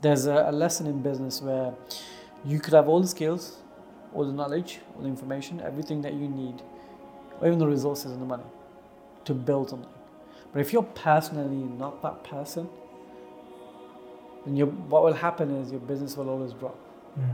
there's 0.00 0.26
a, 0.26 0.46
a 0.48 0.52
lesson 0.52 0.86
in 0.86 1.02
business 1.02 1.42
where 1.42 1.74
you 2.44 2.58
could 2.58 2.74
have 2.74 2.88
all 2.88 3.00
the 3.00 3.08
skills, 3.08 3.58
all 4.14 4.24
the 4.24 4.32
knowledge, 4.32 4.80
all 4.94 5.02
the 5.02 5.08
information, 5.08 5.60
everything 5.60 6.02
that 6.02 6.14
you 6.14 6.28
need, 6.28 6.62
or 7.40 7.46
even 7.46 7.58
the 7.58 7.66
resources 7.66 8.12
and 8.12 8.20
the 8.20 8.26
money 8.26 8.44
to 9.24 9.34
build 9.34 9.70
something. 9.70 9.88
But 10.52 10.60
if 10.60 10.72
you're 10.72 10.82
personally 10.82 11.64
not 11.78 12.02
that 12.02 12.24
person, 12.24 12.68
then 14.46 14.56
what 14.88 15.04
will 15.04 15.12
happen 15.12 15.50
is 15.56 15.70
your 15.70 15.80
business 15.80 16.16
will 16.16 16.28
always 16.28 16.52
drop. 16.54 16.78
Mm. 17.18 17.28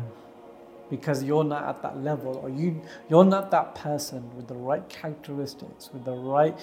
Because 0.91 1.23
you're 1.25 1.45
not 1.45 1.65
at 1.65 1.83
that 1.83 1.99
level, 2.03 2.37
or 2.37 2.49
you 2.49 2.81
you're 3.09 3.25
not 3.25 3.51
that 3.51 3.75
person 3.75 4.23
with 4.37 4.47
the 4.47 4.55
right 4.55 4.89
characteristics, 4.89 5.91
with 5.93 6.05
the 6.05 6.13
right 6.13 6.57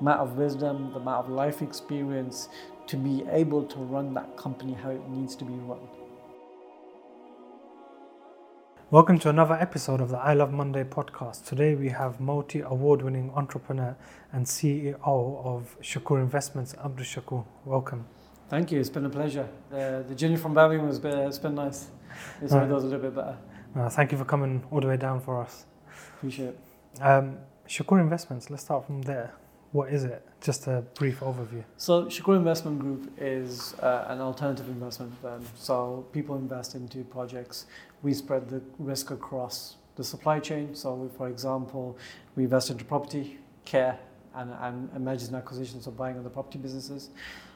amount 0.00 0.20
of 0.20 0.36
wisdom, 0.36 0.92
the 0.92 1.00
amount 1.00 1.26
of 1.26 1.32
life 1.32 1.60
experience 1.60 2.48
to 2.86 2.96
be 2.96 3.24
able 3.30 3.64
to 3.64 3.78
run 3.78 4.12
that 4.12 4.36
company 4.36 4.74
how 4.74 4.90
it 4.90 5.08
needs 5.08 5.34
to 5.36 5.44
be 5.44 5.54
run. 5.54 5.78
Welcome 8.90 9.18
to 9.20 9.30
another 9.30 9.54
episode 9.54 10.02
of 10.02 10.10
the 10.10 10.18
I 10.18 10.34
Love 10.34 10.52
Monday 10.52 10.84
podcast. 10.84 11.46
Today 11.46 11.74
we 11.74 11.88
have 11.88 12.20
multi 12.20 12.60
award 12.60 13.00
winning 13.00 13.32
entrepreneur 13.34 13.96
and 14.32 14.44
CEO 14.44 14.96
of 15.02 15.76
Shakur 15.82 16.20
Investments, 16.20 16.74
Abdul 16.84 17.06
Shakur. 17.06 17.46
Welcome. 17.64 18.04
Thank 18.50 18.70
you. 18.70 18.78
It's 18.78 18.90
been 18.90 19.06
a 19.06 19.10
pleasure. 19.10 19.48
The, 19.70 20.04
the 20.06 20.14
journey 20.14 20.36
from 20.36 20.52
Birmingham 20.52 20.86
has 20.86 20.98
been, 20.98 21.18
it's 21.20 21.38
been 21.38 21.54
nice. 21.54 21.88
This 22.40 22.52
right. 22.52 22.68
goes 22.68 22.82
a 22.82 22.86
little 22.86 23.00
bit 23.00 23.14
better. 23.14 23.38
Uh, 23.74 23.88
thank 23.88 24.12
you 24.12 24.18
for 24.18 24.26
coming 24.26 24.62
all 24.70 24.80
the 24.80 24.88
way 24.88 24.98
down 24.98 25.20
for 25.20 25.40
us. 25.40 25.64
Appreciate 26.18 26.48
it. 26.48 26.60
Um, 27.00 27.38
Shakur 27.66 27.98
Investments, 27.98 28.50
let's 28.50 28.62
start 28.62 28.84
from 28.84 29.00
there. 29.02 29.32
What 29.72 29.88
is 29.88 30.04
it? 30.04 30.22
Just 30.44 30.66
a 30.66 30.84
brief 30.94 31.20
overview. 31.20 31.64
So 31.78 32.04
Shakur 32.04 32.36
Investment 32.36 32.78
Group 32.78 33.10
is 33.16 33.72
uh, 33.80 34.04
an 34.08 34.20
alternative 34.20 34.68
investment 34.68 35.14
firm. 35.22 35.42
So 35.56 36.04
people 36.12 36.36
invest 36.36 36.74
into 36.74 37.02
projects. 37.04 37.64
We 38.02 38.12
spread 38.12 38.50
the 38.50 38.60
risk 38.78 39.10
across 39.10 39.76
the 39.96 40.04
supply 40.04 40.40
chain. 40.40 40.74
So 40.74 41.10
for 41.16 41.30
example, 41.30 41.96
we 42.36 42.44
invest 42.44 42.68
into 42.68 42.84
property, 42.84 43.38
care, 43.64 43.98
and, 44.34 44.50
and, 44.60 44.90
and 44.92 45.02
mergers 45.02 45.28
and 45.28 45.36
acquisitions, 45.36 45.86
so 45.86 45.92
buying 45.92 46.18
other 46.18 46.28
property 46.28 46.58
businesses. 46.58 47.08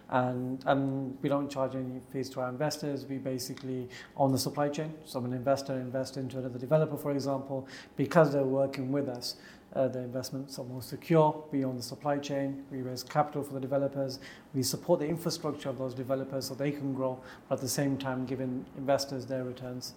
And, 0.09 0.65
and 0.65 1.19
we 1.21 1.29
don't 1.29 1.51
charge 1.51 1.75
any 1.75 2.01
fees 2.11 2.31
to 2.31 2.41
our 2.41 2.49
investors. 2.49 3.05
We 3.05 3.19
basically 3.19 3.91
own 4.17 4.33
the 4.33 4.39
supply 4.39 4.71
chain. 4.71 4.95
So 5.05 5.23
an 5.23 5.35
investor 5.35 5.75
invests 5.75 6.17
into 6.17 6.39
another 6.39 6.59
developer, 6.59 6.97
for 6.97 7.13
example, 7.13 7.69
because 7.97 8.33
they're 8.33 8.45
working 8.45 8.91
with 8.91 9.11
us. 9.11 9.37
Uh, 9.79 9.87
the 9.87 10.01
investments 10.01 10.59
are 10.59 10.65
more 10.65 10.83
secure. 10.83 11.45
We 11.53 11.65
own 11.65 11.77
the 11.77 11.83
supply 11.85 12.19
chain. 12.19 12.65
We 12.69 12.83
raise 12.83 13.05
capital 13.05 13.45
for 13.45 13.55
the 13.55 13.61
developers. 13.61 14.19
We 14.53 14.65
support 14.65 14.99
the 14.99 15.07
infrastructure 15.07 15.69
of 15.69 15.79
those 15.79 15.95
developers 15.95 16.49
so 16.49 16.55
they 16.55 16.73
can 16.73 16.93
grow, 16.93 17.21
but 17.49 17.57
at 17.57 17.61
the 17.61 17.69
same 17.69 17.97
time 17.97 18.27
giving 18.27 18.67
investors 18.77 19.25
their 19.25 19.45
returns. 19.45 19.95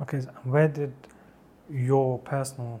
Okay, 0.00 0.20
so 0.20 0.28
where 0.44 0.68
did 0.68 0.94
your 1.68 2.20
personal 2.20 2.80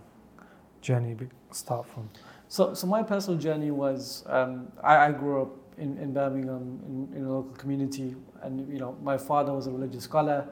journey 0.80 1.16
start 1.50 1.88
from? 1.88 2.08
So, 2.46 2.72
so 2.72 2.86
my 2.86 3.02
personal 3.02 3.40
journey 3.40 3.72
was 3.72 4.22
um, 4.26 4.70
I, 4.84 5.08
I 5.08 5.10
grew 5.10 5.42
up 5.42 5.56
in, 5.76 5.98
in 5.98 6.12
Birmingham 6.12 6.78
in, 6.86 7.16
in 7.16 7.24
a 7.24 7.32
local 7.32 7.56
community, 7.56 8.14
and 8.42 8.72
you 8.72 8.78
know 8.78 8.96
my 9.02 9.18
father 9.18 9.52
was 9.52 9.66
a 9.66 9.72
religious 9.72 10.04
scholar. 10.04 10.46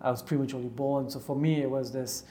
I 0.00 0.12
was 0.12 0.22
prematurely 0.22 0.68
born, 0.68 1.10
so 1.10 1.18
for 1.18 1.34
me 1.34 1.62
it 1.62 1.68
was 1.68 1.90
this. 1.90 2.22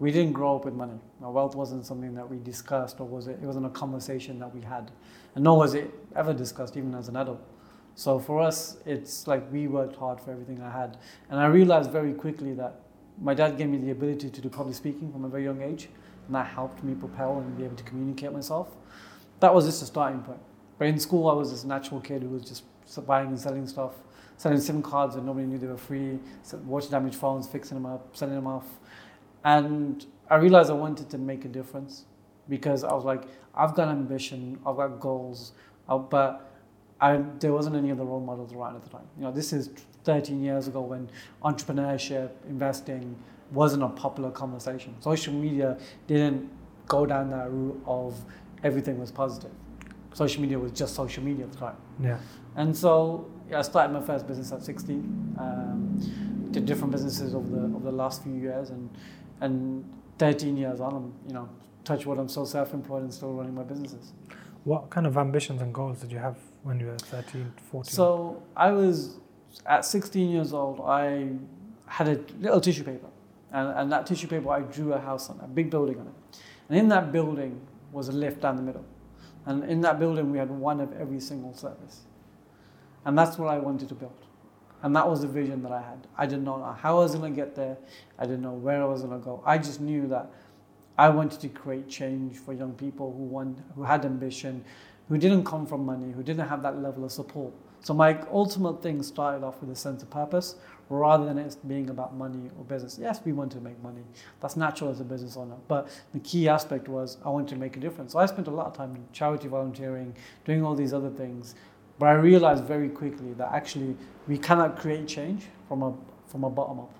We 0.00 0.10
didn't 0.10 0.32
grow 0.32 0.56
up 0.56 0.64
with 0.64 0.74
money. 0.74 0.98
Wealth 1.20 1.54
wasn't 1.54 1.86
something 1.86 2.14
that 2.14 2.28
we 2.28 2.38
discussed, 2.38 2.98
or 3.00 3.06
was 3.06 3.28
it? 3.28 3.38
It 3.40 3.46
wasn't 3.46 3.66
a 3.66 3.70
conversation 3.70 4.40
that 4.40 4.52
we 4.52 4.62
had, 4.62 4.90
and 5.36 5.44
nor 5.44 5.58
was 5.58 5.74
it 5.74 5.94
ever 6.16 6.32
discussed, 6.32 6.76
even 6.76 6.94
as 6.94 7.08
an 7.08 7.16
adult. 7.16 7.40
So 7.94 8.18
for 8.18 8.40
us, 8.40 8.78
it's 8.86 9.28
like 9.28 9.50
we 9.52 9.68
worked 9.68 9.96
hard 9.96 10.20
for 10.20 10.32
everything 10.32 10.60
I 10.62 10.70
had, 10.70 10.96
and 11.28 11.38
I 11.38 11.46
realized 11.46 11.90
very 11.90 12.14
quickly 12.14 12.54
that 12.54 12.80
my 13.20 13.34
dad 13.34 13.58
gave 13.58 13.68
me 13.68 13.78
the 13.78 13.90
ability 13.90 14.30
to 14.30 14.40
do 14.40 14.48
public 14.48 14.74
speaking 14.74 15.12
from 15.12 15.24
a 15.24 15.28
very 15.28 15.44
young 15.44 15.60
age 15.62 15.88
and 16.30 16.34
that 16.36 16.46
helped 16.46 16.84
me 16.84 16.94
propel 16.94 17.38
and 17.38 17.56
be 17.58 17.64
able 17.64 17.74
to 17.74 17.82
communicate 17.82 18.32
myself. 18.32 18.68
That 19.40 19.52
was 19.52 19.66
just 19.66 19.82
a 19.82 19.86
starting 19.86 20.22
point. 20.22 20.38
But 20.78 20.86
in 20.86 20.98
school, 21.00 21.28
I 21.28 21.34
was 21.34 21.50
this 21.50 21.64
natural 21.64 22.00
kid 22.00 22.22
who 22.22 22.28
was 22.28 22.44
just 22.44 22.62
buying 23.04 23.28
and 23.28 23.38
selling 23.38 23.66
stuff, 23.66 23.94
selling 24.36 24.60
SIM 24.60 24.80
cards 24.80 25.16
that 25.16 25.24
nobody 25.24 25.46
knew 25.46 25.58
they 25.58 25.66
were 25.66 25.76
free, 25.76 26.20
water 26.64 26.88
damaged 26.88 27.16
phones, 27.16 27.48
fixing 27.48 27.76
them 27.76 27.84
up, 27.84 28.16
selling 28.16 28.36
them 28.36 28.46
off. 28.46 28.66
And 29.44 30.04
I 30.28 30.36
realized 30.36 30.70
I 30.70 30.74
wanted 30.74 31.10
to 31.10 31.18
make 31.18 31.44
a 31.44 31.48
difference 31.48 32.04
because 32.48 32.84
I 32.84 32.92
was 32.92 33.04
like, 33.04 33.24
I've 33.54 33.74
got 33.74 33.88
ambition, 33.88 34.58
I've 34.66 34.76
got 34.76 35.00
goals, 35.00 35.52
uh, 35.88 35.98
but 35.98 36.52
I, 37.00 37.22
there 37.38 37.52
wasn't 37.52 37.76
any 37.76 37.90
other 37.90 38.04
role 38.04 38.20
models 38.20 38.52
around 38.52 38.76
at 38.76 38.82
the 38.82 38.90
time. 38.90 39.06
You 39.16 39.24
know, 39.24 39.32
this 39.32 39.52
is 39.52 39.70
13 40.04 40.42
years 40.42 40.68
ago 40.68 40.80
when 40.80 41.10
entrepreneurship, 41.42 42.30
investing 42.48 43.16
wasn't 43.52 43.82
a 43.82 43.88
popular 43.88 44.30
conversation. 44.30 44.94
Social 45.00 45.32
media 45.32 45.78
didn't 46.06 46.48
go 46.86 47.06
down 47.06 47.30
that 47.30 47.50
route 47.50 47.80
of 47.86 48.22
everything 48.62 48.98
was 48.98 49.10
positive. 49.10 49.50
Social 50.12 50.42
media 50.42 50.58
was 50.58 50.72
just 50.72 50.94
social 50.94 51.22
media 51.22 51.44
at 51.44 51.52
the 51.52 51.58
time. 51.58 51.76
Yeah. 52.02 52.18
And 52.56 52.76
so 52.76 53.30
yeah, 53.48 53.58
I 53.58 53.62
started 53.62 53.92
my 53.92 54.00
first 54.00 54.26
business 54.26 54.52
at 54.52 54.62
16. 54.62 55.36
Um, 55.38 56.48
did 56.50 56.66
different 56.66 56.92
businesses 56.92 57.34
over 57.34 57.48
the 57.48 57.62
over 57.76 57.90
the 57.90 57.96
last 57.96 58.22
few 58.24 58.34
years, 58.34 58.70
and 58.70 58.90
and 59.40 59.84
13 60.18 60.56
years 60.56 60.80
on, 60.80 60.94
I'm 60.94 61.12
you 61.26 61.34
know 61.34 61.48
touch 61.84 62.06
wood, 62.06 62.18
I'm 62.18 62.28
still 62.28 62.46
self-employed 62.46 63.02
and 63.02 63.12
still 63.12 63.32
running 63.32 63.54
my 63.54 63.62
businesses. 63.62 64.12
What 64.64 64.90
kind 64.90 65.06
of 65.06 65.16
ambitions 65.16 65.62
and 65.62 65.72
goals 65.72 66.00
did 66.00 66.12
you 66.12 66.18
have 66.18 66.36
when 66.62 66.78
you 66.78 66.86
were 66.86 66.98
13, 66.98 67.52
14? 67.70 67.90
So 67.90 68.42
I 68.56 68.70
was 68.70 69.18
at 69.66 69.84
16 69.86 70.30
years 70.30 70.52
old. 70.52 70.80
I 70.80 71.30
had 71.86 72.08
a 72.08 72.20
little 72.38 72.60
tissue 72.60 72.84
paper, 72.84 73.08
and, 73.52 73.68
and 73.78 73.92
that 73.92 74.06
tissue 74.06 74.28
paper 74.28 74.50
I 74.50 74.60
drew 74.60 74.92
a 74.92 75.00
house 75.00 75.30
on, 75.30 75.40
a 75.42 75.48
big 75.48 75.70
building 75.70 75.98
on 75.98 76.06
it, 76.06 76.38
and 76.68 76.78
in 76.78 76.88
that 76.88 77.10
building 77.10 77.60
was 77.90 78.08
a 78.08 78.12
lift 78.12 78.42
down 78.42 78.56
the 78.56 78.62
middle, 78.62 78.84
and 79.46 79.64
in 79.64 79.80
that 79.80 79.98
building 79.98 80.30
we 80.30 80.38
had 80.38 80.50
one 80.50 80.80
of 80.80 80.92
every 80.92 81.18
single 81.18 81.54
service, 81.54 82.02
and 83.04 83.18
that's 83.18 83.38
what 83.38 83.48
I 83.48 83.58
wanted 83.58 83.88
to 83.88 83.94
build, 83.94 84.26
and 84.82 84.94
that 84.96 85.08
was 85.08 85.20
the 85.22 85.28
vision 85.28 85.62
that 85.62 85.72
I 85.72 85.80
had. 85.80 86.06
I 86.16 86.26
didn't 86.26 86.44
know 86.44 86.76
how 86.80 86.98
I 86.98 87.02
was 87.02 87.14
going 87.14 87.32
to 87.32 87.36
get 87.36 87.54
there. 87.54 87.76
I 88.18 88.24
didn't 88.24 88.42
know 88.42 88.52
where 88.52 88.82
I 88.82 88.86
was 88.86 89.02
going 89.02 89.18
to 89.18 89.24
go. 89.24 89.42
I 89.44 89.58
just 89.58 89.80
knew 89.80 90.06
that 90.08 90.30
I 90.96 91.08
wanted 91.08 91.40
to 91.40 91.48
create 91.48 91.88
change 91.88 92.36
for 92.36 92.52
young 92.52 92.72
people 92.72 93.12
who 93.12 93.24
want, 93.24 93.58
who 93.74 93.82
had 93.82 94.04
ambition, 94.04 94.64
who 95.08 95.18
didn't 95.18 95.44
come 95.44 95.66
from 95.66 95.84
money, 95.84 96.12
who 96.12 96.22
didn't 96.22 96.48
have 96.48 96.62
that 96.62 96.80
level 96.80 97.04
of 97.04 97.12
support. 97.12 97.52
So 97.82 97.94
my 97.94 98.18
ultimate 98.30 98.82
thing 98.82 99.02
started 99.02 99.42
off 99.44 99.60
with 99.60 99.70
a 99.70 99.76
sense 99.76 100.02
of 100.02 100.10
purpose 100.10 100.56
rather 100.90 101.24
than 101.24 101.38
it 101.38 101.56
being 101.66 101.88
about 101.88 102.14
money 102.14 102.50
or 102.58 102.64
business. 102.64 102.98
Yes, 103.00 103.20
we 103.24 103.32
want 103.32 103.52
to 103.52 103.60
make 103.60 103.80
money. 103.82 104.02
That's 104.40 104.56
natural 104.56 104.90
as 104.90 105.00
a 105.00 105.04
business 105.04 105.36
owner. 105.36 105.54
But 105.68 105.88
the 106.12 106.18
key 106.20 106.48
aspect 106.48 106.88
was 106.88 107.16
I 107.24 107.30
wanted 107.30 107.48
to 107.48 107.56
make 107.56 107.76
a 107.76 107.80
difference. 107.80 108.12
So 108.12 108.18
I 108.18 108.26
spent 108.26 108.48
a 108.48 108.50
lot 108.50 108.66
of 108.66 108.76
time 108.76 108.94
in 108.96 109.04
charity 109.12 109.48
volunteering, 109.48 110.14
doing 110.44 110.62
all 110.64 110.74
these 110.74 110.92
other 110.92 111.10
things. 111.10 111.54
But 112.00 112.06
I 112.06 112.12
realized 112.12 112.64
very 112.64 112.88
quickly 112.88 113.34
that 113.34 113.52
actually 113.52 113.94
we 114.26 114.38
cannot 114.38 114.78
create 114.78 115.06
change 115.06 115.44
from 115.68 115.82
a 115.82 115.92
from 116.26 116.44
a 116.44 116.50
bottom 116.50 116.80
up. 116.80 116.94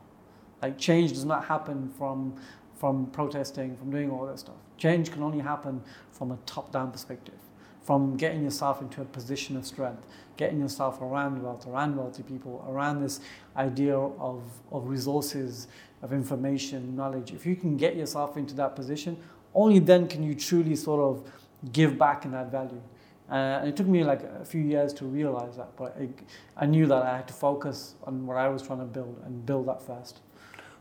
Like 0.60 0.76
change 0.76 1.12
does 1.12 1.24
not 1.24 1.46
happen 1.46 1.88
from 1.96 2.36
from 2.74 3.06
protesting, 3.06 3.78
from 3.78 3.90
doing 3.90 4.10
all 4.10 4.26
that 4.26 4.38
stuff. 4.38 4.56
Change 4.76 5.10
can 5.10 5.22
only 5.22 5.38
happen 5.38 5.82
from 6.12 6.32
a 6.32 6.38
top 6.44 6.70
down 6.70 6.92
perspective, 6.92 7.40
from 7.82 8.18
getting 8.18 8.42
yourself 8.44 8.82
into 8.82 9.00
a 9.00 9.06
position 9.06 9.56
of 9.56 9.64
strength, 9.64 10.06
getting 10.36 10.60
yourself 10.60 11.00
around 11.00 11.42
wealth, 11.42 11.66
around 11.66 11.96
wealthy 11.96 12.22
people, 12.22 12.62
around 12.68 13.02
this 13.02 13.20
idea 13.56 13.96
of, 13.96 14.42
of 14.70 14.86
resources, 14.86 15.68
of 16.02 16.12
information, 16.12 16.94
knowledge. 16.94 17.32
If 17.32 17.46
you 17.46 17.56
can 17.56 17.78
get 17.78 17.96
yourself 17.96 18.36
into 18.36 18.54
that 18.56 18.76
position, 18.76 19.16
only 19.54 19.78
then 19.78 20.08
can 20.08 20.22
you 20.22 20.34
truly 20.34 20.76
sort 20.76 21.00
of 21.00 21.30
give 21.72 21.98
back 21.98 22.26
and 22.26 22.34
add 22.34 22.50
value. 22.50 22.82
Uh, 23.30 23.60
and 23.60 23.68
it 23.68 23.76
took 23.76 23.86
me 23.86 24.02
like 24.02 24.22
a 24.22 24.44
few 24.44 24.60
years 24.60 24.92
to 24.94 25.04
realize 25.04 25.56
that, 25.56 25.76
but 25.76 25.96
I, 26.00 26.08
I 26.56 26.66
knew 26.66 26.86
that 26.86 27.02
I 27.04 27.16
had 27.18 27.28
to 27.28 27.34
focus 27.34 27.94
on 28.02 28.26
what 28.26 28.36
I 28.36 28.48
was 28.48 28.60
trying 28.62 28.80
to 28.80 28.84
build 28.86 29.22
and 29.24 29.46
build 29.46 29.66
that 29.68 29.80
first. 29.86 30.20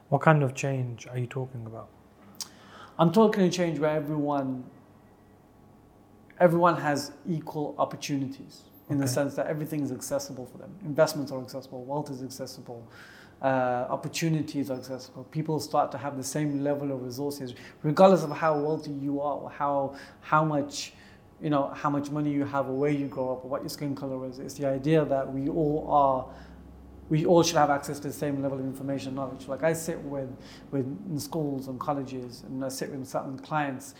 what 0.09 0.21
kind 0.21 0.43
of 0.43 0.53
change 0.55 1.07
are 1.07 1.17
you 1.17 1.27
talking 1.27 1.65
about? 1.65 1.89
I'm 2.97 3.11
talking 3.11 3.43
a 3.43 3.49
change 3.49 3.79
where 3.79 3.91
everyone 3.91 4.65
everyone 6.39 6.77
has 6.77 7.11
equal 7.27 7.75
opportunities 7.77 8.61
in 8.89 8.97
the 8.97 9.07
sense 9.07 9.35
that 9.35 9.45
everything 9.47 9.81
is 9.83 9.91
accessible 9.91 10.45
for 10.47 10.57
them. 10.57 10.71
Investments 10.83 11.31
are 11.31 11.41
accessible, 11.41 11.83
wealth 11.83 12.09
is 12.09 12.23
accessible, 12.23 12.87
uh, 13.41 13.85
opportunities 13.89 14.71
are 14.71 14.77
accessible. 14.77 15.25
People 15.25 15.59
start 15.59 15.91
to 15.91 15.97
have 15.97 16.17
the 16.17 16.23
same 16.23 16.63
level 16.63 16.91
of 16.91 17.03
resources, 17.03 17.53
regardless 17.83 18.23
of 18.23 18.31
how 18.31 18.57
wealthy 18.57 18.91
you 18.91 19.21
are, 19.21 19.37
or 19.37 19.49
how 19.51 19.95
how 20.21 20.43
much 20.43 20.93
you 21.41 21.49
know 21.49 21.71
how 21.73 21.89
much 21.89 22.11
money 22.11 22.31
you 22.31 22.45
have, 22.45 22.67
or 22.67 22.73
where 22.73 22.91
you 22.91 23.07
grow 23.07 23.33
up, 23.33 23.45
or 23.45 23.49
what 23.49 23.61
your 23.61 23.69
skin 23.69 23.95
color 23.95 24.27
is. 24.27 24.39
It's 24.39 24.55
the 24.55 24.67
idea 24.67 25.05
that 25.05 25.31
we 25.31 25.49
all 25.49 25.87
are 25.89 26.25
we 27.09 27.25
all 27.25 27.41
should 27.41 27.57
have 27.57 27.71
access 27.71 27.99
to 27.99 28.07
the 28.07 28.13
same 28.13 28.41
level 28.41 28.59
of 28.59 28.65
information 28.65 29.09
and 29.09 29.15
knowledge. 29.15 29.47
Like 29.47 29.63
I 29.63 29.73
sit 29.73 29.99
with, 30.03 30.29
with 30.69 30.85
in 31.09 31.19
schools 31.19 31.67
and 31.67 31.79
colleges, 31.79 32.43
and 32.45 32.63
I 32.63 32.69
sit 32.69 32.91
with 32.91 33.07
certain 33.07 33.39
clients, 33.39 33.95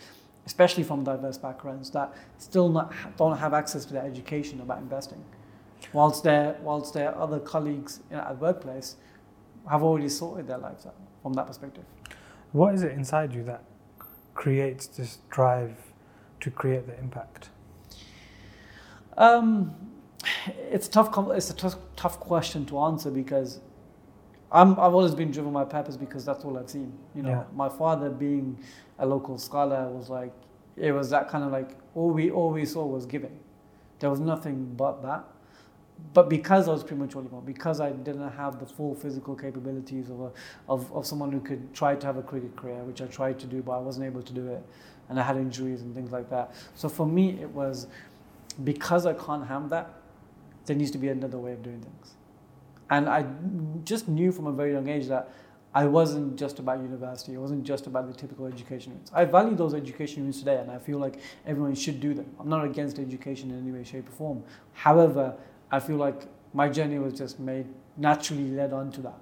especially 0.46 0.84
from 0.84 1.02
diverse 1.02 1.36
backgrounds, 1.36 1.90
that 1.90 2.14
still 2.38 2.68
not 2.68 2.92
don't 3.16 3.36
have 3.36 3.52
access 3.52 3.84
to 3.86 3.92
that 3.94 4.04
education 4.04 4.60
about 4.60 4.78
investing. 4.78 5.24
whilst 5.92 6.24
their 6.24 6.56
whilst 6.62 6.94
their 6.94 7.16
other 7.16 7.38
colleagues 7.40 8.00
you 8.10 8.16
know, 8.16 8.22
at 8.22 8.38
workplace 8.40 8.96
have 9.68 9.82
already 9.82 10.08
sorted 10.08 10.46
their 10.46 10.58
lives 10.58 10.86
out 10.86 10.96
from 11.22 11.32
that 11.34 11.46
perspective. 11.46 11.84
What 12.52 12.74
is 12.74 12.82
it 12.82 12.92
inside 12.92 13.34
you 13.34 13.44
that 13.44 13.64
creates 14.34 14.86
this 14.86 15.18
drive 15.28 15.89
to 16.40 16.50
create 16.50 16.86
the 16.86 16.98
impact? 16.98 17.50
Um, 19.16 19.74
it's 20.70 20.88
a 20.88 20.90
tough. 20.90 21.16
It's 21.30 21.50
a 21.50 21.54
tough, 21.54 21.76
tough 21.96 22.20
question 22.20 22.66
to 22.66 22.78
answer 22.80 23.10
because 23.10 23.60
I'm, 24.52 24.72
I've 24.72 24.94
always 24.94 25.14
been 25.14 25.30
driven 25.30 25.52
by 25.52 25.64
purpose 25.64 25.96
because 25.96 26.24
that's 26.24 26.44
all 26.44 26.58
I've 26.58 26.70
seen. 26.70 26.92
You 27.14 27.22
know, 27.22 27.30
Yeah. 27.30 27.44
my 27.54 27.68
father 27.68 28.10
being 28.10 28.58
a 28.98 29.06
local 29.06 29.38
scholar 29.38 29.88
was 29.88 30.08
like, 30.10 30.32
it 30.76 30.92
was 30.92 31.10
that 31.10 31.28
kind 31.28 31.44
of 31.44 31.52
like 31.52 31.76
all 31.94 32.10
we 32.10 32.30
all 32.30 32.50
we 32.50 32.64
saw 32.64 32.84
was 32.86 33.06
giving. 33.06 33.38
There 33.98 34.10
was 34.10 34.20
nothing 34.20 34.74
but 34.76 35.02
that. 35.02 35.24
But 36.14 36.30
because 36.30 36.66
I 36.66 36.72
was 36.72 36.82
prematurely 36.82 37.28
born, 37.28 37.44
because 37.44 37.78
I 37.78 37.90
didn't 37.92 38.30
have 38.32 38.58
the 38.58 38.64
full 38.64 38.94
physical 38.94 39.34
capabilities 39.36 40.08
of, 40.08 40.20
a, 40.22 40.32
of, 40.66 40.90
of 40.94 41.06
someone 41.06 41.30
who 41.30 41.40
could 41.40 41.74
try 41.74 41.94
to 41.94 42.06
have 42.06 42.16
a 42.16 42.22
cricket 42.22 42.56
career, 42.56 42.82
which 42.84 43.02
I 43.02 43.06
tried 43.06 43.38
to 43.40 43.46
do, 43.46 43.60
but 43.60 43.72
I 43.72 43.78
wasn't 43.80 44.06
able 44.06 44.22
to 44.22 44.32
do 44.32 44.48
it, 44.48 44.64
and 45.10 45.20
I 45.20 45.22
had 45.22 45.36
injuries 45.36 45.82
and 45.82 45.94
things 45.94 46.12
like 46.12 46.30
that. 46.30 46.54
So 46.74 46.88
for 46.88 47.06
me, 47.06 47.38
it 47.42 47.50
was 47.50 47.88
because 48.64 49.04
I 49.04 49.12
can't 49.12 49.46
have 49.46 49.68
that, 49.70 49.92
there 50.64 50.76
needs 50.76 50.90
to 50.92 50.98
be 50.98 51.08
another 51.08 51.38
way 51.38 51.52
of 51.52 51.62
doing 51.62 51.80
things. 51.80 52.14
And 52.88 53.08
I 53.08 53.26
just 53.84 54.08
knew 54.08 54.32
from 54.32 54.46
a 54.46 54.52
very 54.52 54.72
young 54.72 54.88
age 54.88 55.08
that 55.08 55.30
I 55.72 55.84
wasn't 55.84 56.36
just 56.36 56.58
about 56.58 56.80
university. 56.80 57.34
It 57.34 57.38
wasn't 57.38 57.64
just 57.64 57.86
about 57.86 58.08
the 58.08 58.14
typical 58.14 58.46
education 58.46 58.92
routes. 58.92 59.12
I 59.14 59.24
value 59.24 59.54
those 59.54 59.74
education 59.74 60.24
routes 60.24 60.40
today, 60.40 60.56
and 60.56 60.70
I 60.70 60.78
feel 60.78 60.98
like 60.98 61.20
everyone 61.46 61.74
should 61.74 62.00
do 62.00 62.12
them. 62.12 62.26
I'm 62.40 62.48
not 62.48 62.64
against 62.64 62.98
education 62.98 63.50
in 63.50 63.58
any 63.60 63.70
way, 63.70 63.84
shape, 63.84 64.08
or 64.08 64.12
form. 64.12 64.42
However, 64.72 65.36
I 65.70 65.78
feel 65.78 65.96
like 65.96 66.22
my 66.54 66.68
journey 66.68 66.98
was 66.98 67.14
just 67.14 67.38
made 67.38 67.66
naturally 67.96 68.50
led 68.50 68.72
on 68.72 68.90
to 68.92 69.00
that. 69.02 69.18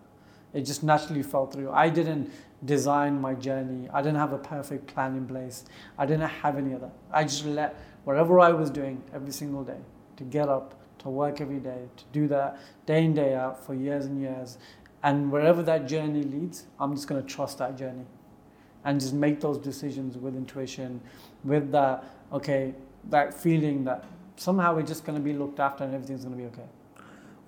It 0.54 0.62
just 0.62 0.82
naturally 0.82 1.22
fell 1.22 1.46
through. 1.46 1.70
I 1.70 1.90
didn't 1.90 2.32
design 2.64 3.20
my 3.20 3.34
journey. 3.34 3.88
I 3.92 4.02
didn't 4.02 4.18
have 4.18 4.32
a 4.32 4.38
perfect 4.38 4.86
plan 4.86 5.16
in 5.16 5.26
place. 5.26 5.64
I 5.96 6.06
didn't 6.06 6.28
have 6.28 6.56
any 6.56 6.72
of 6.72 6.80
that. 6.80 6.92
I 7.12 7.24
just 7.24 7.44
let 7.44 7.80
whatever 8.04 8.40
I 8.40 8.50
was 8.50 8.70
doing 8.70 9.02
every 9.14 9.32
single 9.32 9.64
day 9.64 9.78
to 10.16 10.24
get 10.24 10.48
up, 10.48 10.74
to 11.00 11.08
work 11.08 11.40
every 11.40 11.60
day, 11.60 11.88
to 11.96 12.04
do 12.12 12.26
that 12.28 12.58
day 12.86 13.04
in, 13.04 13.14
day 13.14 13.34
out 13.34 13.64
for 13.64 13.74
years 13.74 14.06
and 14.06 14.20
years. 14.20 14.58
And 15.02 15.30
wherever 15.30 15.62
that 15.62 15.86
journey 15.86 16.24
leads, 16.24 16.66
I'm 16.80 16.94
just 16.94 17.06
going 17.06 17.22
to 17.22 17.28
trust 17.28 17.58
that 17.58 17.76
journey 17.76 18.06
and 18.84 19.00
just 19.00 19.14
make 19.14 19.40
those 19.40 19.58
decisions 19.58 20.16
with 20.16 20.36
intuition, 20.36 21.00
with 21.44 21.70
that, 21.72 22.04
okay, 22.32 22.74
that 23.10 23.34
feeling 23.34 23.84
that 23.84 24.04
somehow 24.36 24.74
we're 24.74 24.82
just 24.82 25.04
going 25.04 25.16
to 25.16 25.22
be 25.22 25.32
looked 25.32 25.60
after 25.60 25.84
and 25.84 25.94
everything's 25.94 26.24
going 26.24 26.36
to 26.36 26.42
be 26.42 26.48
okay. 26.48 26.68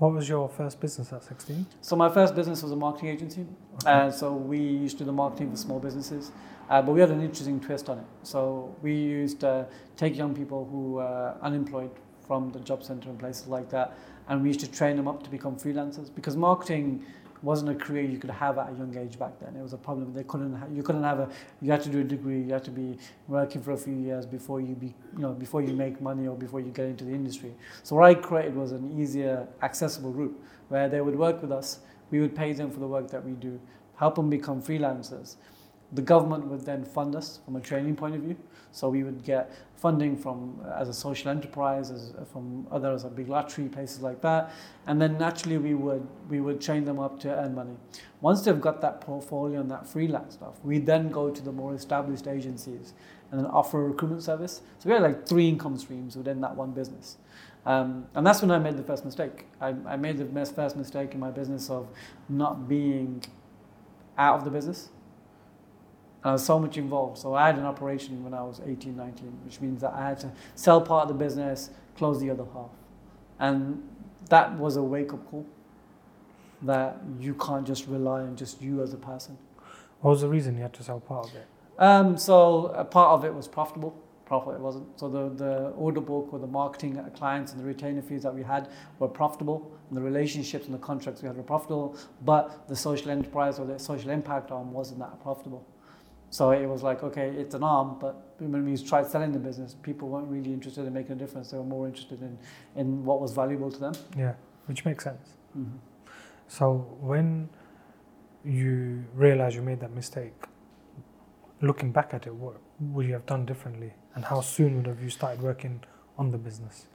What 0.00 0.14
was 0.14 0.30
your 0.30 0.48
first 0.48 0.80
business 0.80 1.12
at 1.12 1.22
16? 1.24 1.66
So 1.82 1.94
my 1.94 2.08
first 2.08 2.34
business 2.34 2.62
was 2.62 2.72
a 2.72 2.76
marketing 2.76 3.10
agency. 3.10 3.46
Uh, 3.84 4.10
so 4.10 4.32
we 4.32 4.58
used 4.58 4.96
to 4.96 5.04
do 5.04 5.04
the 5.04 5.12
marketing 5.12 5.50
for 5.50 5.58
small 5.58 5.78
businesses, 5.78 6.32
uh, 6.70 6.80
but 6.80 6.92
we 6.92 7.00
had 7.02 7.10
an 7.10 7.20
interesting 7.20 7.60
twist 7.60 7.90
on 7.90 7.98
it. 7.98 8.04
So 8.22 8.74
we 8.80 8.94
used 8.94 9.40
to 9.40 9.66
take 9.98 10.16
young 10.16 10.34
people 10.34 10.66
who 10.72 10.92
were 10.92 11.34
unemployed 11.42 11.90
from 12.26 12.48
the 12.48 12.60
job 12.60 12.82
center 12.82 13.10
and 13.10 13.18
places 13.18 13.46
like 13.46 13.68
that, 13.72 13.92
and 14.28 14.40
we 14.42 14.48
used 14.48 14.60
to 14.60 14.70
train 14.70 14.96
them 14.96 15.06
up 15.06 15.22
to 15.22 15.28
become 15.28 15.56
freelancers 15.56 16.08
because 16.14 16.34
marketing 16.34 17.04
wasn't 17.42 17.70
a 17.70 17.74
career 17.74 18.02
you 18.04 18.18
could 18.18 18.30
have 18.30 18.58
at 18.58 18.70
a 18.70 18.72
young 18.76 18.96
age 18.96 19.18
back 19.18 19.38
then. 19.40 19.56
It 19.56 19.62
was 19.62 19.72
a 19.72 19.78
problem. 19.78 20.12
They 20.12 20.24
couldn't. 20.24 20.54
Ha- 20.54 20.66
you 20.72 20.82
couldn't 20.82 21.04
have 21.04 21.20
a. 21.20 21.28
You 21.62 21.70
had 21.72 21.82
to 21.82 21.90
do 21.90 22.00
a 22.00 22.04
degree. 22.04 22.42
You 22.42 22.52
had 22.54 22.64
to 22.64 22.70
be 22.70 22.98
working 23.28 23.62
for 23.62 23.72
a 23.72 23.78
few 23.78 23.94
years 23.94 24.26
before 24.26 24.60
you 24.60 24.74
be. 24.74 24.94
You 25.16 25.22
know, 25.22 25.32
before 25.32 25.62
you 25.62 25.74
make 25.74 26.00
money 26.00 26.28
or 26.28 26.36
before 26.36 26.60
you 26.60 26.70
get 26.72 26.86
into 26.86 27.04
the 27.04 27.12
industry. 27.12 27.54
So 27.82 27.96
what 27.96 28.06
I 28.06 28.14
created 28.14 28.56
was 28.56 28.72
an 28.72 29.00
easier, 29.00 29.48
accessible 29.62 30.12
route 30.12 30.38
where 30.68 30.88
they 30.88 31.00
would 31.00 31.16
work 31.18 31.42
with 31.42 31.52
us. 31.52 31.80
We 32.10 32.20
would 32.20 32.34
pay 32.36 32.52
them 32.52 32.70
for 32.70 32.80
the 32.80 32.88
work 32.88 33.10
that 33.10 33.24
we 33.24 33.32
do, 33.32 33.60
help 33.96 34.16
them 34.16 34.30
become 34.30 34.62
freelancers. 34.62 35.36
The 35.92 36.02
government 36.02 36.46
would 36.46 36.62
then 36.66 36.84
fund 36.84 37.16
us 37.16 37.40
from 37.44 37.56
a 37.56 37.60
training 37.60 37.96
point 37.96 38.14
of 38.16 38.22
view. 38.22 38.36
So 38.72 38.88
we 38.88 39.02
would 39.02 39.24
get 39.24 39.52
funding 39.76 40.16
from 40.16 40.60
as 40.76 40.88
a 40.88 40.92
social 40.92 41.30
enterprise, 41.30 41.90
as 41.90 42.12
from 42.30 42.66
others, 42.70 43.04
a 43.04 43.08
big 43.08 43.28
lottery, 43.28 43.68
places 43.68 44.00
like 44.00 44.20
that, 44.20 44.52
and 44.86 45.00
then 45.00 45.16
naturally 45.18 45.58
we 45.58 45.74
would 45.74 46.06
we 46.28 46.40
would 46.40 46.60
train 46.60 46.84
them 46.84 46.98
up 46.98 47.18
to 47.20 47.34
earn 47.34 47.54
money. 47.54 47.76
Once 48.20 48.42
they've 48.42 48.60
got 48.60 48.80
that 48.80 49.00
portfolio 49.00 49.60
and 49.60 49.70
that 49.70 49.86
freelance 49.86 50.34
stuff, 50.34 50.54
we 50.62 50.78
then 50.78 51.08
go 51.08 51.30
to 51.30 51.42
the 51.42 51.52
more 51.52 51.74
established 51.74 52.26
agencies 52.26 52.92
and 53.30 53.40
then 53.40 53.46
offer 53.46 53.80
a 53.80 53.88
recruitment 53.88 54.22
service. 54.22 54.62
So 54.78 54.88
we 54.88 54.92
had 54.92 55.02
like 55.02 55.26
three 55.26 55.48
income 55.48 55.78
streams 55.78 56.16
within 56.16 56.40
that 56.40 56.54
one 56.54 56.72
business. 56.72 57.16
Um, 57.66 58.06
and 58.14 58.26
that's 58.26 58.40
when 58.42 58.50
I 58.50 58.58
made 58.58 58.76
the 58.76 58.82
first 58.82 59.04
mistake. 59.04 59.46
I, 59.60 59.74
I 59.86 59.96
made 59.96 60.18
the 60.18 60.46
first 60.46 60.76
mistake 60.76 61.14
in 61.14 61.20
my 61.20 61.30
business 61.30 61.70
of 61.70 61.88
not 62.28 62.68
being 62.68 63.22
out 64.16 64.38
of 64.38 64.44
the 64.44 64.50
business. 64.50 64.90
I 66.22 66.32
was 66.32 66.44
so 66.44 66.58
much 66.58 66.76
involved. 66.76 67.18
So 67.18 67.34
I 67.34 67.46
had 67.46 67.56
an 67.56 67.64
operation 67.64 68.22
when 68.22 68.34
I 68.34 68.42
was 68.42 68.60
18, 68.66 68.96
19, 68.96 69.38
which 69.44 69.60
means 69.60 69.80
that 69.80 69.94
I 69.94 70.08
had 70.08 70.20
to 70.20 70.30
sell 70.54 70.80
part 70.80 71.02
of 71.02 71.08
the 71.08 71.24
business, 71.24 71.70
close 71.96 72.20
the 72.20 72.30
other 72.30 72.44
half. 72.52 72.70
And 73.38 73.82
that 74.28 74.52
was 74.58 74.76
a 74.76 74.82
wake 74.82 75.12
up 75.12 75.30
call 75.30 75.46
that 76.62 76.98
you 77.18 77.34
can't 77.34 77.66
just 77.66 77.86
rely 77.86 78.20
on 78.20 78.36
just 78.36 78.60
you 78.60 78.82
as 78.82 78.92
a 78.92 78.98
person. 78.98 79.38
What 80.00 80.12
was 80.12 80.20
the 80.20 80.28
reason 80.28 80.56
you 80.56 80.62
had 80.62 80.74
to 80.74 80.82
sell 80.82 81.00
part 81.00 81.28
of 81.28 81.34
it? 81.34 81.46
Um, 81.78 82.18
so 82.18 82.66
a 82.66 82.84
part 82.84 83.12
of 83.12 83.24
it 83.24 83.34
was 83.34 83.48
profitable, 83.48 83.96
profit 84.26 84.54
it 84.54 84.60
wasn't. 84.60 84.86
So 85.00 85.08
the, 85.08 85.30
the 85.30 85.68
order 85.70 86.02
book 86.02 86.28
or 86.32 86.38
the 86.38 86.46
marketing 86.46 87.02
clients 87.14 87.52
and 87.52 87.60
the 87.60 87.64
retainer 87.64 88.02
fees 88.02 88.22
that 88.22 88.34
we 88.34 88.42
had 88.42 88.68
were 88.98 89.08
profitable, 89.08 89.70
and 89.88 89.96
the 89.96 90.02
relationships 90.02 90.66
and 90.66 90.74
the 90.74 90.78
contracts 90.78 91.22
we 91.22 91.28
had 91.28 91.36
were 91.36 91.42
profitable, 91.42 91.96
but 92.24 92.68
the 92.68 92.76
social 92.76 93.10
enterprise 93.10 93.58
or 93.58 93.66
the 93.66 93.78
social 93.78 94.10
impact 94.10 94.50
arm 94.50 94.72
wasn't 94.72 94.98
that 94.98 95.20
profitable. 95.22 95.66
So 96.30 96.52
it 96.52 96.66
was 96.66 96.84
like, 96.84 97.02
okay, 97.02 97.28
it's 97.30 97.56
an 97.56 97.64
arm, 97.64 97.96
but 98.00 98.34
when 98.38 98.64
we 98.64 98.76
tried 98.78 99.06
selling 99.06 99.32
the 99.32 99.38
business, 99.38 99.74
people 99.82 100.08
weren't 100.08 100.28
really 100.28 100.52
interested 100.52 100.86
in 100.86 100.92
making 100.92 101.12
a 101.12 101.16
difference. 101.16 101.50
They 101.50 101.58
were 101.58 101.64
more 101.64 101.88
interested 101.88 102.22
in, 102.22 102.38
in 102.76 103.04
what 103.04 103.20
was 103.20 103.32
valuable 103.32 103.70
to 103.70 103.78
them. 103.80 103.92
Yeah, 104.16 104.34
which 104.66 104.84
makes 104.84 105.02
sense. 105.02 105.30
Mm-hmm. 105.58 105.76
So 106.46 106.86
when 107.00 107.48
you 108.44 109.04
realize 109.14 109.56
you 109.56 109.62
made 109.62 109.80
that 109.80 109.92
mistake, 109.92 110.32
looking 111.60 111.90
back 111.90 112.14
at 112.14 112.28
it, 112.28 112.34
what 112.34 112.56
would 112.78 113.06
you 113.06 113.12
have 113.12 113.26
done 113.26 113.44
differently? 113.44 113.92
And 114.14 114.24
how 114.24 114.40
soon 114.40 114.76
would 114.76 114.86
have 114.86 115.02
you 115.02 115.10
started 115.10 115.42
working 115.42 115.82
on 116.16 116.30
the 116.30 116.38
business? 116.38 116.86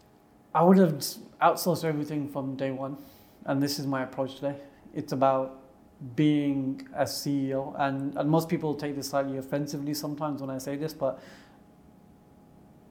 I 0.53 0.63
would 0.63 0.77
have 0.77 0.93
outsourced 1.41 1.83
everything 1.83 2.29
from 2.29 2.55
day 2.55 2.71
one, 2.71 2.97
and 3.45 3.61
this 3.61 3.79
is 3.79 3.85
my 3.85 4.03
approach 4.03 4.35
today. 4.35 4.55
It's 4.93 5.11
about 5.11 5.64
being 6.15 6.87
a 6.93 7.03
CEO, 7.03 7.73
and, 7.79 8.15
and 8.17 8.29
most 8.29 8.49
people 8.49 8.75
take 8.75 8.95
this 8.95 9.09
slightly 9.09 9.37
offensively 9.37 9.93
sometimes 9.93 10.41
when 10.41 10.49
I 10.49 10.57
say 10.57 10.75
this, 10.75 10.93
but 10.93 11.19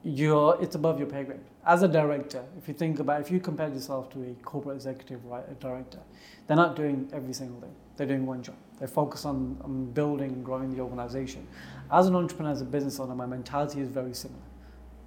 you're 0.03 0.57
it's 0.61 0.75
above 0.75 0.99
your 0.99 1.07
pay 1.07 1.23
grade. 1.23 1.39
As 1.65 1.81
a 1.81 1.87
director, 1.87 2.43
if 2.59 2.67
you 2.67 2.75
think 2.75 2.99
about 2.99 3.21
if 3.21 3.31
you 3.31 3.39
compare 3.39 3.69
yourself 3.69 4.11
to 4.13 4.21
a 4.23 4.33
corporate 4.43 4.75
executive, 4.75 5.25
right, 5.25 5.43
a 5.49 5.55
director, 5.55 5.99
they're 6.45 6.55
not 6.55 6.75
doing 6.75 7.09
every 7.11 7.33
single 7.33 7.59
thing. 7.59 7.73
They're 7.97 8.05
doing 8.05 8.25
one 8.25 8.43
job. 8.43 8.55
They 8.79 8.87
focus 8.87 9.25
on, 9.25 9.57
on 9.63 9.91
building 9.91 10.31
and 10.31 10.45
growing 10.45 10.75
the 10.75 10.81
organization. 10.81 11.47
As 11.91 12.07
an 12.07 12.15
entrepreneur, 12.15 12.51
as 12.51 12.61
a 12.61 12.65
business 12.65 12.99
owner, 12.99 13.15
my 13.15 13.25
mentality 13.25 13.81
is 13.81 13.89
very 13.89 14.13
similar. 14.13 14.41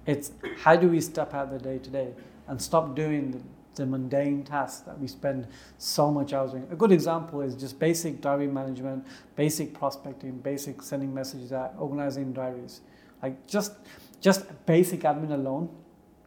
It's 0.05 0.31
how 0.57 0.75
do 0.75 0.89
we 0.89 0.99
step 0.99 1.33
out 1.33 1.51
the 1.51 1.59
day 1.59 1.77
to 1.77 1.89
day 1.89 2.13
and 2.47 2.61
stop 2.61 2.95
doing 2.95 3.31
the, 3.31 3.41
the 3.79 3.85
mundane 3.85 4.43
tasks 4.43 4.81
that 4.81 4.99
we 4.99 5.07
spend 5.07 5.47
so 5.77 6.11
much 6.11 6.33
hours 6.33 6.51
doing. 6.51 6.67
A 6.71 6.75
good 6.75 6.91
example 6.91 7.41
is 7.41 7.55
just 7.55 7.79
basic 7.79 8.21
diary 8.21 8.47
management, 8.47 9.07
basic 9.35 9.73
prospecting, 9.73 10.37
basic 10.37 10.81
sending 10.81 11.13
messages 11.13 11.51
out, 11.51 11.73
organizing 11.79 12.33
diaries. 12.33 12.81
Like 13.23 13.47
just 13.47 13.73
just 14.21 14.45
basic 14.65 15.01
admin 15.01 15.31
alone 15.31 15.69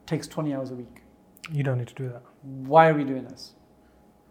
takes 0.07 0.27
20 0.27 0.55
hours 0.55 0.71
a 0.71 0.75
week. 0.75 1.03
You 1.53 1.63
don't 1.63 1.79
need 1.79 1.89
to 1.89 1.95
do 1.95 2.09
that. 2.09 2.23
Why 2.43 2.89
are 2.89 2.95
we 2.95 3.05
doing 3.05 3.25
this? 3.25 3.53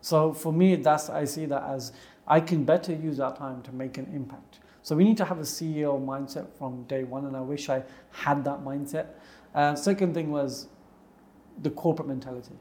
So 0.01 0.33
for 0.33 0.51
me, 0.51 0.75
that's 0.75 1.09
I 1.09 1.25
see 1.25 1.45
that 1.45 1.63
as 1.63 1.93
I 2.27 2.39
can 2.39 2.63
better 2.63 2.93
use 2.93 3.17
that 3.17 3.35
time 3.35 3.61
to 3.63 3.71
make 3.71 3.97
an 3.97 4.11
impact. 4.13 4.59
So 4.83 4.95
we 4.95 5.03
need 5.03 5.17
to 5.17 5.25
have 5.25 5.37
a 5.37 5.43
CEO 5.43 6.03
mindset 6.03 6.47
from 6.57 6.83
day 6.85 7.03
one, 7.03 7.25
and 7.25 7.37
I 7.37 7.41
wish 7.41 7.69
I 7.69 7.83
had 8.09 8.43
that 8.45 8.61
mindset. 8.61 9.07
Uh, 9.53 9.75
second 9.75 10.15
thing 10.15 10.31
was 10.31 10.67
the 11.61 11.69
corporate 11.69 12.07
mentality. 12.07 12.55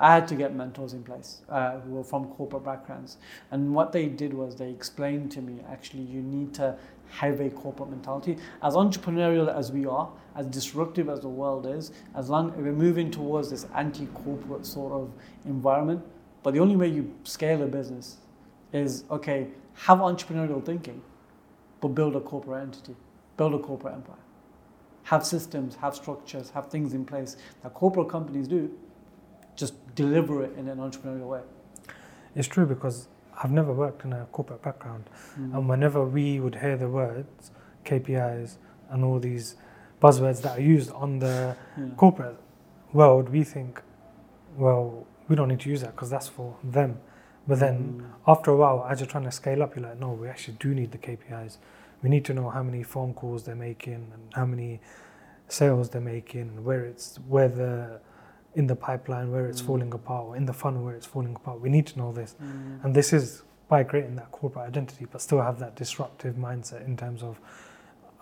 I 0.00 0.14
had 0.14 0.26
to 0.28 0.34
get 0.34 0.54
mentors 0.54 0.94
in 0.94 1.02
place 1.02 1.42
uh, 1.50 1.78
who 1.80 1.92
were 1.92 2.02
from 2.02 2.24
corporate 2.28 2.64
backgrounds, 2.64 3.18
and 3.50 3.74
what 3.74 3.92
they 3.92 4.06
did 4.06 4.32
was 4.32 4.56
they 4.56 4.70
explained 4.70 5.30
to 5.32 5.42
me 5.42 5.60
actually 5.70 6.04
you 6.04 6.22
need 6.22 6.54
to 6.54 6.76
have 7.10 7.40
a 7.40 7.50
corporate 7.50 7.90
mentality. 7.90 8.38
As 8.62 8.74
entrepreneurial 8.74 9.54
as 9.54 9.70
we 9.70 9.84
are, 9.84 10.08
as 10.36 10.46
disruptive 10.46 11.08
as 11.08 11.20
the 11.20 11.28
world 11.28 11.66
is, 11.66 11.92
as 12.14 12.30
long 12.30 12.52
we're 12.56 12.72
moving 12.72 13.10
towards 13.10 13.50
this 13.50 13.66
anti-corporate 13.74 14.64
sort 14.64 14.92
of 14.92 15.12
environment, 15.44 16.02
but 16.42 16.54
the 16.54 16.60
only 16.60 16.76
way 16.76 16.88
you 16.88 17.14
scale 17.24 17.62
a 17.62 17.66
business 17.66 18.16
is 18.72 19.04
okay, 19.10 19.48
have 19.74 19.98
entrepreneurial 19.98 20.64
thinking, 20.64 21.02
but 21.80 21.88
build 21.88 22.16
a 22.16 22.20
corporate 22.20 22.62
entity, 22.62 22.96
build 23.36 23.54
a 23.54 23.58
corporate 23.58 23.94
empire. 23.94 24.16
Have 25.02 25.26
systems, 25.26 25.74
have 25.76 25.94
structures, 25.94 26.50
have 26.50 26.68
things 26.68 26.94
in 26.94 27.04
place 27.04 27.36
that 27.62 27.74
corporate 27.74 28.08
companies 28.08 28.46
do. 28.46 28.70
Just 29.60 29.74
deliver 29.94 30.42
it 30.42 30.52
in 30.58 30.66
an 30.68 30.78
entrepreneurial 30.78 31.28
way. 31.28 31.40
It's 32.34 32.48
true 32.48 32.66
because 32.66 33.08
I've 33.42 33.50
never 33.52 33.72
worked 33.72 34.04
in 34.04 34.12
a 34.12 34.26
corporate 34.32 34.62
background, 34.62 35.04
Mm. 35.38 35.54
and 35.54 35.68
whenever 35.68 36.04
we 36.04 36.40
would 36.40 36.56
hear 36.56 36.76
the 36.76 36.88
words 36.88 37.50
KPIs 37.84 38.56
and 38.90 39.04
all 39.04 39.18
these 39.18 39.56
buzzwords 40.02 40.40
that 40.42 40.58
are 40.58 40.62
used 40.76 40.90
on 40.92 41.18
the 41.20 41.56
Yeah. 41.78 41.84
corporate 41.96 42.38
world, 42.92 43.28
we 43.28 43.44
think, 43.44 43.82
well, 44.56 45.06
we 45.28 45.36
don't 45.36 45.48
need 45.48 45.60
to 45.60 45.70
use 45.70 45.82
that 45.82 45.92
because 45.94 46.10
that's 46.10 46.28
for 46.28 46.56
them. 46.64 46.98
But 47.46 47.58
then 47.60 47.76
Mm. 47.78 48.04
after 48.32 48.50
a 48.50 48.56
while, 48.56 48.84
as 48.88 49.00
you're 49.00 49.06
trying 49.14 49.24
to 49.24 49.30
scale 49.30 49.62
up, 49.62 49.74
you're 49.76 49.84
like, 49.88 49.98
no, 49.98 50.12
we 50.12 50.28
actually 50.28 50.56
do 50.58 50.74
need 50.74 50.90
the 50.92 50.98
KPIs. 50.98 51.58
We 52.02 52.08
need 52.08 52.24
to 52.26 52.34
know 52.34 52.48
how 52.50 52.62
many 52.62 52.82
phone 52.82 53.12
calls 53.14 53.44
they're 53.44 53.54
making 53.70 53.94
and 54.14 54.22
how 54.34 54.46
many 54.46 54.80
sales 55.48 55.90
they're 55.90 56.00
making, 56.16 56.42
and 56.52 56.64
where 56.64 56.84
it's 56.84 57.18
where 57.28 57.48
the 57.48 58.00
in 58.54 58.66
the 58.66 58.76
pipeline 58.76 59.30
where 59.30 59.46
it's 59.46 59.62
Mm. 59.62 59.66
falling 59.66 59.94
apart, 59.94 60.24
or 60.26 60.36
in 60.36 60.46
the 60.46 60.52
funnel 60.52 60.82
where 60.84 60.94
it's 60.94 61.06
falling 61.06 61.34
apart. 61.36 61.60
We 61.60 61.68
need 61.70 61.86
to 61.88 61.98
know 61.98 62.12
this, 62.12 62.34
Mm. 62.42 62.84
and 62.84 62.94
this 62.94 63.12
is 63.12 63.42
by 63.68 63.84
creating 63.84 64.16
that 64.16 64.32
corporate 64.32 64.66
identity, 64.66 65.06
but 65.10 65.20
still 65.20 65.40
have 65.40 65.58
that 65.60 65.76
disruptive 65.76 66.34
mindset 66.34 66.84
in 66.86 66.96
terms 66.96 67.22
of 67.22 67.38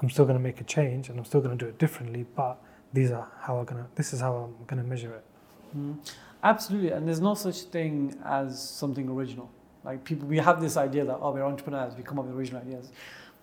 I'm 0.00 0.10
still 0.10 0.26
going 0.26 0.36
to 0.38 0.42
make 0.42 0.60
a 0.60 0.64
change 0.64 1.08
and 1.08 1.18
I'm 1.18 1.24
still 1.24 1.40
going 1.40 1.56
to 1.58 1.64
do 1.64 1.68
it 1.68 1.76
differently, 1.78 2.24
but 2.36 2.62
these 2.92 3.10
are 3.10 3.26
how 3.40 3.58
I'm 3.58 3.64
gonna. 3.64 3.86
This 3.96 4.12
is 4.12 4.20
how 4.20 4.32
I'm 4.36 4.64
going 4.66 4.80
to 4.82 4.88
measure 4.88 5.12
it. 5.12 5.24
Mm. 5.76 5.98
Absolutely, 6.44 6.90
and 6.92 7.06
there's 7.08 7.20
no 7.20 7.34
such 7.34 7.62
thing 7.62 8.14
as 8.24 8.62
something 8.62 9.08
original. 9.08 9.50
Like 9.84 10.04
people, 10.04 10.28
we 10.28 10.38
have 10.38 10.60
this 10.60 10.76
idea 10.76 11.04
that 11.04 11.18
oh, 11.20 11.32
we're 11.32 11.42
entrepreneurs, 11.44 11.96
we 11.96 12.02
come 12.04 12.18
up 12.20 12.26
with 12.26 12.36
original 12.36 12.60
ideas. 12.62 12.92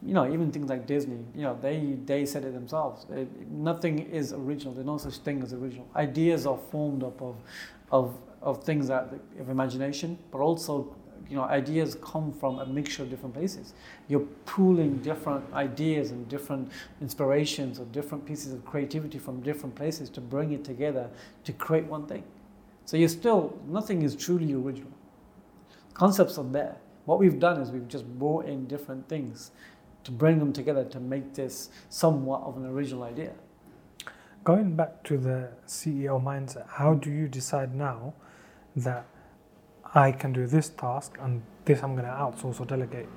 You 0.01 0.13
know, 0.13 0.31
even 0.31 0.51
things 0.51 0.69
like 0.69 0.85
Disney, 0.85 1.17
you 1.33 1.41
know, 1.41 1.57
they 1.61 1.97
they 2.05 2.25
said 2.25 2.43
it 2.43 2.53
themselves. 2.53 3.05
It, 3.09 3.49
nothing 3.49 3.99
is 3.99 4.33
original. 4.33 4.73
There's 4.73 4.85
no 4.85 4.97
such 4.97 5.17
thing 5.17 5.41
as 5.41 5.53
original. 5.53 5.87
Ideas 5.95 6.45
are 6.45 6.57
formed 6.71 7.03
up 7.03 7.21
of 7.21 7.35
of 7.91 8.17
of 8.41 8.63
things 8.63 8.87
that 8.87 9.13
of 9.39 9.49
imagination, 9.49 10.17
but 10.31 10.39
also 10.39 10.95
you 11.29 11.35
know, 11.35 11.43
ideas 11.43 11.97
come 12.01 12.31
from 12.31 12.59
a 12.59 12.65
mixture 12.65 13.03
of 13.03 13.09
different 13.09 13.33
places. 13.33 13.73
You're 14.07 14.27
pooling 14.45 14.97
different 14.97 15.51
ideas 15.53 16.11
and 16.11 16.27
different 16.29 16.71
inspirations 17.01 17.79
or 17.79 17.85
different 17.85 18.25
pieces 18.25 18.53
of 18.53 18.63
creativity 18.65 19.17
from 19.17 19.41
different 19.41 19.75
places 19.75 20.09
to 20.11 20.21
bring 20.21 20.51
it 20.51 20.63
together 20.63 21.09
to 21.43 21.53
create 21.53 21.85
one 21.85 22.05
thing. 22.05 22.23
So 22.85 22.97
you're 22.97 23.09
still, 23.09 23.57
nothing 23.67 24.03
is 24.03 24.15
truly 24.15 24.53
original. 24.53 24.91
Concepts 25.93 26.37
are 26.37 26.43
there. 26.43 26.77
What 27.05 27.19
we've 27.19 27.39
done 27.39 27.59
is 27.59 27.71
we've 27.71 27.87
just 27.87 28.05
brought 28.19 28.45
in 28.45 28.67
different 28.67 29.07
things 29.07 29.51
to 30.05 30.11
bring 30.11 30.39
them 30.39 30.53
together 30.53 30.85
to 30.85 30.99
make 30.99 31.33
this 31.33 31.69
somewhat 31.89 32.41
of 32.43 32.57
an 32.57 32.65
original 32.65 33.03
idea. 33.03 33.33
Going 34.43 34.75
back 34.75 35.03
to 35.03 35.17
the 35.17 35.49
CEO 35.67 36.23
mindset, 36.23 36.67
how 36.69 36.93
do 36.93 37.11
you 37.11 37.27
decide 37.27 37.75
now 37.75 38.13
that 38.75 39.05
I 39.93 40.11
can 40.11 40.31
do 40.31 40.45
this 40.45 40.69
task 40.69 41.17
and 41.19 41.41
this 41.65 41.81
I'm 41.81 41.95
going 41.95 42.05
to 42.05 42.11
outsource 42.11 42.59
or 42.59 42.65
delegate? 42.65 43.09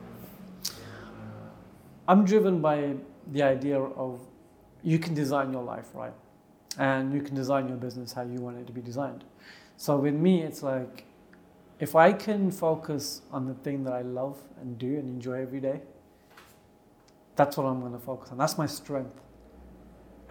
I'm 2.08 2.24
driven 2.24 2.62
by 2.62 2.94
the 3.30 3.42
idea 3.42 3.78
of 3.78 4.20
you 4.82 4.98
can 4.98 5.12
design 5.12 5.52
your 5.52 5.62
life, 5.62 5.88
right? 5.92 6.14
And 6.78 7.12
you 7.12 7.20
can 7.20 7.34
design 7.34 7.68
your 7.68 7.76
business 7.76 8.14
how 8.14 8.22
you 8.22 8.40
want 8.40 8.56
it 8.56 8.66
to 8.66 8.72
be 8.72 8.80
designed. 8.80 9.24
So 9.76 9.98
with 9.98 10.14
me, 10.14 10.42
it's 10.42 10.62
like 10.62 11.04
if 11.78 11.94
I 11.94 12.14
can 12.14 12.50
focus 12.50 13.20
on 13.30 13.46
the 13.46 13.54
thing 13.54 13.84
that 13.84 13.92
I 13.92 14.00
love 14.00 14.38
and 14.62 14.78
do 14.78 14.96
and 14.96 15.08
enjoy 15.08 15.42
every 15.42 15.60
day, 15.60 15.82
that's 17.38 17.56
what 17.56 17.66
I'm 17.66 17.80
going 17.80 17.92
to 17.92 18.00
focus 18.00 18.32
on. 18.32 18.36
That's 18.36 18.58
my 18.58 18.66
strength. 18.66 19.20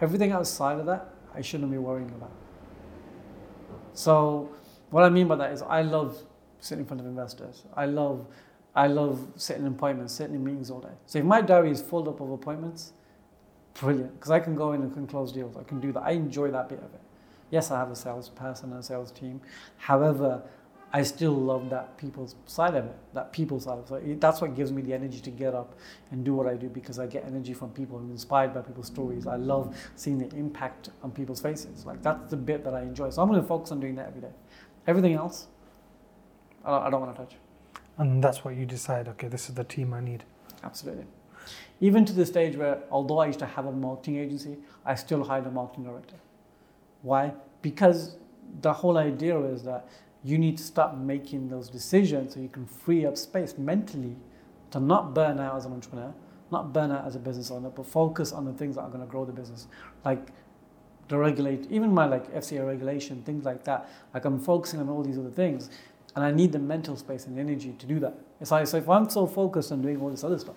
Everything 0.00 0.30
outside 0.30 0.78
of 0.78 0.84
that, 0.86 1.08
I 1.34 1.40
shouldn't 1.40 1.70
be 1.70 1.78
worrying 1.78 2.10
about. 2.10 2.30
So, 3.94 4.50
what 4.90 5.04
I 5.04 5.08
mean 5.08 5.26
by 5.26 5.36
that 5.36 5.52
is, 5.52 5.62
I 5.62 5.80
love 5.82 6.22
sitting 6.60 6.82
in 6.82 6.86
front 6.86 7.00
of 7.00 7.06
investors. 7.06 7.64
I 7.74 7.86
love, 7.86 8.26
I 8.74 8.88
love 8.88 9.26
sitting 9.36 9.64
in 9.64 9.72
appointments, 9.72 10.12
sitting 10.12 10.34
in 10.34 10.44
meetings 10.44 10.70
all 10.70 10.80
day. 10.80 10.94
So 11.06 11.18
if 11.18 11.24
my 11.24 11.40
diary 11.40 11.70
is 11.70 11.80
full 11.80 12.08
up 12.10 12.20
of 12.20 12.30
appointments, 12.30 12.92
brilliant, 13.74 14.14
because 14.14 14.30
I 14.30 14.40
can 14.40 14.54
go 14.54 14.72
in 14.72 14.82
and 14.82 14.92
can 14.92 15.06
close 15.06 15.32
deals. 15.32 15.56
I 15.56 15.62
can 15.62 15.80
do 15.80 15.92
that. 15.92 16.00
I 16.00 16.10
enjoy 16.10 16.50
that 16.50 16.68
bit 16.68 16.78
of 16.78 16.92
it. 16.92 17.00
Yes, 17.50 17.70
I 17.70 17.78
have 17.78 17.90
a 17.90 17.96
sales 17.96 18.28
person 18.28 18.70
and 18.70 18.80
a 18.80 18.82
sales 18.82 19.10
team. 19.10 19.40
However, 19.78 20.42
I 20.90 21.02
still 21.02 21.32
love 21.34 21.68
that 21.68 21.98
people's 21.98 22.34
side 22.46 22.74
of 22.74 22.86
it, 22.86 22.96
that 23.12 23.30
people 23.32 23.60
side 23.60 23.74
of 23.78 23.80
it. 23.80 23.88
So 23.88 23.94
it- 23.96 24.20
that's 24.20 24.40
what 24.40 24.54
gives 24.54 24.72
me 24.72 24.80
the 24.80 24.94
energy 24.94 25.20
to 25.20 25.30
get 25.30 25.54
up 25.54 25.74
and 26.10 26.24
do 26.24 26.34
what 26.34 26.46
I 26.46 26.54
do 26.56 26.68
because 26.70 26.98
I 26.98 27.06
get 27.06 27.26
energy 27.26 27.52
from 27.52 27.70
people. 27.70 27.98
I'm 27.98 28.10
inspired 28.10 28.54
by 28.54 28.62
people's 28.62 28.86
stories. 28.86 29.26
I 29.26 29.36
love 29.36 29.76
seeing 29.96 30.18
the 30.18 30.34
impact 30.34 30.88
on 31.02 31.10
people's 31.10 31.40
faces. 31.40 31.84
Like 31.84 32.02
that's 32.02 32.30
the 32.30 32.36
bit 32.38 32.64
that 32.64 32.74
I 32.74 32.82
enjoy. 32.82 33.10
So 33.10 33.20
I'm 33.20 33.28
going 33.28 33.40
to 33.40 33.46
focus 33.46 33.70
on 33.70 33.80
doing 33.80 33.96
that 33.96 34.06
every 34.08 34.22
day. 34.22 34.32
Everything 34.86 35.12
else, 35.12 35.48
I 36.64 36.70
don't, 36.70 36.82
I 36.86 36.90
don't 36.90 37.00
want 37.02 37.14
to 37.16 37.22
touch. 37.22 37.36
And 37.98 38.24
that's 38.24 38.44
what 38.44 38.54
you 38.56 38.64
decide, 38.64 39.08
okay, 39.08 39.28
this 39.28 39.48
is 39.50 39.56
the 39.56 39.64
team 39.64 39.92
I 39.92 40.00
need. 40.00 40.24
Absolutely. 40.64 41.06
Even 41.80 42.04
to 42.06 42.12
the 42.12 42.24
stage 42.24 42.56
where, 42.56 42.82
although 42.90 43.18
I 43.18 43.26
used 43.26 43.38
to 43.40 43.46
have 43.46 43.66
a 43.66 43.72
marketing 43.72 44.16
agency, 44.16 44.56
I 44.86 44.94
still 44.94 45.22
hired 45.24 45.46
a 45.46 45.50
marketing 45.50 45.84
director. 45.84 46.16
Why? 47.02 47.32
Because 47.62 48.16
the 48.62 48.72
whole 48.72 48.96
idea 48.96 49.38
is 49.40 49.62
that 49.64 49.86
you 50.24 50.38
need 50.38 50.56
to 50.58 50.62
start 50.62 50.96
making 50.96 51.48
those 51.48 51.68
decisions 51.68 52.34
so 52.34 52.40
you 52.40 52.48
can 52.48 52.66
free 52.66 53.06
up 53.06 53.16
space 53.16 53.56
mentally 53.56 54.16
to 54.70 54.80
not 54.80 55.14
burn 55.14 55.38
out 55.38 55.56
as 55.56 55.64
an 55.64 55.72
entrepreneur, 55.72 56.12
not 56.50 56.72
burn 56.72 56.90
out 56.90 57.06
as 57.06 57.14
a 57.16 57.18
business 57.18 57.50
owner, 57.50 57.70
but 57.70 57.86
focus 57.86 58.32
on 58.32 58.44
the 58.44 58.52
things 58.52 58.76
that 58.76 58.82
are 58.82 58.88
going 58.88 59.00
to 59.00 59.06
grow 59.06 59.24
the 59.24 59.32
business. 59.32 59.66
Like 60.04 60.28
the 61.08 61.16
regulate, 61.16 61.70
even 61.70 61.92
my 61.92 62.06
like 62.06 62.32
FCA 62.34 62.66
regulation, 62.66 63.22
things 63.22 63.44
like 63.44 63.64
that. 63.64 63.88
Like 64.12 64.24
I'm 64.24 64.38
focusing 64.38 64.80
on 64.80 64.88
all 64.88 65.02
these 65.02 65.18
other 65.18 65.30
things, 65.30 65.70
and 66.14 66.24
I 66.24 66.30
need 66.30 66.52
the 66.52 66.58
mental 66.58 66.96
space 66.96 67.26
and 67.26 67.38
energy 67.38 67.74
to 67.78 67.86
do 67.86 67.98
that. 68.00 68.14
It's 68.40 68.50
like, 68.50 68.66
so 68.66 68.76
if 68.76 68.88
I'm 68.88 69.08
so 69.08 69.26
focused 69.26 69.72
on 69.72 69.82
doing 69.82 70.00
all 70.00 70.10
this 70.10 70.24
other 70.24 70.38
stuff, 70.38 70.56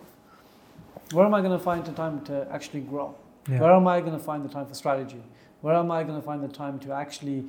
where 1.12 1.26
am 1.26 1.34
I 1.34 1.42
going 1.42 1.58
to 1.58 1.64
find 1.64 1.86
the 1.86 1.92
time 1.92 2.24
to 2.26 2.48
actually 2.52 2.82
grow? 2.82 3.16
Yeah. 3.50 3.60
Where 3.60 3.74
am 3.74 3.88
I 3.88 4.02
going 4.02 4.14
to 4.14 4.20
find 4.20 4.44
the 4.44 4.50
time 4.50 4.66
for 4.66 4.74
strategy? 4.74 5.22
Where 5.62 5.76
am 5.76 5.92
I 5.92 6.04
going 6.04 6.20
to 6.20 6.26
find 6.26 6.44
the 6.44 6.48
time 6.48 6.80
to 6.80 6.94
actually 6.94 7.46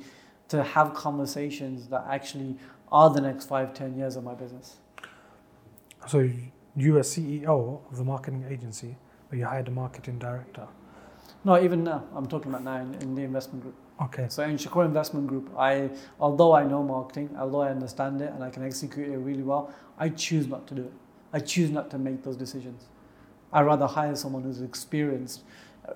to 0.53 0.61
have 0.61 0.93
conversations 0.93 1.87
that 1.87 2.05
actually 2.07 2.55
are 2.91 3.09
the 3.09 3.19
next 3.19 3.47
five, 3.47 3.73
ten 3.73 3.97
years 3.97 4.15
of 4.15 4.23
my 4.23 4.35
business? 4.35 4.77
So 6.07 6.29
you 6.75 6.93
were 6.93 6.99
CEO 6.99 7.81
of 7.89 7.97
the 7.97 8.03
marketing 8.03 8.45
agency, 8.47 8.95
but 9.29 9.39
you 9.39 9.45
hired 9.45 9.67
a 9.67 9.71
marketing 9.71 10.19
director. 10.19 10.67
No, 11.43 11.59
even 11.59 11.83
now, 11.83 12.03
I'm 12.15 12.27
talking 12.27 12.51
about 12.51 12.63
now 12.63 12.77
in, 12.77 12.93
in 13.01 13.15
the 13.15 13.23
investment 13.23 13.63
group. 13.63 13.75
Okay. 14.03 14.27
So 14.29 14.43
in 14.43 14.57
Shakur 14.57 14.85
Investment 14.85 15.25
Group, 15.25 15.49
I, 15.57 15.89
although 16.19 16.53
I 16.53 16.63
know 16.65 16.83
marketing, 16.83 17.35
although 17.37 17.61
I 17.61 17.69
understand 17.69 18.21
it 18.21 18.31
and 18.31 18.43
I 18.43 18.51
can 18.51 18.63
execute 18.63 19.09
it 19.09 19.17
really 19.17 19.43
well, 19.43 19.73
I 19.97 20.09
choose 20.09 20.47
not 20.47 20.67
to 20.67 20.75
do 20.75 20.83
it. 20.83 20.93
I 21.33 21.39
choose 21.39 21.71
not 21.71 21.89
to 21.91 21.97
make 21.97 22.23
those 22.23 22.37
decisions. 22.37 22.85
I 23.51 23.61
rather 23.61 23.87
hire 23.87 24.15
someone 24.15 24.43
who's 24.43 24.61
experienced. 24.61 25.41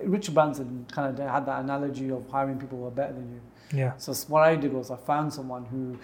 Richard 0.02 0.34
Branson 0.34 0.88
kind 0.92 1.08
of 1.08 1.30
had 1.30 1.46
that 1.46 1.60
analogy 1.62 2.12
of 2.12 2.28
hiring 2.30 2.58
people 2.58 2.80
who 2.80 2.86
are 2.86 2.92
better 2.92 3.14
than 3.14 3.32
you. 3.32 3.42
Yeah. 3.74 3.94
So 3.98 4.14
what 4.30 4.44
I 4.44 4.56
did 4.56 4.74
was 4.74 4.92
I 4.92 4.98
found 4.98 5.34
someone 5.34 5.66
who 5.66 5.98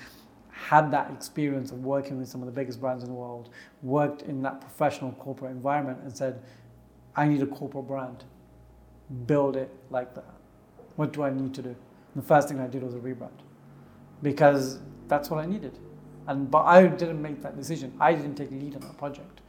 had 0.49 0.91
that 0.91 1.11
experience 1.11 1.71
of 1.71 1.83
working 1.83 2.17
with 2.17 2.27
some 2.27 2.41
of 2.41 2.45
the 2.45 2.51
biggest 2.51 2.79
brands 2.79 3.03
in 3.03 3.09
the 3.09 3.15
world, 3.15 3.49
worked 3.81 4.21
in 4.23 4.41
that 4.43 4.61
professional 4.61 5.11
corporate 5.13 5.51
environment, 5.51 5.99
and 6.03 6.15
said, 6.15 6.41
"I 7.15 7.27
need 7.27 7.41
a 7.41 7.47
corporate 7.47 7.87
brand. 7.87 8.23
Build 9.25 9.55
it 9.55 9.69
like 9.89 10.13
that. 10.15 10.33
What 10.95 11.11
do 11.13 11.23
I 11.23 11.29
need 11.29 11.53
to 11.55 11.61
do?" 11.61 11.69
And 11.69 12.23
the 12.23 12.27
first 12.27 12.47
thing 12.47 12.59
I 12.59 12.67
did 12.67 12.83
was 12.83 12.93
a 12.93 12.99
rebrand, 12.99 13.39
because 14.21 14.79
that's 15.07 15.29
what 15.29 15.39
I 15.39 15.45
needed. 15.45 15.79
And 16.27 16.49
but 16.49 16.63
I 16.63 16.87
didn't 16.87 17.21
make 17.21 17.41
that 17.41 17.57
decision. 17.57 17.93
I 17.99 18.13
didn't 18.13 18.35
take 18.35 18.51
lead 18.51 18.75
on 18.75 18.81
that 18.81 18.97
project. 18.97 19.41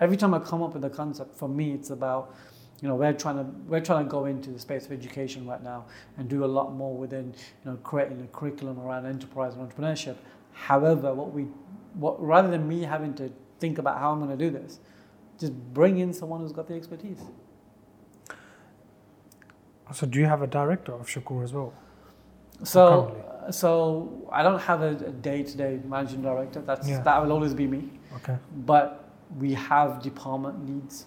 Every 0.00 0.16
time 0.16 0.34
I 0.34 0.38
come 0.38 0.62
up 0.62 0.74
with 0.74 0.84
a 0.84 0.90
concept, 0.90 1.36
for 1.36 1.48
me, 1.48 1.72
it's 1.72 1.90
about 1.90 2.34
you 2.80 2.88
know 2.88 2.94
we're 2.94 3.12
trying 3.12 3.36
to 3.36 3.44
we're 3.68 3.80
trying 3.80 4.04
to 4.04 4.10
go 4.10 4.24
into 4.26 4.50
the 4.50 4.58
space 4.58 4.86
of 4.86 4.92
education 4.92 5.46
right 5.46 5.62
now 5.62 5.84
and 6.16 6.28
do 6.28 6.44
a 6.44 6.50
lot 6.58 6.72
more 6.74 6.96
within 6.96 7.26
you 7.64 7.70
know 7.70 7.76
creating 7.82 8.20
a 8.22 8.26
curriculum 8.38 8.78
around 8.80 9.06
enterprise 9.06 9.54
and 9.54 9.68
entrepreneurship 9.70 10.16
however 10.52 11.12
what 11.14 11.32
we 11.32 11.42
what 11.94 12.20
rather 12.24 12.50
than 12.50 12.66
me 12.68 12.82
having 12.82 13.12
to 13.14 13.30
think 13.58 13.78
about 13.78 13.98
how 13.98 14.12
i'm 14.12 14.18
going 14.18 14.30
to 14.36 14.42
do 14.44 14.50
this 14.50 14.78
just 15.38 15.52
bring 15.74 15.98
in 15.98 16.12
someone 16.12 16.40
who's 16.40 16.52
got 16.52 16.66
the 16.68 16.74
expertise 16.74 17.20
So 19.92 20.06
do 20.06 20.18
you 20.20 20.26
have 20.26 20.40
a 20.42 20.46
director 20.46 20.92
of 20.94 21.06
Shakur 21.08 21.42
as 21.44 21.52
well? 21.52 21.72
so 22.62 23.16
so 23.50 24.28
i 24.30 24.42
don't 24.42 24.60
have 24.60 24.82
a, 24.82 24.90
a 24.90 25.12
day-to-day 25.28 25.80
managing 25.86 26.20
director 26.22 26.60
that's 26.60 26.86
Yeah. 26.88 27.00
that 27.02 27.22
will 27.22 27.32
always 27.32 27.54
be 27.54 27.66
me 27.66 27.82
Okay. 28.16 28.36
but 28.72 29.08
we 29.38 29.54
have 29.54 30.02
department 30.02 30.56
leads. 30.68 31.06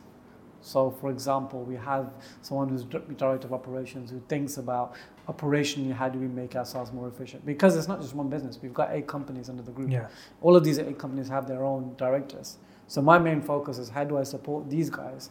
So, 0.63 0.89
for 0.89 1.09
example, 1.09 1.61
we 1.63 1.75
have 1.75 2.09
someone 2.41 2.69
who's 2.69 2.83
director 2.85 3.47
of 3.47 3.53
operations 3.53 4.09
who 4.09 4.21
thinks 4.29 4.57
about 4.57 4.95
operationally 5.27 5.93
how 5.93 6.07
do 6.07 6.17
we 6.17 6.27
make 6.27 6.55
ourselves 6.55 6.91
more 6.93 7.07
efficient 7.07 7.45
because 7.45 7.75
it's 7.75 7.89
not 7.89 8.01
just 8.01 8.15
one 8.15 8.29
business. 8.29 8.57
We've 8.61 8.73
got 8.73 8.91
eight 8.91 9.05
companies 9.05 9.49
under 9.49 9.61
the 9.61 9.71
group. 9.71 9.91
Yeah. 9.91 10.07
All 10.41 10.55
of 10.55 10.63
these 10.63 10.79
eight 10.79 10.97
companies 10.97 11.27
have 11.27 11.47
their 11.47 11.65
own 11.65 11.95
directors. 11.97 12.57
So 12.87 13.01
my 13.01 13.19
main 13.19 13.41
focus 13.41 13.77
is 13.77 13.89
how 13.89 14.05
do 14.05 14.17
I 14.17 14.23
support 14.23 14.69
these 14.69 14.89
guys 14.89 15.29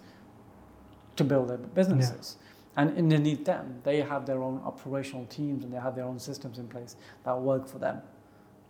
to 1.16 1.24
build 1.24 1.48
their 1.48 1.58
businesses. 1.58 2.36
And 2.76 2.96
underneath 2.96 3.44
them, 3.44 3.80
they 3.84 4.00
have 4.02 4.26
their 4.26 4.42
own 4.42 4.60
operational 4.64 5.26
teams 5.26 5.64
and 5.64 5.72
they 5.72 5.78
have 5.78 5.94
their 5.94 6.04
own 6.04 6.18
systems 6.18 6.58
in 6.58 6.68
place 6.68 6.96
that 7.24 7.38
work 7.38 7.66
for 7.66 7.78
them. 7.78 8.02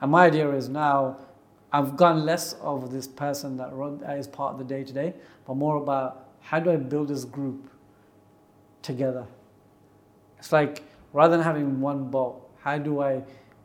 And 0.01 0.13
my 0.13 0.27
idea 0.27 0.51
is 0.51 0.69
now 0.69 1.19
I've 1.73 1.97
gone 1.97 2.27
less 2.27 2.53
of 2.55 2.93
this 2.93 3.07
person 3.09 3.57
that 3.57 3.73
run, 3.73 4.03
is 4.05 4.27
part 4.27 4.53
of 4.53 4.59
the 4.59 4.65
day 4.65 4.85
to 4.85 4.93
day, 4.93 5.15
but 5.47 5.57
more 5.57 5.77
about 5.77 6.22
how 6.43 6.61
do 6.61 6.71
I 6.71 6.77
build 6.77 7.09
this 7.09 7.25
group 7.25 7.71
together? 8.83 9.27
It's 10.39 10.53
like 10.53 10.83
rather 11.13 11.37
than 11.37 11.45
having 11.45 11.81
one 11.81 12.11
boat, 12.11 12.49
how 12.61 12.79
do 12.79 13.01
I 13.01 13.23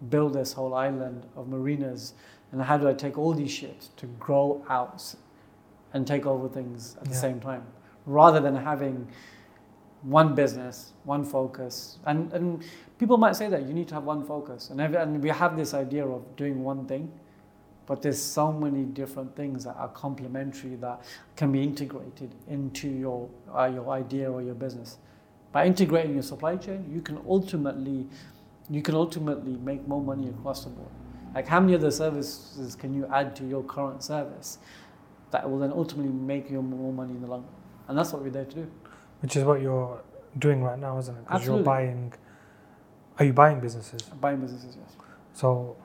build 0.10 0.34
this 0.34 0.54
whole 0.54 0.74
island 0.74 1.26
of 1.36 1.48
marinas 1.48 2.14
and 2.52 2.62
how 2.62 2.78
do 2.78 2.88
I 2.88 2.94
take 2.94 3.18
all 3.18 3.34
these 3.34 3.52
ships 3.52 3.90
to 3.98 4.06
grow 4.20 4.64
out 4.70 5.04
and 5.94 6.06
take 6.06 6.26
over 6.26 6.48
things 6.48 6.96
at 7.02 7.06
the 7.06 7.16
same 7.16 7.40
time 7.40 7.64
rather 8.06 8.40
than 8.40 8.56
having 8.56 9.08
one 10.04 10.36
business, 10.36 10.94
one 11.04 11.24
focus. 11.24 12.00
And, 12.06 12.32
and 12.32 12.64
people 12.98 13.18
might 13.18 13.36
say 13.36 13.50
that 13.50 13.68
you 13.68 13.74
need 13.74 13.88
to 13.90 13.96
have 13.96 14.04
one 14.04 14.24
focus. 14.24 14.70
And, 14.70 14.80
every, 14.80 14.98
and 14.98 15.22
we 15.22 15.30
have 15.30 15.58
this 15.58 15.74
idea 15.74 16.06
of 16.06 16.24
doing 16.36 16.64
one 16.64 16.86
thing, 16.86 17.12
but 17.88 18.02
there's 18.02 18.22
so 18.22 18.52
many 18.52 18.84
different 18.84 19.36
things 19.36 19.64
that 19.64 19.76
are 19.78 19.88
complementary 19.88 20.76
that 20.76 21.02
can 21.36 21.52
be 21.52 21.64
integrated 21.64 22.36
into 22.48 22.90
your, 22.90 23.30
uh, 23.58 23.66
your 23.74 23.90
idea 23.90 24.32
or 24.32 24.42
your 24.42 24.54
business. 24.54 24.98
By 25.54 25.66
integrating 25.66 26.14
your 26.14 26.24
supply 26.24 26.58
chain, 26.58 26.86
you 26.94 27.02
can 27.02 27.18
ultimately, 27.28 28.06
you 28.70 28.82
can 28.82 28.94
ultimately 28.94 29.56
make 29.56 29.88
more 29.88 30.02
money 30.02 30.28
across 30.28 30.66
the 30.66 30.70
board. 30.70 30.92
Like 31.34 31.48
how 31.48 31.62
many 31.62 31.76
other 31.76 31.90
services 31.90 32.76
can 32.76 32.94
you 32.94 33.08
add 33.08 33.36
to 33.38 33.46
your 33.46 33.64
current 33.64 34.04
service 34.04 34.58
that 35.32 35.50
will 35.50 35.58
then 35.58 35.72
ultimately 35.72 36.12
make 36.12 36.52
you 36.52 36.62
more 36.62 36.92
money 36.92 37.14
in 37.14 37.22
the 37.22 37.28
long 37.28 37.44
run? 37.44 37.52
And 37.88 37.98
that's 37.98 38.12
what 38.12 38.22
we're 38.22 38.30
there 38.32 38.46
to 38.46 38.56
do. 38.56 38.72
Which 39.22 39.38
is 39.38 39.46
what 39.46 39.62
you're 39.62 40.02
doing 40.38 40.62
right 40.62 40.78
now, 40.78 40.98
isn't 40.98 41.16
it? 41.16 41.24
Because 41.26 41.46
you're 41.46 41.64
buying. 41.64 42.14
Are 43.18 43.26
you 43.26 43.34
buying 43.34 43.60
businesses? 43.62 44.02
Buying 44.02 44.40
businesses, 44.40 44.78
yes. 44.80 44.96
So, 45.34 45.76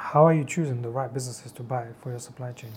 how 0.00 0.26
are 0.26 0.32
you 0.32 0.44
choosing 0.44 0.80
the 0.80 0.88
right 0.88 1.12
businesses 1.12 1.52
to 1.52 1.62
buy 1.62 1.86
for 2.00 2.10
your 2.10 2.18
supply 2.18 2.52
chain? 2.52 2.72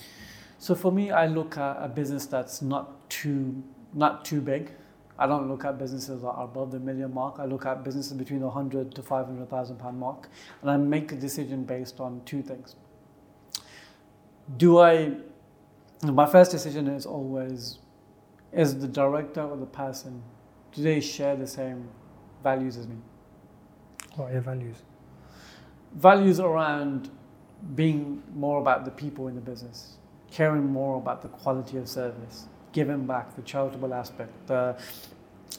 So 0.60 0.76
for 0.76 0.92
me, 0.92 1.10
I 1.10 1.26
look 1.26 1.58
at 1.58 1.78
a 1.80 1.88
business 1.88 2.26
that's 2.26 2.62
not 2.62 3.10
too 3.10 3.64
not 3.94 4.26
too 4.26 4.42
big. 4.42 4.72
I 5.18 5.26
don't 5.26 5.48
look 5.48 5.64
at 5.64 5.78
businesses 5.78 6.22
that 6.22 6.28
are 6.28 6.44
above 6.44 6.72
the 6.72 6.80
million 6.80 7.14
mark. 7.14 7.36
I 7.40 7.46
look 7.46 7.66
at 7.66 7.84
businesses 7.84 8.14
between 8.14 8.42
the 8.42 8.50
hundred 8.50 8.94
to 8.96 9.02
five 9.02 9.26
hundred 9.26 9.50
thousand 9.50 9.78
pound 9.78 10.00
mark, 10.00 10.30
and 10.62 10.70
I 10.70 10.78
make 10.78 11.12
a 11.12 11.16
decision 11.16 11.64
based 11.64 12.00
on 12.00 12.22
two 12.26 12.42
things. 12.42 12.76
Do 14.58 14.80
I? 14.80 15.14
My 16.04 16.26
first 16.26 16.52
decision 16.52 16.88
is 16.88 17.06
always: 17.06 17.80
is 18.52 18.80
the 18.80 18.88
director 18.88 19.42
or 19.42 19.56
the 19.58 19.66
person 19.66 20.22
do 20.74 20.82
they 20.82 21.00
share 21.00 21.36
the 21.36 21.48
same 21.48 21.88
values 22.44 22.78
as 22.78 22.88
me? 22.88 22.98
What 24.16 24.30
are 24.30 24.34
your 24.34 24.42
values? 24.42 24.78
Values 25.96 26.40
around 26.40 27.10
being 27.76 28.22
more 28.36 28.60
about 28.60 28.86
the 28.86 28.92
people 28.92 29.28
in 29.28 29.36
the 29.36 29.42
business, 29.42 29.98
caring 30.32 30.66
more 30.66 30.98
about 30.98 31.22
the 31.22 31.30
quality 31.30 31.78
of 31.78 31.88
service, 31.88 32.48
giving 32.72 33.06
back, 33.06 33.36
the 33.36 33.42
charitable 33.42 33.94
aspect, 33.94 34.32
the 34.48 34.76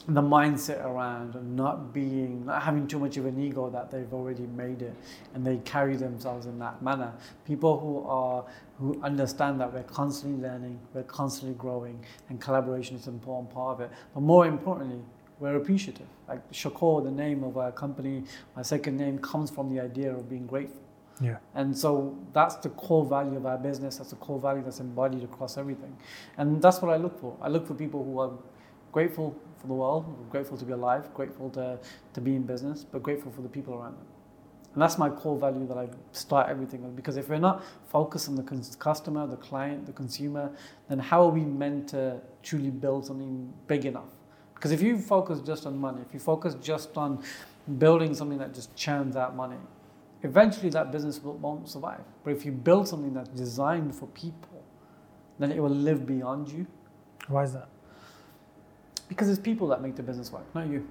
the 0.07 0.21
mindset 0.21 0.83
around 0.85 1.35
not 1.55 1.93
being 1.93 2.45
not 2.45 2.61
having 2.61 2.87
too 2.87 2.99
much 2.99 3.17
of 3.17 3.25
an 3.25 3.39
ego 3.39 3.69
that 3.69 3.89
they've 3.89 4.13
already 4.13 4.45
made 4.47 4.81
it 4.81 4.93
and 5.33 5.45
they 5.45 5.57
carry 5.57 5.95
themselves 5.95 6.45
in 6.45 6.59
that 6.59 6.81
manner. 6.81 7.11
People 7.45 7.79
who 7.79 8.07
are 8.07 8.45
who 8.77 9.01
understand 9.01 9.59
that 9.59 9.71
we're 9.73 9.83
constantly 9.83 10.41
learning 10.47 10.79
we're 10.93 11.03
constantly 11.03 11.57
growing 11.57 12.03
and 12.29 12.39
collaboration 12.39 12.95
is 12.95 13.07
an 13.07 13.15
important 13.15 13.49
part 13.51 13.79
of 13.79 13.81
it. 13.81 13.91
But 14.13 14.21
more 14.21 14.45
importantly 14.45 15.01
we're 15.39 15.55
appreciative 15.55 16.07
like 16.27 16.41
shakur 16.51 17.03
the 17.03 17.11
name 17.11 17.43
of 17.43 17.57
our 17.57 17.71
company 17.71 18.23
my 18.55 18.61
second 18.61 18.97
name 18.97 19.17
comes 19.19 19.49
from 19.51 19.69
the 19.73 19.79
idea 19.79 20.11
of 20.13 20.29
being 20.29 20.45
grateful 20.47 20.81
Yeah. 21.21 21.37
and 21.53 21.77
so 21.77 21.91
that's 22.37 22.55
the 22.65 22.69
core 22.69 23.05
value 23.05 23.37
of 23.37 23.45
our 23.45 23.57
business. 23.57 23.97
That's 23.99 24.09
the 24.15 24.17
core 24.25 24.39
value 24.47 24.63
that's 24.65 24.81
embodied 24.81 25.23
across 25.23 25.53
everything. 25.61 25.93
And 26.37 26.61
that's 26.61 26.79
what 26.81 26.91
I 26.95 26.97
look 27.03 27.15
for. 27.21 27.31
I 27.47 27.47
look 27.53 27.65
for 27.69 27.73
people 27.83 28.01
who 28.07 28.15
are 28.23 28.31
grateful 28.91 29.27
for 29.59 29.67
the 29.67 29.77
world, 29.81 30.03
grateful 30.29 30.57
to 30.57 30.65
be 30.65 30.73
alive, 30.73 31.03
grateful 31.19 31.49
to, 31.51 31.79
to 32.15 32.19
be 32.27 32.35
in 32.39 32.43
business, 32.53 32.83
but 32.91 33.01
grateful 33.07 33.31
for 33.31 33.41
the 33.47 33.53
people 33.57 33.73
around 33.77 33.95
them. 33.99 34.07
And 34.73 34.81
that's 34.83 34.97
my 34.97 35.09
core 35.21 35.37
value 35.39 35.65
that 35.67 35.77
I 35.77 35.87
start 36.11 36.49
everything 36.49 36.83
with. 36.83 36.95
Because 36.97 37.15
if 37.15 37.29
we're 37.29 37.45
not 37.49 37.63
focused 37.97 38.27
on 38.27 38.35
the 38.35 38.43
customer, 38.89 39.25
the 39.25 39.37
client, 39.49 39.85
the 39.85 39.93
consumer, 39.93 40.45
then 40.89 40.99
how 40.99 41.19
are 41.27 41.33
we 41.39 41.45
meant 41.45 41.87
to 41.95 42.19
truly 42.43 42.71
build 42.71 43.05
something 43.05 43.53
big 43.67 43.85
enough? 43.85 44.11
Because 44.55 44.71
if 44.71 44.81
you 44.81 44.97
focus 44.97 45.39
just 45.41 45.65
on 45.65 45.77
money, 45.77 46.01
if 46.07 46.13
you 46.13 46.19
focus 46.19 46.55
just 46.61 46.97
on 46.97 47.23
building 47.77 48.13
something 48.15 48.37
that 48.39 48.53
just 48.53 48.75
churns 48.75 49.15
out 49.15 49.35
money, 49.35 49.57
eventually 50.23 50.69
that 50.69 50.91
business 50.91 51.21
will, 51.21 51.33
won't 51.33 51.69
survive. 51.69 52.01
But 52.23 52.31
if 52.31 52.45
you 52.45 52.51
build 52.51 52.87
something 52.87 53.13
that's 53.13 53.29
designed 53.29 53.93
for 53.95 54.07
people, 54.07 54.63
then 55.39 55.51
it 55.51 55.59
will 55.59 55.69
live 55.69 56.05
beyond 56.05 56.49
you 56.49 56.65
Why 57.27 57.43
is 57.43 57.53
that? 57.53 57.67
because 59.07 59.29
it's 59.29 59.39
people 59.39 59.67
that 59.67 59.81
make 59.81 59.95
the 59.95 60.01
business 60.03 60.31
work, 60.31 60.43
not 60.55 60.67
you. 60.67 60.87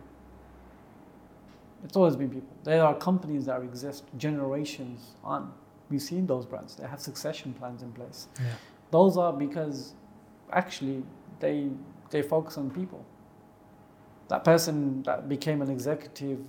It's 1.84 1.96
always 1.96 2.16
been 2.16 2.30
people. 2.30 2.54
There 2.62 2.82
are 2.82 2.94
companies 2.94 3.46
that 3.46 3.60
exist 3.62 4.04
generations 4.16 5.16
on. 5.24 5.52
We've 5.90 6.00
seen 6.00 6.26
those 6.26 6.46
brands. 6.46 6.76
They 6.76 6.86
have 6.86 7.00
succession 7.00 7.52
plans 7.54 7.82
in 7.82 7.92
place. 7.92 8.28
Yeah. 8.38 8.46
Those 8.90 9.16
are 9.16 9.32
because 9.32 9.94
actually 10.52 11.02
they 11.40 11.68
they 12.10 12.22
focus 12.22 12.56
on 12.56 12.70
people. 12.70 13.04
That 14.28 14.44
person 14.44 15.02
that 15.02 15.28
became 15.28 15.62
an 15.62 15.70
executive, 15.70 16.40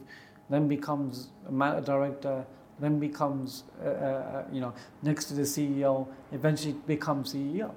then 0.49 0.67
becomes 0.67 1.29
a, 1.47 1.81
director, 1.81 2.45
then 2.79 2.99
becomes 2.99 3.63
uh, 3.83 3.87
uh, 3.87 4.43
you 4.51 4.61
know 4.61 4.73
next 5.01 5.25
to 5.25 5.33
the 5.33 5.43
CEO, 5.43 6.07
eventually 6.31 6.75
becomes 6.87 7.33
CEO. 7.33 7.73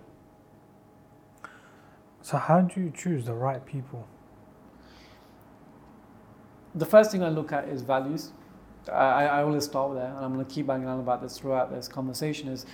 So, 2.23 2.37
how 2.37 2.61
do 2.61 2.81
you 2.81 2.93
choose 2.95 3.25
the 3.25 3.35
right 3.35 3.65
people? 3.65 4.07
The 6.75 6.87
first 6.87 7.11
thing 7.11 7.23
I 7.23 7.29
look 7.31 7.53
at 7.53 7.69
is 7.69 7.83
values. 7.83 8.33
I, 8.93 9.27
I 9.27 9.43
always 9.43 9.65
start 9.65 9.95
there, 9.95 10.07
and 10.07 10.25
I'm 10.25 10.35
going 10.35 10.45
to 10.45 10.55
keep 10.55 10.67
banging 10.67 10.89
on 10.89 11.01
about 11.01 11.23
this 11.23 11.39
throughout 11.39 11.71
this 11.71 11.89
conversation. 11.89 12.49
Is 12.49 12.67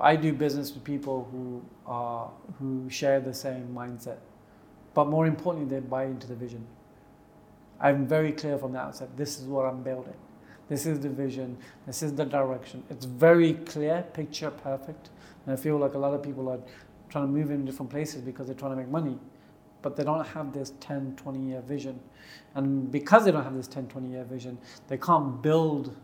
I 0.00 0.16
do 0.16 0.32
business 0.32 0.74
with 0.74 0.84
people 0.84 1.28
who 1.30 1.62
are 1.86 2.30
who 2.58 2.88
share 2.90 3.20
the 3.20 3.34
same 3.34 3.68
mindset, 3.74 4.18
but 4.94 5.08
more 5.08 5.26
importantly, 5.26 5.68
they 5.68 5.80
buy 5.80 6.04
into 6.04 6.26
the 6.26 6.34
vision. 6.34 6.64
I'm 7.80 8.06
very 8.06 8.32
clear 8.32 8.56
from 8.56 8.72
the 8.72 8.78
outset. 8.78 9.16
This 9.16 9.38
is 9.38 9.46
what 9.46 9.66
I'm 9.66 9.82
building. 9.82 10.14
This 10.68 10.86
is 10.86 11.00
the 11.00 11.10
vision. 11.10 11.58
This 11.86 12.02
is 12.02 12.14
the 12.14 12.24
direction. 12.24 12.82
It's 12.88 13.04
very 13.04 13.54
clear, 13.54 14.04
picture 14.14 14.50
perfect. 14.50 15.10
And 15.44 15.52
I 15.52 15.56
feel 15.56 15.76
like 15.76 15.94
a 15.94 15.98
lot 15.98 16.14
of 16.14 16.22
people 16.22 16.48
are 16.48 16.60
trying 17.10 17.26
to 17.26 17.32
move 17.32 17.50
in 17.50 17.64
different 17.64 17.90
places 17.90 18.22
because 18.22 18.46
they're 18.46 18.56
trying 18.56 18.72
to 18.72 18.76
make 18.76 18.88
money, 18.88 19.18
but 19.82 19.96
they 19.96 20.04
don't 20.04 20.26
have 20.26 20.52
this 20.52 20.72
10, 20.80 21.16
20 21.16 21.40
year 21.40 21.60
vision. 21.60 22.00
And 22.54 22.90
because 22.90 23.24
they 23.24 23.30
don't 23.30 23.44
have 23.44 23.54
this 23.54 23.68
10, 23.68 23.88
20 23.88 24.08
year 24.08 24.24
vision, 24.24 24.58
they 24.88 24.96
can't 24.96 25.42
build 25.42 25.94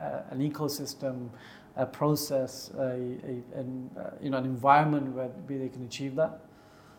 uh, 0.00 0.22
an 0.30 0.38
ecosystem, 0.38 1.28
a 1.76 1.84
process, 1.84 2.70
a, 2.78 2.80
a, 2.82 3.58
an, 3.58 3.90
uh, 3.98 4.10
you 4.20 4.30
know, 4.30 4.38
an 4.38 4.44
environment 4.44 5.14
where, 5.14 5.30
they 5.46 5.68
can 5.68 5.84
achieve 5.84 6.14
that. 6.16 6.40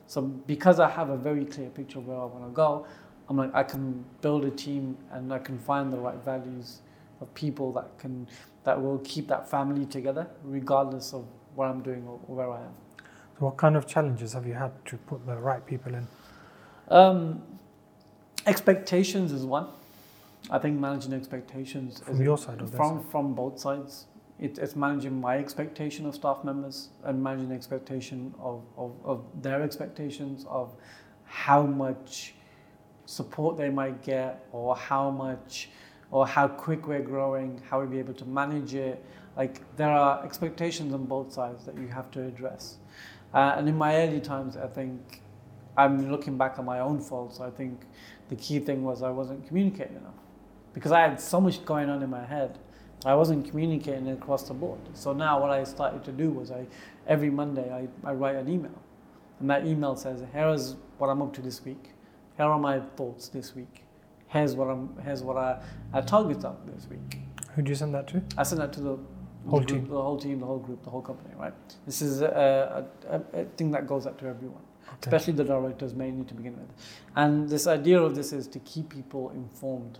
So 0.10 0.24
because 0.24 0.80
I 0.80 0.89
have 0.89 1.10
a 1.12 1.17
very 1.17 1.45
clear 1.45 1.69
picture 1.69 2.00
of 2.00 2.08
where 2.08 2.17
I 2.17 2.26
want 2.26 2.43
to 2.43 2.50
go, 2.50 2.88
I'm 3.30 3.38
like 3.38 3.54
I 3.54 3.62
can 3.62 4.04
build 4.22 4.43
a 4.43 4.50
team 4.50 4.98
and 5.12 5.32
I 5.32 5.38
can 5.38 5.60
find 5.60 5.93
the 5.93 6.00
right 6.00 6.17
values 6.26 6.82
of 7.22 7.32
people 7.36 7.72
that 7.74 8.00
can 8.00 8.28
that 8.63 8.82
will 8.82 8.98
keep 9.04 9.28
that 9.28 9.48
family 9.48 9.86
together 9.86 10.26
regardless 10.43 11.13
of 11.13 11.26
what 11.54 11.67
I'm 11.67 11.82
doing 11.84 12.08
or, 12.08 12.19
or 12.28 12.36
where 12.38 12.52
I 12.52 12.62
am. 12.62 12.74
So, 13.38 13.45
what 13.45 13.58
kind 13.58 13.78
of 13.78 13.86
challenges 13.86 14.34
have 14.34 14.48
you 14.48 14.56
had 14.56 14.72
to 14.88 14.98
put 14.98 15.28
the 15.28 15.36
right 15.36 15.63
people 15.63 15.93
in? 15.93 16.08
Um, 16.88 17.43
expectations 18.48 19.32
is 19.32 19.45
one. 19.45 19.67
I 20.50 20.58
think 20.58 20.80
managing 20.80 21.13
expectations 21.13 22.00
From 22.00 22.15
is 22.15 22.22
your 22.22 22.38
side 22.39 22.58
from 22.58 23.04
side? 23.04 23.12
from 23.12 23.36
both 23.36 23.60
sides. 23.60 24.08
It, 24.39 24.58
it's 24.58 24.75
managing 24.75 25.19
my 25.19 25.38
expectation 25.38 26.06
of 26.06 26.15
staff 26.15 26.43
members 26.43 26.89
and 27.04 27.21
managing 27.21 27.49
the 27.49 27.56
expectation 27.56 28.34
of, 28.39 28.63
of, 28.78 28.93
of 29.04 29.25
their 29.41 29.62
expectations 29.62 30.45
of 30.49 30.75
how 31.25 31.63
much 31.63 32.34
support 33.06 33.58
they 33.58 33.69
might 33.69 34.02
get 34.02 34.45
or 34.52 34.75
how 34.75 35.10
much 35.10 35.69
or 36.12 36.25
how 36.25 36.47
quick 36.47 36.88
we're 36.88 37.02
growing, 37.02 37.62
how 37.69 37.80
we'll 37.80 37.88
be 37.88 37.99
able 37.99 38.13
to 38.13 38.25
manage 38.25 38.73
it. 38.73 39.04
Like 39.36 39.62
there 39.78 39.89
are 39.89 40.23
expectations 40.23 40.93
on 40.93 41.06
both 41.06 41.32
sides 41.32 41.65
that 41.65 41.78
you 41.78 41.88
have 41.88 42.10
to 42.12 42.25
address. 42.25 42.78
Uh, 43.34 43.56
and 43.58 43.69
in 43.69 43.78
my 43.78 43.95
early 43.95 44.19
times, 44.19 44.58
I 44.58 44.67
think 44.67 45.21
I'm 45.78 46.10
looking 46.12 46.38
back 46.38 46.56
at 46.58 46.65
my 46.65 46.80
own 46.80 46.99
faults. 46.99 47.39
I 47.39 47.49
think 47.49 47.82
the 48.30 48.36
key 48.36 48.60
thing 48.60 48.84
was 48.84 49.04
I 49.04 49.10
wasn't 49.10 49.47
communicating 49.47 49.97
enough 49.97 50.13
because 50.73 50.91
I 50.91 51.02
had 51.02 51.19
so 51.21 51.39
much 51.39 51.63
going 51.65 51.89
on 51.89 52.02
in 52.02 52.10
my 52.10 52.25
head. 52.25 52.58
I 53.06 53.16
wasn't 53.16 53.48
communicating 53.50 54.10
across 54.10 54.44
the 54.44 54.54
board. 54.54 54.80
So 54.94 55.14
now 55.14 55.40
what 55.42 55.52
I 55.52 55.64
started 55.64 56.04
to 56.06 56.12
do 56.12 56.30
was 56.32 56.52
I 56.52 56.66
every 57.08 57.30
Monday 57.30 57.72
I, 57.72 57.88
I 58.10 58.14
write 58.14 58.36
an 58.36 58.50
email 58.50 58.78
And 59.40 59.50
that 59.50 59.66
email 59.66 59.96
says, 59.96 60.22
here 60.34 60.50
is 60.50 60.76
what 60.98 61.08
I'm 61.10 61.22
up 61.22 61.34
to 61.34 61.42
this 61.42 61.64
week. 61.64 61.92
Here 62.36 62.46
are 62.46 62.60
my 62.60 62.80
thoughts 62.98 63.30
this 63.30 63.56
week. 63.56 63.84
Here's 64.28 64.56
what 64.56 64.66
I'm. 64.70 64.90
Here's 65.04 65.24
what 65.24 65.38
our, 65.38 65.62
our 65.94 66.02
targets 66.04 66.46
are 66.46 66.56
this 66.66 66.88
week. 66.88 67.20
Who 67.56 67.62
do 67.64 67.70
you 67.70 67.76
send 67.76 67.94
that 67.96 68.08
to? 68.10 68.22
I 68.38 68.44
send 68.44 68.62
that 68.62 68.72
to 68.74 68.82
the 68.82 68.98
Whole 69.48 69.60
group, 69.62 69.68
team. 69.68 69.88
the 69.90 70.02
whole 70.02 70.18
team, 70.20 70.40
the 70.40 70.46
whole 70.46 70.60
group, 70.60 70.84
the 70.84 70.90
whole 70.90 71.02
company. 71.02 71.34
Right. 71.40 71.54
This 71.86 72.02
is 72.02 72.22
a, 72.22 72.86
a, 73.10 73.16
a, 73.16 73.42
a 73.42 73.46
thing 73.58 73.72
that 73.72 73.88
goes 73.88 74.06
out 74.06 74.20
to 74.20 74.28
everyone, 74.28 74.62
Okay. 74.86 74.98
especially 75.04 75.34
the 75.34 75.46
directors 75.46 75.96
mainly 75.96 76.26
to 76.26 76.34
begin 76.34 76.54
with. 76.58 76.70
And 77.16 77.50
this 77.50 77.66
idea 77.66 78.00
of 78.02 78.16
this 78.16 78.34
is 78.34 78.48
to 78.50 78.60
keep 78.60 78.90
people 78.90 79.32
informed 79.32 80.00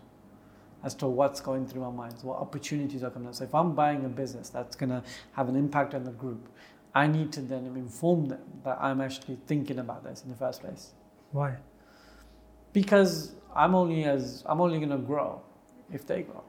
as 0.84 0.94
to 0.96 1.08
what's 1.08 1.42
going 1.42 1.68
through 1.68 1.84
our 1.84 1.92
minds, 1.92 2.24
what 2.24 2.39
opportunities 2.39 3.04
are 3.04 3.10
coming 3.10 3.28
up. 3.28 3.36
So 3.36 3.44
if 3.44 3.54
I'm 3.54 3.76
buying 3.76 4.06
a 4.06 4.10
business 4.10 4.50
that's 4.50 4.76
going 4.76 4.89
to 4.89 5.04
have 5.34 5.50
an 5.50 5.56
impact 5.56 5.94
on 5.94 6.04
the 6.04 6.12
group, 6.12 6.48
I 6.96 7.08
need 7.08 7.32
to 7.34 7.42
then 7.42 7.65
inform 7.65 8.28
them 8.28 8.42
that 8.63 8.78
I'm 8.82 9.02
actually 9.02 9.38
thinking 9.46 9.80
about 9.80 10.04
this 10.04 10.24
in 10.24 10.30
the 10.30 10.36
first 10.36 10.62
place. 10.62 10.94
Why? 11.32 11.58
Because 12.74 13.36
I'm 13.56 13.76
only 13.76 14.06
as 14.06 14.44
I'm 14.46 14.62
only 14.62 14.78
going 14.78 14.92
to 14.92 14.98
grow 14.98 15.42
if 15.92 16.06
they 16.08 16.22
grow. 16.24 16.44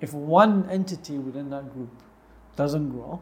If 0.00 0.12
one 0.12 0.68
entity 0.68 1.18
within 1.18 1.50
that 1.50 1.72
group 1.72 2.02
doesn't 2.56 2.90
grow, 2.90 3.20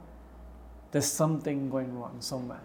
there's 0.91 1.07
something 1.07 1.71
going 1.71 1.99
wrong 1.99 2.17
somewhere. 2.21 2.63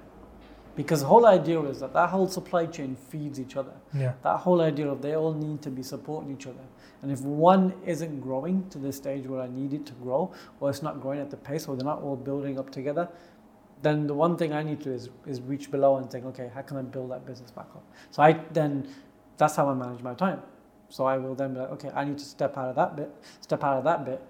Because 0.75 1.01
the 1.01 1.07
whole 1.07 1.25
idea 1.25 1.61
is 1.61 1.79
that 1.79 1.93
that 1.93 2.09
whole 2.09 2.27
supply 2.27 2.65
chain 2.65 2.95
feeds 2.95 3.39
each 3.39 3.55
other. 3.55 3.71
Yeah. 3.93 4.13
That 4.23 4.37
whole 4.37 4.61
idea 4.61 4.89
of 4.89 5.01
they 5.01 5.15
all 5.15 5.33
need 5.33 5.61
to 5.61 5.69
be 5.69 5.81
supporting 5.81 6.33
each 6.33 6.47
other. 6.47 6.65
And 7.01 7.11
if 7.11 7.21
one 7.21 7.73
isn't 7.85 8.19
growing 8.19 8.67
to 8.69 8.77
the 8.77 8.91
stage 8.91 9.25
where 9.25 9.41
I 9.41 9.47
need 9.47 9.73
it 9.73 9.85
to 9.85 9.93
grow, 9.93 10.33
or 10.59 10.69
it's 10.69 10.81
not 10.81 11.01
growing 11.01 11.19
at 11.19 11.29
the 11.29 11.37
pace, 11.37 11.67
or 11.67 11.75
they're 11.75 11.85
not 11.85 12.01
all 12.01 12.15
building 12.15 12.59
up 12.59 12.71
together, 12.71 13.07
then 13.81 14.07
the 14.07 14.13
one 14.13 14.35
thing 14.35 14.51
I 14.51 14.63
need 14.63 14.79
to 14.79 14.85
do 14.85 14.93
is, 14.93 15.09
is 15.25 15.41
reach 15.41 15.71
below 15.71 15.97
and 15.97 16.09
think, 16.09 16.25
okay, 16.25 16.49
how 16.53 16.61
can 16.61 16.77
I 16.77 16.81
build 16.81 17.11
that 17.11 17.25
business 17.25 17.51
back 17.51 17.67
up? 17.75 17.83
So 18.11 18.23
I 18.23 18.33
then, 18.51 18.87
that's 19.37 19.55
how 19.55 19.69
I 19.69 19.73
manage 19.73 20.01
my 20.01 20.13
time. 20.13 20.41
So 20.89 21.05
I 21.05 21.17
will 21.17 21.35
then 21.35 21.53
be 21.53 21.59
like, 21.59 21.69
okay, 21.71 21.91
I 21.93 22.03
need 22.03 22.17
to 22.17 22.25
step 22.25 22.57
out 22.57 22.69
of 22.69 22.75
that 22.75 22.95
bit, 22.95 23.11
step 23.41 23.63
out 23.63 23.77
of 23.77 23.83
that 23.85 24.05
bit, 24.05 24.21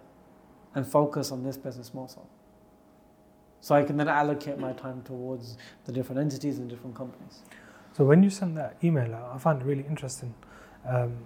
and 0.74 0.86
focus 0.86 1.32
on 1.32 1.44
this 1.44 1.58
business 1.58 1.94
more 1.94 2.10
so. 2.10 2.28
So 3.66 3.74
I 3.74 3.82
can 3.82 3.98
then 3.98 4.08
allocate 4.08 4.60
my 4.60 4.74
time 4.74 5.02
towards 5.02 5.58
the 5.86 5.92
different 5.92 6.22
entities 6.22 6.60
and 6.60 6.70
different 6.70 6.96
companies. 6.96 7.40
So 7.94 8.06
when 8.06 8.22
you 8.22 8.30
send 8.30 8.56
that 8.58 8.78
email 8.84 9.12
out, 9.16 9.32
I 9.34 9.40
find 9.40 9.60
it 9.60 9.66
really 9.66 9.84
interesting. 9.90 10.36
Um, 10.88 11.18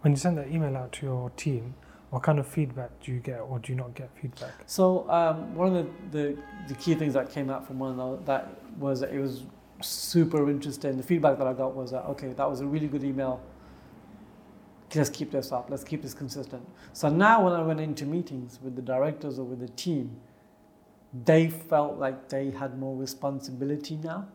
when 0.00 0.12
you 0.12 0.16
send 0.16 0.36
that 0.38 0.48
email 0.48 0.76
out 0.76 0.90
to 0.94 1.06
your 1.06 1.30
team, 1.30 1.76
what 2.10 2.24
kind 2.24 2.40
of 2.40 2.48
feedback 2.48 2.90
do 3.00 3.12
you 3.12 3.20
get, 3.20 3.38
or 3.38 3.60
do 3.60 3.70
you 3.70 3.78
not 3.78 3.94
get 3.94 4.10
feedback? 4.20 4.50
So 4.66 5.08
um, 5.08 5.54
one 5.54 5.76
of 5.76 5.86
the, 6.10 6.18
the, 6.18 6.38
the 6.66 6.74
key 6.74 6.96
things 6.96 7.14
that 7.14 7.30
came 7.30 7.48
out 7.48 7.64
from 7.64 7.78
one 7.78 8.00
of 8.00 8.26
that 8.26 8.48
was 8.76 8.98
that 8.98 9.12
it 9.14 9.20
was 9.20 9.44
super 9.80 10.50
interesting. 10.50 10.96
The 10.96 11.04
feedback 11.04 11.38
that 11.38 11.46
I 11.46 11.52
got 11.52 11.76
was 11.76 11.92
that 11.92 12.06
okay, 12.06 12.32
that 12.32 12.50
was 12.50 12.60
a 12.60 12.66
really 12.66 12.88
good 12.88 13.04
email. 13.04 13.40
Let's 14.96 15.10
keep 15.10 15.30
this 15.30 15.52
up. 15.52 15.70
Let's 15.70 15.84
keep 15.84 16.02
this 16.02 16.12
consistent. 16.12 16.68
So 16.92 17.08
now 17.08 17.44
when 17.44 17.52
I 17.52 17.62
went 17.62 17.78
into 17.78 18.04
meetings 18.04 18.58
with 18.64 18.74
the 18.74 18.82
directors 18.82 19.38
or 19.38 19.44
with 19.44 19.60
the 19.60 19.68
team, 19.68 20.16
they 21.12 21.48
felt 21.48 21.98
like 21.98 22.28
they 22.28 22.50
had 22.50 22.78
more 22.78 22.96
responsibility 22.96 23.96
now, 23.96 24.26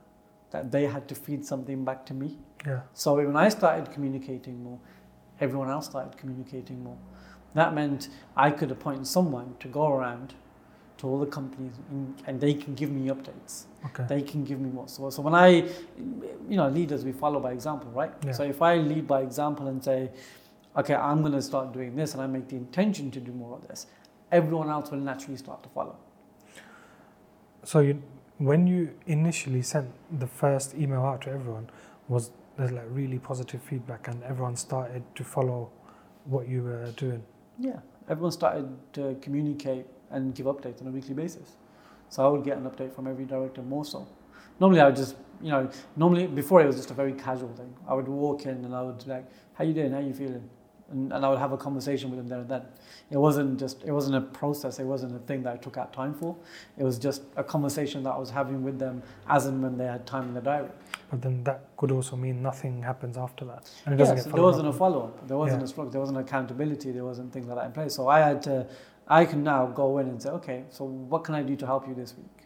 that 0.52 0.72
they 0.72 0.86
had 0.86 1.08
to 1.08 1.16
feed 1.16 1.46
something 1.46 1.84
back 1.84 2.06
to 2.06 2.14
me. 2.14 2.38
Yeah. 2.66 2.82
So 2.94 3.16
when 3.16 3.36
I 3.36 3.50
started 3.50 3.92
communicating 3.92 4.64
more, 4.64 4.80
everyone 5.40 5.70
else 5.70 5.86
started 5.86 6.18
communicating 6.18 6.84
more. 6.84 6.98
That 7.54 7.74
meant 7.74 8.10
I 8.36 8.52
could 8.52 8.72
appoint 8.72 9.08
someone 9.08 9.56
to 9.60 9.68
go 9.68 9.92
around 9.92 10.36
to 10.98 11.08
all 11.08 11.20
the 11.20 11.26
companies 11.26 11.74
and, 11.90 12.22
and 12.26 12.42
they 12.42 12.54
can 12.54 12.74
give 12.74 12.92
me 12.92 13.10
updates. 13.10 13.66
Okay. 13.86 14.06
They 14.08 14.22
can 14.22 14.44
give 14.44 14.60
me 14.60 14.70
more. 14.70 14.88
So, 14.88 15.10
so 15.10 15.22
when 15.22 15.36
I, 15.36 15.50
you 15.50 16.58
know, 16.58 16.70
leaders, 16.70 17.06
we 17.06 17.12
follow 17.12 17.40
by 17.40 17.52
example, 17.52 17.92
right? 17.92 18.12
Yeah. 18.26 18.32
So 18.32 18.44
if 18.44 18.62
I 18.62 18.78
lead 18.78 19.08
by 19.08 19.22
example 19.22 19.68
and 19.68 19.84
say, 19.84 20.10
okay, 20.76 20.96
I'm 20.96 21.22
going 21.22 21.34
to 21.34 21.42
start 21.42 21.72
doing 21.72 21.96
this 21.96 22.14
and 22.14 22.22
I 22.22 22.28
make 22.28 22.48
the 22.48 22.56
intention 22.56 23.12
to 23.12 23.20
do 23.20 23.32
more 23.32 23.56
of 23.56 23.68
this, 23.68 23.88
everyone 24.32 24.70
else 24.70 24.92
will 24.92 25.00
naturally 25.00 25.38
start 25.38 25.64
to 25.64 25.70
follow. 25.70 25.98
So 27.68 27.82
you, 27.82 28.02
when 28.38 28.66
you 28.66 28.92
initially 29.08 29.62
sent 29.62 29.90
the 30.22 30.26
first 30.26 30.74
email 30.74 31.02
out 31.02 31.24
to 31.24 31.32
everyone, 31.32 31.70
was 32.08 32.32
there 32.58 32.70
like 32.70 32.86
really 32.90 33.20
positive 33.20 33.62
feedback, 33.62 34.08
and 34.08 34.24
everyone 34.24 34.56
started 34.56 35.04
to 35.16 35.26
follow 35.26 35.70
what 36.24 36.48
you 36.48 36.64
were 36.64 36.90
doing? 36.96 37.22
Yeah, 37.60 37.80
everyone 38.08 38.32
started 38.32 38.70
to 38.94 39.18
communicate 39.22 39.86
and 40.12 40.34
give 40.34 40.46
updates 40.46 40.80
on 40.80 40.88
a 40.88 40.92
weekly 40.92 41.14
basis. 41.14 41.58
So 42.08 42.26
I 42.26 42.30
would 42.30 42.46
get 42.46 42.56
an 42.58 42.64
update 42.64 42.96
from 42.96 43.06
every 43.06 43.26
director 43.26 43.62
more 43.62 43.84
so. 43.84 44.08
Normally 44.62 44.80
I 44.80 44.86
would 44.86 44.96
just, 44.96 45.18
you 45.42 45.52
know, 45.52 45.70
normally 45.98 46.26
before 46.26 46.62
it 46.62 46.68
was 46.68 46.78
just 46.78 46.92
a 46.92 46.94
very 46.94 47.12
casual 47.12 47.54
thing. 47.54 47.76
I 47.86 47.96
would 47.96 48.08
walk 48.08 48.46
in 48.46 48.64
and 48.64 48.74
I 48.74 48.82
would 48.82 49.00
be 49.04 49.12
like, 49.12 49.26
how 49.56 49.66
you 49.66 49.74
doing? 49.74 49.92
How 49.92 50.00
you 50.00 50.14
feeling? 50.14 50.50
And, 50.90 51.12
and 51.12 51.26
I 51.26 51.30
would 51.30 51.40
have 51.40 51.52
a 51.52 51.58
conversation 51.58 52.10
with 52.10 52.18
them 52.20 52.28
there 52.28 52.40
and 52.40 52.50
then. 52.50 52.62
It 53.10 53.18
wasn't 53.18 53.60
just, 53.60 53.84
it 53.84 53.92
wasn't 53.92 54.16
a 54.16 54.22
process. 54.22 54.80
It 54.80 54.86
wasn't 54.86 55.16
a 55.16 55.20
thing 55.20 55.44
that 55.44 55.54
I 55.54 55.58
took 55.58 55.78
out 55.78 55.92
time 55.94 56.14
for. 56.14 56.36
It 56.78 56.84
was 56.84 56.98
just 56.98 57.24
a 57.36 57.44
conversation 57.44 58.04
that 58.04 58.12
I 58.12 58.18
was 58.18 58.30
having 58.30 58.64
with 58.64 58.80
them 58.80 59.04
as 59.28 59.46
and 59.46 59.62
when 59.62 59.78
they 59.78 59.86
had 59.86 60.06
time 60.06 60.24
in 60.30 60.34
the 60.34 60.42
diary. 60.42 60.70
But 61.10 61.22
then 61.22 61.44
that 61.46 61.70
could 61.78 61.92
also 61.92 62.16
mean 62.16 62.42
nothing 62.42 62.82
happens 62.84 63.18
after 63.18 63.46
that, 63.46 63.70
and 63.86 63.94
it 63.94 63.98
doesn't 63.98 64.16
get 64.18 64.34
there 64.34 64.44
wasn't 64.44 64.68
a 64.68 64.74
follow 64.74 65.06
up. 65.06 65.28
There 65.28 65.38
wasn't 65.38 65.62
Yeah. 65.62 65.66
a 65.66 65.68
structure. 65.68 65.92
There 65.92 66.02
wasn't 66.02 66.18
accountability. 66.20 66.92
There 66.92 67.06
wasn't 67.06 67.32
things 67.32 67.48
like 67.48 67.58
that 67.58 67.66
in 67.66 67.72
place. 67.72 67.96
So 67.96 68.10
I 68.10 68.20
had 68.20 68.42
to. 68.44 68.68
I 69.08 69.24
can 69.24 69.42
now 69.42 69.68
go 69.68 70.00
in 70.00 70.10
and 70.10 70.22
say, 70.22 70.30
okay, 70.32 70.66
so 70.70 70.84
what 70.84 71.24
can 71.24 71.34
I 71.34 71.44
do 71.44 71.56
to 71.56 71.66
help 71.66 71.88
you 71.88 71.94
this 71.94 72.14
week? 72.18 72.46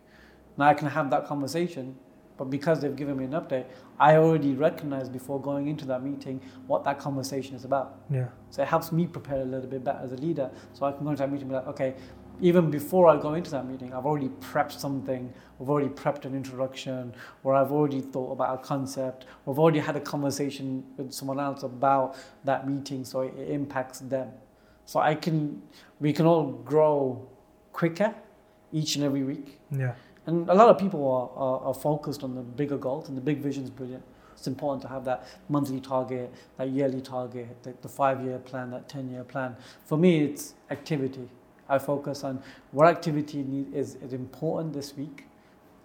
Now 0.57 0.65
I 0.65 0.75
can 0.75 0.87
have 0.87 1.09
that 1.09 1.25
conversation, 1.25 1.95
but 2.37 2.51
because 2.51 2.81
they've 2.81 2.95
given 2.95 3.17
me 3.17 3.23
an 3.25 3.31
update, 3.31 3.65
I 4.01 4.15
already 4.15 4.53
recognize 4.55 5.07
before 5.07 5.39
going 5.39 5.67
into 5.67 5.85
that 5.85 6.01
meeting 6.03 6.41
what 6.65 6.83
that 6.85 6.97
conversation 6.97 7.55
is 7.55 7.65
about. 7.65 7.99
Yeah. 8.09 8.29
So 8.49 8.63
it 8.63 8.67
helps 8.67 8.91
me 8.91 9.05
prepare 9.05 9.41
a 9.41 9.45
little 9.45 9.69
bit 9.69 9.83
better 9.83 9.99
as 10.03 10.11
a 10.11 10.15
leader. 10.15 10.49
So 10.73 10.87
I 10.87 10.91
can 10.91 11.03
go 11.03 11.11
into 11.11 11.21
that 11.21 11.31
meeting 11.31 11.43
and 11.43 11.51
be 11.51 11.55
like, 11.55 11.67
okay, 11.67 11.93
even 12.41 12.71
before 12.71 13.07
I 13.07 13.21
go 13.21 13.35
into 13.35 13.51
that 13.51 13.67
meeting, 13.67 13.93
I've 13.93 14.07
already 14.07 14.29
prepped 14.29 14.79
something, 14.79 15.31
I've 15.61 15.69
already 15.69 15.89
prepped 15.89 16.25
an 16.25 16.33
introduction, 16.33 17.13
or 17.43 17.53
I've 17.53 17.71
already 17.71 18.01
thought 18.01 18.31
about 18.31 18.55
a 18.55 18.57
concept, 18.63 19.27
or 19.45 19.53
I've 19.53 19.59
already 19.59 19.77
had 19.79 19.95
a 19.95 19.99
conversation 19.99 20.83
with 20.97 21.13
someone 21.13 21.39
else 21.39 21.61
about 21.61 22.15
that 22.43 22.67
meeting 22.67 23.05
so 23.05 23.21
it 23.21 23.35
impacts 23.37 23.99
them. 23.99 24.31
So 24.85 24.99
I 24.99 25.13
can, 25.13 25.61
we 25.99 26.11
can 26.11 26.25
all 26.25 26.47
grow 26.51 27.29
quicker 27.71 28.15
each 28.71 28.95
and 28.95 29.05
every 29.05 29.23
week. 29.23 29.59
Yeah. 29.69 29.93
And 30.25 30.49
a 30.49 30.53
lot 30.53 30.69
of 30.69 30.77
people 30.77 31.07
are, 31.07 31.29
are, 31.35 31.59
are 31.67 31.73
focused 31.73 32.23
on 32.23 32.35
the 32.35 32.41
bigger 32.41 32.77
goals, 32.77 33.09
and 33.09 33.17
the 33.17 33.21
big 33.21 33.39
vision 33.39 33.63
is 33.63 33.69
brilliant. 33.69 34.03
It's 34.33 34.47
important 34.47 34.81
to 34.83 34.87
have 34.87 35.05
that 35.05 35.27
monthly 35.49 35.79
target, 35.79 36.31
that 36.57 36.69
yearly 36.69 37.01
target, 37.01 37.61
the, 37.63 37.73
the 37.81 37.89
five 37.89 38.23
year 38.23 38.39
plan, 38.39 38.71
that 38.71 38.89
10 38.89 39.11
year 39.11 39.23
plan. 39.23 39.55
For 39.85 39.97
me, 39.97 40.23
it's 40.23 40.55
activity. 40.69 41.29
I 41.69 41.77
focus 41.77 42.23
on 42.23 42.41
what 42.71 42.87
activity 42.87 43.43
need, 43.43 43.73
is, 43.73 43.95
is 43.95 44.13
important 44.13 44.73
this 44.73 44.95
week 44.97 45.25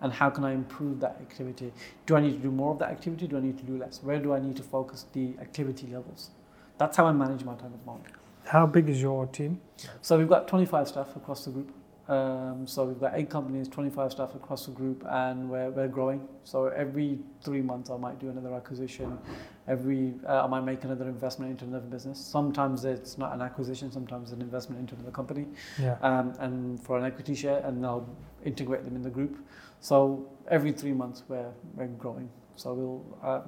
and 0.01 0.13
how 0.13 0.31
can 0.31 0.45
I 0.45 0.53
improve 0.53 1.01
that 1.01 1.19
activity. 1.21 1.73
Do 2.07 2.17
I 2.17 2.21
need 2.21 2.33
to 2.33 2.39
do 2.39 2.51
more 2.51 2.73
of 2.73 2.79
that 2.81 2.91
activity? 2.91 3.27
Do 3.27 3.37
I 3.37 3.41
need 3.41 3.59
to 3.59 3.65
do 3.65 3.79
less? 3.79 4.03
Where 4.03 4.19
do 4.19 4.33
I 4.33 4.41
need 4.41 4.57
to 4.57 4.63
focus 4.63 5.07
the 5.13 5.35
activity 5.41 5.87
levels? 5.87 6.31
That's 6.79 6.97
how 6.97 7.07
I 7.07 7.13
manage 7.13 7.45
my 7.45 7.55
time 7.55 7.73
at 7.73 7.81
the 7.81 7.87
moment. 7.87 8.07
How 8.47 8.67
big 8.67 8.89
is 8.89 9.01
your 9.01 9.27
team? 9.27 9.61
So 10.03 10.19
we've 10.19 10.29
got 10.29 10.49
25 10.49 10.89
staff 10.89 11.15
across 11.17 11.45
the 11.45 11.51
group. 11.51 11.73
Um, 12.09 12.67
so 12.69 12.85
we've 12.85 13.01
got 13.01 13.13
eight 13.17 13.29
companies, 13.29 13.67
25 13.67 14.13
staff 14.13 14.35
across 14.37 14.67
the 14.67 14.73
group, 14.73 15.05
and 15.11 15.51
we're, 15.51 15.71
we're 15.71 15.89
growing. 15.89 16.27
So 16.45 16.67
every 16.67 17.19
three 17.43 17.61
months, 17.63 17.91
I 17.91 17.97
might 17.97 18.21
do 18.21 18.29
another 18.31 18.55
acquisition. 18.55 19.19
Every 19.67 20.15
uh, 20.29 20.45
I 20.45 20.47
might 20.47 20.61
make 20.61 20.85
another 20.85 21.09
investment 21.09 21.51
into 21.51 21.65
another 21.65 21.87
business. 21.87 22.19
Sometimes 22.25 22.85
it's 22.85 23.19
not 23.19 23.35
an 23.35 23.43
acquisition. 23.43 23.91
Sometimes 23.91 24.29
it's 24.29 24.33
an 24.37 24.41
investment 24.41 24.79
into 24.81 24.95
another 24.95 25.11
company, 25.11 25.47
Yeah. 25.81 25.97
um, 26.03 26.33
and 26.39 26.81
for 26.85 26.97
an 26.97 27.05
equity 27.05 27.35
share, 27.35 27.59
and 27.67 27.85
I'll 27.85 28.09
integrate 28.45 28.85
them 28.85 28.95
in 28.95 29.03
the 29.03 29.11
group. 29.11 29.37
So 29.81 30.31
every 30.49 30.71
three 30.71 30.93
months, 30.93 31.25
we're 31.27 31.51
we're 31.75 31.89
growing. 31.89 32.31
So 32.55 32.73
we'll 32.73 33.19
uh, 33.23 33.41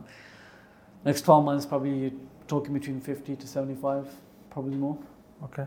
next 1.05 1.23
12 1.23 1.45
months 1.45 1.65
probably 1.65 2.13
talking 2.49 2.75
between 2.75 3.01
50 3.01 3.37
to 3.37 3.47
75, 3.47 4.09
probably 4.51 4.77
more. 4.77 4.99
Okay. 5.45 5.67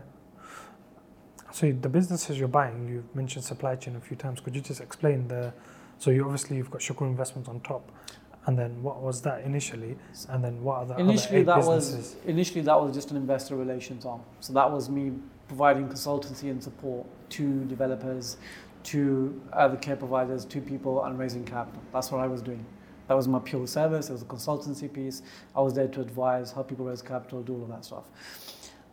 So 1.52 1.70
the 1.70 1.88
businesses 1.88 2.38
you're 2.38 2.48
buying, 2.48 2.88
you've 2.88 3.14
mentioned 3.14 3.44
supply 3.44 3.76
chain 3.76 3.94
a 3.96 4.00
few 4.00 4.16
times. 4.16 4.40
Could 4.40 4.54
you 4.54 4.62
just 4.62 4.80
explain 4.80 5.28
the? 5.28 5.52
So 5.98 6.10
you 6.10 6.24
obviously 6.24 6.56
you've 6.56 6.70
got 6.70 6.80
Shakur 6.80 7.02
Investments 7.02 7.48
on 7.48 7.60
top, 7.60 7.92
and 8.46 8.58
then 8.58 8.82
what 8.82 9.00
was 9.00 9.22
that 9.22 9.42
initially, 9.42 9.96
and 10.28 10.42
then 10.42 10.62
what 10.62 10.78
are 10.78 10.86
the 10.86 10.96
initially 10.98 11.28
other 11.28 11.38
eight 11.40 11.46
that 11.46 11.56
businesses? 11.56 11.96
was 11.96 12.16
initially 12.26 12.60
that 12.62 12.80
was 12.80 12.94
just 12.94 13.10
an 13.10 13.16
investor 13.16 13.56
relations 13.56 14.04
arm 14.04 14.20
so 14.40 14.52
that 14.52 14.70
was 14.70 14.88
me 14.88 15.12
providing 15.48 15.88
consultancy 15.88 16.50
and 16.50 16.62
support 16.62 17.06
to 17.30 17.64
developers 17.64 18.36
to 18.84 19.40
other 19.52 19.76
care 19.76 19.96
providers 19.96 20.44
to 20.44 20.60
people 20.60 21.04
and 21.04 21.18
raising 21.18 21.44
capital 21.44 21.80
that's 21.92 22.10
what 22.10 22.20
i 22.20 22.26
was 22.26 22.42
doing 22.42 22.64
that 23.06 23.14
was 23.14 23.28
my 23.28 23.38
pure 23.38 23.66
service 23.66 24.08
it 24.08 24.12
was 24.12 24.22
a 24.22 24.26
consultancy 24.26 24.92
piece 24.92 25.22
i 25.54 25.60
was 25.60 25.74
there 25.74 25.88
to 25.88 26.00
advise 26.00 26.50
help 26.52 26.68
people 26.68 26.84
raise 26.84 27.02
capital 27.02 27.42
do 27.42 27.54
all 27.54 27.62
of 27.62 27.68
that 27.68 27.84
stuff 27.84 28.04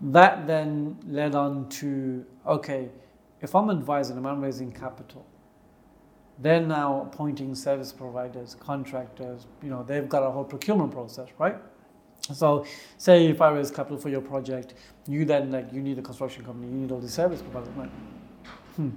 that 0.02 0.48
then 0.48 0.98
led 1.08 1.36
on 1.36 1.68
to 1.70 2.26
okay 2.48 2.90
if 3.42 3.56
i'm 3.56 3.70
advising 3.70 4.18
and 4.18 4.28
i'm 4.28 4.42
raising 4.42 4.72
capital 4.72 5.26
they're 6.42 6.62
now 6.62 7.02
appointing 7.02 7.54
service 7.54 7.92
providers, 7.92 8.56
contractors, 8.60 9.46
you 9.62 9.70
know, 9.70 9.84
they've 9.84 10.08
got 10.08 10.24
a 10.24 10.32
whole 10.32 10.46
procurement 10.46 10.92
process, 10.92 11.28
right? 11.38 11.58
So 12.34 12.66
say 12.98 13.28
if 13.28 13.42
I 13.42 13.50
raise 13.52 13.72
capital 13.72 13.98
for 13.98 14.10
your 14.10 14.22
project, 14.22 14.76
you 15.08 15.26
then 15.26 15.52
like 15.52 15.72
you 15.74 15.82
need 15.82 16.00
a 16.00 16.02
construction 16.02 16.46
company, 16.46 16.68
you 16.72 16.78
need 16.78 16.92
all 16.92 17.00
the 17.00 17.10
service 17.10 17.42
providers. 17.42 17.76
Like, 17.76 17.90
hmm, 18.76 18.90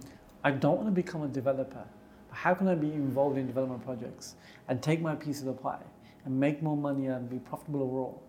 I 0.44 0.52
don't 0.52 0.76
want 0.76 0.86
to 0.86 0.92
become 0.92 1.22
a 1.22 1.28
developer. 1.28 1.84
But 2.28 2.36
how 2.36 2.54
can 2.54 2.68
I 2.68 2.74
be 2.74 2.92
involved 2.92 3.38
in 3.38 3.46
development 3.46 3.84
projects 3.84 4.36
and 4.68 4.80
take 4.80 5.00
my 5.00 5.14
piece 5.16 5.40
of 5.40 5.46
the 5.46 5.52
pie 5.52 5.82
and 6.24 6.38
make 6.38 6.62
more 6.62 6.76
money 6.76 7.06
and 7.06 7.28
be 7.28 7.38
profitable 7.38 7.82
overall 7.82 8.22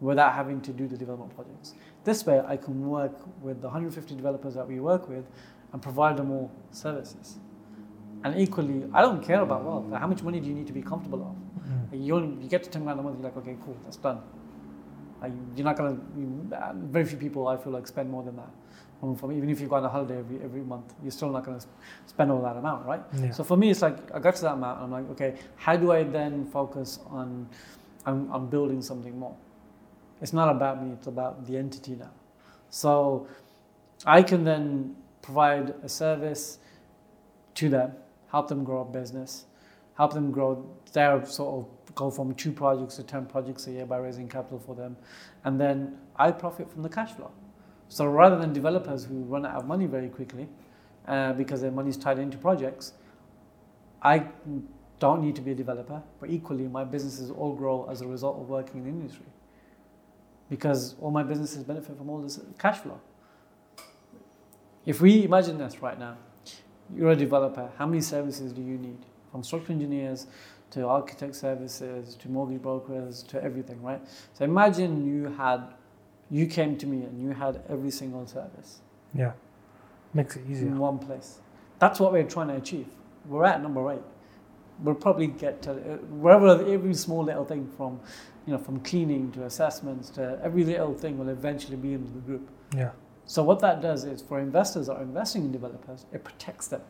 without 0.00 0.34
having 0.34 0.60
to 0.60 0.72
do 0.72 0.86
the 0.86 0.96
development 0.96 1.34
projects? 1.34 1.74
This 2.06 2.24
way 2.24 2.40
I 2.46 2.56
can 2.56 2.88
work 2.88 3.16
with 3.42 3.60
the 3.60 3.66
150 3.66 4.14
developers 4.14 4.54
that 4.54 4.66
we 4.66 4.78
work 4.78 5.08
with 5.08 5.24
and 5.72 5.82
provide 5.82 6.16
them 6.16 6.30
all 6.30 6.52
services. 6.70 7.38
And 8.22 8.40
equally, 8.40 8.84
I 8.94 9.02
don't 9.02 9.20
care 9.20 9.40
about 9.40 9.64
wealth. 9.64 9.92
How 9.92 10.06
much 10.06 10.22
money 10.22 10.38
do 10.38 10.46
you 10.46 10.54
need 10.54 10.68
to 10.68 10.72
be 10.72 10.82
comfortable 10.82 11.20
of? 11.28 11.92
Mm. 11.92 12.06
You, 12.06 12.14
only, 12.14 12.44
you 12.44 12.48
get 12.48 12.62
to 12.62 12.70
10 12.70 12.84
grand 12.84 13.00
a 13.00 13.02
month, 13.02 13.16
you're 13.16 13.24
like, 13.24 13.36
okay, 13.38 13.56
cool, 13.64 13.76
that's 13.82 13.96
done. 13.96 14.20
Like, 15.20 15.32
you're 15.56 15.64
not 15.64 15.76
gonna, 15.76 15.98
uh, 16.52 16.72
very 16.76 17.04
few 17.04 17.18
people 17.18 17.48
I 17.48 17.56
feel 17.56 17.72
like 17.72 17.88
spend 17.88 18.08
more 18.08 18.22
than 18.22 18.36
that. 18.36 18.50
From, 19.00 19.16
from, 19.16 19.32
even 19.32 19.50
if 19.50 19.60
you 19.60 19.66
go 19.66 19.74
on 19.74 19.84
a 19.84 19.88
holiday 19.88 20.18
every, 20.18 20.40
every 20.44 20.62
month, 20.62 20.94
you're 21.02 21.10
still 21.10 21.30
not 21.30 21.44
gonna 21.44 21.60
spend 22.06 22.30
all 22.30 22.40
that 22.42 22.56
amount, 22.56 22.86
right? 22.86 23.02
Yeah. 23.18 23.32
So 23.32 23.42
for 23.42 23.56
me, 23.56 23.70
it's 23.70 23.82
like, 23.82 24.14
I 24.14 24.20
got 24.20 24.36
to 24.36 24.42
that 24.42 24.54
amount, 24.54 24.80
I'm 24.80 24.92
like, 24.92 25.10
okay, 25.10 25.34
how 25.56 25.74
do 25.76 25.90
I 25.90 26.04
then 26.04 26.46
focus 26.46 27.00
on, 27.06 27.48
on, 28.06 28.28
on 28.30 28.48
building 28.48 28.80
something 28.80 29.18
more? 29.18 29.36
It's 30.20 30.32
not 30.32 30.48
about 30.48 30.82
me, 30.82 30.92
it's 30.92 31.06
about 31.06 31.46
the 31.46 31.56
entity 31.56 31.94
now. 31.94 32.10
So 32.70 33.26
I 34.04 34.22
can 34.22 34.44
then 34.44 34.96
provide 35.22 35.74
a 35.82 35.88
service 35.88 36.58
to 37.54 37.68
them, 37.68 37.92
help 38.30 38.48
them 38.48 38.64
grow 38.64 38.82
a 38.82 38.84
business, 38.84 39.44
help 39.96 40.12
them 40.12 40.30
grow 40.30 40.66
their 40.92 41.24
sort 41.26 41.66
of 41.66 41.94
go 41.94 42.10
from 42.10 42.34
two 42.34 42.52
projects 42.52 42.96
to 42.96 43.02
10 43.02 43.26
projects 43.26 43.66
a 43.66 43.72
year 43.72 43.86
by 43.86 43.96
raising 43.98 44.28
capital 44.28 44.58
for 44.58 44.74
them. 44.74 44.96
And 45.44 45.60
then 45.60 45.98
I 46.16 46.30
profit 46.30 46.70
from 46.70 46.82
the 46.82 46.88
cash 46.88 47.12
flow. 47.12 47.30
So 47.88 48.06
rather 48.06 48.36
than 48.36 48.52
developers 48.52 49.04
who 49.04 49.22
run 49.22 49.46
out 49.46 49.54
of 49.54 49.66
money 49.66 49.86
very 49.86 50.08
quickly 50.08 50.48
uh, 51.06 51.32
because 51.34 51.60
their 51.60 51.70
money 51.70 51.90
is 51.90 51.96
tied 51.96 52.18
into 52.18 52.36
projects, 52.36 52.92
I 54.02 54.26
don't 54.98 55.22
need 55.22 55.36
to 55.36 55.42
be 55.42 55.52
a 55.52 55.54
developer, 55.54 56.02
but 56.20 56.30
equally 56.30 56.68
my 56.68 56.84
businesses 56.84 57.30
all 57.30 57.54
grow 57.54 57.86
as 57.90 58.00
a 58.00 58.06
result 58.06 58.40
of 58.40 58.48
working 58.48 58.78
in 58.80 58.84
the 58.84 58.90
industry 58.90 59.26
because 60.48 60.94
all 61.00 61.10
my 61.10 61.22
businesses 61.22 61.64
benefit 61.64 61.96
from 61.96 62.08
all 62.10 62.20
this 62.20 62.40
cash 62.58 62.78
flow. 62.78 63.00
If 64.84 65.00
we 65.00 65.24
imagine 65.24 65.58
this 65.58 65.82
right 65.82 65.98
now, 65.98 66.16
you're 66.94 67.10
a 67.10 67.16
developer, 67.16 67.70
how 67.76 67.86
many 67.86 68.00
services 68.00 68.52
do 68.52 68.62
you 68.62 68.78
need? 68.78 68.98
From 69.32 69.42
structural 69.42 69.74
engineers 69.74 70.26
to 70.70 70.86
architect 70.86 71.34
services 71.34 72.14
to 72.16 72.28
mortgage 72.28 72.62
brokers 72.62 73.22
to 73.24 73.42
everything, 73.42 73.82
right? 73.82 74.00
So 74.34 74.44
imagine 74.44 75.04
you 75.04 75.28
had, 75.36 75.64
you 76.30 76.46
came 76.46 76.76
to 76.78 76.86
me 76.86 77.02
and 77.04 77.20
you 77.20 77.30
had 77.30 77.62
every 77.68 77.90
single 77.90 78.26
service 78.26 78.80
Yeah. 79.14 79.32
Makes 80.14 80.36
it 80.36 80.42
easier. 80.48 80.68
in 80.68 80.78
one 80.78 80.98
place. 80.98 81.40
That's 81.78 81.98
what 82.00 82.12
we're 82.12 82.24
trying 82.24 82.48
to 82.48 82.54
achieve. 82.54 82.86
We're 83.28 83.44
at 83.44 83.60
number 83.62 83.92
eight. 83.92 84.00
We'll 84.82 84.94
probably 84.94 85.28
get 85.28 85.62
to 85.62 85.72
uh, 85.72 85.96
wherever 86.08 86.64
every 86.70 86.94
small 86.94 87.24
little 87.24 87.44
thing 87.44 87.70
from, 87.76 88.00
you 88.46 88.52
know, 88.52 88.58
from 88.58 88.80
cleaning 88.80 89.32
to 89.32 89.44
assessments 89.44 90.10
to 90.10 90.38
every 90.42 90.64
little 90.64 90.94
thing 90.94 91.18
will 91.18 91.30
eventually 91.30 91.76
be 91.76 91.94
into 91.94 92.12
the 92.12 92.20
group. 92.20 92.50
Yeah. 92.74 92.90
So 93.24 93.42
what 93.42 93.60
that 93.60 93.80
does 93.80 94.04
is 94.04 94.22
for 94.22 94.38
investors 94.38 94.86
that 94.86 94.96
are 94.96 95.02
investing 95.02 95.44
in 95.44 95.52
developers, 95.52 96.06
it 96.12 96.22
protects 96.24 96.68
them 96.68 96.82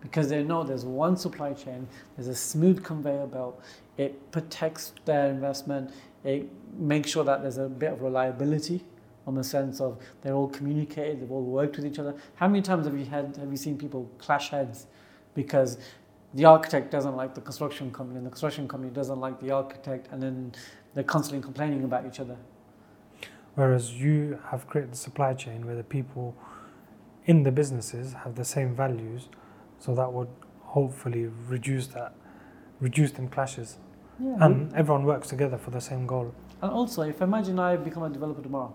because 0.00 0.28
they 0.28 0.42
know 0.42 0.62
there's 0.62 0.84
one 0.84 1.16
supply 1.16 1.52
chain, 1.52 1.86
there's 2.16 2.28
a 2.28 2.34
smooth 2.34 2.82
conveyor 2.82 3.26
belt. 3.26 3.62
It 3.96 4.30
protects 4.32 4.94
their 5.04 5.28
investment. 5.28 5.90
It 6.24 6.48
makes 6.78 7.10
sure 7.10 7.24
that 7.24 7.42
there's 7.42 7.58
a 7.58 7.68
bit 7.68 7.92
of 7.92 8.02
reliability 8.02 8.84
on 9.26 9.34
the 9.34 9.44
sense 9.44 9.80
of 9.80 9.98
they're 10.22 10.34
all 10.34 10.48
communicated, 10.48 11.20
they've 11.20 11.30
all 11.30 11.44
worked 11.44 11.76
with 11.76 11.86
each 11.86 11.98
other. 11.98 12.14
How 12.36 12.48
many 12.48 12.62
times 12.62 12.86
have 12.86 12.98
you 12.98 13.04
had 13.04 13.36
have 13.36 13.50
you 13.50 13.56
seen 13.56 13.76
people 13.76 14.10
clash 14.18 14.50
heads 14.50 14.86
because 15.34 15.78
the 16.34 16.44
architect 16.44 16.90
doesn't 16.90 17.16
like 17.16 17.34
the 17.34 17.40
construction 17.40 17.90
company 17.90 18.18
and 18.18 18.26
the 18.26 18.30
construction 18.30 18.68
company 18.68 18.92
doesn't 18.92 19.18
like 19.20 19.40
the 19.40 19.50
architect 19.50 20.08
and 20.12 20.22
then 20.22 20.52
they're 20.94 21.04
constantly 21.04 21.42
complaining 21.42 21.84
about 21.84 22.06
each 22.06 22.20
other. 22.20 22.36
Whereas 23.56 23.94
you 23.94 24.38
have 24.50 24.66
created 24.66 24.92
a 24.92 24.96
supply 24.96 25.34
chain 25.34 25.66
where 25.66 25.74
the 25.76 25.82
people 25.84 26.36
in 27.26 27.42
the 27.42 27.50
businesses 27.52 28.12
have 28.24 28.36
the 28.36 28.44
same 28.44 28.74
values, 28.74 29.28
so 29.78 29.94
that 29.94 30.12
would 30.12 30.28
hopefully 30.62 31.26
reduce 31.48 31.88
that, 31.88 32.14
reduce 32.80 33.12
them 33.12 33.28
clashes, 33.28 33.78
Yeah. 34.18 34.36
and 34.40 34.72
everyone 34.74 35.04
works 35.04 35.28
together 35.28 35.58
for 35.58 35.70
the 35.70 35.80
same 35.80 36.06
goal. 36.06 36.32
And 36.62 36.70
also, 36.70 37.02
if 37.02 37.20
I 37.20 37.24
imagine 37.24 37.58
I 37.58 37.76
become 37.76 38.02
a 38.04 38.08
developer 38.10 38.42
tomorrow, 38.42 38.72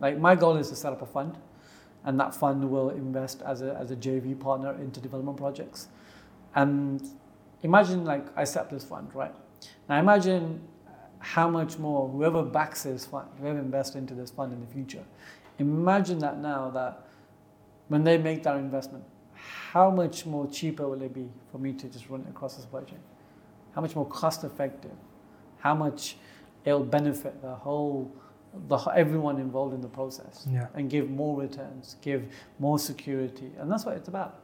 like 0.00 0.18
my 0.18 0.34
goal 0.34 0.56
is 0.56 0.68
to 0.70 0.76
set 0.76 0.92
up 0.92 1.02
a 1.02 1.06
fund, 1.06 1.38
and 2.04 2.18
that 2.18 2.34
fund 2.34 2.68
will 2.70 2.90
invest 2.90 3.42
as 3.42 3.62
a 3.62 3.74
as 3.76 3.90
a 3.90 3.96
JV 3.96 4.34
partner 4.34 4.72
into 4.74 5.00
development 5.00 5.36
projects. 5.36 5.88
And 6.54 7.06
imagine 7.62 8.04
like 8.04 8.26
I 8.36 8.44
set 8.44 8.62
up 8.62 8.70
this 8.70 8.84
fund, 8.84 9.14
right? 9.14 9.34
Now 9.88 9.98
imagine 9.98 10.60
how 11.18 11.48
much 11.50 11.78
more 11.78 12.08
whoever 12.08 12.42
backs 12.42 12.84
this 12.84 13.04
fund, 13.06 13.28
whoever 13.40 13.58
invests 13.58 13.94
into 13.94 14.14
this 14.14 14.30
fund 14.30 14.52
in 14.52 14.60
the 14.60 14.66
future, 14.66 15.04
imagine 15.58 16.18
that 16.20 16.38
now 16.38 16.70
that 16.70 17.06
when 17.88 18.04
they 18.04 18.16
make 18.18 18.42
that 18.44 18.56
investment, 18.56 19.04
how 19.34 19.90
much 19.90 20.26
more 20.26 20.46
cheaper 20.48 20.88
will 20.88 21.00
it 21.02 21.12
be 21.12 21.28
for 21.50 21.58
me 21.58 21.72
to 21.74 21.88
just 21.88 22.08
run 22.08 22.20
it 22.22 22.28
across 22.30 22.56
the 22.56 22.62
supply 22.62 22.82
chain? 22.82 22.98
How 23.74 23.80
much 23.80 23.94
more 23.94 24.06
cost 24.06 24.44
effective? 24.44 24.92
How 25.58 25.74
much 25.74 26.16
it'll 26.64 26.84
benefit 26.84 27.40
the 27.42 27.54
whole, 27.54 28.10
the 28.68 28.76
everyone 28.94 29.38
involved 29.38 29.74
in 29.74 29.80
the 29.80 29.88
process, 29.88 30.46
Yeah. 30.50 30.66
and 30.74 30.88
give 30.90 31.10
more 31.10 31.38
returns, 31.40 31.96
give 32.00 32.32
more 32.58 32.78
security, 32.78 33.52
and 33.58 33.70
that's 33.70 33.84
what 33.84 33.96
it's 33.96 34.08
about. 34.08 34.40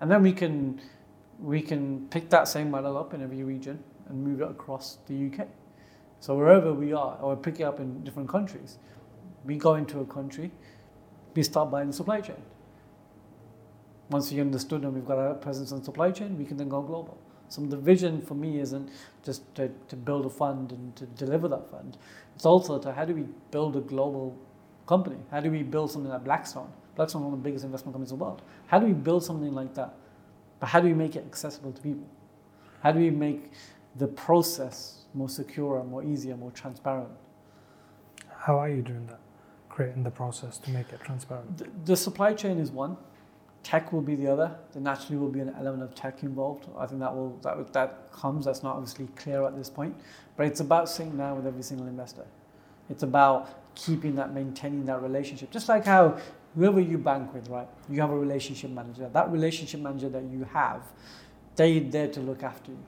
And 0.00 0.10
then 0.10 0.22
we 0.22 0.32
can, 0.32 0.80
we 1.42 1.60
can 1.60 2.06
pick 2.08 2.30
that 2.30 2.46
same 2.46 2.70
model 2.70 2.96
up 2.96 3.14
in 3.14 3.22
every 3.22 3.42
region 3.42 3.82
and 4.08 4.22
move 4.22 4.40
it 4.40 4.50
across 4.50 4.98
the 5.06 5.26
UK. 5.26 5.48
So 6.20 6.36
wherever 6.36 6.72
we 6.72 6.92
are, 6.92 7.18
or 7.20 7.36
pick 7.36 7.58
it 7.58 7.64
up 7.64 7.80
in 7.80 8.04
different 8.04 8.28
countries, 8.28 8.78
we 9.44 9.56
go 9.56 9.74
into 9.74 10.00
a 10.00 10.04
country, 10.04 10.52
we 11.34 11.42
start 11.42 11.70
buying 11.70 11.88
the 11.88 11.92
supply 11.92 12.20
chain. 12.20 12.40
Once 14.08 14.30
we 14.30 14.40
understood 14.40 14.84
and 14.84 14.94
we've 14.94 15.06
got 15.06 15.18
a 15.18 15.34
presence 15.34 15.72
in 15.72 15.82
supply 15.82 16.12
chain, 16.12 16.38
we 16.38 16.44
can 16.44 16.56
then 16.56 16.68
go 16.68 16.80
global. 16.80 17.18
So 17.48 17.60
the 17.62 17.76
vision 17.76 18.20
for 18.20 18.34
me 18.34 18.60
isn't 18.60 18.90
just 19.24 19.42
to, 19.56 19.70
to 19.88 19.96
build 19.96 20.24
a 20.26 20.30
fund 20.30 20.70
and 20.70 20.94
to 20.96 21.06
deliver 21.06 21.48
that 21.48 21.68
fund. 21.70 21.98
It's 22.36 22.46
also 22.46 22.78
to 22.78 22.92
how 22.92 23.04
do 23.04 23.14
we 23.14 23.26
build 23.50 23.76
a 23.76 23.80
global 23.80 24.38
company? 24.86 25.16
How 25.30 25.40
do 25.40 25.50
we 25.50 25.62
build 25.62 25.90
something 25.90 26.10
like 26.10 26.24
Blackstone? 26.24 26.70
Blackstone 26.94 27.22
is 27.22 27.24
one 27.24 27.34
of 27.34 27.42
the 27.42 27.44
biggest 27.44 27.64
investment 27.64 27.94
companies 27.94 28.12
in 28.12 28.18
the 28.18 28.24
world. 28.24 28.42
How 28.68 28.78
do 28.78 28.86
we 28.86 28.92
build 28.92 29.24
something 29.24 29.52
like 29.52 29.74
that? 29.74 29.94
But 30.62 30.68
how 30.68 30.78
do 30.78 30.86
we 30.86 30.94
make 30.94 31.16
it 31.16 31.24
accessible 31.26 31.72
to 31.72 31.82
people? 31.82 32.06
How 32.84 32.92
do 32.92 33.00
we 33.00 33.10
make 33.10 33.50
the 33.96 34.06
process 34.06 35.06
more 35.12 35.28
secure, 35.28 35.82
more 35.82 36.04
easier, 36.04 36.36
more 36.36 36.52
transparent? 36.52 37.08
How 38.38 38.60
are 38.60 38.68
you 38.68 38.80
doing 38.80 39.08
that? 39.08 39.18
Creating 39.68 40.04
the 40.04 40.12
process 40.12 40.58
to 40.58 40.70
make 40.70 40.92
it 40.92 41.00
transparent. 41.00 41.58
The, 41.58 41.66
the 41.84 41.96
supply 41.96 42.32
chain 42.32 42.60
is 42.60 42.70
one. 42.70 42.96
Tech 43.64 43.92
will 43.92 44.02
be 44.02 44.14
the 44.14 44.28
other. 44.28 44.56
There 44.72 44.80
naturally 44.80 45.18
will 45.18 45.30
be 45.30 45.40
an 45.40 45.52
element 45.58 45.82
of 45.82 45.96
tech 45.96 46.22
involved. 46.22 46.68
I 46.78 46.86
think 46.86 47.00
that 47.00 47.12
will 47.12 47.36
that 47.42 47.72
that 47.72 48.12
comes. 48.12 48.44
That's 48.44 48.62
not 48.62 48.76
obviously 48.76 49.08
clear 49.16 49.44
at 49.44 49.56
this 49.56 49.68
point, 49.68 49.96
but 50.36 50.46
it's 50.46 50.60
about 50.60 50.88
sitting 50.88 51.16
down 51.16 51.34
with 51.34 51.46
every 51.48 51.64
single 51.64 51.88
investor. 51.88 52.24
It's 52.88 53.02
about 53.02 53.74
keeping 53.74 54.14
that, 54.14 54.32
maintaining 54.32 54.84
that 54.86 55.02
relationship. 55.02 55.50
Just 55.50 55.68
like 55.68 55.84
how 55.84 56.18
whoever 56.54 56.80
you 56.80 56.98
bank 56.98 57.32
with, 57.34 57.48
right? 57.48 57.68
You 57.88 58.00
have 58.00 58.10
a 58.10 58.18
relationship 58.18 58.70
manager. 58.70 59.08
That 59.12 59.30
relationship 59.30 59.80
manager 59.80 60.08
that 60.10 60.24
you 60.24 60.44
have, 60.52 60.82
they're 61.56 61.80
there 61.80 62.08
to 62.08 62.20
look 62.20 62.42
after 62.42 62.72
you. 62.72 62.78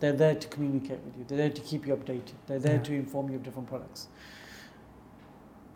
They're 0.00 0.12
there 0.12 0.34
to 0.34 0.48
communicate 0.48 1.00
with 1.04 1.16
you. 1.18 1.24
They're 1.28 1.38
there 1.38 1.50
to 1.50 1.60
keep 1.60 1.86
you 1.86 1.94
updated. 1.94 2.32
They're 2.46 2.58
there 2.58 2.76
Yeah. 2.76 2.82
to 2.82 2.94
inform 2.94 3.28
you 3.28 3.36
of 3.36 3.42
different 3.42 3.68
products. 3.68 4.08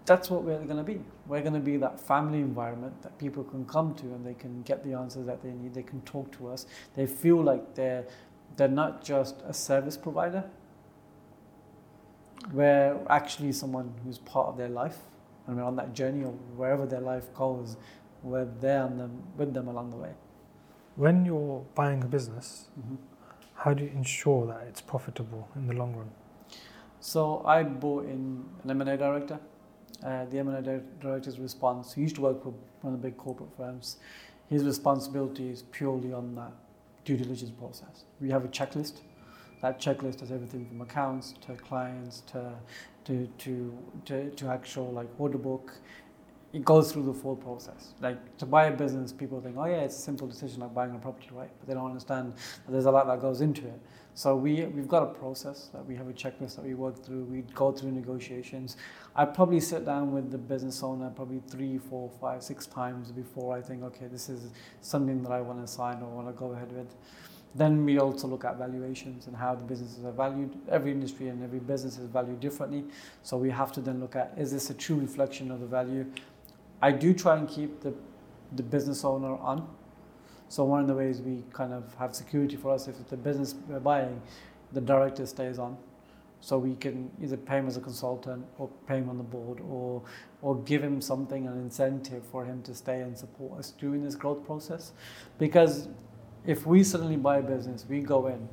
That's 0.06 0.30
what 0.30 0.42
we're 0.44 0.58
going 0.64 0.76
to 0.76 0.82
be. 0.82 1.00
We're 1.26 1.40
going 1.40 1.54
to 1.54 1.60
be 1.60 1.76
that 1.78 1.98
family 1.98 2.40
environment 2.40 3.00
that 3.02 3.16
people 3.18 3.42
can 3.44 3.64
come 3.64 3.94
to 3.94 4.06
and 4.14 4.24
they 4.24 4.34
can 4.34 4.62
get 4.62 4.84
the 4.84 4.92
answers 4.94 5.24
that 5.26 5.42
they 5.42 5.50
need. 5.50 5.72
They 5.74 5.82
can 5.82 6.00
talk 6.02 6.30
to 6.38 6.48
us. 6.48 6.66
They 6.94 7.06
feel 7.06 7.42
like 7.42 7.74
they're 7.74 8.04
they're 8.56 8.68
not 8.68 9.02
just 9.02 9.42
a 9.46 9.52
service 9.52 9.96
provider. 9.96 10.44
We're 12.52 12.98
actually 13.08 13.52
someone 13.52 13.94
who's 14.04 14.18
part 14.18 14.48
of 14.48 14.56
their 14.56 14.68
life, 14.68 14.98
and 15.46 15.56
we're 15.56 15.62
on 15.62 15.76
that 15.76 15.92
journey 15.92 16.24
or 16.24 16.32
wherever 16.56 16.86
their 16.86 17.00
life 17.00 17.32
goes. 17.34 17.76
We're 18.22 18.46
there 18.60 18.88
them, 18.88 19.22
with 19.36 19.52
them 19.52 19.68
along 19.68 19.90
the 19.90 19.96
way. 19.96 20.12
When 20.96 21.26
you're 21.26 21.64
buying 21.74 22.02
a 22.02 22.06
business, 22.06 22.68
how 23.54 23.74
do 23.74 23.84
you 23.84 23.90
ensure 23.90 24.46
that 24.46 24.62
it's 24.68 24.80
profitable 24.80 25.48
in 25.56 25.66
the 25.66 25.74
long 25.74 25.94
run? 25.94 26.10
So 27.00 27.42
I 27.44 27.62
bought 27.62 28.04
in 28.04 28.44
an 28.62 28.70
M&A 28.70 28.96
director. 28.96 29.38
Uh, 30.02 30.24
the 30.26 30.38
M&A 30.38 30.62
director's 31.00 31.38
response, 31.38 31.94
he 31.94 32.02
used 32.02 32.16
to 32.16 32.22
work 32.22 32.42
for 32.42 32.54
one 32.80 32.94
of 32.94 33.02
the 33.02 33.08
big 33.08 33.16
corporate 33.16 33.50
firms. 33.56 33.98
His 34.48 34.64
responsibility 34.64 35.48
is 35.50 35.62
purely 35.62 36.12
on 36.12 36.34
that 36.36 36.52
due 37.04 37.16
diligence 37.16 37.50
process. 37.50 38.04
We 38.20 38.30
have 38.30 38.44
a 38.44 38.48
checklist. 38.48 39.00
That 39.64 39.80
checklist 39.80 40.20
has 40.20 40.30
everything 40.30 40.66
from 40.66 40.82
accounts 40.82 41.32
to 41.46 41.54
clients 41.54 42.20
to 42.32 42.52
to 43.04 43.26
to 43.38 43.78
to, 44.04 44.28
to 44.28 44.48
actual 44.48 44.92
like 44.92 45.08
order 45.18 45.38
book. 45.38 45.72
It 46.52 46.66
goes 46.66 46.92
through 46.92 47.06
the 47.06 47.14
full 47.14 47.34
process. 47.34 47.94
Like 48.02 48.36
to 48.36 48.44
buy 48.44 48.66
a 48.66 48.76
business, 48.76 49.10
people 49.10 49.40
think, 49.40 49.56
oh 49.56 49.64
yeah, 49.64 49.86
it's 49.86 49.96
a 49.96 50.02
simple 50.02 50.28
decision 50.28 50.60
like 50.60 50.74
buying 50.74 50.94
a 50.94 50.98
property, 50.98 51.30
right? 51.32 51.48
But 51.58 51.66
they 51.66 51.72
don't 51.72 51.86
understand 51.86 52.34
that 52.34 52.72
there's 52.72 52.84
a 52.84 52.90
lot 52.90 53.06
that 53.06 53.22
goes 53.22 53.40
into 53.40 53.62
it. 53.66 53.80
So 54.12 54.36
we 54.36 54.66
we've 54.66 54.86
got 54.86 55.02
a 55.02 55.06
process 55.06 55.70
that 55.72 55.86
we 55.86 55.96
have 55.96 56.08
a 56.08 56.12
checklist 56.12 56.56
that 56.56 56.64
we 56.66 56.74
work 56.74 57.02
through. 57.02 57.24
We 57.24 57.40
go 57.54 57.72
through 57.72 57.92
negotiations. 57.92 58.76
I 59.16 59.24
probably 59.24 59.60
sit 59.60 59.86
down 59.86 60.12
with 60.12 60.30
the 60.30 60.36
business 60.36 60.82
owner 60.82 61.08
probably 61.08 61.40
three, 61.48 61.78
four, 61.78 62.10
five, 62.20 62.42
six 62.42 62.66
times 62.66 63.12
before 63.12 63.56
I 63.56 63.62
think, 63.62 63.82
okay, 63.84 64.08
this 64.08 64.28
is 64.28 64.50
something 64.82 65.22
that 65.22 65.32
I 65.32 65.40
want 65.40 65.66
to 65.66 65.66
sign 65.66 66.02
or 66.02 66.10
want 66.10 66.28
to 66.28 66.34
go 66.34 66.52
ahead 66.52 66.70
with. 66.70 66.94
Then 67.54 67.84
we 67.84 67.98
also 67.98 68.26
look 68.26 68.44
at 68.44 68.58
valuations 68.58 69.28
and 69.28 69.36
how 69.36 69.54
the 69.54 69.62
businesses 69.62 70.04
are 70.04 70.12
valued. 70.12 70.56
Every 70.68 70.90
industry 70.90 71.28
and 71.28 71.42
every 71.42 71.60
business 71.60 71.98
is 71.98 72.08
valued 72.08 72.40
differently. 72.40 72.84
So 73.22 73.36
we 73.36 73.50
have 73.50 73.70
to 73.72 73.80
then 73.80 74.00
look 74.00 74.16
at 74.16 74.34
is 74.36 74.50
this 74.50 74.70
a 74.70 74.74
true 74.74 74.96
reflection 74.96 75.50
of 75.50 75.60
the 75.60 75.66
value? 75.66 76.06
I 76.82 76.90
do 76.90 77.14
try 77.14 77.36
and 77.36 77.48
keep 77.48 77.80
the, 77.80 77.94
the 78.56 78.62
business 78.62 79.04
owner 79.04 79.36
on. 79.36 79.68
So 80.48 80.64
one 80.64 80.80
of 80.80 80.88
the 80.88 80.94
ways 80.94 81.20
we 81.20 81.44
kind 81.52 81.72
of 81.72 81.94
have 81.94 82.14
security 82.14 82.56
for 82.56 82.72
us, 82.72 82.88
if 82.88 82.98
it's 83.00 83.10
the 83.10 83.16
business 83.16 83.54
we're 83.68 83.80
buying, 83.80 84.20
the 84.72 84.80
director 84.80 85.24
stays 85.24 85.58
on. 85.58 85.76
So 86.40 86.58
we 86.58 86.74
can 86.74 87.10
either 87.22 87.38
pay 87.38 87.58
him 87.58 87.68
as 87.68 87.78
a 87.78 87.80
consultant 87.80 88.44
or 88.58 88.68
pay 88.86 88.98
him 88.98 89.08
on 89.08 89.16
the 89.16 89.24
board 89.24 89.60
or 89.60 90.02
or 90.42 90.56
give 90.56 90.82
him 90.82 91.00
something, 91.00 91.46
an 91.46 91.58
incentive 91.58 92.22
for 92.26 92.44
him 92.44 92.62
to 92.64 92.74
stay 92.74 93.00
and 93.00 93.16
support 93.16 93.58
us 93.58 93.70
during 93.78 94.02
this 94.02 94.14
growth 94.14 94.44
process. 94.44 94.92
Because 95.38 95.88
if 96.46 96.66
we 96.66 96.84
suddenly 96.84 97.16
buy 97.16 97.38
a 97.38 97.42
business, 97.42 97.86
we 97.88 98.00
go 98.00 98.26
in 98.26 98.48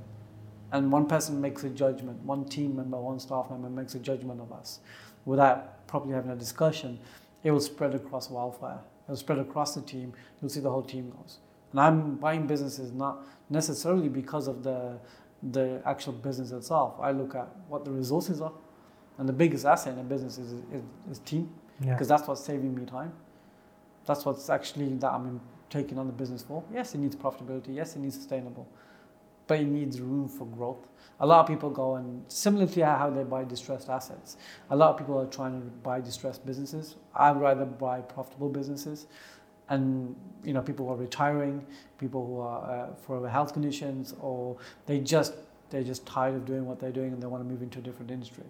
and 0.71 0.91
one 0.91 1.05
person 1.05 1.41
makes 1.41 1.63
a 1.63 1.69
judgment, 1.69 2.21
one 2.23 2.45
team 2.45 2.75
member, 2.75 2.97
one 2.97 3.19
staff 3.19 3.49
member 3.49 3.69
makes 3.69 3.95
a 3.95 3.99
judgment 3.99 4.39
of 4.39 4.51
us 4.51 4.79
without 5.25 5.87
properly 5.87 6.13
having 6.13 6.31
a 6.31 6.35
discussion, 6.35 6.99
it 7.43 7.51
will 7.51 7.59
spread 7.59 7.93
across 7.93 8.29
wildfire. 8.29 8.79
It 9.07 9.11
will 9.11 9.17
spread 9.17 9.39
across 9.39 9.75
the 9.75 9.81
team. 9.81 10.13
You'll 10.41 10.49
see 10.49 10.59
the 10.59 10.69
whole 10.69 10.83
team 10.83 11.11
goes. 11.11 11.39
And 11.71 11.79
I'm 11.79 12.15
buying 12.15 12.47
businesses 12.47 12.91
not 12.91 13.19
necessarily 13.49 14.09
because 14.09 14.47
of 14.47 14.63
the 14.63 14.97
the 15.51 15.81
actual 15.85 16.13
business 16.13 16.51
itself. 16.51 16.95
I 17.01 17.11
look 17.11 17.33
at 17.33 17.47
what 17.67 17.83
the 17.83 17.89
resources 17.91 18.41
are, 18.41 18.53
and 19.17 19.27
the 19.27 19.33
biggest 19.33 19.65
asset 19.65 19.93
in 19.93 19.99
a 19.99 20.03
business 20.03 20.37
is 20.37 20.53
is, 20.53 20.83
is 21.09 21.19
team, 21.19 21.51
because 21.79 22.09
yeah. 22.09 22.17
that's 22.17 22.27
what's 22.27 22.43
saving 22.43 22.75
me 22.75 22.85
time. 22.85 23.11
That's 24.05 24.23
what's 24.25 24.49
actually 24.49 24.89
that 24.95 25.11
I'm 25.11 25.41
taking 25.71 25.97
on 25.97 26.05
the 26.05 26.13
business 26.13 26.43
for. 26.43 26.63
Yes, 26.71 26.93
it 26.93 26.99
needs 26.99 27.15
profitability. 27.15 27.73
Yes, 27.75 27.95
it 27.95 27.99
needs 27.99 28.15
sustainable, 28.15 28.67
but 29.47 29.59
it 29.59 29.65
needs 29.65 29.99
room 29.99 30.27
for 30.27 30.45
growth. 30.45 30.87
A 31.21 31.25
lot 31.25 31.39
of 31.39 31.47
people 31.47 31.69
go 31.69 31.95
and 31.95 32.23
similarly 32.27 32.71
to 32.73 32.85
how 32.85 33.09
they 33.09 33.23
buy 33.23 33.43
distressed 33.43 33.89
assets. 33.89 34.37
A 34.69 34.75
lot 34.75 34.91
of 34.91 34.97
people 34.97 35.19
are 35.19 35.25
trying 35.25 35.59
to 35.61 35.67
buy 35.81 36.01
distressed 36.01 36.45
businesses. 36.45 36.97
I'd 37.15 37.37
rather 37.37 37.65
buy 37.65 38.01
profitable 38.01 38.49
businesses 38.49 39.07
and 39.69 40.15
you 40.43 40.53
know 40.53 40.61
people 40.61 40.85
who 40.85 40.93
are 40.93 40.97
retiring, 40.97 41.65
people 41.97 42.25
who 42.25 42.39
are 42.39 42.89
uh, 42.89 42.95
for 42.95 43.27
health 43.27 43.53
conditions, 43.53 44.13
or 44.19 44.57
they 44.85 44.99
just 44.99 45.33
they're 45.69 45.83
just 45.83 46.05
tired 46.05 46.35
of 46.35 46.45
doing 46.45 46.65
what 46.65 46.79
they're 46.79 46.91
doing 46.91 47.13
and 47.13 47.23
they 47.23 47.27
want 47.27 47.41
to 47.41 47.49
move 47.49 47.61
into 47.61 47.79
a 47.79 47.81
different 47.81 48.11
industry, 48.11 48.43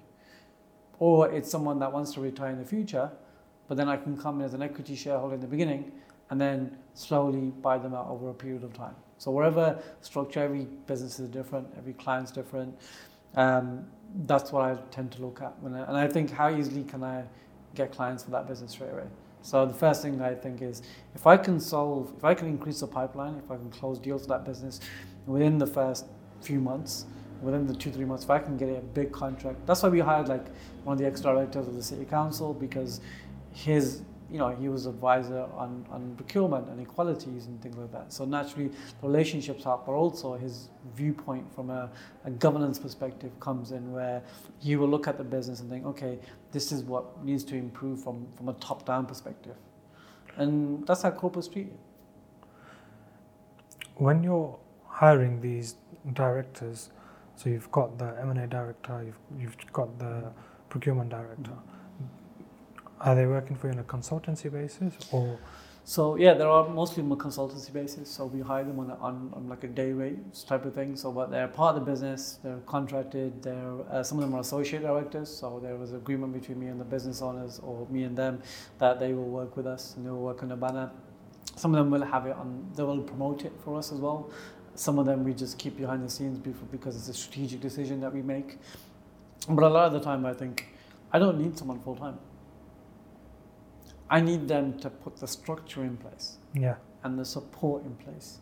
or 0.98 1.32
it's 1.32 1.50
someone 1.50 1.78
that 1.80 1.92
wants 1.92 2.14
to 2.14 2.22
retire 2.22 2.50
in 2.50 2.58
the 2.58 2.66
future, 2.66 3.12
but 3.68 3.78
then 3.78 3.88
I 3.88 3.98
can 3.98 4.18
come 4.18 4.40
in 4.40 4.46
as 4.46 4.56
an 4.56 4.64
equity 4.64 4.96
shareholder 4.96 5.36
in 5.36 5.42
the 5.42 5.48
beginning 5.48 5.92
and 6.32 6.42
then 6.42 6.76
slowly 6.94 7.52
buy 7.62 7.78
them 7.78 7.94
out 7.94 8.08
over 8.08 8.30
a 8.30 8.34
period 8.34 8.64
of 8.64 8.74
time. 8.74 8.96
So 9.18 9.30
wherever 9.30 9.78
structure, 10.02 10.40
every 10.40 10.66
business 10.88 11.20
is 11.20 11.30
different, 11.30 11.68
every 11.78 11.94
client's 11.94 12.32
different. 12.32 12.76
Um, 13.36 13.86
that's 14.26 14.52
what 14.52 14.64
I 14.64 14.76
tend 14.90 15.12
to 15.12 15.22
look 15.22 15.42
at, 15.42 15.54
I, 15.64 15.68
and 15.68 15.96
I 15.96 16.08
think 16.08 16.32
how 16.32 16.50
easily 16.50 16.84
can 16.84 17.04
I 17.04 17.24
get 17.76 17.92
clients 17.92 18.24
for 18.24 18.32
that 18.32 18.48
business 18.48 18.72
straight 18.72 18.92
away. 18.92 19.06
So 19.44 19.66
the 19.66 19.74
first 19.74 20.02
thing 20.02 20.22
I 20.22 20.34
think 20.34 20.62
is 20.62 20.82
if 21.16 21.26
I 21.28 21.38
can 21.38 21.60
solve, 21.60 22.14
if 22.18 22.24
I 22.24 22.34
can 22.34 22.48
increase 22.48 22.80
the 22.80 22.88
pipeline, 22.88 23.42
if 23.44 23.50
I 23.50 23.56
can 23.56 23.70
close 23.70 24.00
deals 24.00 24.24
for 24.24 24.30
that 24.30 24.46
business 24.46 24.80
within 25.26 25.58
the 25.58 25.68
first 25.68 26.06
few 26.42 26.60
months, 26.60 27.06
within 27.42 27.66
the 27.66 27.74
two 27.74 27.92
three 27.92 28.06
months, 28.06 28.24
if 28.24 28.30
I 28.30 28.40
can 28.40 28.58
get 28.58 28.70
a 28.70 28.82
big 28.82 29.12
contract, 29.12 29.66
that's 29.66 29.82
why 29.82 29.90
we 29.90 30.00
hired 30.00 30.28
like 30.28 30.46
one 30.84 30.94
of 30.94 31.00
the 31.00 31.06
ex 31.06 31.22
directors 31.22 31.68
of 31.68 31.76
the 31.76 31.84
city 31.84 32.06
council 32.06 32.54
because 32.54 33.02
his 33.52 34.02
you 34.32 34.38
know, 34.38 34.50
he 34.50 34.70
was 34.70 34.86
advisor 34.86 35.46
on, 35.58 35.86
on 35.92 36.16
procurement 36.16 36.70
and 36.70 36.80
equalities 36.80 37.48
and 37.48 37.62
things 37.62 37.76
like 37.76 37.92
that. 37.92 38.14
So 38.14 38.24
naturally, 38.24 38.70
the 38.70 39.08
relationships 39.08 39.66
help, 39.66 39.86
but 39.86 39.92
also 39.92 40.36
his 40.36 40.70
viewpoint 40.96 41.54
from 41.54 41.70
a, 41.70 41.90
a 42.24 42.32
governance 42.32 42.80
perspective 42.80 43.38
comes 43.42 43.72
in 43.72 43.92
where 43.92 44.24
he 44.60 44.78
will 44.78 44.88
look 44.88 45.08
at 45.08 45.18
the 45.18 45.24
business 45.24 45.60
and 45.60 45.70
think, 45.70 45.86
okay, 45.86 46.18
this 46.54 46.72
is 46.72 46.84
what 46.84 47.24
needs 47.26 47.44
to 47.44 47.56
improve 47.56 48.02
from, 48.02 48.26
from 48.38 48.48
a 48.48 48.54
top-down 48.54 49.06
perspective. 49.06 49.56
And 50.38 50.88
that's 50.88 51.02
how 51.02 51.12
corporates 51.12 51.52
treat 51.52 51.68
it. 51.68 51.80
When 53.96 54.24
you're 54.24 54.58
hiring 54.88 55.42
these 55.42 55.76
directors, 56.14 56.90
so 57.36 57.50
you've 57.50 57.72
got 57.72 57.98
the 57.98 58.16
M&A 58.22 58.48
director, 58.48 59.04
you've, 59.06 59.42
you've 59.42 59.74
got 59.74 60.00
the 60.00 60.32
procurement 60.70 61.10
director, 61.10 61.52
mm-hmm 61.52 61.71
are 63.04 63.16
they 63.16 63.26
working 63.26 63.56
for 63.56 63.68
you 63.68 63.74
on 63.74 63.80
a 63.80 63.84
consultancy 63.84 64.52
basis 64.52 64.94
or? 65.12 65.40
So 65.84 66.16
yeah, 66.16 66.36
there 66.36 66.48
are 66.48 66.70
mostly 66.70 67.04
on 67.04 67.12
a 67.12 67.16
consultancy 67.16 67.74
basis. 67.74 68.10
So 68.10 68.28
we 68.28 68.42
hire 68.42 68.64
them 68.64 68.80
on, 68.80 68.92
a, 68.92 68.96
on, 68.96 69.32
on 69.36 69.50
like 69.50 69.64
a 69.64 69.68
day 69.68 69.92
rate 69.92 70.20
type 70.48 70.64
of 70.66 70.76
thing. 70.76 70.96
So 70.96 71.12
but 71.12 71.32
they're 71.32 71.48
part 71.48 71.76
of 71.76 71.84
the 71.84 71.92
business. 71.92 72.38
They're 72.44 72.60
contracted. 72.68 73.42
They're 73.42 73.74
uh, 73.90 74.04
some 74.04 74.20
of 74.20 74.26
them 74.26 74.36
are 74.36 74.42
associate 74.42 74.84
directors. 74.84 75.30
So 75.30 75.60
there 75.62 75.76
was 75.76 75.94
agreement 75.94 76.34
between 76.34 76.60
me 76.60 76.68
and 76.68 76.80
the 76.80 76.86
business 76.86 77.22
owners, 77.22 77.60
or 77.60 77.88
me 77.90 78.04
and 78.04 78.16
them, 78.16 78.42
that 78.78 79.00
they 79.00 79.14
will 79.14 79.30
work 79.30 79.58
with 79.58 79.66
us 79.66 79.96
and 79.96 80.06
they 80.06 80.12
will 80.12 80.22
work 80.22 80.44
on 80.44 80.50
the 80.50 80.56
banner. 80.56 80.92
Some 81.56 81.74
of 81.74 81.80
them 81.80 81.90
will 81.92 82.06
have 82.06 82.28
it 82.28 82.36
on. 82.36 82.72
They 82.76 82.84
will 82.84 83.02
promote 83.02 83.44
it 83.44 83.54
for 83.64 83.78
us 83.78 83.92
as 83.92 84.00
well. 84.00 84.30
Some 84.76 85.00
of 85.00 85.06
them 85.06 85.24
we 85.24 85.34
just 85.34 85.58
keep 85.58 85.78
behind 85.78 86.04
the 86.04 86.10
scenes 86.10 86.38
because 86.38 86.96
it's 86.96 87.10
a 87.10 87.14
strategic 87.14 87.60
decision 87.60 88.00
that 88.02 88.14
we 88.14 88.22
make. 88.22 88.58
But 89.50 89.64
a 89.64 89.68
lot 89.68 89.88
of 89.88 89.94
the 89.94 90.00
time, 90.00 90.26
I 90.26 90.34
think 90.34 90.68
I 91.12 91.20
don't 91.20 91.40
need 91.40 91.58
someone 91.58 91.80
full 91.82 91.96
time. 91.96 92.20
I 94.12 94.20
need 94.20 94.48
them 94.50 94.78
to 94.80 94.90
put 94.90 95.16
the 95.16 95.28
structure 95.28 95.84
in 95.84 95.96
place 95.96 96.38
yeah. 96.54 96.76
and 97.04 97.18
the 97.18 97.24
support 97.24 97.86
in 97.86 97.96
place 97.96 98.40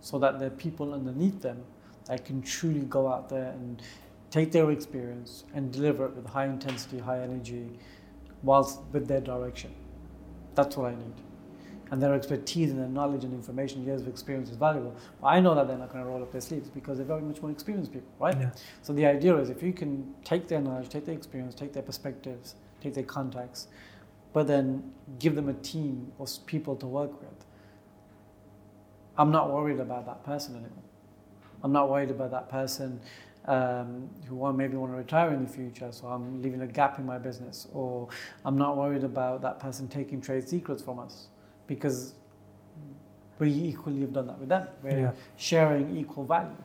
so 0.00 0.18
that 0.18 0.38
there 0.38 0.48
are 0.48 0.58
people 0.66 0.92
underneath 0.92 1.40
them 1.40 1.64
that 2.04 2.26
can 2.26 2.42
truly 2.42 2.80
go 2.80 3.08
out 3.08 3.30
there 3.30 3.50
and 3.52 3.82
take 4.30 4.52
their 4.52 4.70
experience 4.70 5.44
and 5.54 5.72
deliver 5.72 6.04
it 6.04 6.14
with 6.14 6.26
high 6.26 6.44
intensity, 6.44 6.98
high 6.98 7.20
energy, 7.20 7.66
whilst 8.42 8.80
with 8.92 9.08
their 9.08 9.22
direction. 9.22 9.74
That's 10.54 10.76
what 10.76 10.92
I 10.92 10.94
need. 10.94 11.14
And 11.90 12.02
their 12.02 12.12
expertise 12.12 12.70
and 12.70 12.78
their 12.78 12.88
knowledge 12.88 13.24
and 13.24 13.32
information, 13.32 13.86
years 13.86 14.02
of 14.02 14.08
experience 14.08 14.50
is 14.50 14.56
valuable. 14.56 14.94
But 15.22 15.28
I 15.28 15.40
know 15.40 15.54
that 15.54 15.66
they're 15.66 15.78
not 15.78 15.92
going 15.92 16.04
to 16.04 16.10
roll 16.10 16.22
up 16.22 16.30
their 16.30 16.40
sleeves 16.42 16.68
because 16.68 16.98
they're 16.98 17.06
very 17.06 17.22
much 17.22 17.40
more 17.40 17.50
experienced 17.50 17.92
people, 17.92 18.10
right? 18.18 18.36
Yeah. 18.38 18.50
So 18.82 18.92
the 18.92 19.06
idea 19.06 19.34
is 19.36 19.48
if 19.48 19.62
you 19.62 19.72
can 19.72 20.14
take 20.24 20.46
their 20.46 20.60
knowledge, 20.60 20.90
take 20.90 21.06
their 21.06 21.14
experience, 21.14 21.54
take 21.54 21.72
their 21.72 21.84
perspectives, 21.84 22.56
take 22.80 22.92
their 22.92 23.04
contacts, 23.04 23.68
but 24.36 24.46
then 24.46 24.92
give 25.18 25.34
them 25.34 25.48
a 25.48 25.54
team 25.54 26.12
of 26.18 26.28
people 26.44 26.76
to 26.76 26.86
work 26.86 27.22
with. 27.22 27.46
I'm 29.16 29.30
not 29.30 29.50
worried 29.50 29.80
about 29.80 30.04
that 30.04 30.24
person 30.24 30.56
anymore. 30.56 30.84
I'm 31.64 31.72
not 31.72 31.88
worried 31.88 32.10
about 32.10 32.32
that 32.32 32.50
person 32.50 33.00
um, 33.46 34.10
who 34.28 34.52
maybe 34.52 34.76
want 34.76 34.92
to 34.92 34.98
retire 34.98 35.32
in 35.32 35.42
the 35.42 35.48
future, 35.48 35.90
so 35.90 36.08
I'm 36.08 36.42
leaving 36.42 36.60
a 36.60 36.66
gap 36.66 36.98
in 36.98 37.06
my 37.06 37.16
business. 37.16 37.66
Or 37.72 38.10
I'm 38.44 38.58
not 38.58 38.76
worried 38.76 39.04
about 39.04 39.40
that 39.40 39.58
person 39.58 39.88
taking 39.88 40.20
trade 40.20 40.46
secrets 40.46 40.82
from 40.82 40.98
us 40.98 41.28
because 41.66 42.12
we 43.38 43.50
equally 43.50 44.02
have 44.02 44.12
done 44.12 44.26
that 44.26 44.38
with 44.38 44.50
them. 44.50 44.68
We're 44.82 45.00
yeah. 45.00 45.12
sharing 45.38 45.96
equal 45.96 46.26
value. 46.26 46.62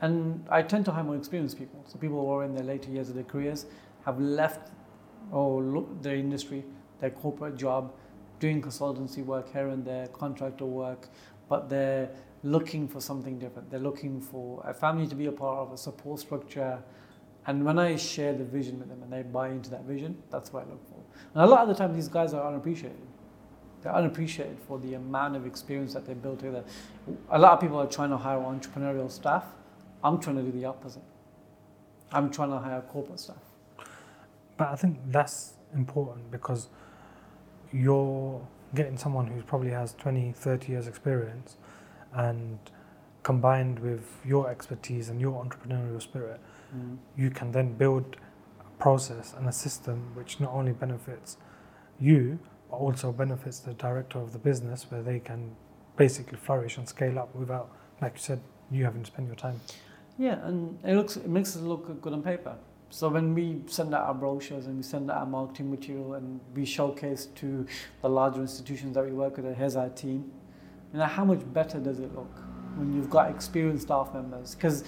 And 0.00 0.42
I 0.48 0.62
tend 0.62 0.86
to 0.86 0.90
hire 0.90 1.04
more 1.04 1.16
experienced 1.16 1.58
people. 1.58 1.84
So 1.86 1.98
people 1.98 2.18
who 2.24 2.30
are 2.30 2.44
in 2.44 2.54
their 2.54 2.64
later 2.64 2.90
years 2.90 3.10
of 3.10 3.14
their 3.14 3.24
careers 3.24 3.66
have 4.06 4.18
left 4.18 4.70
or 5.30 5.62
look, 5.62 6.02
their 6.02 6.16
industry 6.16 6.64
their 7.00 7.10
corporate 7.10 7.56
job, 7.56 7.92
doing 8.40 8.60
consultancy 8.60 9.24
work 9.24 9.52
here 9.52 9.68
and 9.68 9.84
there, 9.84 10.06
contractor 10.08 10.66
work, 10.66 11.08
but 11.48 11.68
they're 11.68 12.10
looking 12.42 12.86
for 12.86 13.00
something 13.00 13.38
different. 13.38 13.70
They're 13.70 13.80
looking 13.80 14.20
for 14.20 14.62
a 14.66 14.74
family 14.74 15.06
to 15.08 15.14
be 15.14 15.26
a 15.26 15.32
part 15.32 15.58
of, 15.58 15.72
a 15.72 15.78
support 15.78 16.20
structure. 16.20 16.82
And 17.46 17.64
when 17.64 17.78
I 17.78 17.96
share 17.96 18.34
the 18.34 18.44
vision 18.44 18.78
with 18.78 18.88
them 18.88 19.02
and 19.02 19.12
they 19.12 19.22
buy 19.22 19.48
into 19.48 19.70
that 19.70 19.84
vision, 19.84 20.22
that's 20.30 20.52
what 20.52 20.66
I 20.66 20.70
look 20.70 20.86
for. 20.88 21.02
And 21.34 21.42
a 21.42 21.46
lot 21.46 21.62
of 21.62 21.68
the 21.68 21.74
time, 21.74 21.94
these 21.94 22.08
guys 22.08 22.34
are 22.34 22.46
unappreciated. 22.46 22.98
They're 23.82 23.94
unappreciated 23.94 24.58
for 24.66 24.78
the 24.78 24.94
amount 24.94 25.36
of 25.36 25.46
experience 25.46 25.92
that 25.94 26.06
they 26.06 26.14
built 26.14 26.38
together. 26.38 26.64
A 27.30 27.38
lot 27.38 27.52
of 27.52 27.60
people 27.60 27.78
are 27.78 27.86
trying 27.86 28.10
to 28.10 28.16
hire 28.16 28.38
entrepreneurial 28.38 29.10
staff. 29.10 29.44
I'm 30.02 30.18
trying 30.20 30.36
to 30.36 30.42
do 30.42 30.52
the 30.52 30.64
opposite. 30.64 31.02
I'm 32.12 32.30
trying 32.30 32.50
to 32.50 32.58
hire 32.58 32.80
corporate 32.82 33.20
staff. 33.20 33.42
But 34.56 34.68
I 34.68 34.76
think 34.76 34.98
that's 35.06 35.54
important 35.74 36.30
because 36.30 36.68
you're 37.74 38.40
getting 38.74 38.96
someone 38.96 39.26
who 39.26 39.42
probably 39.42 39.70
has 39.70 39.94
20, 39.94 40.32
30 40.32 40.72
years 40.72 40.86
experience 40.88 41.56
and 42.12 42.58
combined 43.22 43.78
with 43.80 44.04
your 44.24 44.48
expertise 44.50 45.08
and 45.08 45.20
your 45.20 45.44
entrepreneurial 45.44 46.00
spirit, 46.00 46.40
Mm. 46.74 46.96
you 47.16 47.30
can 47.30 47.52
then 47.52 47.72
build 47.74 48.16
a 48.60 48.82
process 48.82 49.32
and 49.38 49.48
a 49.48 49.52
system 49.52 50.10
which 50.14 50.40
not 50.40 50.52
only 50.52 50.72
benefits 50.72 51.36
you, 52.00 52.38
but 52.70 52.76
also 52.78 53.12
benefits 53.12 53.60
the 53.60 53.74
director 53.74 54.18
of 54.18 54.32
the 54.32 54.38
business 54.38 54.90
where 54.90 55.02
they 55.02 55.20
can 55.20 55.54
basically 55.96 56.36
flourish 56.36 56.76
and 56.76 56.88
scale 56.88 57.16
up 57.18 57.32
without, 57.34 57.70
like 58.02 58.14
you 58.14 58.18
said, 58.18 58.40
you 58.72 58.84
having 58.84 59.02
to 59.02 59.06
spend 59.06 59.28
your 59.28 59.36
time. 59.36 59.60
Yeah, 60.18 60.44
and 60.46 60.78
it 60.84 60.96
looks 60.96 61.16
it 61.16 61.28
makes 61.28 61.54
us 61.56 61.62
look 61.62 62.00
good 62.00 62.12
on 62.12 62.22
paper. 62.22 62.56
So 62.94 63.08
when 63.08 63.34
we 63.34 63.56
send 63.66 63.92
out 63.92 64.02
our 64.02 64.14
brochures 64.14 64.66
and 64.66 64.76
we 64.76 64.84
send 64.84 65.10
out 65.10 65.16
our 65.16 65.26
marketing 65.26 65.68
material 65.68 66.14
and 66.14 66.38
we 66.54 66.64
showcase 66.64 67.26
to 67.34 67.66
the 68.02 68.08
larger 68.08 68.40
institutions 68.40 68.94
that 68.94 69.04
we 69.04 69.10
work 69.10 69.36
with, 69.36 69.52
here's 69.56 69.74
our 69.74 69.88
team. 69.88 70.30
You 70.92 71.00
know, 71.00 71.06
how 71.06 71.24
much 71.24 71.40
better 71.52 71.80
does 71.80 71.98
it 71.98 72.14
look 72.14 72.30
when 72.76 72.94
you've 72.94 73.10
got 73.10 73.30
experienced 73.30 73.86
staff 73.86 74.14
members? 74.14 74.54
Because 74.54 74.84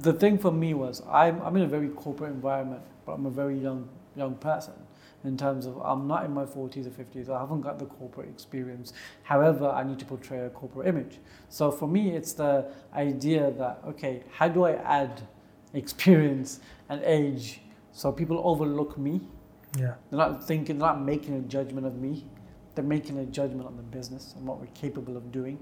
the 0.00 0.12
thing 0.12 0.38
for 0.38 0.50
me 0.50 0.74
was 0.74 1.02
I'm, 1.08 1.40
I'm 1.42 1.54
in 1.54 1.62
a 1.62 1.68
very 1.68 1.88
corporate 1.88 2.32
environment, 2.32 2.82
but 3.06 3.12
I'm 3.12 3.26
a 3.26 3.30
very 3.30 3.60
young 3.60 3.88
young 4.16 4.34
person 4.34 4.74
in 5.22 5.36
terms 5.36 5.66
of 5.66 5.80
I'm 5.84 6.08
not 6.08 6.24
in 6.24 6.34
my 6.34 6.44
40s 6.44 6.88
or 6.88 6.90
50s. 6.90 7.30
I 7.30 7.38
haven't 7.38 7.60
got 7.60 7.78
the 7.78 7.86
corporate 7.86 8.28
experience. 8.28 8.92
However, 9.22 9.68
I 9.68 9.84
need 9.84 10.00
to 10.00 10.04
portray 10.04 10.40
a 10.40 10.50
corporate 10.50 10.88
image. 10.88 11.20
So 11.48 11.70
for 11.70 11.86
me, 11.86 12.10
it's 12.16 12.32
the 12.32 12.72
idea 12.92 13.52
that 13.52 13.82
okay, 13.86 14.24
how 14.32 14.48
do 14.48 14.64
I 14.64 14.72
add 14.72 15.22
experience 15.74 16.60
and 16.88 17.02
age 17.04 17.60
so 17.92 18.10
people 18.10 18.40
overlook 18.44 18.96
me? 18.98 19.20
Yeah. 19.78 19.94
They're 20.10 20.18
not 20.18 20.44
thinking, 20.44 20.78
they're 20.78 20.88
not 20.88 21.02
making 21.02 21.34
a 21.34 21.40
judgment 21.40 21.86
of 21.86 21.96
me. 21.96 22.24
They're 22.74 22.84
making 22.84 23.18
a 23.18 23.26
judgment 23.26 23.66
on 23.66 23.76
the 23.76 23.82
business 23.82 24.34
and 24.36 24.46
what 24.46 24.60
we're 24.60 24.66
capable 24.68 25.16
of 25.16 25.30
doing. 25.30 25.58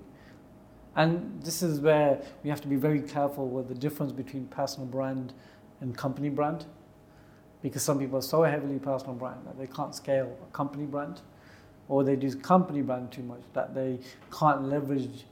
And 0.96 1.42
this 1.42 1.62
is 1.62 1.80
where 1.80 2.20
we 2.42 2.50
have 2.50 2.60
to 2.62 2.68
be 2.68 2.76
very 2.76 3.00
careful 3.00 3.48
with 3.48 3.68
the 3.68 3.74
difference 3.74 4.12
between 4.12 4.46
personal 4.46 4.86
brand 4.86 5.32
and 5.80 5.96
company 5.96 6.28
brand. 6.28 6.66
Because 7.62 7.82
some 7.82 7.98
people 7.98 8.18
are 8.18 8.22
so 8.22 8.42
heavily 8.42 8.78
personal 8.78 9.14
brand 9.14 9.46
that 9.46 9.58
they 9.58 9.66
can't 9.66 9.94
scale 9.94 10.36
a 10.42 10.52
company 10.52 10.84
brand, 10.84 11.20
or 11.88 12.02
they 12.02 12.16
do 12.16 12.34
company 12.34 12.82
brand 12.82 13.12
too 13.12 13.22
much 13.22 13.42
that 13.52 13.74
they 13.74 14.00
can't 14.36 14.64
leverage 14.64 15.26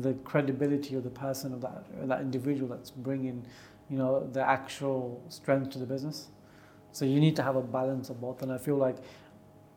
the 0.00 0.14
credibility 0.24 0.94
of 0.94 1.04
the 1.04 1.10
person 1.10 1.52
of 1.52 1.60
that 1.60 1.84
or 2.00 2.06
that 2.06 2.20
individual 2.20 2.68
that's 2.68 2.90
bringing, 2.90 3.44
you 3.90 3.96
know, 3.96 4.28
the 4.32 4.42
actual 4.42 5.22
strength 5.28 5.70
to 5.70 5.78
the 5.78 5.86
business. 5.86 6.28
So 6.92 7.04
you 7.04 7.20
need 7.20 7.36
to 7.36 7.42
have 7.42 7.56
a 7.56 7.62
balance 7.62 8.10
of 8.10 8.20
both. 8.20 8.42
And 8.42 8.52
I 8.52 8.58
feel 8.58 8.76
like, 8.76 8.96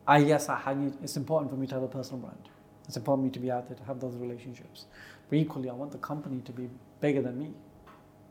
I 0.06 0.18
yes, 0.18 0.48
I 0.48 0.58
had, 0.58 0.96
it's 1.02 1.16
important 1.16 1.50
for 1.50 1.56
me 1.56 1.66
to 1.68 1.74
have 1.74 1.82
a 1.82 1.88
personal 1.88 2.20
brand. 2.20 2.48
It's 2.88 2.96
important 2.96 3.22
for 3.22 3.26
me 3.26 3.32
to 3.32 3.40
be 3.40 3.50
out 3.50 3.68
there 3.68 3.76
to 3.76 3.84
have 3.84 4.00
those 4.00 4.16
relationships. 4.16 4.86
But 5.28 5.36
equally, 5.36 5.70
I 5.70 5.72
want 5.72 5.92
the 5.92 5.98
company 5.98 6.40
to 6.42 6.52
be 6.52 6.68
bigger 7.00 7.22
than 7.22 7.38
me, 7.38 7.52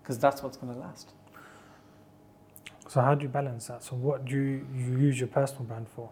because 0.01 0.19
that's 0.19 0.43
what's 0.43 0.57
going 0.57 0.73
to 0.73 0.79
last. 0.79 1.13
So 2.87 2.99
how 2.99 3.15
do 3.15 3.23
you 3.23 3.29
balance 3.29 3.67
that? 3.67 3.83
So 3.83 3.95
what 3.95 4.25
do 4.25 4.35
you, 4.35 4.67
you 4.75 4.97
use 4.97 5.17
your 5.17 5.29
personal 5.29 5.63
brand 5.63 5.87
for? 5.95 6.09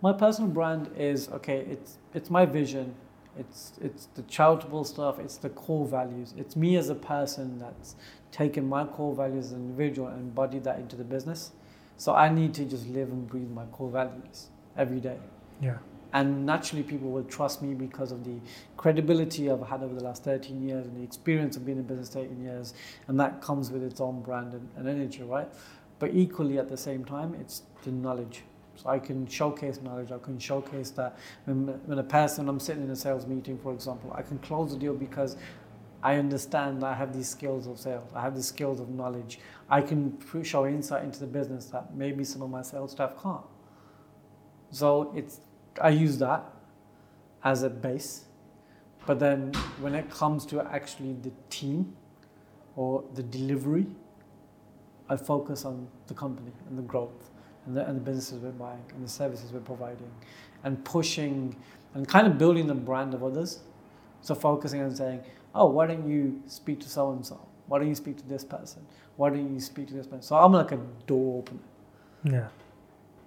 My 0.00 0.12
personal 0.12 0.48
brand 0.48 0.90
is 0.96 1.28
okay. 1.30 1.66
It's 1.68 1.98
it's 2.14 2.30
my 2.30 2.46
vision. 2.46 2.94
It's 3.36 3.72
it's 3.80 4.06
the 4.14 4.22
charitable 4.22 4.84
stuff. 4.84 5.18
It's 5.18 5.38
the 5.38 5.48
core 5.48 5.88
values. 5.88 6.34
It's 6.36 6.54
me 6.54 6.76
as 6.76 6.88
a 6.88 6.94
person 6.94 7.58
that's 7.58 7.96
taken 8.32 8.68
my 8.68 8.84
core 8.84 9.14
values 9.14 9.46
as 9.46 9.52
an 9.52 9.60
individual 9.60 10.08
and 10.08 10.20
embodied 10.20 10.64
that 10.64 10.78
into 10.78 10.96
the 10.96 11.04
business. 11.04 11.52
So 11.96 12.14
I 12.14 12.28
need 12.28 12.54
to 12.54 12.64
just 12.64 12.86
live 12.88 13.08
and 13.08 13.26
breathe 13.26 13.50
my 13.50 13.64
core 13.66 13.90
values 13.90 14.48
every 14.76 15.00
day. 15.00 15.18
Yeah. 15.60 15.78
And 16.12 16.46
naturally, 16.46 16.82
people 16.82 17.10
will 17.10 17.24
trust 17.24 17.60
me 17.60 17.74
because 17.74 18.12
of 18.12 18.24
the 18.24 18.38
credibility 18.76 19.50
I've 19.50 19.66
had 19.66 19.82
over 19.82 19.94
the 19.94 20.02
last 20.02 20.24
13 20.24 20.66
years 20.66 20.86
and 20.86 20.96
the 20.96 21.02
experience 21.02 21.56
of 21.56 21.66
being 21.66 21.76
in 21.76 21.84
business 21.84 22.08
13 22.08 22.42
years. 22.42 22.72
And 23.08 23.20
that 23.20 23.42
comes 23.42 23.70
with 23.70 23.82
its 23.82 24.00
own 24.00 24.22
brand 24.22 24.54
and, 24.54 24.68
and 24.76 24.88
energy, 24.88 25.22
right? 25.22 25.48
But 25.98 26.14
equally, 26.14 26.58
at 26.58 26.68
the 26.68 26.76
same 26.76 27.04
time, 27.04 27.34
it's 27.38 27.62
the 27.82 27.90
knowledge. 27.90 28.42
So 28.76 28.88
I 28.88 29.00
can 29.00 29.26
showcase 29.26 29.80
knowledge. 29.82 30.12
I 30.12 30.18
can 30.18 30.38
showcase 30.38 30.90
that 30.90 31.18
when, 31.44 31.66
when 31.86 31.98
a 31.98 32.04
person, 32.04 32.48
I'm 32.48 32.60
sitting 32.60 32.84
in 32.84 32.90
a 32.90 32.96
sales 32.96 33.26
meeting, 33.26 33.58
for 33.58 33.72
example, 33.72 34.12
I 34.14 34.22
can 34.22 34.38
close 34.38 34.72
the 34.72 34.78
deal 34.78 34.94
because 34.94 35.36
I 36.02 36.16
understand 36.16 36.84
I 36.84 36.94
have 36.94 37.12
these 37.12 37.28
skills 37.28 37.66
of 37.66 37.78
sales. 37.78 38.10
I 38.14 38.20
have 38.20 38.34
these 38.34 38.46
skills 38.46 38.80
of 38.80 38.88
knowledge. 38.88 39.40
I 39.68 39.80
can 39.80 40.18
show 40.42 40.66
insight 40.66 41.04
into 41.04 41.20
the 41.20 41.26
business 41.26 41.66
that 41.66 41.94
maybe 41.94 42.24
some 42.24 42.42
of 42.42 42.50
my 42.50 42.62
sales 42.62 42.92
staff 42.92 43.20
can't. 43.20 43.44
So 44.70 45.12
it's 45.16 45.40
I 45.80 45.90
use 45.90 46.18
that 46.18 46.44
as 47.44 47.62
a 47.62 47.70
base, 47.70 48.24
but 49.06 49.18
then 49.18 49.52
when 49.80 49.94
it 49.94 50.10
comes 50.10 50.44
to 50.46 50.60
actually 50.60 51.14
the 51.22 51.32
team 51.50 51.96
or 52.76 53.04
the 53.14 53.22
delivery, 53.22 53.86
I 55.08 55.16
focus 55.16 55.64
on 55.64 55.88
the 56.06 56.14
company 56.14 56.52
and 56.68 56.78
the 56.78 56.82
growth 56.82 57.30
and 57.66 57.76
the, 57.76 57.86
and 57.86 57.96
the 57.96 58.00
businesses 58.00 58.40
we're 58.40 58.50
buying 58.50 58.82
and 58.94 59.04
the 59.04 59.08
services 59.08 59.52
we're 59.52 59.60
providing 59.60 60.10
and 60.64 60.84
pushing 60.84 61.56
and 61.94 62.06
kind 62.06 62.26
of 62.26 62.38
building 62.38 62.66
the 62.66 62.74
brand 62.74 63.14
of 63.14 63.22
others. 63.22 63.60
So 64.20 64.34
focusing 64.34 64.82
on 64.82 64.94
saying, 64.94 65.22
oh, 65.54 65.66
why 65.66 65.86
don't 65.86 66.08
you 66.08 66.42
speak 66.46 66.80
to 66.80 66.88
so 66.88 67.12
and 67.12 67.24
so? 67.24 67.40
Why 67.66 67.78
don't 67.78 67.88
you 67.88 67.94
speak 67.94 68.16
to 68.18 68.26
this 68.26 68.44
person? 68.44 68.84
Why 69.16 69.30
don't 69.30 69.52
you 69.52 69.60
speak 69.60 69.88
to 69.88 69.94
this 69.94 70.06
person? 70.06 70.22
So 70.22 70.36
I'm 70.36 70.52
like 70.52 70.72
a 70.72 70.80
door 71.06 71.38
opener. 71.40 71.60
Yeah. 72.24 72.48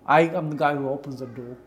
I 0.05 0.21
am 0.21 0.49
the 0.49 0.55
guy 0.55 0.75
who 0.75 0.89
opens 0.89 1.19
the 1.19 1.27
door. 1.27 1.57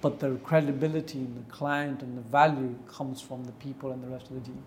But 0.00 0.20
the 0.20 0.36
credibility 0.44 1.18
in 1.18 1.34
the 1.34 1.52
client 1.52 2.02
and 2.02 2.16
the 2.16 2.22
value 2.22 2.76
comes 2.86 3.20
from 3.20 3.44
the 3.44 3.52
people 3.52 3.90
and 3.90 4.02
the 4.02 4.06
rest 4.06 4.30
of 4.30 4.34
the 4.34 4.40
team. 4.40 4.62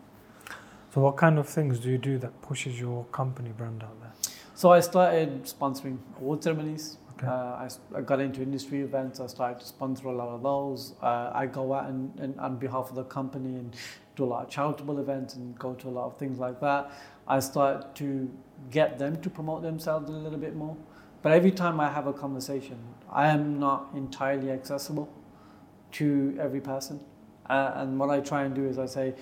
So 0.94 1.00
what 1.00 1.16
kind 1.16 1.40
of 1.40 1.48
things 1.48 1.80
do 1.80 1.90
you 1.90 1.98
do 1.98 2.18
that 2.18 2.42
pushes 2.42 2.78
your 2.78 3.06
company 3.06 3.52
brand 3.52 3.82
out 3.82 3.98
there? 4.02 4.12
So 4.56 4.72
I 4.72 4.82
started 4.82 5.44
sponsoring 5.46 6.00
award 6.18 6.44
ceremonies. 6.44 6.98
Okay. 7.22 7.28
Uh, 7.28 7.34
I, 7.34 7.70
I 7.96 8.02
got 8.02 8.20
into 8.20 8.42
industry 8.42 8.82
events. 8.82 9.20
I 9.20 9.28
started 9.28 9.60
to 9.60 9.66
sponsor 9.66 10.08
a 10.08 10.12
lot 10.12 10.30
of 10.30 10.42
those. 10.42 10.96
Uh, 11.02 11.32
I 11.34 11.46
go 11.46 11.74
out 11.74 11.90
and, 11.90 12.18
and 12.20 12.40
on 12.40 12.58
behalf 12.58 12.90
of 12.90 12.96
the 12.96 13.04
company 13.04 13.56
and 13.60 13.76
do 14.16 14.24
a 14.24 14.26
lot 14.26 14.44
of 14.44 14.50
charitable 14.50 15.00
events 15.00 15.36
and 15.36 15.58
go 15.58 15.74
to 15.74 15.88
a 15.88 15.92
lot 15.92 16.06
of 16.06 16.18
things 16.18 16.40
like 16.40 16.60
that. 16.62 16.92
I 17.28 17.40
start 17.40 17.96
to 17.96 18.30
get 18.70 18.98
them 18.98 19.22
to 19.22 19.30
promote 19.30 19.62
themselves 19.62 20.10
a 20.10 20.14
little 20.14 20.40
bit 20.40 20.56
more. 20.56 20.76
But 21.22 21.34
every 21.34 21.52
time 21.52 21.80
I 21.80 21.90
have 21.90 22.08
a 22.08 22.14
conversation, 22.14 22.78
I 23.12 23.28
am 23.28 23.60
not 23.60 23.90
entirely 23.96 24.52
accessible 24.52 25.08
to 25.94 26.36
every 26.40 26.62
person. 26.62 27.00
Uh, 27.48 27.74
and 27.76 28.00
what 28.00 28.10
I 28.10 28.20
try 28.22 28.44
and 28.44 28.56
do 28.56 28.66
is 28.66 28.80
I 28.80 28.86
say, 28.88 29.14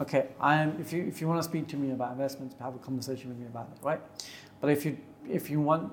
okay, 0.00 0.28
I 0.40 0.56
am. 0.56 0.76
If 0.80 0.92
you 0.92 1.02
if 1.06 1.20
you 1.20 1.26
want 1.26 1.40
to 1.40 1.48
speak 1.48 1.66
to 1.68 1.76
me 1.76 1.92
about 1.92 2.12
investments, 2.12 2.54
have 2.60 2.74
a 2.74 2.78
conversation 2.78 3.30
with 3.30 3.38
me 3.38 3.46
about 3.46 3.68
it, 3.74 3.82
right? 3.82 4.00
But 4.60 4.70
if 4.70 4.84
you 4.84 4.96
if 5.28 5.50
you 5.50 5.60
want 5.60 5.92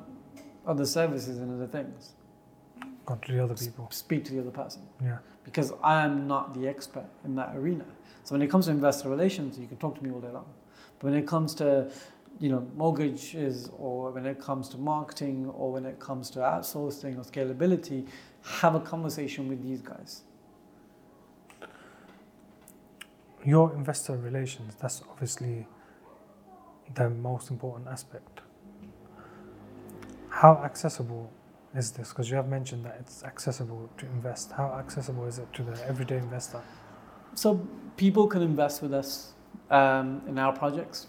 other 0.67 0.85
services 0.85 1.39
and 1.39 1.51
other 1.55 1.67
things, 1.67 2.13
Go 3.05 3.15
to 3.15 3.31
the 3.31 3.41
other 3.43 3.55
people. 3.55 3.87
speak 3.91 4.25
to 4.25 4.33
the 4.33 4.39
other 4.41 4.51
person 4.51 4.81
Yeah. 5.01 5.19
because 5.43 5.71
I 5.81 6.03
am 6.03 6.27
not 6.27 6.53
the 6.53 6.67
expert 6.67 7.05
in 7.23 7.35
that 7.35 7.55
arena. 7.55 7.85
So 8.25 8.35
when 8.35 8.41
it 8.41 8.49
comes 8.49 8.65
to 8.65 8.71
investor 8.71 9.09
relations, 9.09 9.57
you 9.57 9.65
can 9.67 9.77
talk 9.77 9.95
to 9.97 10.03
me 10.03 10.11
all 10.11 10.19
day 10.19 10.29
long. 10.31 10.45
But 10.99 11.05
when 11.11 11.13
it 11.13 11.25
comes 11.27 11.55
to 11.55 11.89
you 12.39 12.49
know 12.49 12.67
mortgages 12.75 13.69
or 13.79 14.11
when 14.11 14.25
it 14.27 14.39
comes 14.39 14.69
to 14.69 14.77
marketing 14.77 15.47
or 15.57 15.71
when 15.71 15.85
it 15.85 15.99
comes 15.99 16.29
to 16.31 16.39
outsourcing 16.39 17.17
or 17.17 17.23
scalability, 17.23 18.05
have 18.61 18.75
a 18.75 18.79
conversation 18.79 19.47
with 19.47 19.63
these 19.63 19.81
guys. 19.81 20.21
Your 23.45 23.73
investor 23.73 24.17
relations, 24.17 24.75
that's 24.81 25.01
obviously 25.09 25.67
the 26.95 27.09
most 27.09 27.49
important 27.49 27.87
aspect. 27.87 28.41
How 30.37 30.61
accessible 30.63 31.31
is 31.75 31.89
this? 31.93 32.09
Because 32.09 32.29
you 32.29 32.35
have 32.35 32.47
mentioned 32.47 32.85
that 32.85 32.97
it's 32.99 33.23
accessible 33.23 33.89
to 33.97 34.05
invest. 34.05 34.51
How 34.51 34.71
accessible 34.77 35.25
is 35.25 35.39
it 35.39 35.51
to 35.53 35.63
the 35.63 35.83
everyday 35.87 36.17
investor? 36.17 36.61
So 37.33 37.67
people 37.97 38.27
can 38.27 38.43
invest 38.43 38.83
with 38.83 38.93
us 38.93 39.33
um, 39.71 40.21
in 40.27 40.37
our 40.37 40.53
projects. 40.53 41.07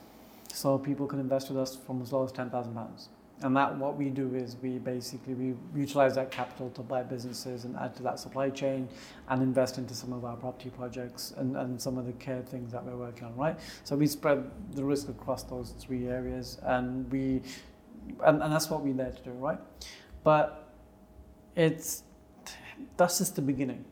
So 0.50 0.78
people 0.78 1.06
can 1.06 1.20
invest 1.20 1.50
with 1.50 1.58
us 1.58 1.76
from 1.76 2.00
as 2.00 2.10
low 2.10 2.24
as 2.24 2.32
ten 2.32 2.48
thousand 2.48 2.72
pounds. 2.72 3.10
And 3.42 3.54
that 3.54 3.76
what 3.76 3.98
we 3.98 4.08
do 4.08 4.34
is 4.34 4.56
we 4.62 4.78
basically 4.78 5.34
we 5.34 5.54
utilize 5.78 6.14
that 6.14 6.30
capital 6.30 6.70
to 6.70 6.80
buy 6.80 7.02
businesses 7.02 7.66
and 7.66 7.76
add 7.76 7.94
to 7.96 8.02
that 8.04 8.18
supply 8.18 8.48
chain 8.48 8.88
and 9.28 9.42
invest 9.42 9.76
into 9.76 9.92
some 9.92 10.14
of 10.14 10.24
our 10.24 10.36
property 10.36 10.70
projects 10.70 11.34
and, 11.36 11.54
and 11.54 11.78
some 11.78 11.98
of 11.98 12.06
the 12.06 12.14
care 12.14 12.40
things 12.40 12.72
that 12.72 12.82
we're 12.82 12.96
working 12.96 13.24
on, 13.24 13.36
right? 13.36 13.58
So 13.84 13.94
we 13.94 14.06
spread 14.06 14.50
the 14.74 14.82
risk 14.82 15.10
across 15.10 15.42
those 15.42 15.74
three 15.78 16.08
areas 16.08 16.58
and 16.62 17.12
we 17.12 17.42
and, 18.24 18.42
and 18.42 18.52
that's 18.52 18.70
what 18.70 18.82
we're 18.82 18.94
there 18.94 19.10
to 19.10 19.22
do, 19.22 19.30
right? 19.30 19.58
But 20.24 20.72
it's 21.56 22.04
that's 22.96 23.18
just 23.18 23.36
the 23.36 23.42
beginning. 23.42 23.84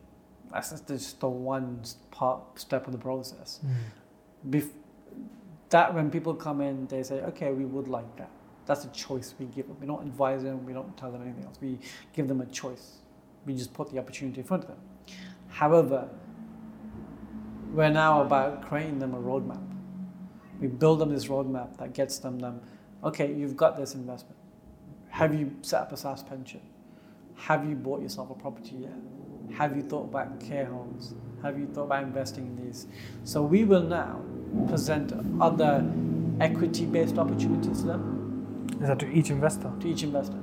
That's 0.51 0.81
just, 0.81 1.19
the 1.19 1.27
one 1.27 1.81
part 2.11 2.41
step 2.59 2.87
of 2.87 2.93
the 2.93 2.97
process. 2.97 3.59
Hmm. 3.61 4.49
Bef- 4.49 4.69
that 5.69 5.93
when 5.93 6.09
people 6.09 6.33
come 6.33 6.61
in, 6.61 6.87
they 6.87 7.03
say, 7.03 7.21
okay, 7.23 7.51
we 7.51 7.65
would 7.65 7.89
like 7.89 8.15
that. 8.15 8.29
That's 8.65 8.85
a 8.85 8.89
choice 8.89 9.35
we 9.37 9.45
give 9.47 9.67
them. 9.67 9.77
We 9.79 9.87
don't 9.87 10.01
advise 10.01 10.43
them, 10.43 10.65
we 10.65 10.73
don't 10.73 10.95
tell 10.97 11.11
them 11.11 11.21
anything 11.21 11.43
else. 11.43 11.57
We 11.61 11.79
give 12.13 12.27
them 12.27 12.41
a 12.41 12.45
choice. 12.45 12.97
We 13.45 13.55
just 13.55 13.73
put 13.73 13.91
the 13.91 13.99
opportunity 13.99 14.39
in 14.39 14.47
front 14.47 14.63
of 14.63 14.69
them. 14.69 14.79
However, 15.49 16.09
we're 17.73 17.89
now 17.89 18.21
about 18.21 18.67
creating 18.67 18.99
them 18.99 19.13
a 19.13 19.19
roadmap. 19.19 19.63
We 20.59 20.67
build 20.67 20.99
them 20.99 21.13
this 21.13 21.27
roadmap 21.27 21.77
that 21.77 21.93
gets 21.93 22.19
them 22.19 22.39
them. 22.39 22.61
Okay, 23.03 23.31
you've 23.31 23.55
got 23.55 23.77
this 23.77 23.93
investment. 23.93 24.37
Have 25.09 25.33
you 25.33 25.55
set 25.61 25.81
up 25.81 25.91
a 25.91 25.95
SSAS 25.95 26.27
pension? 26.27 26.61
Have 27.35 27.67
you 27.67 27.75
bought 27.75 28.01
yourself 28.01 28.29
a 28.31 28.33
property 28.33 28.75
yet? 28.81 29.57
Have 29.57 29.75
you 29.75 29.83
thought 29.83 30.05
about 30.05 30.39
care 30.39 30.65
homes? 30.65 31.13
Have 31.43 31.59
you 31.59 31.67
thought 31.67 31.83
about 31.83 32.03
investing 32.03 32.47
in 32.47 32.65
these? 32.65 32.87
So 33.23 33.43
we 33.43 33.63
will 33.63 33.83
now 33.83 34.21
present 34.67 35.13
other 35.39 35.89
equity-based 36.39 37.17
opportunities 37.17 37.81
to 37.81 37.87
them. 37.87 38.67
Is 38.81 38.87
that 38.87 38.99
to 38.99 39.07
each 39.07 39.29
investor? 39.29 39.71
To 39.79 39.87
each 39.87 40.03
investor. 40.03 40.39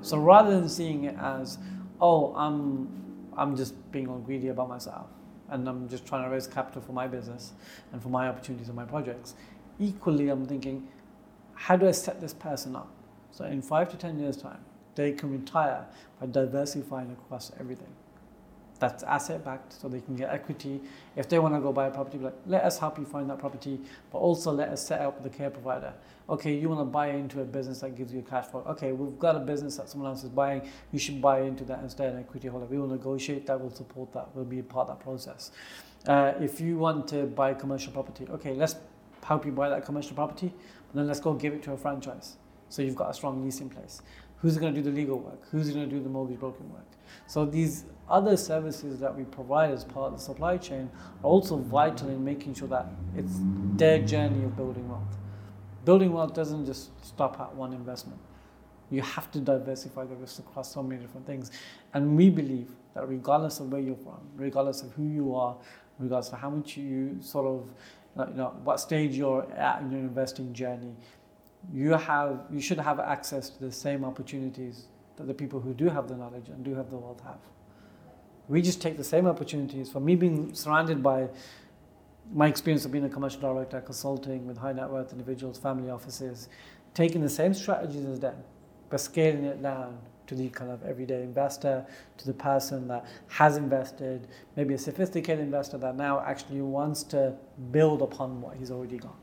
So 0.00 0.18
rather 0.18 0.50
than 0.50 0.68
seeing 0.68 1.04
it 1.04 1.16
as, 1.18 1.58
oh, 2.00 2.34
I'm, 2.34 2.88
I'm 3.36 3.56
just 3.56 3.74
being 3.92 4.08
all 4.08 4.18
greedy 4.18 4.48
about 4.48 4.68
myself, 4.68 5.06
and 5.48 5.68
I'm 5.68 5.88
just 5.88 6.04
trying 6.04 6.24
to 6.24 6.30
raise 6.30 6.46
capital 6.46 6.82
for 6.82 6.92
my 6.92 7.06
business 7.06 7.52
and 7.92 8.02
for 8.02 8.08
my 8.08 8.28
opportunities 8.28 8.68
and 8.68 8.76
my 8.76 8.84
projects. 8.84 9.34
Equally, 9.78 10.28
I'm 10.28 10.46
thinking, 10.46 10.88
how 11.56 11.76
do 11.76 11.88
I 11.88 11.92
set 11.92 12.20
this 12.20 12.32
person 12.32 12.76
up? 12.76 12.90
So 13.32 13.44
in 13.44 13.60
five 13.60 13.90
to 13.90 13.96
ten 13.96 14.18
years' 14.18 14.36
time, 14.36 14.60
they 14.94 15.12
can 15.12 15.30
retire 15.30 15.84
by 16.20 16.26
diversifying 16.26 17.10
across 17.10 17.52
everything 17.60 17.92
that's 18.78 19.02
asset 19.04 19.44
backed 19.44 19.72
so 19.72 19.88
they 19.88 20.00
can 20.00 20.16
get 20.16 20.30
equity. 20.30 20.80
If 21.16 21.28
they 21.28 21.38
want 21.38 21.54
to 21.54 21.60
go 21.60 21.72
buy 21.72 21.86
a 21.86 21.90
property, 21.90 22.18
like, 22.18 22.34
let 22.46 22.64
us 22.64 22.78
help 22.78 22.98
you 22.98 23.04
find 23.04 23.28
that 23.30 23.38
property, 23.38 23.80
but 24.12 24.18
also 24.18 24.52
let 24.52 24.68
us 24.68 24.86
set 24.86 25.00
up 25.00 25.22
the 25.22 25.30
care 25.30 25.50
provider. 25.50 25.94
Okay, 26.28 26.54
you 26.54 26.68
want 26.68 26.80
to 26.80 26.84
buy 26.84 27.08
into 27.08 27.40
a 27.40 27.44
business 27.44 27.80
that 27.80 27.96
gives 27.96 28.12
you 28.12 28.22
cash 28.22 28.46
flow. 28.46 28.64
Okay, 28.68 28.92
we've 28.92 29.18
got 29.18 29.36
a 29.36 29.40
business 29.40 29.76
that 29.76 29.88
someone 29.88 30.10
else 30.10 30.24
is 30.24 30.28
buying, 30.28 30.68
you 30.92 30.98
should 30.98 31.22
buy 31.22 31.40
into 31.40 31.64
that 31.64 31.80
instead, 31.82 32.12
an 32.12 32.20
equity 32.20 32.48
holder. 32.48 32.66
We 32.66 32.78
will 32.78 32.88
negotiate 32.88 33.46
that, 33.46 33.60
we'll 33.60 33.70
support 33.70 34.12
that, 34.12 34.28
we'll 34.34 34.44
be 34.44 34.58
a 34.58 34.62
part 34.62 34.88
of 34.88 34.98
that 34.98 35.04
process. 35.04 35.52
Uh, 36.06 36.34
if 36.40 36.60
you 36.60 36.76
want 36.76 37.08
to 37.08 37.24
buy 37.24 37.54
commercial 37.54 37.92
property, 37.92 38.26
okay, 38.30 38.54
let's 38.54 38.76
help 39.24 39.46
you 39.46 39.52
buy 39.52 39.68
that 39.68 39.84
commercial 39.84 40.14
property, 40.14 40.52
then 40.94 41.06
let's 41.06 41.20
go 41.20 41.34
give 41.34 41.52
it 41.52 41.62
to 41.64 41.72
a 41.72 41.76
franchise. 41.76 42.36
So 42.68 42.82
you've 42.82 42.96
got 42.96 43.10
a 43.10 43.14
strong 43.14 43.44
lease 43.44 43.60
in 43.60 43.68
place. 43.68 44.02
Who's 44.38 44.58
going 44.58 44.74
to 44.74 44.82
do 44.82 44.90
the 44.90 44.94
legal 44.94 45.18
work? 45.18 45.42
Who's 45.50 45.70
going 45.70 45.88
to 45.88 45.94
do 45.94 46.02
the 46.02 46.08
mortgage 46.08 46.38
broking 46.38 46.70
work? 46.72 46.86
So 47.26 47.44
these 47.44 47.84
other 48.08 48.36
services 48.36 49.00
that 49.00 49.16
we 49.16 49.24
provide 49.24 49.70
as 49.70 49.84
part 49.84 50.12
of 50.12 50.18
the 50.18 50.24
supply 50.24 50.56
chain 50.58 50.90
are 51.22 51.26
also 51.26 51.56
vital 51.56 52.08
in 52.08 52.24
making 52.24 52.54
sure 52.54 52.68
that 52.68 52.86
it's 53.16 53.32
their 53.76 53.98
journey 53.98 54.44
of 54.44 54.56
building 54.56 54.88
wealth. 54.88 55.16
Building 55.84 56.12
wealth 56.12 56.34
doesn't 56.34 56.66
just 56.66 56.90
stop 57.04 57.40
at 57.40 57.54
one 57.54 57.72
investment. 57.72 58.20
You 58.90 59.02
have 59.02 59.30
to 59.32 59.40
diversify 59.40 60.04
the 60.04 60.14
risk 60.14 60.38
across 60.38 60.72
so 60.72 60.82
many 60.82 61.00
different 61.00 61.26
things. 61.26 61.50
And 61.94 62.16
we 62.16 62.30
believe 62.30 62.70
that 62.94 63.08
regardless 63.08 63.60
of 63.60 63.72
where 63.72 63.80
you're 63.80 63.96
from, 63.96 64.20
regardless 64.36 64.82
of 64.82 64.92
who 64.92 65.04
you 65.04 65.34
are, 65.34 65.56
regardless 65.98 66.32
of 66.32 66.38
how 66.38 66.50
much 66.50 66.76
you 66.76 67.16
sort 67.20 67.46
of, 67.46 67.72
you 68.18 68.34
know, 68.34 68.54
what 68.64 68.80
stage 68.80 69.14
you're 69.14 69.50
at 69.52 69.82
in 69.82 69.90
your 69.90 70.00
investing 70.00 70.52
journey, 70.52 70.94
you 71.72 71.92
have, 71.92 72.40
you 72.50 72.60
should 72.60 72.78
have 72.78 73.00
access 73.00 73.50
to 73.50 73.60
the 73.60 73.72
same 73.72 74.04
opportunities 74.04 74.86
that 75.16 75.26
the 75.26 75.34
people 75.34 75.60
who 75.60 75.74
do 75.74 75.88
have 75.88 76.08
the 76.08 76.16
knowledge 76.16 76.48
and 76.48 76.64
do 76.64 76.74
have 76.74 76.90
the 76.90 76.96
wealth 76.96 77.20
have. 77.24 77.38
We 78.48 78.62
just 78.62 78.80
take 78.80 78.96
the 78.96 79.04
same 79.04 79.26
opportunities. 79.26 79.90
For 79.90 80.00
me, 80.00 80.14
being 80.14 80.54
surrounded 80.54 81.02
by 81.02 81.28
my 82.32 82.46
experience 82.46 82.84
of 82.84 82.92
being 82.92 83.04
a 83.04 83.08
commercial 83.08 83.40
director, 83.40 83.80
consulting 83.80 84.46
with 84.46 84.56
high 84.58 84.72
net 84.72 84.88
worth 84.88 85.12
individuals, 85.12 85.58
family 85.58 85.90
offices, 85.90 86.48
taking 86.94 87.20
the 87.20 87.28
same 87.28 87.54
strategies 87.54 88.04
as 88.04 88.20
them, 88.20 88.36
but 88.88 89.00
scaling 89.00 89.44
it 89.44 89.62
down 89.62 89.98
to 90.26 90.34
the 90.34 90.48
kind 90.50 90.70
of 90.70 90.82
everyday 90.84 91.22
investor, 91.22 91.86
to 92.18 92.26
the 92.26 92.34
person 92.34 92.88
that 92.88 93.04
has 93.28 93.56
invested, 93.56 94.26
maybe 94.56 94.74
a 94.74 94.78
sophisticated 94.78 95.44
investor 95.44 95.78
that 95.78 95.96
now 95.96 96.20
actually 96.20 96.60
wants 96.60 97.02
to 97.04 97.34
build 97.70 98.02
upon 98.02 98.40
what 98.40 98.56
he's 98.56 98.70
already 98.70 98.98
got. 98.98 99.16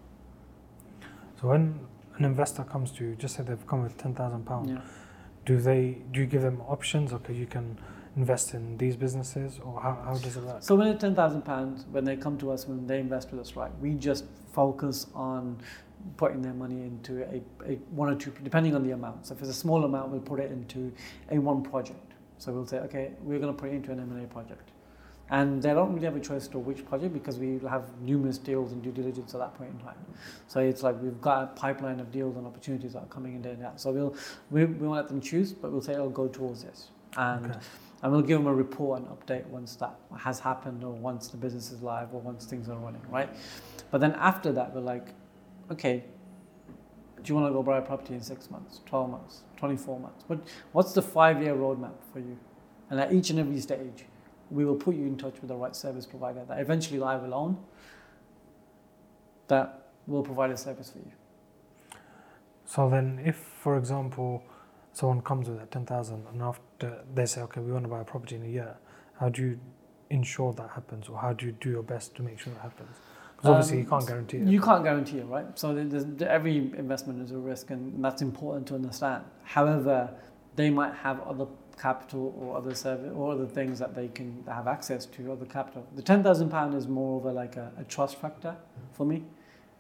So 1.42 1.50
when 1.50 1.80
an 2.18 2.26
investor 2.26 2.64
comes 2.64 2.92
to 2.94 3.06
you, 3.06 3.16
just 3.16 3.36
say 3.36 3.44
they've 3.44 3.68
come 3.68 3.84
with 3.84 3.98
ten 3.98 4.14
thousand 4.14 4.42
Yeah. 4.44 4.50
pounds, 4.50 4.80
do 5.46 5.60
they 5.60 5.98
do 6.12 6.22
you 6.22 6.26
give 6.26 6.42
them 6.42 6.62
options? 6.68 7.12
Okay, 7.14 7.34
you 7.34 7.46
can 7.46 7.78
invest 8.16 8.54
in 8.54 8.78
these 8.78 8.96
businesses, 8.96 9.60
or 9.66 9.82
how, 9.82 9.94
how 10.06 10.14
does 10.14 10.38
it 10.38 10.44
work? 10.44 10.62
So 10.62 10.76
when 10.76 10.88
it's 10.88 11.02
ten 11.02 11.16
thousand 11.16 11.42
pounds, 11.44 11.86
when 11.92 12.06
they 12.06 12.16
come 12.16 12.38
to 12.38 12.52
us, 12.52 12.68
when 12.68 12.88
they 12.88 13.00
invest 13.00 13.32
with 13.32 13.42
us, 13.42 13.56
right, 13.56 13.72
we 13.82 13.96
just 13.96 14.26
focus 14.54 15.08
on 15.16 15.58
putting 16.18 16.42
their 16.42 16.54
money 16.54 16.82
into 16.82 17.24
a, 17.24 17.42
a 17.72 17.76
one 17.92 18.10
or 18.10 18.16
two, 18.16 18.32
depending 18.44 18.76
on 18.76 18.84
the 18.84 18.92
amount. 18.92 19.28
So 19.28 19.34
if 19.34 19.42
it's 19.42 19.50
a 19.50 19.54
small 19.54 19.84
amount, 19.86 20.10
we'll 20.12 20.22
put 20.22 20.40
it 20.40 20.52
into 20.52 20.92
a 21.32 21.40
one 21.40 21.64
project. 21.64 22.14
So 22.38 22.52
we'll 22.52 22.66
say, 22.66 22.78
okay, 22.80 23.12
we're 23.22 23.40
going 23.40 23.54
to 23.54 23.60
put 23.60 23.70
it 23.70 23.74
into 23.76 23.92
an 23.92 24.00
M&A 24.00 24.28
project. 24.28 24.72
And 25.30 25.62
they 25.64 25.74
don't 25.74 25.94
really 25.94 26.06
have 26.06 26.16
a 26.16 26.20
choice 26.20 26.48
to 26.50 26.60
which 26.60 26.86
project 26.86 27.14
because 27.14 27.40
we 27.40 27.60
have 27.68 27.86
numerous 28.02 28.38
deals 28.38 28.72
and 28.74 28.84
due 28.84 28.92
diligence 28.92 29.34
at 29.34 29.40
that 29.40 29.56
point 29.56 29.72
in 29.72 29.80
time. 29.80 29.96
So 30.48 30.60
it's 30.60 30.84
like 30.84 31.02
we've 31.02 31.20
got 31.22 31.44
a 31.44 31.48
pipeline 31.48 32.00
of 32.00 32.12
deals 32.12 32.36
and 32.36 32.46
opportunities 32.46 32.94
that 32.94 33.00
are 33.04 33.08
coming 33.08 33.36
in 33.36 33.42
there 33.42 33.54
and 33.54 33.64
out. 33.64 33.80
So 33.80 33.92
we'll 33.92 34.16
we, 34.52 34.66
we 34.66 34.88
won't 34.88 34.98
let 34.98 35.08
them 35.08 35.22
choose, 35.22 35.54
but 35.54 35.72
we'll 35.72 35.82
say 35.82 35.94
it'll 35.94 36.10
go 36.10 36.28
towards 36.28 36.64
this. 36.64 36.90
And 37.18 37.46
Okay. 37.48 37.60
and 38.04 38.12
we'll 38.12 38.22
give 38.22 38.38
them 38.38 38.48
a 38.48 38.54
report 38.54 39.00
and 39.00 39.08
update 39.08 39.46
once 39.48 39.76
that 39.78 39.96
has 40.18 40.40
happened 40.40 40.84
or 40.84 40.92
once 40.92 41.30
the 41.30 41.38
business 41.38 41.72
is 41.72 41.82
live 41.82 42.14
or 42.14 42.20
once 42.20 42.46
things 42.46 42.68
are 42.68 42.78
running, 42.78 43.02
right? 43.10 43.30
But 43.92 44.02
then 44.02 44.12
after 44.16 44.52
that, 44.52 44.76
we're 44.76 44.82
like, 44.82 45.08
okay, 45.72 46.04
do 47.24 47.34
you 47.34 47.36
want 47.36 47.48
to 47.48 47.54
go 47.54 47.64
buy 47.64 47.78
a 47.78 47.82
property 47.82 48.14
in 48.14 48.22
six 48.22 48.52
months, 48.52 48.82
12 48.86 49.10
months, 49.10 49.42
24 49.58 50.00
months? 50.00 50.24
What, 50.28 50.40
what's 50.74 50.94
the 50.94 51.02
five 51.02 51.42
year 51.42 51.56
roadmap 51.56 51.94
for 52.12 52.20
you? 52.20 52.38
And 52.90 53.00
at 53.00 53.14
each 53.14 53.30
and 53.30 53.40
every 53.40 53.60
stage, 53.60 54.06
we 54.52 54.66
will 54.66 54.76
put 54.76 54.96
you 54.96 55.06
in 55.06 55.18
touch 55.18 55.36
with 55.42 55.48
the 55.48 55.56
right 55.56 55.76
service 55.76 56.06
provider 56.06 56.44
that 56.48 56.60
eventually 56.60 57.02
I 57.02 57.16
will 57.16 57.34
own 57.34 57.58
that 59.48 59.88
will 60.06 60.24
provide 60.24 60.52
a 60.52 60.58
service 60.58 60.90
for 60.90 61.00
you. 61.00 61.12
So 62.66 62.90
then, 62.90 63.22
if, 63.24 63.36
for 63.36 63.78
example, 63.78 64.44
someone 64.94 65.22
comes 65.22 65.50
with 65.50 65.60
that 65.60 65.72
10,000 65.72 66.26
and 66.32 66.42
after 66.42 67.04
they 67.14 67.26
say, 67.26 67.42
okay, 67.42 67.62
we 67.62 67.72
want 67.72 67.86
to 67.86 67.90
buy 67.90 68.02
a 68.02 68.04
property 68.04 68.36
in 68.36 68.44
a 68.44 68.48
year, 68.48 68.76
how 69.20 69.30
do 69.30 69.42
you 69.42 69.60
ensure 70.10 70.54
that 70.54 70.70
happens 70.72 71.10
or 71.10 71.18
how 71.18 71.34
do 71.34 71.46
you 71.46 71.52
do 71.54 71.70
your 71.70 71.84
best 71.84 72.16
to 72.16 72.24
make 72.24 72.40
sure 72.40 72.54
that 72.54 72.62
happens? 72.62 72.96
Because 73.44 73.56
obviously 73.56 73.78
you 73.80 73.84
Um, 73.84 73.90
can't 73.90 74.08
guarantee 74.08 74.38
it. 74.38 74.48
You 74.48 74.62
can't 74.62 74.84
guarantee 74.84 75.18
it, 75.20 75.26
right? 75.26 75.60
So 75.60 75.76
every 76.38 76.58
investment 76.58 77.22
is 77.22 77.32
a 77.32 77.38
risk, 77.38 77.72
and 77.72 78.04
that's 78.04 78.22
important 78.22 78.68
to 78.68 78.76
understand. 78.76 79.24
However, 79.44 80.10
they 80.56 80.70
might 80.70 80.94
have 80.94 81.20
other 81.22 81.48
capital 81.78 82.34
or 82.40 82.56
other 82.56 82.74
service 82.74 83.12
or 83.16 83.34
other 83.34 83.48
things 83.48 83.80
that 83.80 83.96
they 83.96 84.08
can 84.08 84.44
have 84.48 84.68
access 84.68 85.06
to, 85.08 85.32
other 85.32 85.46
capital. 85.46 85.86
The 85.96 86.02
ten 86.02 86.24
thousand 86.24 86.50
pound 86.50 86.74
is 86.74 86.88
more 86.88 87.20
of 87.20 87.26
a 87.26 87.34
like 87.34 87.58
a, 87.58 87.72
a 87.78 87.84
trust 87.84 88.16
factor 88.22 88.56
for 88.94 89.06
me. 89.06 89.24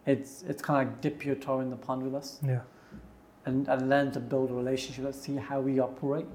It's 0.05 0.43
it's 0.43 0.61
kind 0.61 0.81
of 0.81 0.87
like 0.87 1.01
dip 1.01 1.25
your 1.25 1.35
toe 1.35 1.61
in 1.61 1.69
the 1.69 1.77
pond 1.77 2.03
with 2.03 2.15
us 2.15 2.39
yeah. 2.45 2.59
and, 3.45 3.69
and 3.69 3.89
learn 3.89 4.11
to 4.11 4.19
build 4.19 4.51
a 4.51 4.53
relationship. 4.53 5.05
Let's 5.05 5.21
see 5.21 5.37
how 5.37 5.61
we 5.61 5.79
operate. 5.79 6.27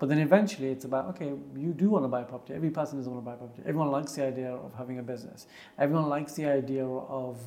But 0.00 0.08
then 0.08 0.18
eventually 0.18 0.68
it's 0.68 0.86
about, 0.86 1.08
okay, 1.10 1.34
you 1.54 1.74
do 1.74 1.90
want 1.90 2.04
to 2.04 2.08
buy 2.08 2.22
property. 2.22 2.54
Every 2.54 2.70
person 2.70 2.96
doesn't 2.96 3.12
want 3.12 3.22
to 3.22 3.30
buy 3.30 3.36
property. 3.36 3.62
Everyone 3.66 3.90
likes 3.90 4.12
the 4.12 4.24
idea 4.24 4.50
of 4.50 4.72
having 4.74 4.98
a 4.98 5.02
business. 5.02 5.46
Everyone 5.78 6.08
likes 6.08 6.32
the 6.32 6.46
idea 6.46 6.86
of, 6.86 7.38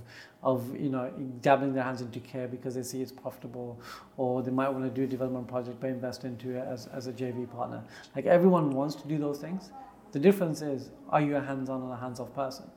of 0.44 0.80
you 0.80 0.90
know, 0.90 1.10
dabbling 1.42 1.74
their 1.74 1.84
hands 1.84 2.02
into 2.02 2.20
care 2.20 2.48
because 2.48 2.76
they 2.76 2.84
see 2.84 3.02
it's 3.02 3.12
profitable 3.12 3.82
or 4.18 4.44
they 4.44 4.52
might 4.52 4.70
want 4.70 4.84
to 4.84 4.92
do 4.92 5.04
a 5.04 5.08
development 5.08 5.48
project 5.48 5.80
but 5.80 5.90
invest 5.90 6.26
into 6.26 6.52
it 6.52 6.64
as, 6.68 6.86
as 6.94 7.08
a 7.08 7.12
JV 7.12 7.52
partner. 7.52 7.84
Like 8.16 8.28
everyone 8.28 8.70
wants 8.70 8.94
to 8.98 9.08
do 9.08 9.18
those 9.18 9.40
things. 9.40 9.72
The 10.12 10.20
difference 10.20 10.62
is, 10.62 10.92
are 11.10 11.22
you 11.22 11.36
a 11.38 11.42
hands-on 11.42 11.82
or 11.82 11.94
a 11.94 11.98
hands-off 11.98 12.36
person? 12.36 12.70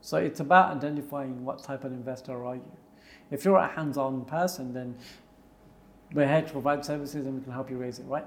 So 0.00 0.16
it's 0.16 0.40
about 0.40 0.74
identifying 0.74 1.44
what 1.44 1.62
type 1.62 1.84
of 1.84 1.92
investor 1.92 2.42
are 2.46 2.54
you. 2.54 2.72
If 3.30 3.44
you're 3.44 3.58
a 3.58 3.68
hands-on 3.68 4.24
person, 4.24 4.72
then 4.72 4.96
we're 6.14 6.26
here 6.26 6.40
to 6.40 6.50
provide 6.50 6.86
services 6.86 7.26
and 7.26 7.34
we 7.34 7.42
can 7.42 7.52
help 7.52 7.70
you 7.70 7.76
raise 7.76 7.98
it, 7.98 8.06
right? 8.06 8.24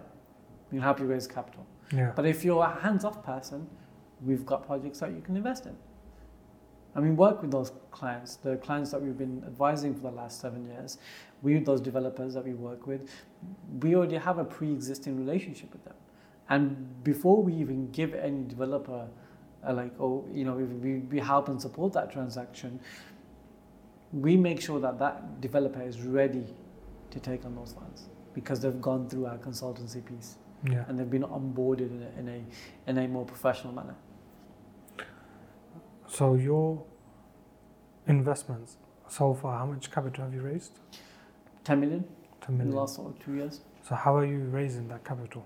We 0.73 0.77
can 0.77 0.83
help 0.85 0.99
you 0.99 1.05
raise 1.05 1.27
capital. 1.27 1.67
Yeah. 1.95 2.13
But 2.15 2.25
if 2.25 2.43
you're 2.43 2.63
a 2.63 2.79
hands-off 2.81 3.23
person, 3.23 3.67
we've 4.25 4.43
got 4.43 4.65
projects 4.65 5.01
that 5.01 5.11
you 5.11 5.21
can 5.21 5.37
invest 5.37 5.67
in. 5.67 5.75
And 6.95 7.05
we 7.05 7.11
work 7.11 7.43
with 7.43 7.51
those 7.51 7.71
clients, 7.91 8.37
the 8.37 8.55
clients 8.57 8.89
that 8.89 8.99
we've 8.99 9.17
been 9.17 9.43
advising 9.45 9.93
for 9.93 10.01
the 10.01 10.11
last 10.11 10.41
seven 10.41 10.65
years, 10.65 10.97
we 11.43 11.59
those 11.59 11.79
developers 11.79 12.33
that 12.33 12.43
we 12.43 12.55
work 12.55 12.87
with, 12.87 13.07
we 13.81 13.95
already 13.95 14.15
have 14.15 14.39
a 14.39 14.43
pre-existing 14.43 15.15
relationship 15.15 15.71
with 15.71 15.83
them. 15.83 15.93
And 16.49 17.03
before 17.03 17.43
we 17.43 17.53
even 17.53 17.91
give 17.91 18.15
any 18.15 18.43
developer, 18.43 19.07
uh, 19.67 19.73
like, 19.73 19.93
oh, 19.99 20.25
you 20.33 20.43
know, 20.43 20.53
we, 20.53 20.63
we, 20.63 20.99
we 21.01 21.19
help 21.19 21.49
and 21.49 21.61
support 21.61 21.93
that 21.93 22.11
transaction, 22.11 22.79
we 24.11 24.37
make 24.37 24.59
sure 24.59 24.79
that 24.79 24.97
that 24.97 25.39
developer 25.39 25.83
is 25.83 26.01
ready 26.01 26.45
to 27.11 27.19
take 27.19 27.45
on 27.45 27.53
those 27.53 27.73
funds 27.73 28.09
because 28.33 28.59
they've 28.59 28.81
gone 28.81 29.07
through 29.07 29.27
our 29.27 29.37
consultancy 29.37 30.03
piece 30.03 30.37
Yeah. 30.65 30.85
and 30.87 30.97
they've 30.97 31.09
been 31.09 31.23
onboarded 31.23 31.91
in 31.91 32.03
a, 32.03 32.19
in 32.19 32.29
a, 32.29 32.89
in 32.89 32.97
a 32.97 33.07
more 33.07 33.25
professional 33.25 33.73
manner. 33.73 33.95
So 36.07 36.35
your 36.35 36.83
investments 38.07 38.77
so 39.07 39.33
far, 39.33 39.59
how 39.59 39.65
much 39.65 39.91
capital 39.91 40.25
have 40.25 40.33
you 40.33 40.41
raised? 40.41 40.79
10 41.63 41.79
million 41.79 42.05
10 42.41 42.61
in 42.61 42.69
the 42.69 42.75
last 42.75 42.95
sort 42.95 43.09
of 43.09 43.23
two 43.23 43.35
years. 43.35 43.61
So 43.87 43.95
how 43.95 44.15
are 44.15 44.25
you 44.25 44.39
raising 44.39 44.87
that 44.89 45.03
capital? 45.03 45.45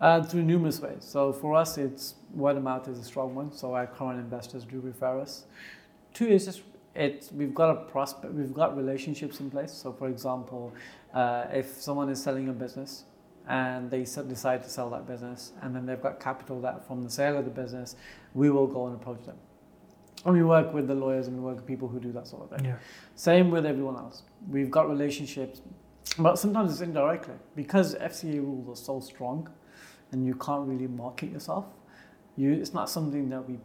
Uh, 0.00 0.22
through 0.22 0.42
numerous 0.42 0.80
ways. 0.80 0.98
So 1.00 1.32
for 1.32 1.54
us, 1.54 1.78
it's 1.78 2.16
word 2.34 2.56
of 2.56 2.62
mouth 2.62 2.86
is 2.88 2.98
a 2.98 3.04
strong 3.04 3.34
one. 3.34 3.50
So 3.52 3.74
our 3.74 3.86
current 3.86 4.20
investors 4.20 4.64
do 4.64 4.80
refer 4.80 5.20
us. 5.20 5.44
Two 6.12 6.26
is 6.26 6.44
just 6.44 6.62
it's 6.94 7.30
we've 7.32 7.54
got 7.54 7.70
a 7.70 7.74
prospect, 7.90 8.32
we've 8.32 8.52
got 8.52 8.76
relationships 8.76 9.40
in 9.40 9.50
place. 9.50 9.72
So 9.72 9.92
for 9.92 10.08
example, 10.08 10.72
uh, 11.14 11.46
if 11.52 11.80
someone 11.80 12.08
is 12.08 12.22
selling 12.22 12.48
a 12.48 12.52
business 12.52 13.04
and 13.48 13.90
they 13.90 14.00
decide 14.00 14.62
to 14.64 14.68
sell 14.68 14.90
that 14.90 15.06
business, 15.06 15.52
and 15.62 15.74
then 15.74 15.86
they've 15.86 16.00
got 16.00 16.18
capital 16.20 16.60
that 16.62 16.86
from 16.86 17.02
the 17.02 17.10
sale 17.10 17.38
of 17.38 17.44
the 17.44 17.50
business, 17.50 17.96
we 18.34 18.50
will 18.50 18.66
go 18.66 18.86
and 18.86 18.96
approach 18.96 19.24
them. 19.24 19.36
And 20.24 20.34
we 20.34 20.42
work 20.42 20.74
with 20.74 20.88
the 20.88 20.94
lawyers 20.94 21.28
and 21.28 21.36
we 21.36 21.42
work 21.42 21.56
with 21.56 21.66
people 21.66 21.86
who 21.86 22.00
do 22.00 22.10
that 22.12 22.26
sort 22.26 22.42
of 22.42 22.56
thing. 22.58 22.66
Yeah. 22.66 22.76
Same 23.14 23.50
with 23.50 23.64
everyone 23.64 23.96
else. 23.96 24.24
We've 24.48 24.70
got 24.70 24.88
relationships, 24.88 25.62
but 26.18 26.36
sometimes 26.36 26.72
it's 26.72 26.80
indirectly 26.80 27.34
because 27.54 27.94
FCA 27.94 28.40
rules 28.40 28.68
are 28.68 28.82
so 28.82 29.00
strong, 29.00 29.48
and 30.12 30.26
you 30.26 30.34
can't 30.34 30.66
really 30.66 30.86
market 30.86 31.30
yourself. 31.30 31.66
You, 32.36 32.52
it's 32.52 32.74
not 32.74 32.90
something 32.90 33.28
that 33.30 33.48
we 33.48 33.58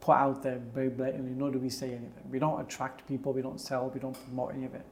put 0.00 0.16
out 0.16 0.42
there 0.42 0.60
very 0.74 0.88
blatantly, 0.88 1.32
nor 1.32 1.50
do 1.50 1.58
we 1.58 1.68
say 1.68 1.88
anything. 1.88 2.24
We 2.30 2.38
don't 2.38 2.60
attract 2.60 3.06
people, 3.06 3.32
we 3.32 3.42
don't 3.42 3.60
sell, 3.60 3.90
we 3.92 4.00
don't 4.00 4.14
promote 4.24 4.54
any 4.54 4.64
of 4.64 4.74
it. 4.74 4.86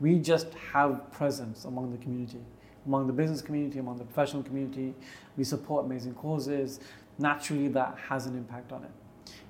We 0.00 0.18
just 0.18 0.52
have 0.72 1.10
presence 1.12 1.64
among 1.64 1.92
the 1.92 1.98
community, 1.98 2.40
among 2.86 3.06
the 3.06 3.12
business 3.12 3.42
community, 3.42 3.78
among 3.78 3.98
the 3.98 4.04
professional 4.04 4.42
community. 4.42 4.94
We 5.36 5.44
support 5.44 5.86
amazing 5.86 6.14
causes. 6.14 6.80
Naturally, 7.18 7.68
that 7.68 7.96
has 8.08 8.26
an 8.26 8.36
impact 8.36 8.72
on 8.72 8.84
it. 8.84 8.90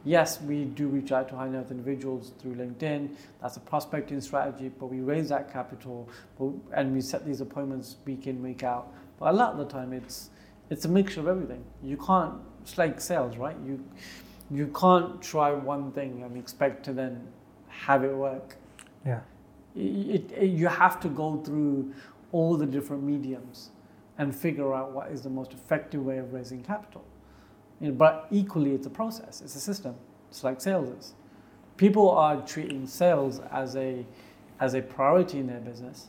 Yes, 0.05 0.41
we 0.41 0.64
do 0.64 0.89
reach 0.89 1.12
out 1.12 1.28
to 1.28 1.37
high 1.37 1.49
net 1.49 1.62
worth 1.62 1.70
individuals 1.70 2.33
through 2.41 2.55
LinkedIn. 2.55 3.11
That's 3.43 3.57
a 3.57 3.61
prospecting 3.61 4.20
strategy, 4.20 4.70
but 4.78 4.87
we 4.87 5.01
raise 5.01 5.28
that 5.28 5.53
capital 5.53 6.09
and 6.72 6.95
we 6.95 7.01
set 7.03 7.26
these 7.26 7.41
appointments 7.41 7.97
week 8.07 8.26
in, 8.26 8.43
week 8.43 8.62
out. 8.62 8.93
But 9.18 9.35
a 9.35 9.37
lot 9.37 9.53
of 9.53 9.59
the 9.59 9.66
time, 9.66 9.93
it's 9.93 10.31
it's 10.70 10.85
a 10.85 10.89
mixture 10.89 11.20
of 11.20 11.28
everything. 11.28 11.62
You 11.83 11.97
can't. 11.99 12.35
It's 12.62 12.78
like 12.78 13.01
sales, 13.01 13.37
right? 13.37 13.57
You 13.66 13.85
you 14.51 14.68
can't 14.68 15.20
try 15.20 15.53
one 15.53 15.93
thing 15.93 16.22
and 16.22 16.37
expect 16.37 16.85
to 16.87 16.93
then 16.93 17.26
have 17.68 18.03
it 18.03 18.14
work. 18.14 18.57
Yeah. 19.07 19.20
It, 19.76 20.33
it, 20.33 20.47
you 20.49 20.66
have 20.66 20.99
to 21.01 21.09
go 21.09 21.41
through 21.45 21.93
all 22.33 22.57
the 22.57 22.66
different 22.66 23.03
mediums 23.03 23.70
and 24.18 24.35
figure 24.35 24.74
out 24.74 24.93
what 24.93 25.11
is 25.11 25.22
the 25.22 25.31
most 25.31 25.53
effective 25.53 26.05
way 26.05 26.18
of 26.18 26.33
raising 26.33 26.62
capital. 26.62 27.05
You 27.81 27.89
know, 27.89 27.95
but 27.95 28.26
equally, 28.31 28.74
it's 28.74 28.87
a 28.87 28.91
process, 28.91 29.41
it's 29.41 29.57
a 29.57 29.61
system. 29.61 29.95
It's 30.28 30.45
like 30.45 30.61
sales 30.61 30.89
is. 30.91 31.14
People 31.76 32.11
are 32.11 32.41
treating 32.47 32.87
sales 32.87 33.41
as 33.51 33.74
a, 33.76 34.05
as 34.61 34.74
a 34.74 34.83
priority 34.83 35.39
in 35.39 35.47
their 35.47 35.61
business. 35.61 36.09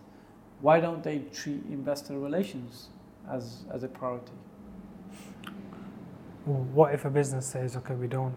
Why 0.60 0.80
don't 0.80 1.02
they 1.02 1.20
treat 1.34 1.64
investor 1.70 2.20
relations 2.20 2.90
as, 3.30 3.64
as 3.74 3.84
a 3.84 3.88
priority? 3.88 4.34
what 6.46 6.94
if 6.94 7.06
a 7.06 7.10
business 7.10 7.46
says, 7.46 7.76
okay, 7.78 7.94
we 7.94 8.08
don't 8.08 8.36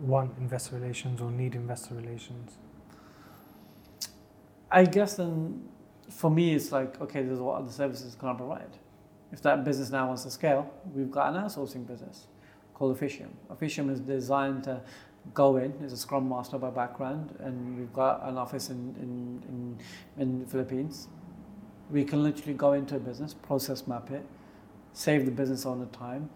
want 0.00 0.30
investor 0.38 0.76
relations 0.76 1.20
or 1.20 1.30
need 1.30 1.54
investor 1.54 1.94
relations? 1.94 2.56
I 4.70 4.84
guess 4.84 5.16
then 5.16 5.68
for 6.10 6.30
me, 6.30 6.54
it's 6.54 6.72
like, 6.72 7.00
okay, 7.00 7.22
there's 7.22 7.38
what 7.38 7.60
other 7.60 7.70
services 7.70 8.16
can 8.18 8.36
provide? 8.36 8.76
If 9.32 9.42
that 9.42 9.64
business 9.64 9.90
now 9.90 10.08
wants 10.08 10.24
to 10.24 10.30
scale, 10.30 10.70
we've 10.92 11.10
got 11.10 11.34
an 11.34 11.42
outsourcing 11.42 11.86
business 11.86 12.26
called 12.74 12.96
Officium. 12.96 13.30
Officium 13.48 13.88
is 13.90 14.00
designed 14.00 14.64
to 14.64 14.80
go 15.34 15.56
in, 15.56 15.72
is 15.84 15.92
a 15.92 15.96
scrum 15.96 16.28
master 16.28 16.58
by 16.58 16.70
background, 16.70 17.36
and 17.40 17.78
we've 17.78 17.92
got 17.92 18.26
an 18.26 18.36
office 18.36 18.70
in, 18.70 18.94
in, 19.00 19.42
in, 19.48 20.22
in 20.22 20.40
the 20.40 20.46
Philippines. 20.46 21.08
We 21.90 22.04
can 22.04 22.22
literally 22.22 22.54
go 22.54 22.72
into 22.72 22.96
a 22.96 22.98
business, 22.98 23.34
process 23.34 23.86
map 23.86 24.10
it, 24.10 24.24
save 24.92 25.26
the 25.26 25.30
business 25.30 25.66
owner 25.66 25.86
time, 25.86 26.30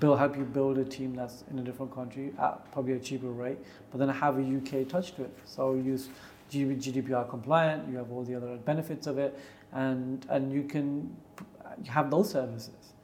build, 0.00 0.18
help 0.18 0.36
you 0.36 0.44
build 0.44 0.78
a 0.78 0.84
team 0.84 1.14
that's 1.14 1.44
in 1.50 1.58
a 1.58 1.62
different 1.62 1.94
country 1.94 2.32
at 2.38 2.70
probably 2.72 2.94
a 2.94 2.98
cheaper 2.98 3.28
rate, 3.28 3.58
but 3.90 3.98
then 3.98 4.08
have 4.08 4.38
a 4.38 4.42
UK 4.42 4.88
touch 4.88 5.14
to 5.14 5.24
it. 5.24 5.38
So 5.44 5.74
use 5.74 6.08
GDPR 6.50 7.28
compliant, 7.28 7.88
you 7.88 7.96
have 7.96 8.10
all 8.10 8.24
the 8.24 8.34
other 8.34 8.56
benefits 8.56 9.06
of 9.06 9.18
it, 9.18 9.38
and, 9.72 10.26
and 10.28 10.52
you 10.52 10.64
can 10.64 11.14
have 11.86 12.10
those 12.10 12.30
services. 12.30 12.94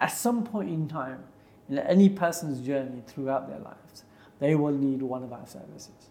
At 0.00 0.12
some 0.12 0.44
point 0.44 0.70
in 0.70 0.88
time, 0.88 1.24
in 1.68 1.78
any 1.78 2.08
person's 2.08 2.64
journey 2.64 3.02
throughout 3.06 3.48
their 3.48 3.58
lives, 3.58 4.04
they 4.38 4.54
will 4.54 4.72
need 4.72 5.02
one 5.02 5.22
of 5.22 5.32
our 5.32 5.46
services. 5.46 6.10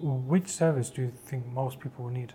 Which 0.00 0.48
service 0.48 0.90
do 0.90 1.02
you 1.02 1.12
think 1.24 1.46
most 1.46 1.80
people 1.80 2.04
will 2.04 2.12
need? 2.12 2.34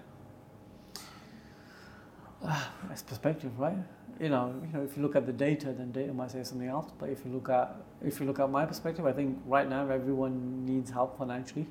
Uh, 2.43 2.63
it's 2.91 3.01
perspective, 3.01 3.57
right? 3.59 3.77
You 4.19 4.29
know, 4.29 4.53
you 4.65 4.77
know, 4.77 4.83
if 4.83 4.97
you 4.97 5.03
look 5.03 5.15
at 5.15 5.25
the 5.25 5.31
data, 5.31 5.67
then 5.67 5.91
data 5.91 6.13
might 6.13 6.31
say 6.31 6.43
something 6.43 6.67
else. 6.67 6.91
But 6.99 7.09
if 7.09 7.23
you 7.25 7.31
look 7.31 7.49
at 7.49 7.75
if 8.03 8.19
you 8.19 8.25
look 8.25 8.39
at 8.39 8.49
my 8.49 8.65
perspective, 8.65 9.05
I 9.05 9.13
think 9.13 9.39
right 9.45 9.67
now 9.67 9.89
everyone 9.89 10.65
needs 10.65 10.91
help 10.91 11.17
financially, 11.17 11.67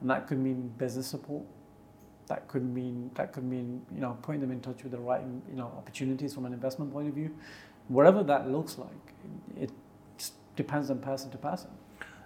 and 0.00 0.10
that 0.10 0.26
could 0.26 0.38
mean 0.38 0.72
business 0.78 1.06
support. 1.06 1.44
That 2.26 2.48
could 2.48 2.64
mean 2.64 3.10
that 3.14 3.32
could 3.32 3.44
mean 3.44 3.82
you 3.94 4.00
know 4.00 4.18
putting 4.22 4.40
them 4.40 4.50
in 4.50 4.60
touch 4.60 4.82
with 4.82 4.92
the 4.92 4.98
right 4.98 5.22
you 5.48 5.56
know 5.56 5.72
opportunities 5.76 6.34
from 6.34 6.44
an 6.44 6.52
investment 6.52 6.92
point 6.92 7.08
of 7.08 7.14
view, 7.14 7.30
whatever 7.88 8.24
that 8.24 8.50
looks 8.50 8.76
like. 8.76 8.90
It 9.56 9.70
depends 10.56 10.90
on 10.90 10.98
person 10.98 11.30
to 11.30 11.38
person. 11.38 11.70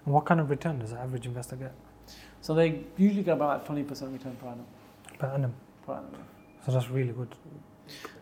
And 0.04 0.14
what 0.14 0.24
kind 0.24 0.40
of 0.40 0.48
return 0.48 0.78
does 0.78 0.90
the 0.90 0.98
average 0.98 1.26
investor 1.26 1.56
get? 1.56 1.72
So 2.40 2.54
they 2.54 2.84
usually 2.96 3.22
get 3.22 3.34
about 3.34 3.66
twenty 3.66 3.82
percent 3.82 4.10
return 4.12 4.36
per 4.36 4.48
annum. 4.48 4.66
Per 5.18 5.26
annum. 5.26 5.54
Per 5.84 5.92
annum. 5.92 6.24
So 6.64 6.72
that's 6.72 6.88
really 6.88 7.12
good. 7.12 7.34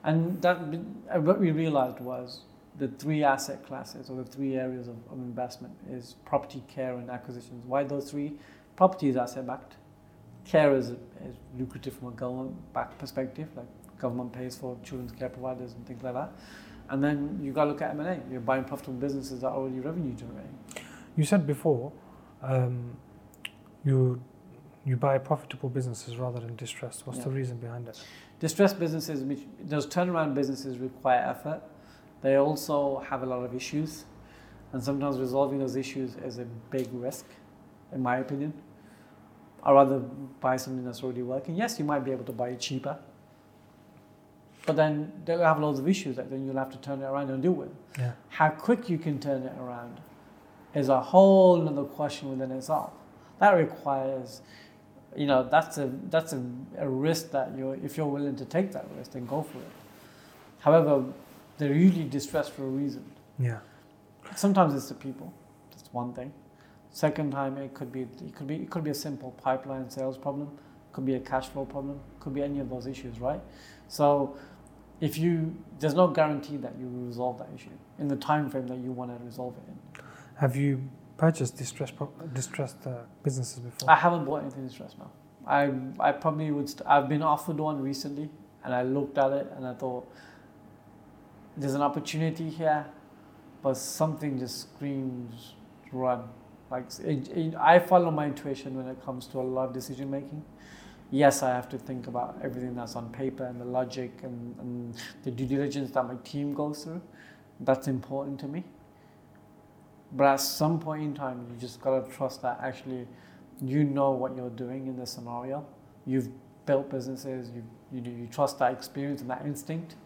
And 0.04 0.40
that 0.42 0.56
uh, 0.56 1.20
what 1.20 1.38
we 1.38 1.52
realized 1.52 2.00
was 2.00 2.40
the 2.78 2.88
three 2.88 3.22
asset 3.22 3.64
classes 3.64 4.10
or 4.10 4.16
the 4.16 4.24
three 4.24 4.56
areas 4.56 4.88
of, 4.88 4.96
of 5.10 5.18
investment 5.18 5.74
is 5.88 6.16
property, 6.24 6.62
care, 6.68 6.96
and 6.96 7.10
acquisitions. 7.10 7.64
Why 7.66 7.84
those 7.84 8.10
three? 8.10 8.32
Property 8.74 9.08
is 9.08 9.16
asset 9.16 9.46
backed. 9.46 9.76
Care 10.44 10.74
is, 10.74 10.90
is 10.90 11.36
lucrative 11.56 11.94
from 11.94 12.08
a 12.08 12.10
government 12.12 12.56
backed 12.72 12.98
perspective, 12.98 13.48
like 13.54 13.66
government 13.98 14.32
pays 14.32 14.56
for 14.56 14.76
children's 14.82 15.12
care 15.12 15.28
providers 15.28 15.74
and 15.74 15.86
things 15.86 16.02
like 16.02 16.14
that. 16.14 16.32
And 16.88 17.02
then 17.02 17.38
you 17.40 17.52
got 17.52 17.64
to 17.64 17.70
look 17.70 17.82
at 17.82 17.90
M&A. 17.90 18.20
You're 18.30 18.40
buying 18.40 18.64
profitable 18.64 18.98
businesses 18.98 19.42
that 19.42 19.48
are 19.48 19.56
already 19.56 19.78
revenue 19.78 20.14
generating. 20.14 20.58
You 21.16 21.24
said 21.24 21.46
before, 21.46 21.92
um, 22.42 22.96
you 23.84 24.20
you 24.84 24.96
buy 24.96 25.16
profitable 25.18 25.68
businesses 25.68 26.16
rather 26.16 26.40
than 26.40 26.56
distressed. 26.56 27.06
What's 27.06 27.20
yeah. 27.20 27.26
the 27.26 27.30
reason 27.30 27.58
behind 27.58 27.86
it? 27.88 28.02
Distressed 28.42 28.80
businesses, 28.80 29.22
which 29.22 29.38
those 29.62 29.86
turnaround 29.86 30.34
businesses 30.34 30.78
require 30.78 31.20
effort. 31.20 31.62
They 32.22 32.34
also 32.34 32.98
have 33.08 33.22
a 33.22 33.26
lot 33.26 33.44
of 33.44 33.54
issues, 33.54 34.04
and 34.72 34.82
sometimes 34.82 35.20
resolving 35.20 35.60
those 35.60 35.76
issues 35.76 36.16
is 36.16 36.38
a 36.38 36.44
big 36.72 36.88
risk, 36.90 37.24
in 37.92 38.02
my 38.02 38.16
opinion. 38.16 38.52
I'd 39.62 39.70
rather 39.70 40.00
buy 40.00 40.56
something 40.56 40.84
that's 40.84 41.04
already 41.04 41.22
working. 41.22 41.54
Yes, 41.54 41.78
you 41.78 41.84
might 41.84 42.00
be 42.00 42.10
able 42.10 42.24
to 42.24 42.32
buy 42.32 42.48
it 42.48 42.58
cheaper, 42.58 42.98
but 44.66 44.74
then 44.74 45.12
they'll 45.24 45.38
have 45.38 45.60
loads 45.60 45.78
of 45.78 45.86
issues 45.86 46.16
that 46.16 46.28
then 46.28 46.44
you'll 46.44 46.56
have 46.56 46.72
to 46.72 46.78
turn 46.78 47.00
it 47.00 47.04
around 47.04 47.30
and 47.30 47.40
deal 47.44 47.52
with. 47.52 47.70
Yeah. 47.96 48.10
How 48.28 48.48
quick 48.48 48.88
you 48.88 48.98
can 48.98 49.20
turn 49.20 49.44
it 49.44 49.56
around 49.56 50.00
is 50.74 50.88
a 50.88 51.00
whole 51.00 51.68
other 51.68 51.84
question 51.84 52.30
within 52.30 52.50
itself. 52.50 52.90
That 53.38 53.52
requires 53.52 54.42
you 55.16 55.26
know 55.26 55.46
that's 55.48 55.78
a 55.78 55.90
that's 56.08 56.32
a, 56.32 56.42
a 56.78 56.88
risk 56.88 57.30
that 57.30 57.56
you 57.56 57.72
if 57.72 57.96
you're 57.96 58.06
willing 58.06 58.36
to 58.36 58.44
take 58.44 58.72
that 58.72 58.86
risk 58.96 59.12
then 59.12 59.26
go 59.26 59.42
for 59.42 59.58
it. 59.58 59.72
However 60.60 61.04
they're 61.58 61.74
usually 61.74 62.04
distressed 62.04 62.52
for 62.52 62.64
a 62.64 62.68
reason. 62.68 63.04
Yeah. 63.38 63.58
Sometimes 64.36 64.74
it's 64.74 64.88
the 64.88 64.94
people. 64.94 65.32
That's 65.70 65.92
one 65.92 66.12
thing. 66.14 66.32
Second 66.90 67.32
time 67.32 67.56
it 67.58 67.74
could 67.74 67.92
be 67.92 68.02
it 68.02 68.34
could 68.34 68.46
be 68.46 68.56
it 68.56 68.70
could 68.70 68.84
be 68.84 68.90
a 68.90 68.94
simple 68.94 69.32
pipeline 69.42 69.90
sales 69.90 70.16
problem. 70.16 70.50
Could 70.92 71.06
be 71.06 71.14
a 71.14 71.20
cash 71.20 71.48
flow 71.48 71.64
problem. 71.64 72.00
Could 72.20 72.34
be 72.34 72.42
any 72.42 72.60
of 72.60 72.70
those 72.70 72.86
issues 72.86 73.20
right? 73.20 73.40
So 73.88 74.36
if 75.00 75.18
you 75.18 75.54
there's 75.78 75.94
no 75.94 76.08
guarantee 76.08 76.56
that 76.58 76.72
you 76.78 76.86
will 76.86 77.06
resolve 77.06 77.38
that 77.38 77.48
issue 77.54 77.70
in 77.98 78.08
the 78.08 78.16
time 78.16 78.48
frame 78.48 78.66
that 78.68 78.78
you 78.78 78.92
want 78.92 79.16
to 79.16 79.24
resolve 79.24 79.54
it 79.56 79.68
in. 79.68 80.04
Have 80.36 80.56
you 80.56 80.82
purchased 81.22 81.56
distressed 81.56 81.94
distressed 82.34 82.84
uh, 82.84 82.94
businesses 83.22 83.60
before? 83.60 83.88
I 83.88 83.94
haven't 83.94 84.24
bought 84.24 84.42
anything 84.42 84.66
distressed 84.66 84.98
now. 84.98 85.10
I 85.46 85.60
I 86.08 86.10
probably 86.24 86.50
would. 86.50 86.68
i 86.68 86.72
st- 86.74 86.88
I've 86.94 87.08
been 87.08 87.22
offered 87.22 87.58
one 87.70 87.80
recently, 87.90 88.28
and 88.64 88.74
I 88.74 88.82
looked 88.96 89.18
at 89.24 89.30
it 89.40 89.46
and 89.56 89.64
I 89.72 89.74
thought 89.82 90.04
there's 91.56 91.74
an 91.74 91.84
opportunity 91.90 92.48
here, 92.48 92.86
but 93.62 93.76
something 93.76 94.38
just 94.44 94.56
screams 94.62 95.54
run. 95.92 96.22
Like 96.72 96.86
it, 97.12 97.28
it, 97.42 97.54
I 97.72 97.78
follow 97.78 98.10
my 98.10 98.26
intuition 98.26 98.76
when 98.78 98.88
it 98.88 98.98
comes 99.04 99.28
to 99.28 99.40
a 99.40 99.46
lot 99.56 99.68
of 99.68 99.74
decision 99.80 100.10
making. 100.10 100.42
Yes, 101.12 101.42
I 101.42 101.50
have 101.50 101.68
to 101.68 101.78
think 101.78 102.06
about 102.08 102.38
everything 102.42 102.74
that's 102.74 102.96
on 102.96 103.10
paper 103.12 103.44
and 103.44 103.60
the 103.60 103.70
logic 103.80 104.12
and, 104.22 104.56
and 104.58 104.94
the 105.24 105.30
due 105.30 105.46
diligence 105.46 105.90
that 105.92 106.04
my 106.12 106.16
team 106.24 106.54
goes 106.54 106.84
through. 106.84 107.02
That's 107.60 107.86
important 107.86 108.40
to 108.40 108.48
me. 108.48 108.64
But 110.14 110.24
at 110.26 110.40
some 110.40 110.78
point 110.78 111.02
in 111.02 111.14
time, 111.14 111.46
you 111.50 111.56
just 111.58 111.80
gotta 111.80 112.08
trust 112.10 112.42
that 112.42 112.58
actually 112.62 113.06
you 113.60 113.84
know 113.84 114.10
what 114.10 114.36
you're 114.36 114.50
doing 114.50 114.86
in 114.86 114.96
this 114.96 115.10
scenario. 115.12 115.64
You've 116.06 116.28
built 116.66 116.90
businesses, 116.90 117.50
you, 117.50 117.62
you, 117.92 118.02
you 118.10 118.26
trust 118.26 118.58
that 118.58 118.72
experience 118.72 119.20
and 119.20 119.30
that 119.30 119.44
instinct. 119.44 119.96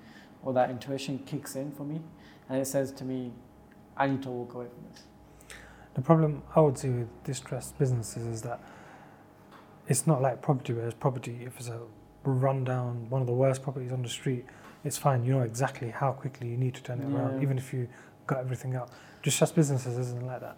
or 0.42 0.52
that 0.52 0.70
intuition 0.70 1.18
kicks 1.26 1.56
in 1.56 1.72
for 1.72 1.82
me 1.84 2.00
and 2.48 2.60
it 2.60 2.66
says 2.66 2.92
to 2.92 3.04
me, 3.04 3.32
I 3.96 4.06
need 4.06 4.22
to 4.22 4.30
walk 4.30 4.54
away 4.54 4.66
from 4.66 4.84
this. 4.92 5.02
The 5.94 6.02
problem 6.02 6.42
I 6.54 6.60
would 6.60 6.78
see 6.78 6.90
with 6.90 7.24
distressed 7.24 7.76
businesses 7.78 8.24
is 8.26 8.42
that 8.42 8.60
it's 9.88 10.06
not 10.06 10.20
like 10.22 10.42
property, 10.42 10.72
whereas 10.72 10.94
property, 10.94 11.40
if 11.44 11.58
it's 11.58 11.68
a 11.68 11.80
rundown, 12.24 13.08
one 13.08 13.20
of 13.22 13.26
the 13.26 13.32
worst 13.32 13.62
properties 13.62 13.92
on 13.92 14.02
the 14.02 14.08
street, 14.08 14.44
it's 14.84 14.98
fine. 14.98 15.24
You 15.24 15.32
know 15.34 15.40
exactly 15.42 15.90
how 15.90 16.12
quickly 16.12 16.48
you 16.48 16.56
need 16.56 16.74
to 16.74 16.82
turn 16.82 17.00
it 17.00 17.08
Yeah. 17.08 17.16
around, 17.16 17.42
even 17.42 17.56
if 17.58 17.72
you 17.72 17.88
got 18.26 18.38
everything 18.40 18.76
Distressed 19.26 19.56
businesses 19.56 19.98
isn't 19.98 20.24
like 20.24 20.38
that. 20.38 20.56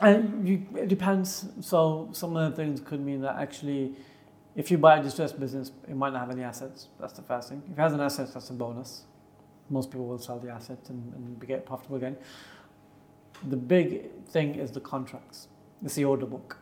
And 0.00 0.48
you, 0.48 0.64
it 0.76 0.86
depends. 0.86 1.46
So 1.60 2.08
some 2.12 2.36
of 2.36 2.48
the 2.48 2.56
things 2.56 2.80
could 2.80 3.00
mean 3.04 3.22
that 3.22 3.34
actually, 3.34 3.96
if 4.54 4.70
you 4.70 4.78
buy 4.78 4.98
a 4.98 5.02
distressed 5.02 5.40
business, 5.40 5.72
it 5.88 5.96
might 5.96 6.12
not 6.12 6.20
have 6.20 6.30
any 6.30 6.44
assets. 6.44 6.90
That's 7.00 7.14
the 7.14 7.22
first 7.22 7.48
thing. 7.48 7.60
If 7.66 7.76
it 7.76 7.82
has 7.82 7.92
an 7.92 8.00
asset, 8.00 8.32
that's 8.32 8.50
a 8.50 8.52
bonus. 8.52 9.02
Most 9.68 9.90
people 9.90 10.06
will 10.06 10.20
sell 10.20 10.38
the 10.38 10.48
asset 10.48 10.78
and, 10.90 11.12
and 11.12 11.44
get 11.48 11.66
profitable 11.66 11.96
again. 11.96 12.16
The 13.48 13.56
big 13.56 14.08
thing 14.26 14.54
is 14.54 14.70
the 14.70 14.80
contracts. 14.80 15.48
It's 15.84 15.96
the 15.96 16.04
order 16.04 16.26
book. 16.26 16.56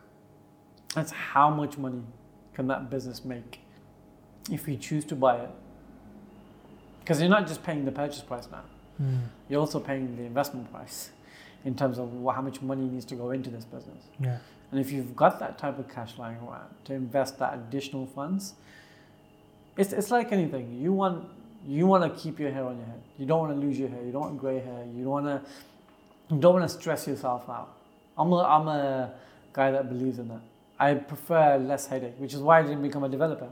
That's 0.95 1.11
how 1.11 1.51
much 1.51 1.77
money 1.77 2.01
can 2.55 2.65
that 2.65 2.89
business 2.89 3.23
make 3.23 3.59
if 4.51 4.67
you 4.67 4.75
choose 4.75 5.05
to 5.05 5.15
buy 5.15 5.35
it. 5.35 5.51
Because 7.01 7.21
you're 7.21 7.29
not 7.29 7.45
just 7.45 7.61
paying 7.61 7.85
the 7.85 7.91
purchase 7.91 8.21
price 8.21 8.47
now. 8.51 8.63
Hmm. 8.97 9.17
You're 9.47 9.59
also 9.59 9.79
paying 9.79 10.17
the 10.17 10.23
investment 10.23 10.71
price 10.71 11.11
in 11.65 11.75
terms 11.75 11.99
of 11.99 12.09
how 12.33 12.41
much 12.41 12.61
money 12.61 12.83
needs 12.83 13.05
to 13.05 13.15
go 13.15 13.31
into 13.31 13.49
this 13.49 13.65
business. 13.65 14.03
Yeah. 14.19 14.37
And 14.71 14.79
if 14.79 14.91
you've 14.91 15.15
got 15.15 15.39
that 15.39 15.57
type 15.57 15.79
of 15.79 15.87
cash 15.87 16.17
lying 16.17 16.37
around 16.37 16.69
to 16.85 16.93
invest 16.93 17.39
that 17.39 17.53
additional 17.53 18.05
funds, 18.05 18.53
it's, 19.77 19.93
it's 19.93 20.11
like 20.11 20.31
anything. 20.31 20.79
You 20.81 20.93
want 20.93 21.29
you 21.67 21.85
want 21.85 22.03
to 22.03 22.21
keep 22.21 22.39
your 22.39 22.51
hair 22.51 22.63
on 22.63 22.77
your 22.77 22.85
head. 22.85 23.01
You 23.17 23.25
don't 23.25 23.39
want 23.39 23.59
to 23.59 23.65
lose 23.65 23.77
your 23.77 23.89
hair. 23.89 24.01
You 24.03 24.11
don't 24.11 24.21
want 24.21 24.39
grey 24.39 24.59
hair. 24.59 24.85
You 24.95 25.03
don't 25.03 25.11
want 25.11 25.25
to 25.25 25.41
you 26.29 26.39
don't 26.39 26.53
want 26.53 26.69
to 26.69 26.77
stress 26.77 27.07
yourself 27.07 27.49
out. 27.49 27.73
I'm 28.17 28.31
a, 28.31 28.43
I'm 28.43 28.67
a 28.67 29.13
guy 29.53 29.71
that 29.71 29.89
believes 29.89 30.19
in 30.19 30.27
that. 30.29 30.41
I 30.79 30.93
prefer 30.95 31.57
less 31.57 31.87
headache, 31.87 32.15
which 32.17 32.33
is 32.33 32.41
why 32.41 32.59
I 32.59 32.63
didn't 32.63 32.81
become 32.81 33.03
a 33.03 33.09
developer. 33.09 33.49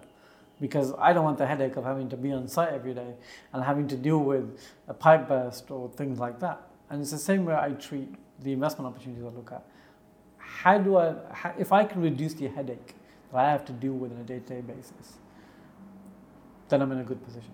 Because 0.61 0.93
I 0.99 1.11
don't 1.13 1.23
want 1.23 1.37
the 1.37 1.47
headache 1.47 1.75
of 1.75 1.83
having 1.83 2.09
to 2.09 2.17
be 2.17 2.31
on 2.31 2.47
site 2.47 2.69
every 2.69 2.93
day 2.93 3.13
and 3.53 3.63
having 3.63 3.87
to 3.89 3.97
deal 3.97 4.19
with 4.19 4.57
a 4.87 4.93
pipe 4.93 5.27
burst 5.27 5.69
or 5.69 5.89
things 5.89 6.19
like 6.19 6.39
that. 6.39 6.61
And 6.95 7.01
it's 7.01 7.11
the 7.11 7.17
same 7.17 7.43
way 7.43 7.53
I 7.53 7.71
treat 7.71 8.07
the 8.41 8.53
investment 8.53 8.87
opportunities 8.87 9.21
I 9.21 9.27
look 9.27 9.51
at. 9.51 9.65
How 10.37 10.77
do 10.77 10.95
I, 10.95 11.13
how, 11.29 11.53
if 11.59 11.73
I 11.73 11.83
can 11.83 12.01
reduce 12.01 12.35
the 12.35 12.47
headache 12.47 12.95
that 13.33 13.37
I 13.37 13.51
have 13.51 13.65
to 13.65 13.73
deal 13.73 13.91
with 13.91 14.13
on 14.13 14.19
a 14.19 14.23
day 14.23 14.39
to 14.39 14.45
day 14.45 14.61
basis, 14.61 15.17
then 16.69 16.81
I'm 16.81 16.93
in 16.93 16.99
a 16.99 17.03
good 17.03 17.21
position. 17.21 17.51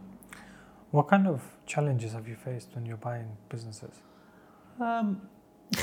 What 0.92 1.08
kind 1.08 1.26
of 1.26 1.42
challenges 1.66 2.14
have 2.14 2.28
you 2.28 2.36
faced 2.36 2.70
when 2.76 2.86
you're 2.86 2.98
buying 2.98 3.36
businesses? 3.50 3.96
Um, 4.80 5.24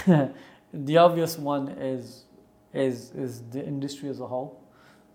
the 0.73 0.97
obvious 0.97 1.37
one 1.37 1.67
is 1.71 2.27
is 2.73 3.11
is 3.11 3.43
the 3.51 3.67
industry 3.67 4.09
as 4.09 4.21
a 4.21 4.27
whole. 4.29 4.63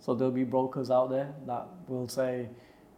So 0.02 0.14
there'll 0.14 0.34
be 0.34 0.44
brokers 0.44 0.92
out 0.92 1.10
there 1.12 1.34
that 1.48 1.66
will 1.88 2.10
say, 2.10 2.50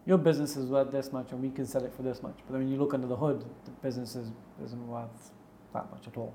your 0.07 0.17
business 0.17 0.57
is 0.57 0.65
worth 0.65 0.91
this 0.91 1.11
much 1.11 1.33
and 1.33 1.39
we 1.39 1.51
can 1.51 1.67
sell 1.67 1.85
it 1.85 1.93
for 1.93 2.01
this 2.01 2.23
much. 2.23 2.37
But 2.47 2.53
then 2.53 2.61
when 2.63 2.71
you 2.71 2.79
look 2.79 2.95
under 2.95 3.05
the 3.05 3.15
hood, 3.15 3.45
the 3.65 3.71
business 3.83 4.15
is, 4.15 4.31
isn't 4.63 4.87
worth 4.87 5.34
that 5.75 5.91
much 5.91 6.07
at 6.07 6.17
all. 6.17 6.33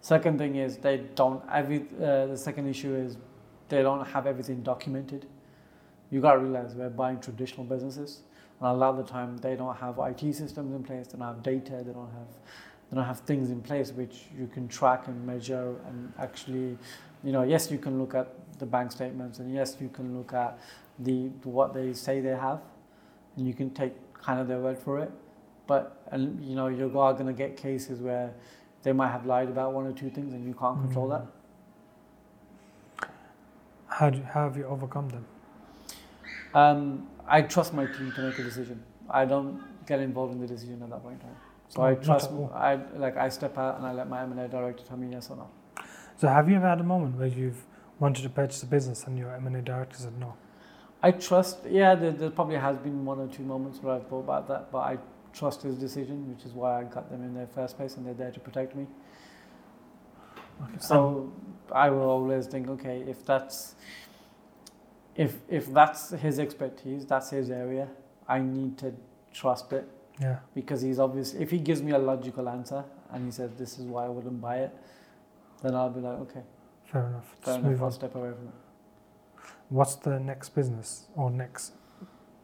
Second 0.00 0.38
thing 0.38 0.56
is 0.56 0.76
they 0.76 0.98
don't. 1.14 1.42
Every 1.50 1.80
uh, 1.96 2.26
the 2.26 2.36
second 2.36 2.68
issue 2.68 2.94
is 2.94 3.16
they 3.68 3.82
don't 3.82 4.06
have 4.06 4.26
everything 4.26 4.62
documented. 4.62 5.26
You 6.10 6.20
got 6.20 6.34
to 6.34 6.38
realize 6.38 6.74
we're 6.74 6.90
buying 6.90 7.20
traditional 7.20 7.64
businesses, 7.64 8.22
and 8.60 8.68
a 8.68 8.72
lot 8.72 8.90
of 8.90 8.98
the 8.98 9.10
time 9.10 9.38
they 9.38 9.56
don't 9.56 9.76
have 9.76 9.98
IT 9.98 10.34
systems 10.34 10.74
in 10.74 10.82
place. 10.84 11.06
They 11.08 11.18
don't 11.18 11.26
have 11.26 11.42
data. 11.42 11.82
They 11.84 11.92
don't 11.92 12.12
have 12.12 12.28
they 12.90 12.96
don't 12.96 13.06
have 13.06 13.20
things 13.20 13.50
in 13.50 13.62
place 13.62 13.92
which 13.92 14.26
you 14.38 14.46
can 14.46 14.68
track 14.68 15.08
and 15.08 15.26
measure 15.26 15.74
and 15.88 16.12
actually, 16.18 16.76
you 17.24 17.32
know, 17.32 17.42
yes, 17.42 17.70
you 17.70 17.78
can 17.78 17.98
look 17.98 18.14
at 18.14 18.28
the 18.58 18.66
bank 18.66 18.92
statements 18.92 19.38
and 19.38 19.52
yes, 19.52 19.76
you 19.80 19.88
can 19.88 20.16
look 20.16 20.34
at 20.34 20.58
the 20.98 21.28
what 21.44 21.74
they 21.74 21.92
say 21.92 22.20
they 22.20 22.36
have, 22.36 22.60
and 23.36 23.48
you 23.48 23.54
can 23.54 23.70
take 23.70 23.92
kind 24.14 24.38
of 24.38 24.48
their 24.48 24.60
word 24.60 24.78
for 24.78 24.98
it. 25.00 25.10
But 25.66 26.02
and 26.10 26.44
you 26.44 26.54
know, 26.54 26.68
you're 26.68 26.88
going 26.90 27.26
to 27.26 27.32
get 27.32 27.56
cases 27.56 28.00
where 28.00 28.32
they 28.82 28.92
might 28.92 29.10
have 29.10 29.26
lied 29.26 29.48
about 29.48 29.72
one 29.72 29.86
or 29.86 29.92
two 29.92 30.10
things 30.10 30.34
and 30.34 30.44
you 30.46 30.54
can't 30.54 30.80
control 30.80 31.08
that. 31.08 31.26
How, 33.88 34.10
do, 34.10 34.20
how 34.22 34.44
have 34.44 34.56
you 34.56 34.64
overcome 34.64 35.08
them? 35.08 35.24
Um, 36.52 37.08
I 37.26 37.42
trust 37.42 37.72
my 37.72 37.86
team 37.86 38.12
to 38.16 38.22
make 38.28 38.38
a 38.38 38.42
decision. 38.42 38.82
I 39.08 39.24
don't 39.24 39.62
get 39.86 40.00
involved 40.00 40.32
in 40.34 40.40
the 40.40 40.46
decision 40.46 40.82
at 40.82 40.90
that 40.90 41.02
point 41.02 41.14
in 41.14 41.20
time. 41.20 41.36
So 41.68 41.82
Oh, 41.82 41.86
I 41.86 41.94
trust. 41.94 42.30
I 42.54 42.78
like 42.96 43.16
I 43.16 43.28
step 43.28 43.56
out 43.56 43.78
and 43.78 43.86
I 43.86 43.92
let 43.92 44.08
my 44.08 44.22
M&A 44.22 44.48
director 44.48 44.84
tell 44.86 44.96
me 44.96 45.08
yes 45.10 45.30
or 45.30 45.36
no. 45.36 45.48
So 46.16 46.28
have 46.28 46.48
you 46.48 46.56
ever 46.56 46.68
had 46.68 46.80
a 46.80 46.84
moment 46.84 47.16
where 47.16 47.26
you've 47.26 47.64
wanted 47.98 48.22
to 48.22 48.28
purchase 48.28 48.62
a 48.62 48.66
business 48.66 49.04
and 49.04 49.18
your 49.18 49.34
M&A 49.34 49.62
director 49.62 49.96
said 49.96 50.18
no? 50.18 50.34
I 51.02 51.10
trust. 51.10 51.58
Yeah, 51.68 51.94
there, 51.94 52.12
there 52.12 52.30
probably 52.30 52.56
has 52.56 52.76
been 52.78 53.04
one 53.04 53.18
or 53.18 53.28
two 53.28 53.42
moments 53.42 53.82
where 53.82 53.94
I've 53.96 54.06
thought 54.08 54.20
about 54.20 54.48
that, 54.48 54.70
but 54.70 54.78
I 54.78 54.98
trust 55.34 55.62
his 55.62 55.76
decision, 55.76 56.30
which 56.34 56.46
is 56.46 56.52
why 56.52 56.80
I 56.80 56.84
got 56.84 57.10
them 57.10 57.22
in 57.22 57.34
the 57.34 57.46
first 57.48 57.76
place, 57.76 57.96
and 57.96 58.06
they're 58.06 58.14
there 58.14 58.30
to 58.30 58.40
protect 58.40 58.74
me. 58.74 58.86
Okay. 60.62 60.78
So 60.78 61.32
I 61.72 61.90
will 61.90 62.08
always 62.08 62.46
think, 62.46 62.68
okay, 62.68 63.04
if 63.06 63.26
that's 63.26 63.74
if 65.16 65.36
if 65.48 65.72
that's 65.72 66.10
his 66.10 66.38
expertise, 66.38 67.04
that's 67.06 67.30
his 67.30 67.50
area. 67.50 67.88
I 68.28 68.38
need 68.38 68.78
to 68.78 68.94
trust 69.32 69.72
it 69.72 69.86
yeah. 70.20 70.38
because 70.54 70.80
he's 70.80 70.98
obvious. 70.98 71.34
If 71.34 71.50
he 71.50 71.58
gives 71.58 71.82
me 71.82 71.92
a 71.92 71.98
logical 71.98 72.48
answer 72.48 72.84
and 73.12 73.24
he 73.24 73.30
says 73.30 73.50
this 73.58 73.78
is 73.78 73.86
why 73.86 74.06
I 74.06 74.08
wouldn't 74.08 74.40
buy 74.40 74.58
it, 74.58 74.72
then 75.62 75.74
I'll 75.74 75.90
be 75.90 76.00
like, 76.00 76.18
okay, 76.20 76.42
Fair 76.84 77.08
enough. 77.08 77.34
fair 77.42 77.54
enough. 77.56 77.80
I'll 77.80 77.86
on. 77.86 77.92
step 77.92 78.14
away 78.14 78.30
from 78.30 78.48
it. 78.48 78.54
What's 79.68 79.96
the 79.96 80.18
next 80.20 80.50
business 80.50 81.08
or 81.16 81.30
next 81.30 81.72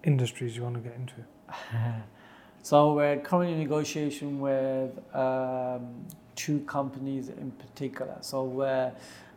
industries 0.02 0.56
you 0.56 0.62
want 0.64 0.74
to 0.76 0.80
get 0.80 0.94
into? 0.94 1.14
So 2.62 2.92
we're 2.94 3.18
currently 3.18 3.54
in 3.54 3.58
negotiation 3.58 4.38
with 4.38 4.90
um, 5.14 6.04
two 6.36 6.60
companies 6.60 7.28
in 7.28 7.50
particular. 7.52 8.16
So 8.20 8.44
we're 8.44 8.92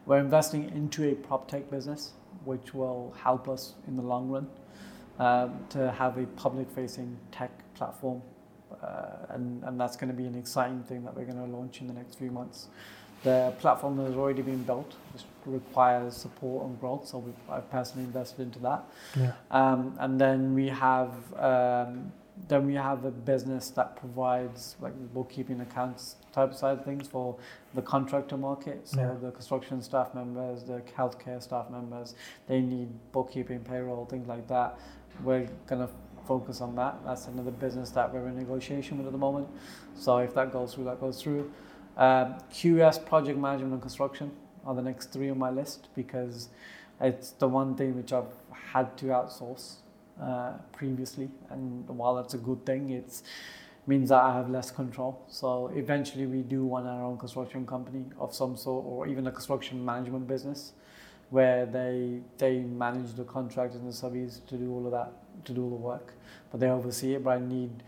we're 0.06 0.20
investing 0.20 0.70
into 0.76 1.10
a 1.10 1.16
prop 1.16 1.48
tech 1.48 1.72
business, 1.72 2.12
which 2.44 2.74
will 2.74 3.16
help 3.18 3.48
us 3.48 3.76
in 3.88 3.96
the 3.96 4.02
long 4.04 4.30
run 4.30 4.48
um, 5.20 5.58
to 5.70 5.92
have 5.92 6.18
a 6.18 6.26
public-facing 6.26 7.18
tech 7.32 7.52
platform, 7.76 8.22
uh, 8.82 9.06
and 9.30 9.64
and 9.64 9.80
that's 9.80 9.96
going 9.96 10.12
to 10.12 10.18
be 10.18 10.26
an 10.26 10.36
exciting 10.36 10.84
thing 10.84 11.06
that 11.06 11.16
we're 11.16 11.26
going 11.26 11.38
to 11.38 11.58
launch 11.58 11.80
in 11.80 11.88
the 11.88 11.94
next 11.94 12.16
few 12.16 12.32
months. 12.32 12.68
The 13.24 13.54
platform 13.60 13.98
has 14.06 14.16
already 14.16 14.42
been 14.42 14.64
built. 14.64 14.96
Just 15.14 15.28
requires 15.46 16.14
support 16.14 16.66
and 16.66 16.78
growth. 16.78 17.08
So 17.08 17.20
we've, 17.20 17.34
I've 17.50 17.70
personally 17.72 18.04
invested 18.04 18.42
into 18.42 18.60
that. 18.60 18.84
Yeah. 19.18 19.32
Um, 19.50 19.96
and 20.00 20.20
then 20.20 20.54
we 20.54 20.68
have 20.68 21.12
um, 21.40 22.12
then 22.48 22.66
we 22.66 22.74
have 22.74 23.06
a 23.06 23.12
business 23.12 23.70
that 23.72 23.96
provides 23.96 24.76
like 24.82 24.94
bookkeeping 25.14 25.62
accounts 25.62 26.16
type 26.32 26.54
side 26.54 26.80
of 26.80 26.86
things 26.86 27.08
for 27.08 27.36
the 27.76 27.82
contractor 27.82 28.38
market. 28.38 28.88
So 28.88 29.00
Yeah. 29.02 29.14
the 29.22 29.32
construction 29.32 29.82
staff 29.82 30.14
members, 30.16 30.64
the 30.64 30.82
healthcare 30.98 31.42
staff 31.42 31.70
members, 31.70 32.16
they 32.48 32.60
need 32.62 32.90
bookkeeping, 33.12 33.60
payroll, 33.60 34.06
things 34.06 34.28
like 34.28 34.48
that. 34.48 34.78
We're 35.24 35.48
gonna 35.68 35.90
focus 36.26 36.60
on 36.62 36.76
that. 36.76 36.96
That's 37.06 37.28
another 37.28 37.52
business 37.52 37.92
that 37.92 38.12
we're 38.14 38.28
in 38.28 38.36
negotiation 38.36 38.98
with 38.98 39.06
at 39.08 39.12
the 39.12 39.18
moment. 39.20 39.48
So 39.96 40.18
if 40.18 40.34
that 40.34 40.52
goes 40.52 40.74
through, 40.74 40.86
that 40.86 41.00
goes 41.00 41.22
through. 41.22 41.52
Um, 41.98 42.36
QS 42.50 42.98
project 43.06 43.38
management 43.38 43.74
and 43.74 43.82
construction 43.82 44.32
are 44.66 44.74
the 44.74 44.82
next 44.82 45.08
three 45.12 45.30
on 45.30 45.38
my 45.38 45.52
list 45.52 45.90
because 45.94 46.50
it's 47.00 47.32
the 47.32 47.48
one 47.48 47.76
thing 47.76 47.96
which 47.96 48.12
I've 48.12 48.34
had 48.52 48.98
to 48.98 49.08
outsource 49.08 49.76
uh, 50.22 50.54
previously, 50.72 51.30
and 51.50 51.88
while 51.88 52.16
that's 52.16 52.34
a 52.34 52.38
good 52.38 52.66
thing, 52.66 52.92
it 52.92 53.22
means 53.86 54.10
that 54.10 54.24
I 54.24 54.34
have 54.34 54.50
less 54.50 54.72
control. 54.72 55.22
So 55.28 55.72
eventually, 55.76 56.26
we 56.26 56.42
do 56.42 56.64
want 56.64 56.88
our 56.88 57.04
own 57.04 57.18
construction 57.18 57.66
company 57.66 58.06
of 58.20 58.34
some 58.34 58.56
sort, 58.56 58.86
or 58.86 59.08
even 59.08 59.28
a 59.28 59.32
construction 59.32 59.84
management 59.84 60.28
business, 60.28 60.74
where 61.30 61.66
they 61.66 62.22
they 62.38 62.60
manage 62.60 63.14
the 63.14 63.24
contractors 63.24 63.80
and 63.82 63.88
the 63.88 63.96
subbies 63.96 64.46
to 64.48 64.56
do 64.56 64.72
all 64.72 64.86
of 64.86 64.92
that, 64.92 65.12
to 65.46 65.54
do 65.54 65.64
all 65.64 65.70
the 65.70 65.76
work, 65.76 66.14
but 66.52 66.60
they 66.60 66.70
oversee 66.70 67.16
it. 67.16 67.24
But 67.24 67.38
I 67.38 67.40
need, 67.40 67.84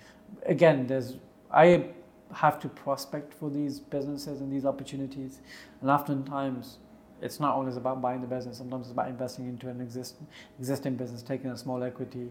again, 0.45 0.87
there's 0.87 1.17
I 1.51 1.89
have 2.33 2.59
to 2.59 2.67
prospect 2.67 3.33
for 3.33 3.49
these 3.49 3.79
businesses 3.79 4.41
and 4.41 4.51
these 4.51 4.65
opportunities, 4.65 5.39
and 5.81 5.89
oftentimes 5.91 6.79
it's 7.21 7.39
not 7.39 7.55
always 7.55 7.77
about 7.77 8.01
buying 8.01 8.21
the 8.21 8.27
business. 8.27 8.57
Sometimes 8.57 8.87
it's 8.87 8.91
about 8.91 9.07
investing 9.07 9.47
into 9.47 9.69
an 9.69 9.81
exist, 9.81 10.15
existing 10.59 10.95
business, 10.95 11.21
taking 11.21 11.49
a 11.49 11.57
small 11.57 11.83
equity, 11.83 12.29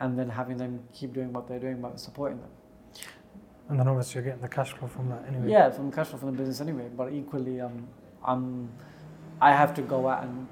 and 0.00 0.18
then 0.18 0.28
having 0.28 0.56
them 0.56 0.80
keep 0.92 1.12
doing 1.12 1.32
what 1.32 1.48
they're 1.48 1.58
doing, 1.58 1.80
but 1.80 1.98
supporting 1.98 2.38
them. 2.40 2.50
And 3.68 3.78
then 3.78 3.86
obviously 3.86 4.16
you're 4.16 4.24
getting 4.24 4.40
the 4.40 4.48
cash 4.48 4.72
flow 4.72 4.88
from 4.88 5.08
that 5.10 5.24
anyway. 5.28 5.50
Yeah, 5.50 5.70
from 5.70 5.92
cash 5.92 6.08
flow 6.08 6.18
from 6.18 6.32
the 6.32 6.38
business 6.38 6.60
anyway. 6.60 6.88
But 6.96 7.12
equally, 7.12 7.60
um, 7.60 7.86
I'm, 8.24 8.68
I 9.40 9.52
have 9.52 9.74
to 9.74 9.82
go 9.82 10.08
out 10.08 10.24
and 10.24 10.48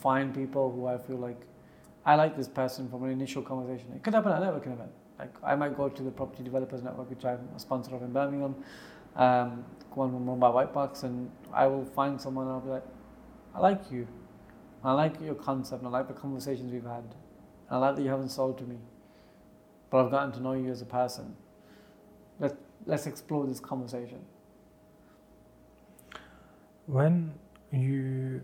find 0.00 0.34
people 0.34 0.72
who 0.72 0.86
I 0.86 0.98
feel 0.98 1.16
like 1.16 1.40
I 2.04 2.14
like 2.14 2.36
this 2.36 2.48
person 2.48 2.88
from 2.88 3.04
an 3.04 3.10
initial 3.10 3.42
conversation. 3.42 3.92
It 3.94 4.02
could 4.02 4.14
happen 4.14 4.32
at 4.32 4.42
a 4.42 4.46
networking 4.46 4.72
event. 4.72 4.90
Like 5.18 5.34
I 5.42 5.54
might 5.54 5.76
go 5.76 5.88
to 5.88 6.02
the 6.02 6.10
Property 6.10 6.42
Developers 6.42 6.82
Network, 6.82 7.10
which 7.10 7.24
I'm 7.24 7.48
a 7.54 7.58
sponsor 7.58 7.94
of 7.94 8.02
in 8.02 8.12
Birmingham, 8.12 8.54
um, 9.16 9.64
go 9.94 10.02
on 10.02 10.12
one 10.12 10.26
run 10.26 10.38
by 10.38 10.48
Whitebox, 10.48 11.04
and 11.04 11.30
I 11.52 11.66
will 11.66 11.84
find 11.84 12.20
someone 12.20 12.46
and 12.46 12.54
I'll 12.54 12.60
be 12.60 12.70
like, 12.70 12.84
I 13.56 13.60
like 13.60 13.90
you. 13.90 14.06
I 14.84 14.92
like 14.92 15.20
your 15.20 15.34
concept. 15.34 15.82
I 15.84 15.88
like 15.88 16.08
the 16.08 16.14
conversations 16.14 16.72
we've 16.72 16.84
had. 16.84 17.04
I 17.70 17.78
like 17.78 17.96
that 17.96 18.02
you 18.02 18.10
haven't 18.10 18.28
sold 18.28 18.58
to 18.58 18.64
me, 18.64 18.76
but 19.90 20.04
I've 20.04 20.10
gotten 20.10 20.30
to 20.32 20.40
know 20.40 20.52
you 20.52 20.70
as 20.70 20.82
a 20.82 20.86
person. 20.86 21.34
Let 22.38 22.56
let's 22.84 23.06
explore 23.06 23.46
this 23.46 23.58
conversation. 23.58 24.20
When 26.86 27.32
you 27.72 28.42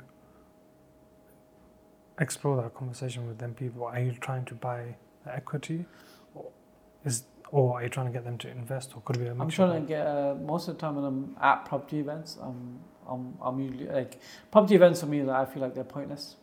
explore 2.19 2.61
that 2.63 2.75
conversation 2.75 3.29
with 3.29 3.39
them 3.39 3.55
people, 3.55 3.85
are 3.85 4.01
you 4.01 4.13
trying 4.13 4.47
to 4.47 4.55
buy 4.55 4.97
equity, 5.31 5.85
or 6.35 6.47
is 7.05 7.25
or 7.51 7.77
are 7.77 7.83
you 7.83 7.91
trying 7.91 8.07
to 8.07 8.13
get 8.13 8.25
them 8.25 8.39
to 8.39 8.49
invest, 8.49 8.97
or 8.97 9.03
could 9.03 9.17
it 9.17 9.19
be 9.21 9.27
a 9.27 9.33
I'm 9.33 9.51
trying 9.51 9.83
to 9.83 9.87
get 9.87 10.07
uh, 10.07 10.35
most 10.35 10.69
of 10.69 10.75
the 10.75 10.81
time 10.81 10.97
when 10.97 11.05
I'm 11.05 11.37
at 11.41 11.67
property 11.67 12.01
events, 12.01 12.39
I'm, 12.43 12.81
I'm, 13.09 13.35
I'm 13.41 13.61
usually 13.61 13.87
like 13.87 14.19
property 14.51 14.75
events 14.75 15.01
for 15.01 15.07
me. 15.07 15.29
I 15.29 15.45
feel 15.45 15.63
like 15.63 15.75
they're 15.75 15.85
pointless, 15.85 16.37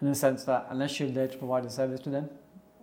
in 0.00 0.08
the 0.08 0.14
sense 0.14 0.44
that 0.44 0.66
unless 0.70 0.98
you're 1.00 1.10
there 1.10 1.28
to 1.28 1.38
provide 1.38 1.64
a 1.64 1.70
service 1.70 2.00
to 2.00 2.10
them, 2.10 2.28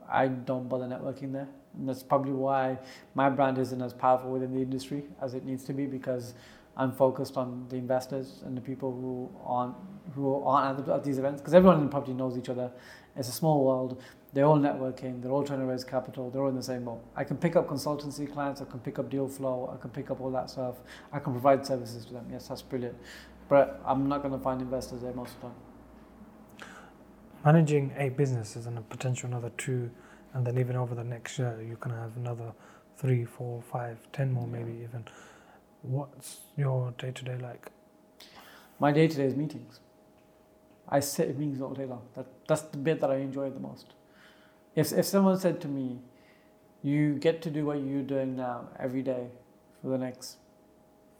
I 0.10 0.28
don't 0.28 0.68
bother 0.68 0.86
networking 0.86 1.32
there, 1.32 1.48
and 1.78 1.88
that's 1.88 2.04
probably 2.04 2.34
why 2.34 2.80
my 3.16 3.30
brand 3.30 3.58
isn't 3.58 3.82
as 3.82 3.94
powerful 3.94 4.32
within 4.32 4.54
the 4.54 4.62
industry 4.62 5.04
as 5.22 5.34
it 5.34 5.46
needs 5.46 5.64
to 5.66 5.74
be 5.74 5.86
because 5.86 6.34
I'm 6.76 6.92
focused 6.92 7.38
on 7.38 7.66
the 7.70 7.76
investors 7.76 8.42
and 8.46 8.58
the 8.58 8.62
people 8.62 8.92
who 8.92 9.30
aren't 9.46 9.76
who 10.16 10.44
aren't 10.44 10.80
at, 10.80 10.86
the, 10.86 10.94
at 10.94 11.04
these 11.04 11.18
events 11.18 11.42
because 11.42 11.54
everyone 11.54 11.82
in 11.82 11.90
property 11.90 12.14
knows 12.14 12.38
each 12.38 12.50
other. 12.50 12.72
It's 13.16 13.30
a 13.30 13.32
small 13.32 13.64
world. 13.64 14.02
They're 14.34 14.46
all 14.46 14.58
networking. 14.58 15.22
They're 15.22 15.32
all 15.32 15.44
trying 15.44 15.60
to 15.60 15.66
raise 15.66 15.84
capital. 15.84 16.32
They're 16.32 16.42
all 16.42 16.50
in 16.50 16.56
the 16.56 16.64
same 16.64 16.86
boat. 16.86 17.04
I 17.16 17.24
can 17.24 17.38
pick 17.38 17.56
up 17.56 17.68
consultancy 17.68 18.32
clients. 18.32 18.62
I 18.62 18.66
can 18.66 18.80
pick 18.80 18.98
up 18.98 19.10
deal 19.10 19.28
flow. 19.28 19.72
I 19.72 19.80
can 19.80 19.92
pick 19.92 20.10
up 20.10 20.22
all 20.22 20.32
that 20.32 20.50
stuff. 20.50 20.76
I 21.12 21.20
can 21.20 21.34
provide 21.34 21.66
services 21.66 22.06
to 22.06 22.14
them. 22.14 22.26
Yes, 22.32 22.48
that's 22.48 22.64
brilliant. 22.64 22.98
But 23.48 23.80
I'm 23.86 24.10
not 24.10 24.24
going 24.24 24.34
to 24.34 24.40
find 24.40 24.60
investors 24.62 25.02
there 25.04 25.14
most 25.14 25.36
of 25.36 25.42
the 25.42 25.48
time. 25.48 25.56
Managing 27.46 27.94
eight 27.98 28.18
businesses 28.18 28.66
and 28.66 28.78
a 28.78 28.82
potential 28.82 29.28
another 29.28 29.52
two, 29.58 29.92
and 30.34 30.48
then 30.48 30.58
even 30.58 30.76
over 30.78 30.96
the 30.96 31.04
next 31.04 31.38
year, 31.38 31.62
you 31.62 31.76
can 31.76 31.92
have 31.92 32.16
another 32.16 32.54
three, 32.98 33.26
four, 33.26 33.62
five, 33.62 33.98
ten 34.14 34.32
more, 34.32 34.48
maybe 34.48 34.72
even. 34.72 35.06
What's 35.82 36.38
your 36.56 36.92
day 36.98 37.12
to 37.12 37.24
day 37.26 37.38
like? 37.38 37.70
My 38.80 38.92
day 38.92 39.08
to 39.08 39.16
day 39.16 39.26
is 39.26 39.36
meetings. 39.36 39.82
I 40.88 41.02
sit 41.02 41.30
in 41.30 41.38
meetings 41.38 41.62
all 41.62 41.74
day 41.74 41.86
long. 41.86 42.04
That, 42.16 42.26
that's 42.48 42.62
the 42.64 42.78
bit 42.78 43.02
that 43.02 43.12
I 43.12 43.18
enjoy 43.18 43.50
the 43.50 43.60
most. 43.60 43.94
If, 44.76 44.92
if 44.92 45.06
someone 45.06 45.40
said 45.40 45.62
to 45.62 45.68
me, 45.68 46.00
you 46.82 47.16
get 47.16 47.42
to 47.44 47.50
do 47.50 47.66
what 47.66 47.80
you're 47.80 48.02
doing 48.02 48.36
now 48.36 48.70
every 48.80 49.02
day 49.02 49.28
for 49.82 49.90
the 49.90 49.98
next 49.98 50.38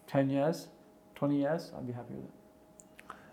10 0.08 0.30
years, 0.30 0.68
20 1.16 1.38
years, 1.38 1.72
I'd 1.78 1.88
be 1.88 1.94
happy 1.94 2.16
with 2.16 2.26
it. 2.26 2.32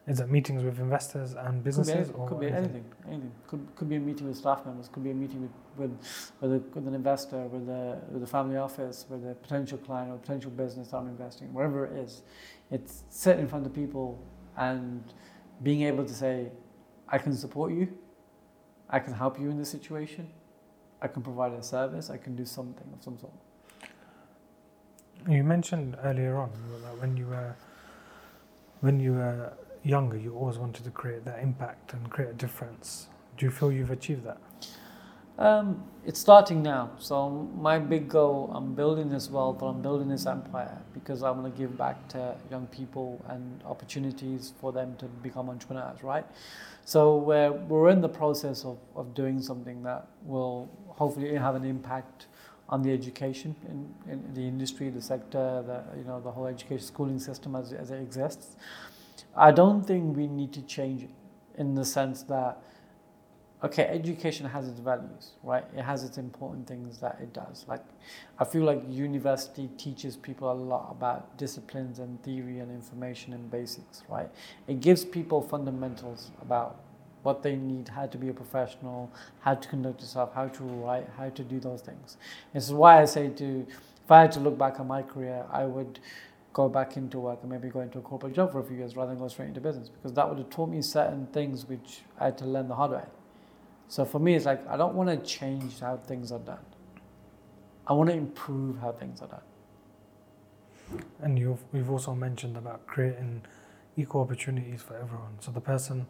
Is 0.06 0.18
it 0.20 0.30
meetings 0.30 0.64
with 0.64 0.78
investors 0.78 1.34
and 1.34 1.46
Could 1.46 1.54
be, 1.56 1.60
businesses, 1.62 2.10
or 2.10 2.28
could 2.28 2.40
be 2.40 2.46
anything? 2.46 2.64
anything, 2.64 2.84
anything. 3.06 3.32
Could, 3.46 3.66
could 3.76 3.88
be 3.88 3.96
a 3.96 4.00
meeting 4.00 4.26
with 4.26 4.36
staff 4.36 4.64
members, 4.66 4.88
could 4.88 5.04
be 5.04 5.10
a 5.10 5.14
meeting 5.14 5.42
with, 5.42 5.50
with, 5.76 6.32
with, 6.40 6.52
a, 6.52 6.58
with 6.74 6.88
an 6.88 6.94
investor, 6.94 7.38
with 7.46 7.68
a, 7.68 8.00
with 8.10 8.22
a 8.22 8.26
family 8.26 8.56
office, 8.56 9.06
with 9.08 9.28
a 9.28 9.34
potential 9.34 9.78
client 9.78 10.10
or 10.10 10.16
potential 10.16 10.50
business 10.50 10.88
that 10.88 10.96
I'm 10.96 11.06
investing 11.08 11.48
in, 11.48 11.54
wherever 11.54 11.86
it 11.86 11.92
is. 11.96 12.22
It's 12.70 13.04
sitting 13.08 13.42
in 13.42 13.48
front 13.48 13.66
of 13.66 13.74
people 13.74 14.18
and 14.56 15.02
being 15.62 15.82
able 15.82 16.04
to 16.04 16.14
say, 16.14 16.50
I 17.08 17.18
can 17.18 17.34
support 17.34 17.72
you, 17.72 17.96
I 18.90 18.98
can 18.98 19.14
help 19.14 19.38
you 19.38 19.50
in 19.50 19.58
this 19.58 19.70
situation, 19.70 20.28
I 21.00 21.08
can 21.08 21.22
provide 21.22 21.52
a 21.52 21.62
service, 21.62 22.10
I 22.10 22.18
can 22.18 22.36
do 22.36 22.44
something 22.44 22.86
of 22.92 23.02
some 23.02 23.18
sort. 23.18 23.32
You 25.28 25.44
mentioned 25.44 25.96
earlier 26.02 26.36
on 26.36 26.50
that 26.82 27.00
when 27.00 27.16
you 27.16 27.26
were 27.26 27.54
when 28.80 28.98
you 28.98 29.12
were 29.12 29.52
younger, 29.82 30.16
you 30.16 30.34
always 30.34 30.58
wanted 30.58 30.84
to 30.84 30.90
create 30.90 31.24
that 31.26 31.40
impact 31.42 31.92
and 31.92 32.10
create 32.10 32.30
a 32.30 32.34
difference. 32.34 33.08
Do 33.36 33.46
you 33.46 33.52
feel 33.52 33.70
you've 33.70 33.90
achieved 33.90 34.24
that? 34.24 34.38
Um, 35.40 35.82
it's 36.04 36.20
starting 36.20 36.62
now. 36.62 36.90
So 36.98 37.48
my 37.56 37.78
big 37.78 38.10
goal, 38.10 38.50
I'm 38.54 38.74
building 38.74 39.08
this 39.08 39.30
wealth, 39.30 39.62
I'm 39.62 39.80
building 39.80 40.08
this 40.08 40.26
empire 40.26 40.76
because 40.92 41.22
I 41.22 41.30
want 41.30 41.44
to 41.52 41.58
give 41.58 41.78
back 41.78 42.08
to 42.08 42.36
young 42.50 42.66
people 42.66 43.24
and 43.26 43.62
opportunities 43.64 44.52
for 44.60 44.70
them 44.70 44.96
to 44.98 45.06
become 45.06 45.48
entrepreneurs, 45.48 46.02
right? 46.02 46.26
So 46.84 47.16
we're, 47.16 47.52
we're 47.52 47.88
in 47.88 48.02
the 48.02 48.08
process 48.08 48.66
of, 48.66 48.76
of 48.94 49.14
doing 49.14 49.40
something 49.40 49.82
that 49.82 50.08
will 50.24 50.68
hopefully 50.88 51.34
have 51.34 51.54
an 51.54 51.64
impact 51.64 52.26
on 52.68 52.82
the 52.82 52.92
education 52.92 53.56
in, 53.68 54.12
in 54.12 54.34
the 54.34 54.42
industry, 54.42 54.90
the 54.90 55.02
sector, 55.02 55.64
the 55.66 55.82
you 55.98 56.04
know 56.04 56.20
the 56.20 56.30
whole 56.30 56.46
education 56.46 56.86
schooling 56.86 57.18
system 57.18 57.56
as, 57.56 57.72
as 57.72 57.90
it 57.90 58.00
exists. 58.00 58.56
I 59.36 59.50
don't 59.50 59.84
think 59.84 60.16
we 60.16 60.28
need 60.28 60.52
to 60.52 60.62
change 60.62 61.02
it 61.02 61.10
in 61.56 61.74
the 61.74 61.84
sense 61.84 62.22
that 62.24 62.62
okay, 63.62 63.84
education 63.84 64.46
has 64.46 64.68
its 64.68 64.80
values, 64.80 65.32
right? 65.42 65.64
It 65.76 65.82
has 65.82 66.02
its 66.02 66.16
important 66.16 66.66
things 66.66 66.98
that 66.98 67.18
it 67.20 67.32
does. 67.32 67.64
Like, 67.68 67.84
I 68.38 68.44
feel 68.44 68.64
like 68.64 68.82
university 68.88 69.68
teaches 69.76 70.16
people 70.16 70.50
a 70.50 70.54
lot 70.54 70.88
about 70.90 71.36
disciplines 71.36 71.98
and 71.98 72.22
theory 72.22 72.60
and 72.60 72.70
information 72.70 73.32
and 73.34 73.50
basics, 73.50 74.02
right? 74.08 74.30
It 74.66 74.80
gives 74.80 75.04
people 75.04 75.42
fundamentals 75.42 76.30
about 76.40 76.80
what 77.22 77.42
they 77.42 77.54
need, 77.54 77.88
how 77.88 78.06
to 78.06 78.16
be 78.16 78.30
a 78.30 78.32
professional, 78.32 79.10
how 79.40 79.54
to 79.54 79.68
conduct 79.68 80.00
yourself, 80.00 80.32
how 80.34 80.48
to 80.48 80.64
write, 80.64 81.06
how 81.18 81.28
to 81.28 81.42
do 81.44 81.60
those 81.60 81.82
things. 81.82 82.16
This 82.54 82.64
is 82.64 82.72
why 82.72 83.02
I 83.02 83.04
say 83.04 83.28
to, 83.28 83.66
if 84.04 84.10
I 84.10 84.22
had 84.22 84.32
to 84.32 84.40
look 84.40 84.56
back 84.56 84.80
on 84.80 84.86
my 84.86 85.02
career, 85.02 85.44
I 85.52 85.64
would 85.64 86.00
go 86.54 86.68
back 86.68 86.96
into 86.96 87.20
work 87.20 87.40
and 87.42 87.50
maybe 87.50 87.68
go 87.68 87.80
into 87.80 87.98
a 87.98 88.02
corporate 88.02 88.34
job 88.34 88.52
for 88.52 88.60
a 88.60 88.64
few 88.64 88.76
years 88.76 88.96
rather 88.96 89.10
than 89.10 89.18
go 89.18 89.28
straight 89.28 89.48
into 89.48 89.60
business 89.60 89.88
because 89.88 90.14
that 90.14 90.28
would 90.28 90.38
have 90.38 90.50
taught 90.50 90.70
me 90.70 90.80
certain 90.82 91.26
things 91.26 91.66
which 91.66 92.00
I 92.18 92.24
had 92.24 92.38
to 92.38 92.46
learn 92.46 92.66
the 92.66 92.74
hard 92.74 92.92
way. 92.92 93.04
So 93.90 94.04
for 94.04 94.20
me, 94.20 94.36
it's 94.36 94.46
like 94.46 94.66
I 94.68 94.76
don't 94.76 94.94
want 94.94 95.10
to 95.10 95.16
change 95.26 95.80
how 95.80 95.96
things 95.96 96.30
are 96.30 96.38
done. 96.38 96.64
I 97.88 97.92
want 97.92 98.08
to 98.08 98.14
improve 98.14 98.78
how 98.78 98.92
things 98.92 99.20
are 99.20 99.26
done. 99.26 101.02
And 101.20 101.36
you've 101.36 101.58
we've 101.72 101.90
also 101.90 102.14
mentioned 102.14 102.56
about 102.56 102.86
creating 102.86 103.42
equal 103.96 104.20
opportunities 104.20 104.80
for 104.80 104.94
everyone. 104.94 105.34
So 105.40 105.50
the 105.50 105.60
person 105.60 106.06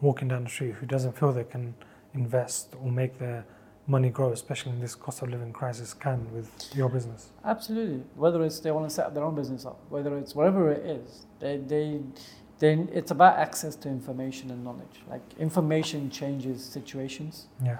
walking 0.00 0.26
down 0.26 0.42
the 0.44 0.50
street 0.50 0.72
who 0.72 0.86
doesn't 0.86 1.16
feel 1.16 1.32
they 1.32 1.44
can 1.44 1.74
invest 2.12 2.74
or 2.82 2.90
make 2.90 3.20
their 3.20 3.44
money 3.86 4.10
grow, 4.10 4.32
especially 4.32 4.72
in 4.72 4.80
this 4.80 4.96
cost 4.96 5.22
of 5.22 5.30
living 5.30 5.52
crisis, 5.52 5.94
can 5.94 6.26
with 6.34 6.50
your 6.74 6.88
business. 6.88 7.28
Absolutely. 7.44 8.02
Whether 8.16 8.42
it's 8.42 8.58
they 8.58 8.72
want 8.72 8.88
to 8.88 8.92
set 8.92 9.06
up 9.06 9.14
their 9.14 9.22
own 9.22 9.36
business 9.36 9.64
up, 9.64 9.78
whether 9.90 10.18
it's 10.18 10.34
whatever 10.34 10.72
it 10.72 10.84
is, 10.84 11.24
they 11.38 11.58
they 11.58 12.00
then 12.58 12.88
it's 12.92 13.10
about 13.10 13.38
access 13.38 13.76
to 13.76 13.88
information 13.88 14.50
and 14.50 14.64
knowledge. 14.64 15.02
Like 15.08 15.22
information 15.38 16.10
changes 16.10 16.64
situations. 16.64 17.46
Yeah. 17.64 17.78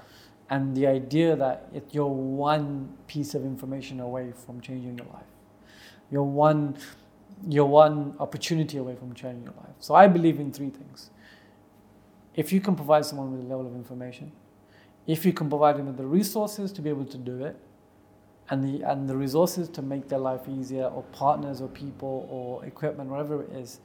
And 0.51 0.77
the 0.77 0.87
idea 0.87 1.37
that 1.37 1.69
it, 1.75 1.89
you're 1.91 2.07
one 2.07 2.97
piece 3.07 3.35
of 3.35 3.45
information 3.45 4.01
away 4.01 4.33
from 4.33 4.61
changing 4.61 4.97
your 4.97 5.07
life. 5.09 5.27
You're 6.11 6.23
one, 6.23 6.77
you're 7.47 7.67
one 7.67 8.15
opportunity 8.19 8.79
away 8.79 8.95
from 8.95 9.15
changing 9.15 9.45
your 9.45 9.55
life. 9.55 9.75
So 9.79 9.95
I 9.95 10.07
believe 10.07 10.41
in 10.41 10.53
three 10.53 10.71
things. 10.71 11.11
If 12.35 12.53
you 12.53 12.61
can 12.61 12.77
provide 12.77 13.05
someone 13.05 13.33
with 13.33 13.41
a 13.41 13.49
level 13.49 13.67
of 13.67 13.75
information, 13.75 14.33
if 15.07 15.27
you 15.27 15.33
can 15.33 15.49
provide 15.49 15.77
them 15.77 15.87
with 15.87 15.97
the 15.97 16.07
resources 16.07 16.73
to 16.73 16.83
be 16.83 16.89
able 16.89 17.07
to 17.07 17.19
do 17.19 17.45
it, 17.45 17.57
and 18.51 18.65
the 18.65 18.83
and 18.89 19.09
the 19.09 19.17
resources 19.17 19.69
to 19.69 19.83
make 19.83 20.09
their 20.09 20.19
life 20.19 20.49
easier, 20.49 20.85
or 20.85 21.03
partners, 21.13 21.61
or 21.61 21.69
people, 21.69 22.27
or 22.31 22.65
equipment, 22.65 23.11
whatever 23.11 23.43
it 23.43 23.51
is, 23.51 23.81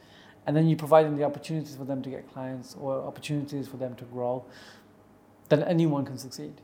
and 0.45 0.55
then 0.55 0.67
you 0.67 0.75
provide 0.75 1.05
them 1.05 1.17
the 1.17 1.23
opportunities 1.23 1.75
for 1.75 1.85
them 1.85 2.01
to 2.01 2.09
get 2.09 2.31
clients 2.31 2.75
or 2.79 3.01
opportunities 3.01 3.67
for 3.67 3.77
them 3.77 3.95
to 3.95 4.03
grow, 4.05 4.43
then 5.49 5.63
anyone 5.63 6.05
can 6.05 6.17
succeed. 6.17 6.61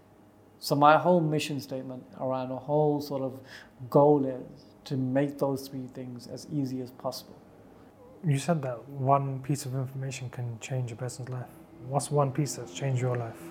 So 0.59 0.75
my 0.75 0.97
whole 0.97 1.21
mission 1.21 1.61
statement 1.61 2.03
around 2.19 2.51
a 2.51 2.57
whole 2.57 2.99
sort 2.99 3.21
of 3.21 3.39
goal 3.89 4.25
is 4.25 4.65
to 4.85 4.97
make 4.97 5.37
those 5.37 5.67
three 5.67 5.87
things 5.93 6.27
as 6.27 6.47
easy 6.51 6.81
as 6.81 6.91
possible. 6.91 7.37
You 8.27 8.37
said 8.37 8.61
that 8.63 8.87
one 8.89 9.39
piece 9.39 9.65
of 9.65 9.73
information 9.75 10.29
can 10.29 10.59
change 10.59 10.91
a 10.91 10.95
person's 10.95 11.29
life. 11.29 11.47
What's 11.87 12.11
one 12.11 12.31
piece 12.33 12.55
that's 12.55 12.73
changed 12.73 13.01
your 13.01 13.15
life? 13.15 13.41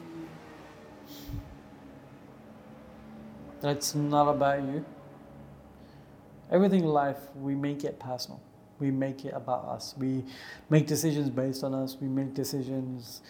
That's 3.62 3.94
not 3.94 4.28
about 4.28 4.62
you. 4.62 4.84
Everything 6.50 6.80
in 6.80 6.90
life, 6.90 7.18
we 7.34 7.54
make 7.54 7.84
it 7.84 7.98
personal. 7.98 8.40
We 8.78 8.90
make 8.90 9.24
it 9.24 9.34
about 9.34 9.64
us. 9.64 9.94
We 9.98 10.24
make 10.70 10.86
decisions 10.86 11.30
based 11.30 11.64
on 11.64 11.74
us. 11.74 11.96
We 12.00 12.08
make 12.08 12.34
decisions. 12.34 13.22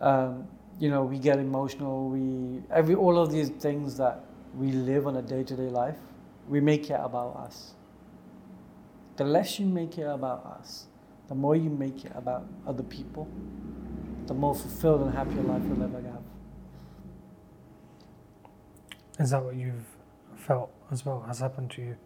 Um, 0.00 0.46
you 0.78 0.90
know, 0.90 1.04
we 1.04 1.18
get 1.18 1.38
emotional. 1.38 2.08
We 2.08 2.62
every 2.70 2.94
all 2.94 3.18
of 3.18 3.30
these 3.30 3.48
things 3.48 3.96
that 3.96 4.24
we 4.54 4.72
live 4.72 5.06
on 5.06 5.16
a 5.16 5.22
day 5.22 5.42
to 5.44 5.56
day 5.56 5.68
life. 5.68 5.98
We 6.48 6.60
make 6.60 6.90
it 6.90 7.00
about 7.00 7.36
us. 7.36 7.74
The 9.16 9.24
less 9.24 9.58
you 9.58 9.66
make 9.66 9.98
it 9.98 10.06
about 10.06 10.44
us, 10.58 10.86
the 11.28 11.34
more 11.34 11.54
you 11.54 11.70
make 11.70 12.04
it 12.04 12.12
about 12.14 12.46
other 12.66 12.82
people, 12.82 13.28
the 14.26 14.34
more 14.34 14.54
fulfilled 14.54 15.02
and 15.02 15.14
happier 15.14 15.42
life 15.42 15.62
you'll 15.66 15.82
ever 15.82 16.00
have. 16.00 16.22
Is 19.18 19.30
that 19.30 19.44
what 19.44 19.54
you've 19.54 19.86
felt 20.36 20.72
as 20.90 21.04
well 21.04 21.20
has 21.26 21.38
happened 21.38 21.70
to 21.72 21.82
you? 21.82 21.96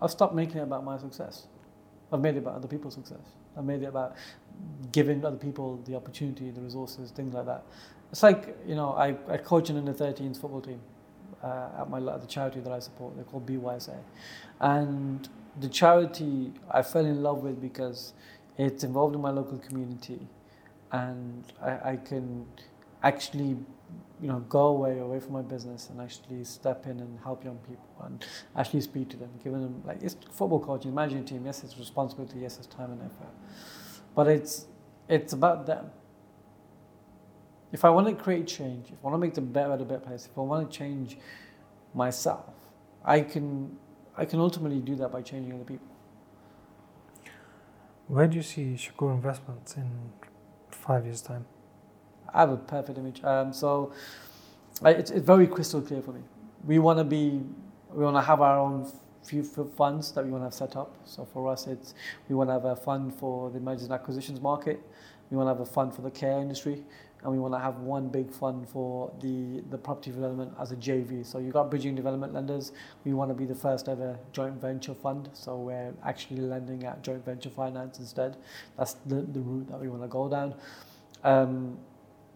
I've 0.00 0.10
stopped 0.10 0.34
making 0.34 0.58
it 0.58 0.62
about 0.62 0.84
my 0.84 0.96
success. 0.96 1.46
I've 2.12 2.20
made 2.20 2.34
it 2.36 2.38
about 2.38 2.56
other 2.56 2.68
people's 2.68 2.94
success. 2.94 3.18
I've 3.56 3.64
made 3.64 3.82
it 3.82 3.86
about 3.86 4.16
giving 4.92 5.24
other 5.24 5.36
people 5.36 5.80
the 5.84 5.94
opportunity, 5.94 6.50
the 6.50 6.60
resources, 6.60 7.10
things 7.10 7.34
like 7.34 7.46
that. 7.46 7.64
It's 8.10 8.22
like, 8.22 8.56
you 8.66 8.74
know, 8.74 8.92
I, 8.92 9.16
I 9.28 9.36
coach 9.36 9.70
an 9.70 9.76
under 9.76 9.92
13s 9.92 10.40
football 10.40 10.60
team 10.60 10.80
uh, 11.42 11.68
at 11.80 11.88
my 11.88 11.98
at 12.12 12.20
the 12.20 12.26
charity 12.26 12.60
that 12.60 12.72
I 12.72 12.80
support. 12.80 13.14
They're 13.14 13.24
called 13.24 13.46
BYSA. 13.46 13.96
And 14.60 15.28
the 15.60 15.68
charity 15.68 16.52
I 16.70 16.82
fell 16.82 17.04
in 17.04 17.22
love 17.22 17.42
with 17.42 17.60
because 17.60 18.12
it's 18.58 18.84
involved 18.84 19.14
in 19.14 19.20
my 19.20 19.30
local 19.30 19.58
community 19.58 20.20
and 20.92 21.44
I, 21.62 21.92
I 21.92 21.96
can 21.96 22.46
actually 23.02 23.56
you 24.20 24.28
know, 24.28 24.40
go 24.40 24.66
away, 24.66 24.98
away 24.98 25.18
from 25.18 25.32
my 25.32 25.42
business 25.42 25.88
and 25.88 26.00
actually 26.00 26.44
step 26.44 26.84
in 26.86 27.00
and 27.00 27.18
help 27.20 27.42
young 27.44 27.58
people 27.58 27.88
and 28.04 28.24
actually 28.54 28.80
speak 28.82 29.08
to 29.08 29.16
them, 29.16 29.30
giving 29.42 29.62
them, 29.62 29.82
like, 29.86 30.02
it's 30.02 30.16
football 30.30 30.60
coaching, 30.60 30.94
managing 30.94 31.20
a 31.20 31.22
team, 31.22 31.46
yes, 31.46 31.64
it's 31.64 31.78
responsibility, 31.78 32.40
yes, 32.40 32.58
it's 32.58 32.66
time 32.66 32.92
and 32.92 33.00
effort. 33.00 33.32
But 34.14 34.28
it's, 34.28 34.66
it's 35.08 35.32
about 35.32 35.66
them. 35.66 35.90
If 37.72 37.84
I 37.84 37.90
want 37.90 38.08
to 38.08 38.14
create 38.14 38.46
change, 38.46 38.88
if 38.88 38.98
I 39.02 39.08
want 39.08 39.14
to 39.14 39.18
make 39.18 39.34
the 39.34 39.40
better 39.40 39.72
a 39.72 39.78
better 39.78 40.00
place, 40.00 40.26
if 40.26 40.36
I 40.36 40.42
want 40.42 40.70
to 40.70 40.76
change 40.76 41.16
myself, 41.94 42.52
I 43.04 43.20
can, 43.22 43.78
I 44.16 44.24
can 44.24 44.40
ultimately 44.40 44.80
do 44.80 44.96
that 44.96 45.12
by 45.12 45.22
changing 45.22 45.54
other 45.54 45.64
people. 45.64 45.86
Where 48.08 48.26
do 48.26 48.36
you 48.36 48.42
see 48.42 48.74
Shakur 48.74 49.14
Investments 49.14 49.76
in 49.76 50.12
five 50.70 51.06
years' 51.06 51.22
time? 51.22 51.46
I 52.32 52.40
have 52.40 52.50
a 52.50 52.56
perfect 52.56 52.98
image. 52.98 53.22
Um, 53.24 53.52
so 53.52 53.92
I, 54.82 54.90
it's, 54.90 55.10
it's 55.10 55.24
very 55.24 55.46
crystal 55.46 55.80
clear 55.80 56.02
for 56.02 56.12
me. 56.12 56.20
We 56.64 56.78
want 56.78 56.98
to 56.98 57.04
be, 57.04 57.42
we 57.92 58.04
want 58.04 58.16
to 58.16 58.22
have 58.22 58.40
our 58.40 58.58
own 58.58 58.90
few 59.22 59.42
funds 59.42 60.12
that 60.12 60.24
we 60.24 60.30
want 60.30 60.42
to 60.42 60.46
have 60.46 60.54
set 60.54 60.76
up. 60.76 60.96
So 61.04 61.24
for 61.32 61.50
us, 61.50 61.66
it's 61.66 61.94
we 62.28 62.34
want 62.34 62.48
to 62.48 62.54
have 62.54 62.64
a 62.64 62.76
fund 62.76 63.14
for 63.14 63.50
the 63.50 63.60
mergers 63.60 63.84
and 63.84 63.92
acquisitions 63.92 64.40
market. 64.40 64.80
We 65.30 65.36
want 65.36 65.46
to 65.46 65.50
have 65.50 65.60
a 65.60 65.70
fund 65.70 65.94
for 65.94 66.02
the 66.02 66.10
care 66.10 66.40
industry, 66.40 66.82
and 67.22 67.30
we 67.32 67.38
want 67.38 67.54
to 67.54 67.60
have 67.60 67.76
one 67.76 68.08
big 68.08 68.30
fund 68.32 68.68
for 68.68 69.12
the, 69.20 69.62
the 69.70 69.78
property 69.78 70.10
development 70.10 70.52
as 70.58 70.72
a 70.72 70.76
JV. 70.76 71.24
So 71.24 71.38
you've 71.38 71.52
got 71.52 71.70
bridging 71.70 71.94
development 71.94 72.32
lenders. 72.32 72.72
We 73.04 73.12
want 73.12 73.30
to 73.30 73.34
be 73.34 73.44
the 73.44 73.54
first 73.54 73.88
ever 73.88 74.18
joint 74.32 74.54
venture 74.60 74.94
fund. 74.94 75.28
So 75.32 75.56
we're 75.56 75.94
actually 76.04 76.40
lending 76.40 76.84
at 76.84 77.02
joint 77.02 77.24
venture 77.24 77.50
finance 77.50 77.98
instead. 78.00 78.36
That's 78.76 78.94
the, 79.06 79.16
the 79.16 79.40
route 79.40 79.68
that 79.70 79.80
we 79.80 79.88
want 79.88 80.02
to 80.02 80.08
go 80.08 80.28
down. 80.28 80.54
Um, 81.22 81.78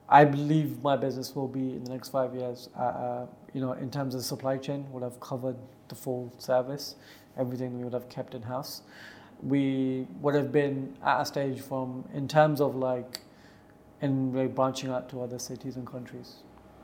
I 0.08 0.24
believe 0.24 0.82
my 0.82 0.96
business 0.96 1.34
will 1.34 1.48
be 1.48 1.76
in 1.76 1.84
the 1.84 1.90
next 1.90 2.10
five 2.10 2.34
years, 2.34 2.68
uh, 2.78 2.82
uh, 2.82 3.26
you 3.54 3.60
know, 3.60 3.72
in 3.72 3.90
terms 3.90 4.14
of 4.14 4.20
the 4.20 4.24
supply 4.24 4.58
chain, 4.58 4.86
would 4.92 5.02
have 5.02 5.18
covered 5.20 5.56
the 5.88 5.94
full 5.94 6.32
service, 6.38 6.96
everything 7.38 7.78
we 7.78 7.84
would 7.84 7.94
have 7.94 8.08
kept 8.08 8.34
in 8.34 8.42
house. 8.42 8.82
We 9.42 10.06
would 10.20 10.34
have 10.34 10.52
been 10.52 10.94
at 11.04 11.22
a 11.22 11.24
stage 11.24 11.60
from, 11.60 12.04
in 12.12 12.28
terms 12.28 12.60
of 12.60 12.76
like, 12.76 13.20
in 14.02 14.48
branching 14.54 14.90
out 14.90 15.08
to 15.10 15.22
other 15.22 15.38
cities 15.38 15.76
and 15.76 15.86
countries. 15.86 16.36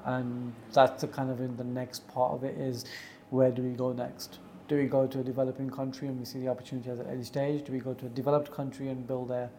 And 0.05 0.55
that's 0.73 1.03
the 1.03 1.09
kind 1.09 1.31
of 1.31 1.41
in 1.41 1.57
the 1.57 1.65
next 1.65 2.09
part 2.09 2.33
of 2.33 2.45
it 2.45 2.57
is 2.57 2.87
where 3.29 3.51
do 3.51 3.63
we 3.63 3.71
go 3.71 3.93
next? 3.93 4.39
Do 4.69 4.77
we 4.77 4.87
go 4.87 5.07
to 5.07 5.21
a 5.21 5.23
developing 5.23 5.69
country 5.69 6.09
and 6.09 6.19
we 6.19 6.25
see 6.25 6.41
the 6.41 6.49
opportunity 6.49 6.89
at 6.91 6.99
an 6.99 7.07
early 7.11 7.25
stage? 7.25 7.65
Do 7.65 7.73
we 7.73 7.81
go 7.81 7.93
to 7.93 8.07
a 8.07 8.09
developed 8.09 8.51
country 8.53 8.89
and 8.89 9.07
build 9.07 9.29
there? 9.29 9.51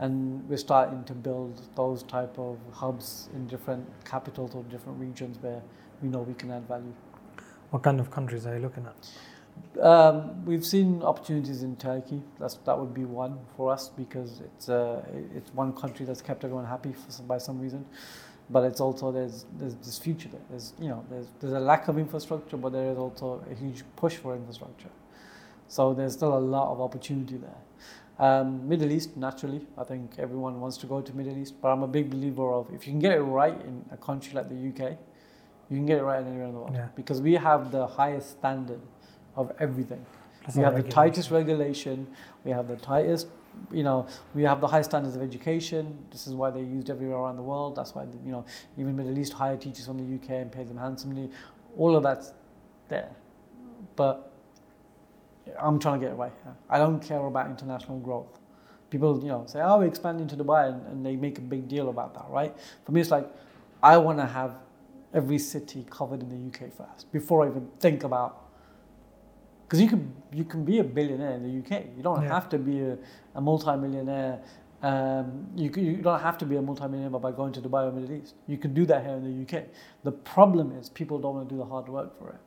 And 0.00 0.48
we're 0.48 0.56
starting 0.56 1.04
to 1.04 1.12
build 1.12 1.60
those 1.76 2.02
type 2.02 2.38
of 2.38 2.58
hubs 2.72 3.28
in 3.34 3.46
different 3.46 3.86
capitals 4.04 4.54
or 4.54 4.62
different 4.64 4.98
regions 4.98 5.38
where 5.42 5.62
we 6.02 6.08
know 6.08 6.20
we 6.20 6.34
can 6.34 6.50
add 6.50 6.66
value. 6.66 6.94
What 7.70 7.82
kind 7.82 8.00
of 8.00 8.10
countries 8.10 8.46
are 8.46 8.54
you 8.54 8.62
looking 8.62 8.86
at? 8.86 9.82
Um, 9.82 10.44
we've 10.46 10.64
seen 10.64 11.02
opportunities 11.02 11.62
in 11.62 11.76
Turkey. 11.76 12.22
That's, 12.38 12.54
that 12.64 12.78
would 12.78 12.94
be 12.94 13.04
one 13.04 13.38
for 13.56 13.72
us 13.72 13.90
because 13.90 14.40
it's 14.40 14.70
uh, 14.70 15.02
it's 15.36 15.52
one 15.54 15.74
country 15.74 16.06
that's 16.06 16.22
kept 16.22 16.44
everyone 16.44 16.64
happy 16.64 16.94
some, 17.08 17.26
by 17.26 17.36
some 17.36 17.60
reason. 17.60 17.84
But 18.48 18.64
it's 18.64 18.80
also 18.80 19.12
there's 19.12 19.44
there's 19.58 19.74
this 19.76 19.98
future 19.98 20.28
there. 20.28 20.40
There's 20.48 20.72
you 20.80 20.88
know 20.88 21.04
there's 21.10 21.26
there's 21.40 21.52
a 21.52 21.60
lack 21.60 21.88
of 21.88 21.98
infrastructure, 21.98 22.56
but 22.56 22.72
there 22.72 22.90
is 22.90 22.96
also 22.96 23.44
a 23.50 23.54
huge 23.54 23.84
push 23.96 24.16
for 24.16 24.34
infrastructure. 24.34 24.90
So 25.68 25.94
there's 25.94 26.14
still 26.14 26.36
a 26.36 26.40
lot 26.40 26.72
of 26.72 26.80
opportunity 26.80 27.36
there. 27.36 27.62
Um, 28.20 28.68
Middle 28.68 28.92
East, 28.92 29.16
naturally, 29.16 29.66
I 29.78 29.84
think 29.84 30.16
everyone 30.18 30.60
wants 30.60 30.76
to 30.78 30.86
go 30.86 31.00
to 31.00 31.16
Middle 31.16 31.38
East, 31.38 31.54
but 31.62 31.68
I'm 31.68 31.82
a 31.82 31.88
big 31.88 32.10
believer 32.10 32.52
of 32.52 32.66
if 32.70 32.86
you 32.86 32.92
can 32.92 33.00
get 33.00 33.12
it 33.12 33.22
right 33.22 33.58
in 33.62 33.82
a 33.90 33.96
country 33.96 34.34
like 34.34 34.50
the 34.50 34.54
UK, 34.68 34.98
you 35.70 35.76
can 35.78 35.86
get 35.86 35.96
it 35.96 36.02
right 36.02 36.22
anywhere 36.22 36.44
in 36.44 36.52
the 36.52 36.58
world 36.58 36.74
yeah. 36.74 36.88
because 36.94 37.22
we 37.22 37.32
have 37.32 37.72
the 37.72 37.86
highest 37.86 38.32
standard 38.32 38.80
of 39.36 39.50
everything. 39.58 40.04
That's 40.42 40.54
we 40.54 40.62
have 40.62 40.76
the 40.76 40.82
tightest 40.82 41.30
regulation. 41.30 42.06
We 42.44 42.50
have 42.50 42.68
the 42.68 42.76
tightest, 42.76 43.28
you 43.72 43.84
know, 43.84 44.06
we 44.34 44.42
have 44.42 44.60
the 44.60 44.68
high 44.68 44.82
standards 44.82 45.16
of 45.16 45.22
education. 45.22 45.96
This 46.10 46.26
is 46.26 46.34
why 46.34 46.50
they're 46.50 46.62
used 46.62 46.90
everywhere 46.90 47.16
around 47.16 47.36
the 47.36 47.42
world. 47.42 47.74
That's 47.74 47.94
why, 47.94 48.04
you 48.22 48.32
know, 48.32 48.44
even 48.76 48.96
Middle 48.96 49.18
East 49.18 49.32
hire 49.32 49.56
teachers 49.56 49.86
from 49.86 49.96
the 49.96 50.16
UK 50.16 50.42
and 50.42 50.52
pay 50.52 50.64
them 50.64 50.76
handsomely. 50.76 51.30
All 51.78 51.96
of 51.96 52.02
that's 52.02 52.32
there. 52.88 53.12
But 53.96 54.29
I'm 55.58 55.78
trying 55.78 56.00
to 56.00 56.06
get 56.06 56.12
away. 56.12 56.30
I 56.68 56.78
don't 56.78 57.00
care 57.00 57.24
about 57.24 57.46
international 57.46 57.98
growth. 57.98 58.38
People, 58.90 59.20
you 59.22 59.28
know, 59.28 59.44
say, 59.46 59.60
"Oh, 59.62 59.78
we're 59.78 59.86
expanding 59.86 60.26
to 60.28 60.36
Dubai," 60.36 60.72
and, 60.72 60.86
and 60.88 61.06
they 61.06 61.16
make 61.16 61.38
a 61.38 61.42
big 61.42 61.68
deal 61.68 61.88
about 61.88 62.14
that, 62.14 62.26
right? 62.28 62.54
For 62.84 62.92
me, 62.92 63.00
it's 63.00 63.10
like 63.10 63.28
I 63.82 63.96
want 63.96 64.18
to 64.18 64.26
have 64.26 64.56
every 65.14 65.38
city 65.38 65.86
covered 65.90 66.22
in 66.22 66.28
the 66.28 66.48
UK 66.48 66.72
first 66.72 67.10
before 67.12 67.44
I 67.44 67.48
even 67.50 67.68
think 67.78 68.04
about. 68.04 68.46
Because 69.62 69.80
you 69.80 69.88
can 69.88 70.12
you 70.32 70.44
can 70.44 70.64
be 70.64 70.80
a 70.80 70.84
billionaire 70.84 71.32
in 71.32 71.42
the 71.42 71.58
UK. 71.60 71.84
You 71.96 72.02
don't 72.02 72.22
yeah. 72.22 72.28
have 72.28 72.48
to 72.50 72.58
be 72.58 72.80
a, 72.80 72.98
a 73.36 73.40
multi-millionaire. 73.40 74.40
Um, 74.82 75.46
you, 75.54 75.70
you 75.76 75.96
don't 75.96 76.20
have 76.20 76.38
to 76.38 76.46
be 76.46 76.56
a 76.56 76.62
multi-millionaire 76.62 77.20
by 77.20 77.32
going 77.32 77.52
to 77.52 77.60
Dubai 77.60 77.86
or 77.88 77.92
Middle 77.92 78.16
East. 78.16 78.34
You 78.48 78.56
can 78.58 78.74
do 78.74 78.86
that 78.86 79.04
here 79.04 79.14
in 79.14 79.24
the 79.24 79.42
UK. 79.58 79.66
The 80.02 80.12
problem 80.12 80.72
is 80.72 80.88
people 80.88 81.18
don't 81.18 81.36
want 81.36 81.48
to 81.48 81.54
do 81.54 81.58
the 81.58 81.66
hard 81.66 81.88
work 81.88 82.18
for 82.18 82.30
it. 82.30 82.40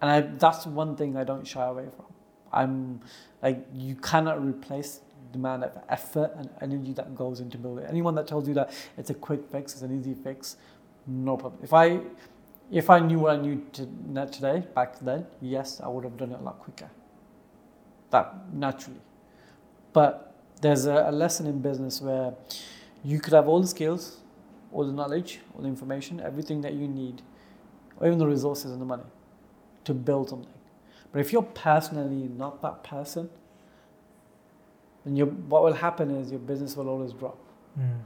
And 0.00 0.10
I, 0.10 0.20
that's 0.20 0.66
one 0.66 0.96
thing 0.96 1.16
I 1.16 1.24
don't 1.24 1.46
shy 1.46 1.64
away 1.64 1.86
from. 1.94 2.06
I'm 2.52 3.00
like, 3.42 3.66
you 3.74 3.94
cannot 3.96 4.44
replace 4.44 5.00
the 5.32 5.38
amount 5.38 5.64
of 5.64 5.82
effort 5.88 6.32
and 6.36 6.48
energy 6.62 6.92
that 6.94 7.14
goes 7.14 7.40
into 7.40 7.58
building. 7.58 7.84
Anyone 7.86 8.14
that 8.14 8.26
tells 8.26 8.48
you 8.48 8.54
that 8.54 8.72
it's 8.96 9.10
a 9.10 9.14
quick 9.14 9.50
fix, 9.50 9.74
it's 9.74 9.82
an 9.82 9.98
easy 9.98 10.14
fix, 10.14 10.56
no 11.06 11.36
problem. 11.36 11.60
If 11.62 11.72
I, 11.72 12.00
if 12.70 12.88
I 12.90 13.00
knew 13.00 13.20
what 13.20 13.34
I 13.34 13.40
knew 13.40 13.66
to, 13.72 13.86
today, 14.26 14.64
back 14.74 14.98
then, 15.00 15.26
yes, 15.40 15.80
I 15.82 15.88
would 15.88 16.04
have 16.04 16.16
done 16.16 16.32
it 16.32 16.40
a 16.40 16.42
lot 16.42 16.58
quicker. 16.60 16.90
That 18.10 18.34
naturally. 18.54 19.00
But 19.92 20.34
there's 20.62 20.86
a, 20.86 21.06
a 21.08 21.12
lesson 21.12 21.46
in 21.46 21.60
business 21.60 22.00
where 22.00 22.34
you 23.04 23.20
could 23.20 23.32
have 23.32 23.48
all 23.48 23.60
the 23.60 23.68
skills, 23.68 24.18
all 24.72 24.86
the 24.86 24.92
knowledge, 24.92 25.40
all 25.54 25.62
the 25.62 25.68
information, 25.68 26.20
everything 26.20 26.62
that 26.62 26.74
you 26.74 26.88
need, 26.88 27.20
or 27.98 28.06
even 28.06 28.18
the 28.18 28.26
resources 28.26 28.70
and 28.70 28.80
the 28.80 28.86
money 28.86 29.04
to 29.88 29.94
build 29.94 30.28
something. 30.28 30.52
But 31.10 31.20
if 31.20 31.32
you're 31.32 31.42
personally 31.42 32.28
not 32.28 32.62
that 32.62 32.84
person, 32.84 33.28
then 35.04 35.16
you 35.16 35.26
what 35.26 35.64
will 35.64 35.72
happen 35.72 36.10
is 36.10 36.30
your 36.30 36.40
business 36.40 36.76
will 36.76 36.88
always 36.88 37.12
drop. 37.12 37.38
Mm. 37.78 38.00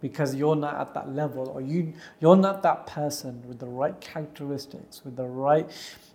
Because 0.00 0.34
you're 0.34 0.56
not 0.56 0.74
at 0.74 0.92
that 0.94 1.14
level, 1.14 1.48
or 1.48 1.60
you 1.60 1.94
you're 2.20 2.36
not 2.36 2.62
that 2.62 2.86
person 2.86 3.42
with 3.46 3.60
the 3.60 3.66
right 3.66 3.98
characteristics, 4.00 5.02
with 5.04 5.16
the 5.16 5.24
right 5.24 5.70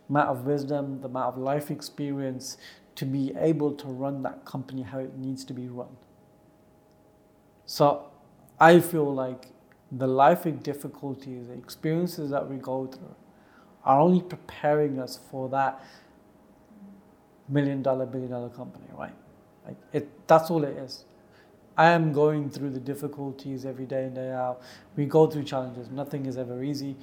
amount 0.09 0.29
of 0.29 0.45
wisdom, 0.45 0.99
the 1.01 1.07
amount 1.07 1.35
of 1.35 1.41
life 1.41 1.71
experience 1.71 2.57
to 2.95 3.05
be 3.05 3.33
able 3.39 3.71
to 3.73 3.87
run 3.87 4.21
that 4.23 4.43
company 4.45 4.81
how 4.81 4.99
it 4.99 5.17
needs 5.17 5.45
to 5.45 5.53
be 5.53 5.67
run. 5.67 5.95
So 7.65 8.11
I 8.59 8.81
feel 8.81 9.11
like 9.13 9.47
the 9.91 10.07
life 10.07 10.45
difficulties, 10.61 11.47
the 11.47 11.53
experiences 11.53 12.29
that 12.31 12.49
we 12.49 12.57
go 12.57 12.85
through, 12.85 13.15
are 13.83 13.99
only 13.99 14.21
preparing 14.21 14.99
us 14.99 15.19
for 15.29 15.49
that 15.49 15.83
million 17.49 17.81
dollar, 17.81 18.05
billion 18.05 18.31
dollar 18.31 18.49
company, 18.49 18.85
right? 18.97 19.13
Like 19.65 19.77
it, 19.93 20.27
that's 20.27 20.49
all 20.49 20.63
it 20.63 20.77
is. 20.77 21.05
I 21.77 21.87
am 21.91 22.11
going 22.11 22.49
through 22.49 22.71
the 22.71 22.79
difficulties 22.79 23.65
every 23.65 23.85
day 23.85 24.03
and 24.03 24.15
day 24.15 24.31
out. 24.31 24.61
We 24.95 25.05
go 25.05 25.27
through 25.27 25.43
challenges. 25.43 25.89
Nothing 25.89 26.25
is 26.25 26.37
ever 26.37 26.63
easy, 26.63 26.95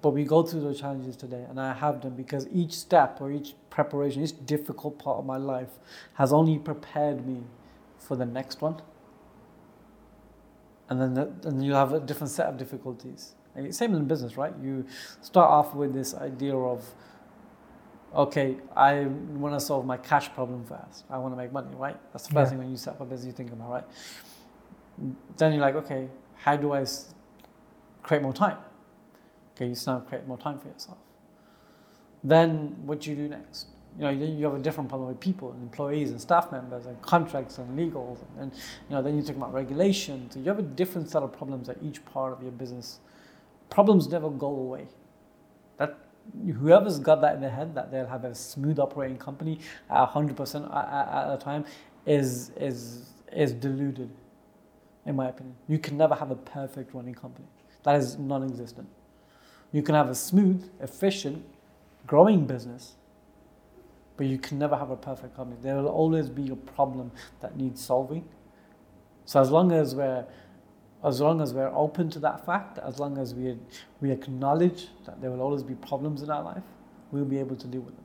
but 0.00 0.10
we 0.10 0.24
go 0.24 0.42
through 0.42 0.62
those 0.62 0.80
challenges 0.80 1.16
today, 1.16 1.44
and 1.48 1.60
I 1.60 1.74
have 1.74 2.00
them 2.00 2.14
because 2.14 2.48
each 2.52 2.72
step 2.72 3.20
or 3.20 3.30
each 3.30 3.54
preparation, 3.70 4.22
each 4.22 4.44
difficult 4.46 4.98
part 4.98 5.18
of 5.18 5.26
my 5.26 5.36
life 5.36 5.78
has 6.14 6.32
only 6.32 6.58
prepared 6.58 7.26
me 7.26 7.42
for 7.98 8.16
the 8.16 8.26
next 8.26 8.60
one. 8.60 8.80
And 10.88 11.00
then, 11.00 11.14
the, 11.14 11.64
you 11.64 11.74
have 11.74 11.92
a 11.92 12.00
different 12.00 12.30
set 12.30 12.48
of 12.48 12.58
difficulties. 12.58 13.34
Same 13.70 13.94
in 13.94 14.06
business, 14.06 14.36
right? 14.36 14.54
You 14.62 14.86
start 15.20 15.50
off 15.50 15.74
with 15.74 15.92
this 15.92 16.14
idea 16.14 16.56
of, 16.56 16.84
okay, 18.14 18.56
I 18.74 19.04
want 19.04 19.54
to 19.54 19.60
solve 19.60 19.84
my 19.84 19.98
cash 19.98 20.32
problem 20.32 20.64
first. 20.64 21.04
I 21.10 21.18
want 21.18 21.32
to 21.34 21.36
make 21.36 21.52
money, 21.52 21.68
right? 21.76 21.96
That's 22.12 22.26
the 22.26 22.34
first 22.34 22.46
yeah. 22.46 22.50
thing 22.50 22.58
when 22.58 22.70
you 22.70 22.76
set 22.76 22.94
up 22.94 23.00
a 23.00 23.04
business 23.04 23.26
you 23.26 23.32
think 23.32 23.52
about, 23.52 23.70
right? 23.70 23.84
Then 25.36 25.52
you're 25.52 25.60
like, 25.60 25.74
okay, 25.76 26.08
how 26.36 26.56
do 26.56 26.72
I 26.72 26.84
create 28.02 28.22
more 28.22 28.32
time? 28.32 28.58
Okay, 29.54 29.66
you 29.66 29.76
now 29.86 30.00
create 30.00 30.26
more 30.26 30.38
time 30.38 30.58
for 30.58 30.68
yourself. 30.68 30.98
Then 32.24 32.76
what 32.84 33.00
do 33.00 33.10
you 33.10 33.16
do 33.16 33.28
next? 33.28 33.66
You 33.98 34.04
know, 34.04 34.10
you 34.10 34.44
have 34.46 34.54
a 34.54 34.58
different 34.58 34.88
problem 34.88 35.08
with 35.08 35.20
people 35.20 35.52
and 35.52 35.62
employees 35.62 36.10
and 36.10 36.20
staff 36.20 36.50
members 36.50 36.86
and 36.86 37.00
contracts 37.02 37.58
and 37.58 37.78
legals 37.78 38.20
and, 38.20 38.40
and 38.40 38.52
you 38.88 38.96
know 38.96 39.02
then 39.02 39.16
you 39.16 39.22
talk 39.22 39.36
about 39.36 39.52
regulations. 39.52 40.32
So 40.32 40.40
you 40.40 40.46
have 40.46 40.58
a 40.58 40.62
different 40.62 41.10
set 41.10 41.22
of 41.22 41.32
problems 41.32 41.68
at 41.68 41.76
each 41.82 42.02
part 42.06 42.32
of 42.32 42.42
your 42.42 42.52
business. 42.52 43.00
Problems 43.72 44.06
never 44.08 44.28
go 44.28 44.48
away. 44.48 44.86
That 45.78 45.96
whoever's 46.60 46.98
got 46.98 47.22
that 47.22 47.36
in 47.36 47.40
their 47.40 47.50
head 47.50 47.74
that 47.74 47.90
they'll 47.90 48.06
have 48.06 48.24
a 48.24 48.34
smooth 48.34 48.78
operating 48.78 49.16
company 49.16 49.60
at 49.88 50.10
100% 50.10 50.76
at 50.76 51.34
a 51.34 51.38
time 51.42 51.64
is 52.04 52.50
is 52.50 53.08
is 53.32 53.52
deluded 53.52 54.10
in 55.06 55.16
my 55.16 55.28
opinion. 55.30 55.56
You 55.68 55.78
can 55.78 55.96
never 55.96 56.14
have 56.14 56.30
a 56.30 56.36
perfect 56.36 56.92
running 56.92 57.14
company. 57.14 57.46
That 57.84 57.96
is 57.96 58.18
non-existent. 58.18 58.88
You 59.72 59.82
can 59.82 59.94
have 59.94 60.10
a 60.10 60.14
smooth 60.14 60.68
efficient 60.80 61.42
growing 62.06 62.46
business 62.46 62.96
but 64.18 64.26
you 64.26 64.38
can 64.38 64.58
never 64.58 64.76
have 64.76 64.90
a 64.90 64.96
perfect 64.96 65.34
company. 65.34 65.58
There 65.62 65.76
will 65.76 65.88
always 65.88 66.28
be 66.28 66.50
a 66.50 66.56
problem 66.56 67.10
that 67.40 67.56
needs 67.56 67.82
solving. 67.82 68.28
So 69.24 69.40
as 69.40 69.50
long 69.50 69.72
as 69.72 69.94
we're 69.94 70.26
as 71.04 71.20
long 71.20 71.40
as 71.40 71.52
we're 71.52 71.72
open 71.74 72.08
to 72.10 72.18
that 72.20 72.46
fact, 72.46 72.78
as 72.78 72.98
long 72.98 73.18
as 73.18 73.34
we, 73.34 73.56
we 74.00 74.10
acknowledge 74.10 74.88
that 75.04 75.20
there 75.20 75.30
will 75.30 75.42
always 75.42 75.62
be 75.62 75.74
problems 75.74 76.22
in 76.22 76.30
our 76.30 76.42
life, 76.42 76.62
we'll 77.10 77.24
be 77.24 77.38
able 77.38 77.56
to 77.56 77.66
deal 77.66 77.80
with 77.80 77.96
them. 77.96 78.04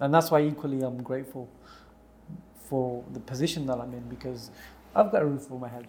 And 0.00 0.14
that's 0.14 0.30
why 0.30 0.42
equally 0.42 0.82
I'm 0.82 1.02
grateful 1.02 1.48
for 2.68 3.04
the 3.12 3.20
position 3.20 3.66
that 3.66 3.78
I'm 3.78 3.92
in 3.92 4.08
because 4.08 4.50
I've 4.94 5.10
got 5.10 5.22
a 5.22 5.26
roof 5.26 5.46
over 5.50 5.58
my 5.58 5.68
head. 5.68 5.86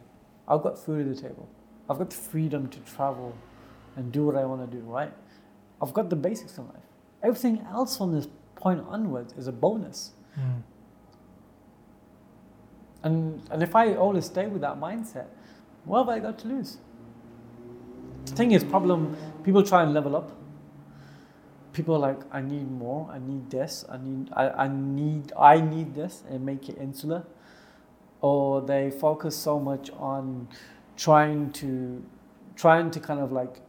I've 0.47 0.61
got 0.61 0.77
food 0.77 1.07
at 1.07 1.15
the 1.15 1.21
table. 1.21 1.47
I've 1.89 1.97
got 1.97 2.09
the 2.09 2.15
freedom 2.15 2.67
to 2.69 2.79
travel 2.79 3.35
and 3.95 4.11
do 4.11 4.25
what 4.25 4.35
I 4.35 4.45
want 4.45 4.69
to 4.69 4.77
do, 4.77 4.83
right? 4.83 5.13
I've 5.81 5.93
got 5.93 6.09
the 6.09 6.15
basics 6.15 6.57
in 6.57 6.65
life. 6.67 6.75
Everything 7.23 7.65
else 7.69 7.97
from 7.97 8.13
this 8.13 8.27
point 8.55 8.83
onwards 8.87 9.33
is 9.33 9.47
a 9.47 9.51
bonus. 9.51 10.11
Mm. 10.39 10.61
And, 13.03 13.41
and 13.51 13.63
if 13.63 13.75
I 13.75 13.93
always 13.93 14.25
stay 14.25 14.47
with 14.47 14.61
that 14.61 14.79
mindset, 14.79 15.27
what 15.85 15.99
have 15.99 16.09
I 16.09 16.19
got 16.19 16.37
to 16.39 16.47
lose? 16.47 16.77
The 18.25 18.35
thing 18.35 18.51
is, 18.51 18.63
problem 18.63 19.15
people 19.43 19.63
try 19.63 19.83
and 19.83 19.93
level 19.93 20.15
up. 20.15 20.31
People 21.73 21.95
are 21.95 21.99
like, 21.99 22.19
I 22.31 22.41
need 22.41 22.71
more, 22.71 23.09
I 23.11 23.19
need 23.19 23.49
this, 23.51 23.85
I 23.89 23.97
need 23.97 24.29
I, 24.33 24.49
I 24.49 24.67
need 24.67 25.31
I 25.37 25.61
need 25.61 25.93
this 25.93 26.23
and 26.29 26.45
make 26.45 26.69
it 26.69 26.77
insular. 26.77 27.25
Or 28.21 28.61
they 28.61 28.89
focus 28.91 29.35
so 29.35 29.59
much 29.59 29.91
on 29.91 30.47
trying 30.97 31.51
to 31.53 32.03
trying 32.55 32.89
to 32.91 32.99
kind 32.99 33.19
of 33.19 33.31
like 33.31 33.61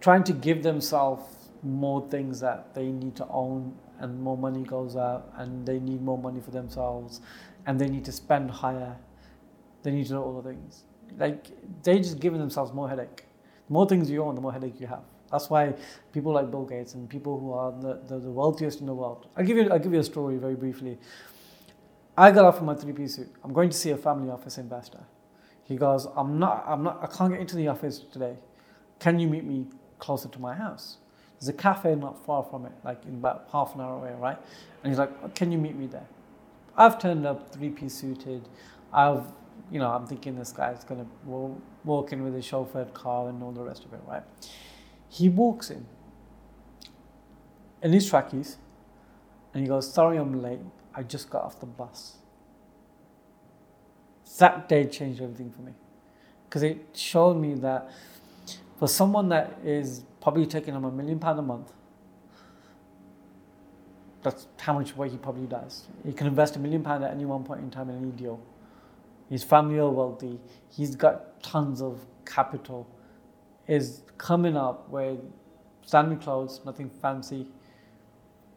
trying 0.00 0.24
to 0.24 0.32
give 0.32 0.62
themselves 0.62 1.22
more 1.62 2.08
things 2.10 2.40
that 2.40 2.74
they 2.74 2.86
need 2.86 3.14
to 3.16 3.26
own 3.28 3.74
and 3.98 4.20
more 4.20 4.36
money 4.36 4.64
goes 4.64 4.96
out 4.96 5.30
and 5.36 5.66
they 5.66 5.78
need 5.78 6.02
more 6.02 6.18
money 6.18 6.40
for 6.40 6.50
themselves 6.50 7.20
and 7.66 7.78
they 7.78 7.88
need 7.88 8.04
to 8.04 8.12
spend 8.12 8.50
higher 8.50 8.96
they 9.82 9.90
need 9.90 10.06
to 10.06 10.14
know 10.14 10.22
all 10.22 10.40
the 10.40 10.48
things. 10.48 10.84
Like 11.18 11.46
they're 11.82 11.98
just 11.98 12.20
giving 12.20 12.40
themselves 12.40 12.72
more 12.72 12.88
headache. 12.88 13.24
The 13.66 13.72
more 13.72 13.88
things 13.88 14.10
you 14.10 14.22
own, 14.22 14.34
the 14.34 14.40
more 14.40 14.52
headache 14.52 14.80
you 14.80 14.86
have. 14.86 15.02
That's 15.30 15.48
why 15.48 15.74
people 16.12 16.32
like 16.32 16.50
Bill 16.50 16.64
Gates 16.64 16.94
and 16.94 17.08
people 17.08 17.38
who 17.38 17.52
are 17.52 17.72
the, 17.72 18.00
the, 18.08 18.20
the 18.20 18.30
wealthiest 18.30 18.80
in 18.80 18.86
the 18.86 18.94
world. 18.94 19.28
I'll 19.36 19.44
give 19.44 19.56
you 19.56 19.70
I'll 19.70 19.78
give 19.78 19.92
you 19.92 20.00
a 20.00 20.04
story 20.04 20.36
very 20.36 20.54
briefly. 20.56 20.98
I 22.16 22.30
got 22.30 22.44
off 22.44 22.58
of 22.58 22.64
my 22.64 22.74
three 22.74 22.92
piece 22.92 23.16
suit. 23.16 23.28
I'm 23.44 23.52
going 23.52 23.70
to 23.70 23.76
see 23.76 23.90
a 23.90 23.96
family 23.96 24.30
office 24.30 24.58
investor. 24.58 25.00
He 25.64 25.76
goes, 25.76 26.06
I'm 26.16 26.38
not 26.38 26.64
I'm 26.66 26.82
not 26.82 26.98
I 27.02 27.06
can't 27.06 27.32
get 27.32 27.40
into 27.40 27.56
the 27.56 27.68
office 27.68 28.00
today. 28.12 28.36
Can 28.98 29.18
you 29.18 29.28
meet 29.28 29.44
me 29.44 29.66
closer 29.98 30.28
to 30.28 30.38
my 30.38 30.54
house? 30.54 30.98
There's 31.38 31.48
a 31.48 31.54
cafe 31.54 31.94
not 31.94 32.22
far 32.26 32.42
from 32.42 32.66
it, 32.66 32.72
like 32.84 33.02
in 33.06 33.14
about 33.14 33.48
half 33.50 33.74
an 33.74 33.80
hour 33.80 33.96
away, 33.96 34.14
right? 34.18 34.36
And 34.82 34.92
he's 34.92 34.98
like, 34.98 35.34
Can 35.34 35.52
you 35.52 35.58
meet 35.58 35.76
me 35.76 35.86
there? 35.86 36.06
I've 36.76 36.98
turned 36.98 37.26
up 37.26 37.52
three 37.52 37.70
piece 37.70 37.94
suited. 37.94 38.48
I've 38.92 39.24
you 39.70 39.78
know, 39.78 39.90
I'm 39.90 40.06
thinking 40.06 40.36
this 40.36 40.52
guy's 40.52 40.84
gonna 40.84 41.06
walk 41.24 42.12
in 42.12 42.22
with 42.22 42.34
his 42.34 42.44
chauffeured 42.44 42.92
car 42.92 43.28
and 43.28 43.42
all 43.42 43.52
the 43.52 43.62
rest 43.62 43.84
of 43.84 43.92
it, 43.92 44.00
right? 44.06 44.22
He 45.08 45.28
walks 45.28 45.70
in 45.70 45.86
in 47.82 47.92
his 47.92 48.08
trackies 48.08 48.58
and 49.52 49.62
he 49.62 49.68
goes, 49.68 49.92
Sorry, 49.92 50.16
I'm 50.16 50.40
late. 50.40 50.60
I 50.94 51.02
just 51.02 51.30
got 51.30 51.44
off 51.44 51.60
the 51.60 51.66
bus. 51.66 52.16
That 54.38 54.68
day 54.68 54.86
changed 54.86 55.20
everything 55.20 55.50
for 55.50 55.62
me 55.62 55.72
because 56.48 56.62
it 56.62 56.78
showed 56.94 57.34
me 57.34 57.54
that 57.54 57.90
for 58.78 58.88
someone 58.88 59.28
that 59.28 59.58
is 59.64 60.04
probably 60.20 60.46
taking 60.46 60.74
him 60.74 60.84
a 60.84 60.90
million 60.90 61.18
pound 61.18 61.38
a 61.38 61.42
month, 61.42 61.72
that's 64.22 64.46
how 64.58 64.74
much 64.74 64.96
work 64.96 65.10
he 65.10 65.16
probably 65.16 65.46
does. 65.46 65.86
He 66.04 66.12
can 66.12 66.26
invest 66.26 66.56
a 66.56 66.58
million 66.58 66.82
pound 66.82 67.04
at 67.04 67.10
any 67.10 67.24
one 67.24 67.44
point 67.44 67.60
in 67.60 67.70
time 67.70 67.90
in 67.90 67.96
any 67.96 68.10
deal 68.10 68.40
his 69.30 69.44
family 69.44 69.78
are 69.78 69.88
wealthy, 69.88 70.40
he's 70.68 70.96
got 70.96 71.42
tons 71.42 71.80
of 71.80 72.04
capital, 72.26 72.86
is 73.68 74.02
coming 74.18 74.56
up 74.56 74.88
with 74.90 75.20
standard 75.86 76.20
clothes, 76.20 76.60
nothing 76.66 76.90
fancy, 76.90 77.46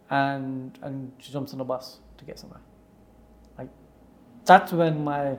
and 0.09 0.77
and 0.81 1.11
she 1.19 1.31
jumps 1.31 1.53
on 1.53 1.61
a 1.61 1.65
bus 1.65 1.99
to 2.17 2.25
get 2.25 2.39
somewhere. 2.39 2.61
Like 3.57 3.69
that's 4.45 4.73
when 4.73 5.03
my 5.03 5.37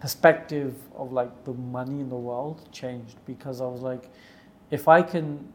perspective 0.00 0.74
of 0.96 1.12
like 1.12 1.44
the 1.44 1.54
money 1.54 2.00
in 2.00 2.08
the 2.08 2.16
world 2.16 2.68
changed 2.72 3.16
because 3.26 3.60
I 3.60 3.66
was 3.66 3.80
like, 3.80 4.10
if 4.70 4.88
I 4.88 5.02
can, 5.02 5.52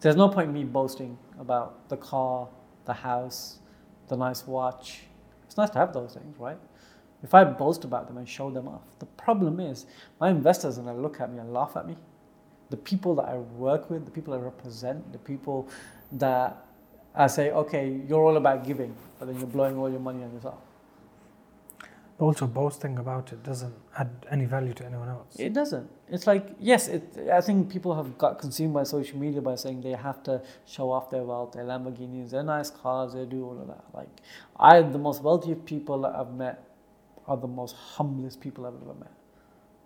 there's 0.00 0.16
no 0.16 0.28
point 0.28 0.48
in 0.48 0.54
me 0.54 0.64
boasting 0.64 1.18
about 1.38 1.88
the 1.88 1.96
car, 1.96 2.48
the 2.84 2.92
house, 2.92 3.58
the 4.08 4.16
nice 4.16 4.46
watch. 4.46 5.02
It's 5.46 5.56
nice 5.56 5.70
to 5.70 5.78
have 5.78 5.92
those 5.92 6.14
things, 6.14 6.38
right? 6.38 6.58
If 7.22 7.34
I 7.34 7.44
boast 7.44 7.84
about 7.84 8.06
them 8.08 8.18
and 8.18 8.28
show 8.28 8.50
them 8.50 8.68
off, 8.68 8.82
the 8.98 9.06
problem 9.06 9.58
is 9.60 9.86
my 10.20 10.30
investors 10.30 10.78
are 10.78 10.82
going 10.82 10.96
to 10.96 11.02
look 11.02 11.20
at 11.20 11.32
me 11.32 11.38
and 11.38 11.52
laugh 11.52 11.76
at 11.76 11.86
me. 11.86 11.96
The 12.70 12.76
people 12.76 13.14
that 13.16 13.26
I 13.26 13.36
work 13.36 13.90
with, 13.90 14.04
the 14.04 14.10
people 14.10 14.34
I 14.34 14.38
represent, 14.38 15.12
the 15.12 15.18
people 15.18 15.68
that 16.12 16.64
I 17.14 17.26
say, 17.26 17.50
okay, 17.50 18.00
you're 18.06 18.22
all 18.22 18.36
about 18.36 18.64
giving, 18.64 18.94
but 19.18 19.26
then 19.26 19.38
you're 19.38 19.46
blowing 19.46 19.76
all 19.78 19.90
your 19.90 20.00
money 20.00 20.22
on 20.22 20.32
yourself. 20.32 20.58
But 22.18 22.24
also, 22.24 22.46
boasting 22.46 22.96
about 22.98 23.32
it 23.32 23.42
doesn't 23.42 23.74
add 23.98 24.08
any 24.30 24.46
value 24.46 24.72
to 24.74 24.86
anyone 24.86 25.08
else. 25.08 25.36
It 25.38 25.52
doesn't. 25.52 25.90
It's 26.08 26.26
like, 26.26 26.48
yes, 26.58 26.88
it, 26.88 27.28
I 27.30 27.42
think 27.42 27.70
people 27.70 27.94
have 27.94 28.16
got 28.16 28.38
consumed 28.38 28.72
by 28.72 28.84
social 28.84 29.18
media 29.18 29.42
by 29.42 29.54
saying 29.54 29.82
they 29.82 29.90
have 29.90 30.22
to 30.22 30.42
show 30.64 30.90
off 30.90 31.10
their 31.10 31.24
wealth, 31.24 31.52
their 31.52 31.64
Lamborghinis, 31.64 32.30
their 32.30 32.42
nice 32.42 32.70
cars, 32.70 33.12
they 33.12 33.26
do 33.26 33.44
all 33.44 33.60
of 33.60 33.66
that. 33.66 33.84
Like, 33.92 34.08
I, 34.58 34.80
the 34.80 34.98
most 34.98 35.22
wealthy 35.22 35.54
people 35.54 36.00
that 36.02 36.14
I've 36.14 36.32
met 36.32 36.65
are 37.26 37.36
the 37.36 37.46
most 37.46 37.74
humblest 37.74 38.40
people 38.40 38.66
I've 38.66 38.74
ever 38.82 38.94
met. 38.94 39.12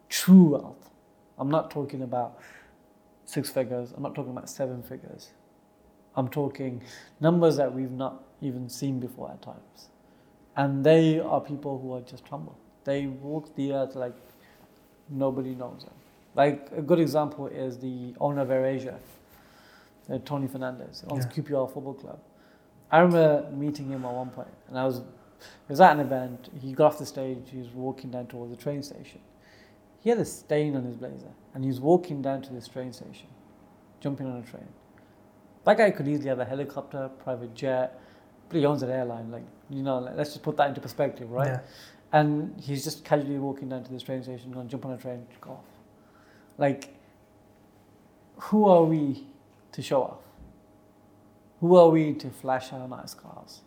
True 0.08 0.50
wealth. 0.50 0.90
I'm 1.38 1.50
not 1.50 1.70
talking 1.70 2.02
about 2.02 2.38
six 3.24 3.50
figures, 3.50 3.92
I'm 3.96 4.02
not 4.02 4.14
talking 4.14 4.32
about 4.32 4.50
seven 4.50 4.82
figures. 4.82 5.30
I'm 6.16 6.28
talking 6.28 6.82
numbers 7.20 7.56
that 7.56 7.72
we've 7.72 7.90
not 7.90 8.24
even 8.42 8.68
seen 8.68 8.98
before 8.98 9.30
at 9.30 9.40
times. 9.42 9.88
And 10.56 10.84
they 10.84 11.20
are 11.20 11.40
people 11.40 11.78
who 11.78 11.94
are 11.94 12.00
just 12.00 12.26
humble. 12.28 12.58
They 12.84 13.06
walk 13.06 13.54
the 13.54 13.72
earth 13.72 13.94
like 13.94 14.14
nobody 15.08 15.54
knows 15.54 15.84
them. 15.84 15.94
Like 16.34 16.68
a 16.76 16.82
good 16.82 16.98
example 16.98 17.46
is 17.46 17.78
the 17.78 18.14
owner 18.20 18.42
of 18.42 18.48
AirAsia, 18.48 18.98
uh, 20.10 20.18
Tony 20.24 20.48
Fernandes, 20.48 21.04
owns 21.10 21.26
yeah. 21.26 21.42
QPR 21.42 21.72
Football 21.72 21.94
Club. 21.94 22.20
I 22.90 22.98
remember 22.98 23.48
meeting 23.52 23.88
him 23.88 24.04
at 24.04 24.12
one 24.12 24.30
point, 24.30 24.48
and 24.68 24.78
I 24.78 24.84
was 24.84 25.02
he 25.66 25.72
was 25.72 25.80
at 25.80 25.92
an 25.92 26.00
event, 26.00 26.50
he 26.60 26.72
got 26.72 26.86
off 26.92 26.98
the 26.98 27.06
stage, 27.06 27.38
he 27.50 27.58
was 27.58 27.68
walking 27.68 28.10
down 28.10 28.26
towards 28.26 28.50
the 28.50 28.62
train 28.62 28.82
station. 28.82 29.20
He 30.00 30.10
had 30.10 30.18
a 30.18 30.24
stain 30.24 30.76
on 30.76 30.84
his 30.84 30.96
blazer, 30.96 31.32
and 31.54 31.62
he 31.62 31.68
was 31.68 31.80
walking 31.80 32.22
down 32.22 32.42
to 32.42 32.52
this 32.52 32.68
train 32.68 32.92
station, 32.92 33.28
jumping 34.00 34.26
on 34.26 34.38
a 34.38 34.42
train. 34.42 34.68
That 35.64 35.76
guy 35.76 35.90
could 35.90 36.08
easily 36.08 36.28
have 36.28 36.38
a 36.38 36.44
helicopter, 36.44 37.10
private 37.22 37.54
jet, 37.54 38.00
but 38.48 38.58
he 38.58 38.64
owns 38.64 38.82
an 38.82 38.90
airline. 38.90 39.30
Like, 39.30 39.44
you 39.68 39.82
know, 39.82 39.98
let's 39.98 40.30
just 40.30 40.42
put 40.42 40.56
that 40.56 40.68
into 40.68 40.80
perspective, 40.80 41.30
right? 41.30 41.48
Yeah. 41.48 41.60
And 42.12 42.58
he's 42.60 42.82
just 42.82 43.04
casually 43.04 43.38
walking 43.38 43.68
down 43.68 43.84
to 43.84 43.92
this 43.92 44.02
train 44.02 44.22
station, 44.22 44.50
going 44.50 44.66
to 44.66 44.70
jump 44.70 44.86
on 44.86 44.92
a 44.92 44.96
train, 44.96 45.26
go 45.40 45.50
off. 45.50 45.64
Like, 46.58 46.96
who 48.36 48.64
are 48.64 48.84
we 48.84 49.26
to 49.72 49.82
show 49.82 50.02
off? 50.02 50.18
Who 51.60 51.76
are 51.76 51.90
we 51.90 52.14
to 52.14 52.30
flash 52.30 52.72
our 52.72 52.88
nice 52.88 53.14
cars? 53.14 53.60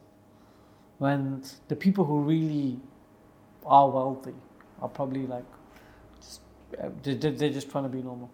When 1.04 1.44
the 1.68 1.76
people 1.76 2.06
who 2.06 2.22
really 2.22 2.80
are 3.66 3.90
wealthy 3.90 4.34
are 4.82 4.88
probably 4.88 5.28
like 5.28 5.44
just, 6.22 6.40
they're 7.04 7.56
just 7.60 7.70
trying 7.70 7.84
to 7.84 7.90
be 7.90 8.02
normal. 8.02 8.30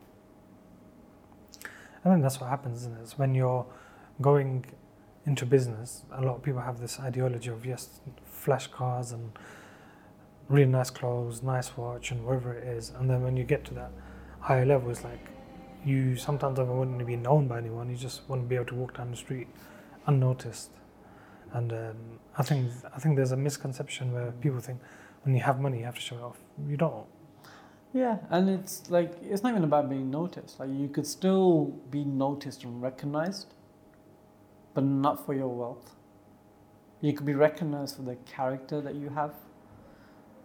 And 2.03 2.13
then 2.13 2.21
that's 2.21 2.39
what 2.39 2.49
happens, 2.49 2.81
isn't 2.81 2.95
it? 2.97 3.01
It's 3.01 3.17
when 3.17 3.33
you're 3.33 3.65
going 4.21 4.65
into 5.25 5.47
business, 5.47 6.03
a 6.11 6.21
lot 6.21 6.35
of 6.35 6.43
people 6.43 6.61
have 6.61 6.79
this 6.79 6.99
ideology 6.99 7.49
of 7.49 7.65
yes, 7.65 8.01
flash 8.25 8.67
cars 8.67 9.11
and 9.11 9.31
really 10.47 10.71
nice 10.71 10.91
clothes, 10.91 11.41
nice 11.41 11.75
watch, 11.75 12.11
and 12.11 12.23
whatever 12.23 12.53
it 12.53 12.67
is. 12.67 12.91
And 12.99 13.09
then 13.09 13.23
when 13.23 13.35
you 13.35 13.43
get 13.43 13.65
to 13.65 13.73
that 13.73 13.91
higher 14.41 14.65
level, 14.65 14.91
it's 14.91 15.03
like 15.03 15.25
you 15.83 16.15
sometimes 16.15 16.57
don't 16.57 16.69
want 16.69 16.99
to 16.99 17.05
be 17.05 17.15
known 17.15 17.47
by 17.47 17.57
anyone. 17.57 17.89
You 17.89 17.97
just 17.97 18.21
want 18.29 18.43
to 18.43 18.47
be 18.47 18.55
able 18.55 18.65
to 18.65 18.75
walk 18.75 18.97
down 18.97 19.09
the 19.09 19.17
street 19.17 19.47
unnoticed. 20.05 20.69
And 21.51 21.71
um, 21.73 21.95
I 22.39 22.43
think 22.43 22.71
I 22.95 22.99
think 22.99 23.17
there's 23.17 23.33
a 23.33 23.37
misconception 23.37 24.13
where 24.13 24.31
people 24.31 24.61
think 24.61 24.79
when 25.23 25.35
you 25.35 25.41
have 25.41 25.59
money 25.59 25.79
you 25.79 25.85
have 25.85 25.95
to 25.95 26.01
show 26.01 26.15
it 26.15 26.23
off. 26.23 26.37
You 26.67 26.77
don't. 26.77 27.05
Yeah, 27.93 28.17
and 28.29 28.49
it's 28.49 28.89
like 28.89 29.11
it's 29.21 29.43
not 29.43 29.51
even 29.51 29.65
about 29.65 29.89
being 29.89 30.09
noticed. 30.09 30.59
Like 30.59 30.69
you 30.69 30.87
could 30.87 31.05
still 31.05 31.65
be 31.91 32.05
noticed 32.05 32.63
and 32.63 32.81
recognized, 32.81 33.53
but 34.73 34.85
not 34.85 35.25
for 35.25 35.33
your 35.33 35.49
wealth. 35.49 35.95
You 37.01 37.13
could 37.13 37.25
be 37.25 37.33
recognized 37.33 37.97
for 37.97 38.03
the 38.03 38.15
character 38.15 38.79
that 38.81 38.95
you 38.95 39.09
have. 39.09 39.33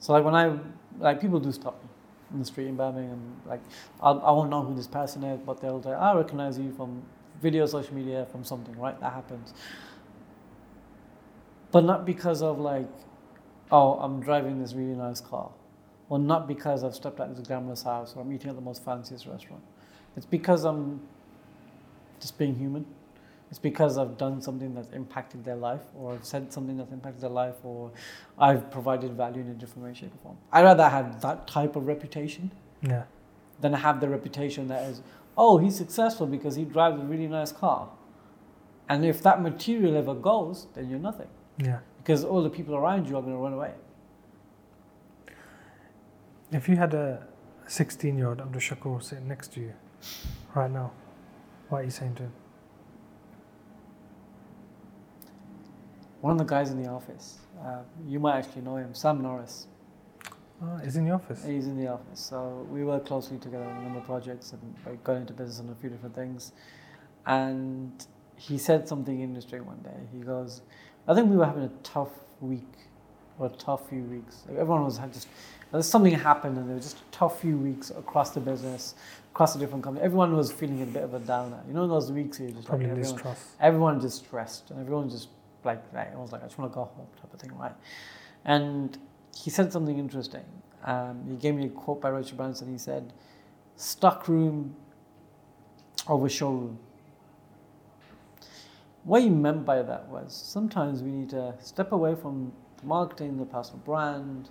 So 0.00 0.12
like 0.12 0.24
when 0.24 0.34
I 0.34 0.58
like 0.98 1.20
people 1.20 1.38
do 1.38 1.52
stop 1.52 1.80
me 1.82 1.88
in 2.32 2.38
the 2.40 2.44
street 2.44 2.66
in 2.66 2.76
Birmingham, 2.76 3.40
like 3.46 3.60
I'll, 4.00 4.20
I 4.20 4.32
won't 4.32 4.50
know 4.50 4.62
who 4.62 4.74
this 4.74 4.88
person 4.88 5.22
is, 5.22 5.40
but 5.46 5.60
they'll 5.60 5.82
say 5.82 5.92
I 5.92 6.12
recognize 6.14 6.58
you 6.58 6.72
from 6.72 7.02
video, 7.40 7.66
social 7.66 7.94
media, 7.94 8.26
from 8.32 8.42
something, 8.42 8.76
right? 8.76 8.98
That 9.00 9.12
happens. 9.12 9.54
But 11.74 11.82
not 11.82 12.06
because 12.06 12.40
of 12.40 12.60
like, 12.60 12.88
oh, 13.72 13.94
I'm 13.94 14.20
driving 14.20 14.60
this 14.60 14.74
really 14.74 14.94
nice 14.94 15.20
car 15.20 15.50
or 16.08 16.20
not 16.20 16.46
because 16.46 16.84
I've 16.84 16.94
stepped 16.94 17.18
out 17.18 17.30
of 17.30 17.36
this 17.36 17.48
glamorous 17.48 17.82
house 17.82 18.14
or 18.14 18.22
I'm 18.22 18.32
eating 18.32 18.48
at 18.50 18.54
the 18.54 18.62
most 18.62 18.84
fanciest 18.84 19.26
restaurant. 19.26 19.60
It's 20.16 20.24
because 20.24 20.62
I'm 20.64 21.00
just 22.20 22.38
being 22.38 22.54
human. 22.54 22.86
It's 23.50 23.58
because 23.58 23.98
I've 23.98 24.16
done 24.16 24.40
something 24.40 24.72
that's 24.72 24.92
impacted 24.92 25.44
their 25.44 25.56
life, 25.56 25.80
or 25.96 26.12
I've 26.12 26.24
said 26.24 26.52
something 26.52 26.76
that's 26.76 26.92
impacted 26.92 27.20
their 27.22 27.30
life, 27.30 27.56
or 27.64 27.90
I've 28.38 28.70
provided 28.70 29.12
value 29.14 29.40
in 29.42 29.48
a 29.48 29.54
different 29.54 29.84
way, 29.88 29.94
shape, 29.94 30.14
or 30.14 30.18
form. 30.22 30.36
I'd 30.52 30.62
rather 30.62 30.88
have 30.88 31.20
that 31.22 31.48
type 31.48 31.74
of 31.74 31.88
reputation 31.88 32.52
Yeah. 32.82 33.02
than 33.60 33.72
have 33.72 34.00
the 34.00 34.08
reputation 34.08 34.68
that 34.68 34.84
is, 34.84 35.02
oh, 35.36 35.58
he's 35.58 35.74
successful 35.76 36.28
because 36.28 36.54
he 36.54 36.64
drives 36.64 37.00
a 37.00 37.04
really 37.04 37.26
nice 37.26 37.50
car. 37.50 37.88
And 38.88 39.04
if 39.04 39.20
that 39.24 39.42
material 39.42 39.96
ever 39.96 40.14
goes, 40.14 40.68
then 40.74 40.88
you're 40.88 41.00
nothing. 41.00 41.28
Yeah. 41.58 41.78
Because 41.98 42.24
all 42.24 42.42
the 42.42 42.50
people 42.50 42.74
around 42.74 43.08
you 43.08 43.16
are 43.16 43.22
going 43.22 43.34
to 43.34 43.38
run 43.38 43.52
away. 43.54 43.72
If 46.52 46.68
you 46.68 46.76
had 46.76 46.94
a 46.94 47.26
16 47.66 48.16
year 48.16 48.28
old 48.28 48.40
Abdul 48.40 48.60
Shakur 48.60 49.02
sitting 49.02 49.26
next 49.26 49.52
to 49.54 49.60
you 49.60 49.72
right 50.54 50.70
now, 50.70 50.92
what 51.68 51.78
are 51.78 51.84
you 51.84 51.90
saying 51.90 52.14
to 52.16 52.24
him? 52.24 52.32
One 56.20 56.32
of 56.32 56.38
the 56.38 56.44
guys 56.44 56.70
in 56.70 56.82
the 56.82 56.88
office, 56.88 57.38
uh, 57.62 57.82
you 58.06 58.18
might 58.18 58.38
actually 58.38 58.62
know 58.62 58.76
him, 58.76 58.94
Sam 58.94 59.20
Norris. 59.22 59.66
Oh, 60.62 60.76
he's 60.82 60.96
in 60.96 61.04
the 61.04 61.10
office. 61.10 61.44
He's 61.44 61.66
in 61.66 61.76
the 61.76 61.88
office. 61.88 62.20
So 62.20 62.66
we 62.70 62.84
work 62.84 63.06
closely 63.06 63.38
together 63.38 63.64
on 63.64 63.76
a 63.76 63.82
number 63.82 63.98
of 63.98 64.06
projects 64.06 64.52
and 64.52 64.74
we 64.86 64.96
got 65.02 65.16
into 65.16 65.32
business 65.32 65.60
on 65.60 65.68
a 65.70 65.74
few 65.74 65.90
different 65.90 66.14
things. 66.14 66.52
And 67.26 68.06
he 68.36 68.58
said 68.58 68.88
something 68.88 69.20
interesting 69.20 69.66
one 69.66 69.80
day. 69.82 70.08
He 70.12 70.20
goes, 70.20 70.62
I 71.06 71.14
think 71.14 71.30
we 71.30 71.36
were 71.36 71.46
having 71.46 71.64
a 71.64 71.70
tough 71.82 72.10
week 72.40 72.66
or 73.38 73.46
a 73.46 73.50
tough 73.50 73.88
few 73.88 74.02
weeks. 74.02 74.42
Like 74.48 74.58
everyone 74.58 74.84
was 74.84 74.96
had 74.98 75.12
just 75.12 75.28
something 75.80 76.12
happened 76.14 76.56
and 76.56 76.68
there 76.68 76.76
was 76.76 76.84
just 76.84 76.98
a 76.98 77.10
tough 77.10 77.40
few 77.40 77.56
weeks 77.58 77.90
across 77.90 78.30
the 78.30 78.40
business, 78.40 78.94
across 79.32 79.54
the 79.54 79.58
different 79.58 79.82
companies. 79.82 80.04
Everyone 80.04 80.36
was 80.36 80.52
feeling 80.52 80.82
a 80.82 80.86
bit 80.86 81.02
of 81.02 81.14
a 81.14 81.18
downer. 81.18 81.60
You 81.66 81.74
know 81.74 81.86
those 81.88 82.12
weeks 82.12 82.38
you 82.40 82.50
just 82.50 82.66
Probably 82.66 82.86
like 82.86 82.92
everyone, 82.92 83.14
distrust. 83.14 83.46
everyone 83.60 84.00
just 84.00 84.24
stressed 84.24 84.70
and 84.70 84.80
everyone 84.80 85.10
just 85.10 85.28
like 85.64 85.82
like 85.92 86.14
I 86.14 86.16
was 86.16 86.32
like 86.32 86.42
I 86.42 86.46
just 86.46 86.58
want 86.58 86.70
to 86.70 86.74
go 86.74 86.84
home 86.84 87.06
type 87.20 87.32
of 87.34 87.40
thing, 87.40 87.56
right? 87.58 87.74
And 88.44 88.96
he 89.36 89.50
said 89.50 89.72
something 89.72 89.98
interesting. 89.98 90.44
Um, 90.84 91.24
he 91.28 91.36
gave 91.36 91.54
me 91.54 91.66
a 91.66 91.68
quote 91.70 92.00
by 92.00 92.10
Richard 92.10 92.36
Branson. 92.36 92.70
He 92.70 92.78
said, 92.78 93.12
"Stock 93.76 94.28
room 94.28 94.76
over 96.06 96.28
showroom." 96.28 96.78
What 99.04 99.22
he 99.22 99.28
meant 99.28 99.64
by 99.64 99.82
that 99.82 100.08
was 100.08 100.34
sometimes 100.34 101.02
we 101.02 101.10
need 101.10 101.30
to 101.30 101.54
step 101.60 101.92
away 101.92 102.14
from 102.14 102.52
marketing, 102.82 103.36
the 103.36 103.44
personal 103.44 103.80
brand, 103.80 104.48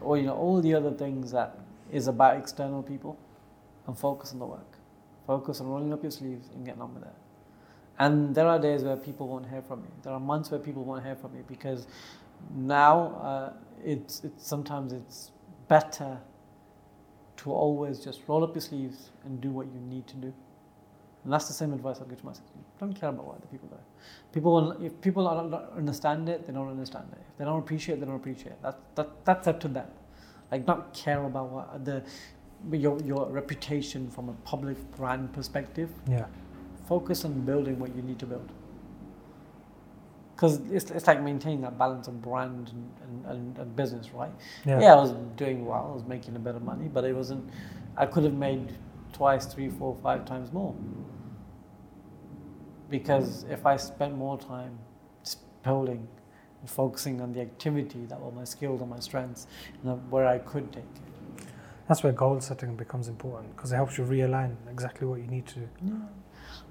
or 0.00 0.16
you 0.16 0.24
know 0.24 0.34
all 0.34 0.60
the 0.60 0.74
other 0.74 0.92
things 0.92 1.32
that 1.32 1.58
is 1.92 2.06
about 2.06 2.36
external 2.36 2.82
people, 2.82 3.18
and 3.86 3.98
focus 3.98 4.32
on 4.32 4.38
the 4.38 4.46
work. 4.46 4.78
Focus 5.26 5.60
on 5.60 5.68
rolling 5.68 5.92
up 5.92 6.02
your 6.02 6.10
sleeves 6.10 6.48
and 6.54 6.64
getting 6.64 6.82
on 6.82 6.94
with 6.94 7.04
it. 7.04 7.14
And 7.98 8.34
there 8.34 8.46
are 8.46 8.58
days 8.58 8.82
where 8.82 8.96
people 8.96 9.28
won't 9.28 9.48
hear 9.48 9.62
from 9.62 9.80
you. 9.80 9.90
There 10.02 10.12
are 10.12 10.20
months 10.20 10.50
where 10.50 10.60
people 10.60 10.84
won't 10.84 11.04
hear 11.04 11.14
from 11.14 11.34
you 11.36 11.44
because 11.46 11.86
now 12.54 13.14
uh, 13.22 13.52
it's, 13.84 14.24
it's 14.24 14.46
sometimes 14.46 14.92
it's 14.92 15.30
better 15.68 16.18
to 17.36 17.52
always 17.52 18.00
just 18.00 18.20
roll 18.26 18.42
up 18.42 18.54
your 18.54 18.62
sleeves 18.62 19.10
and 19.24 19.40
do 19.40 19.50
what 19.50 19.66
you 19.66 19.80
need 19.80 20.06
to 20.08 20.16
do. 20.16 20.34
And 21.24 21.32
that's 21.32 21.46
the 21.48 21.54
same 21.54 21.72
advice 21.72 21.98
I'll 22.00 22.06
give 22.06 22.20
to 22.20 22.26
myself. 22.26 22.48
Don't 22.80 22.94
care 22.94 23.08
about 23.10 23.26
what 23.26 23.36
other 23.38 23.46
people 23.50 23.68
do. 23.68 23.76
People 24.32 24.54
will, 24.54 24.72
if 24.84 25.00
people 25.00 25.24
don't 25.24 25.54
understand 25.76 26.28
it, 26.28 26.46
they 26.46 26.52
don't 26.52 26.68
understand 26.70 27.06
it. 27.12 27.18
If 27.32 27.38
they 27.38 27.44
don't 27.46 27.58
appreciate 27.58 27.96
it, 27.96 28.00
they 28.00 28.06
don't 28.06 28.16
appreciate 28.16 28.52
it. 28.52 28.62
That, 28.62 28.78
that, 28.96 29.24
that's 29.24 29.48
up 29.48 29.60
to 29.60 29.68
them. 29.68 29.86
Like 30.52 30.66
not 30.66 30.92
care 30.94 31.24
about 31.24 31.50
what 31.50 31.84
the 31.84 32.02
your 32.72 32.98
your 33.04 33.26
reputation 33.30 34.10
from 34.10 34.28
a 34.30 34.34
public 34.44 34.78
brand 34.96 35.32
perspective 35.32 35.90
Yeah. 36.08 36.26
focus 36.88 37.24
on 37.24 37.40
building 37.42 37.78
what 37.78 37.94
you 37.96 38.02
need 38.02 38.18
to 38.20 38.26
build. 38.26 38.50
Because 40.34 40.60
it's, 40.70 40.90
it's 40.90 41.06
like 41.06 41.22
maintaining 41.22 41.60
that 41.62 41.78
balance 41.78 42.08
of 42.08 42.20
brand 42.22 42.70
and, 42.70 42.92
and, 43.02 43.26
and, 43.26 43.58
and 43.58 43.76
business, 43.76 44.10
right? 44.12 44.32
Yeah. 44.66 44.80
Yeah. 44.80 44.92
I 44.94 44.96
was 44.96 45.12
doing 45.36 45.64
well, 45.66 45.88
I 45.90 45.94
was 45.94 46.04
making 46.04 46.36
a 46.36 46.40
bit 46.40 46.56
of 46.56 46.62
money, 46.62 46.88
but 46.88 47.04
it 47.04 47.14
wasn't, 47.14 47.48
I 47.96 48.06
could 48.06 48.24
have 48.24 48.34
made 48.34 48.74
twice, 49.12 49.46
three, 49.46 49.68
four, 49.70 49.96
five 50.02 50.24
times 50.24 50.52
more. 50.52 50.74
Because 52.90 53.44
if 53.50 53.66
I 53.66 53.76
spent 53.76 54.16
more 54.16 54.38
time 54.38 54.78
building 55.64 56.06
and 56.60 56.70
focusing 56.70 57.20
on 57.20 57.32
the 57.32 57.40
activity 57.40 58.06
that 58.06 58.20
were 58.20 58.30
my 58.30 58.44
skills 58.44 58.80
and 58.80 58.90
my 58.90 59.00
strengths 59.00 59.46
and 59.82 60.10
where 60.10 60.26
I 60.26 60.38
could 60.38 60.72
take 60.72 60.84
it. 60.84 61.46
That's 61.88 62.02
where 62.02 62.12
goal 62.12 62.40
setting 62.40 62.76
becomes 62.76 63.08
important 63.08 63.54
because 63.56 63.72
it 63.72 63.76
helps 63.76 63.98
you 63.98 64.04
realign 64.04 64.56
exactly 64.70 65.06
what 65.06 65.20
you 65.20 65.26
need 65.26 65.46
to 65.48 65.60
do. 65.60 65.68
Yeah. 65.84 65.92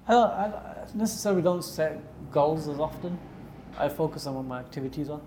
I 0.08 0.12
don't, 0.12 0.32
I 0.32 0.86
necessarily 0.96 1.42
don't 1.42 1.64
set 1.64 2.02
goals 2.32 2.68
as 2.68 2.80
often. 2.80 3.18
I 3.78 3.90
focus 3.90 4.28
on 4.28 4.36
what 4.36 4.46
my 4.46 4.60
activities 4.60 5.10
are. 5.10 5.22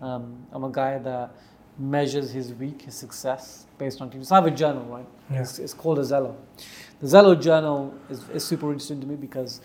Um, 0.00 0.46
I'm 0.52 0.64
a 0.64 0.70
guy 0.70 0.98
that 0.98 1.34
measures 1.78 2.30
his 2.30 2.52
week, 2.54 2.82
his 2.82 2.94
success 2.94 3.66
based 3.78 4.00
on 4.00 4.08
activities. 4.08 4.28
So 4.28 4.34
I 4.34 4.38
have 4.38 4.46
a 4.46 4.50
journal, 4.50 4.84
right? 4.84 5.06
Yeah. 5.30 5.40
It's, 5.40 5.58
it's 5.58 5.74
called 5.74 5.98
a 5.98 6.02
Zello. 6.02 6.36
The 7.00 7.06
Zello 7.06 7.40
journal 7.40 7.94
is, 8.10 8.28
is 8.30 8.44
super 8.44 8.70
interesting 8.70 9.00
to 9.00 9.06
me 9.06 9.16
because 9.16 9.60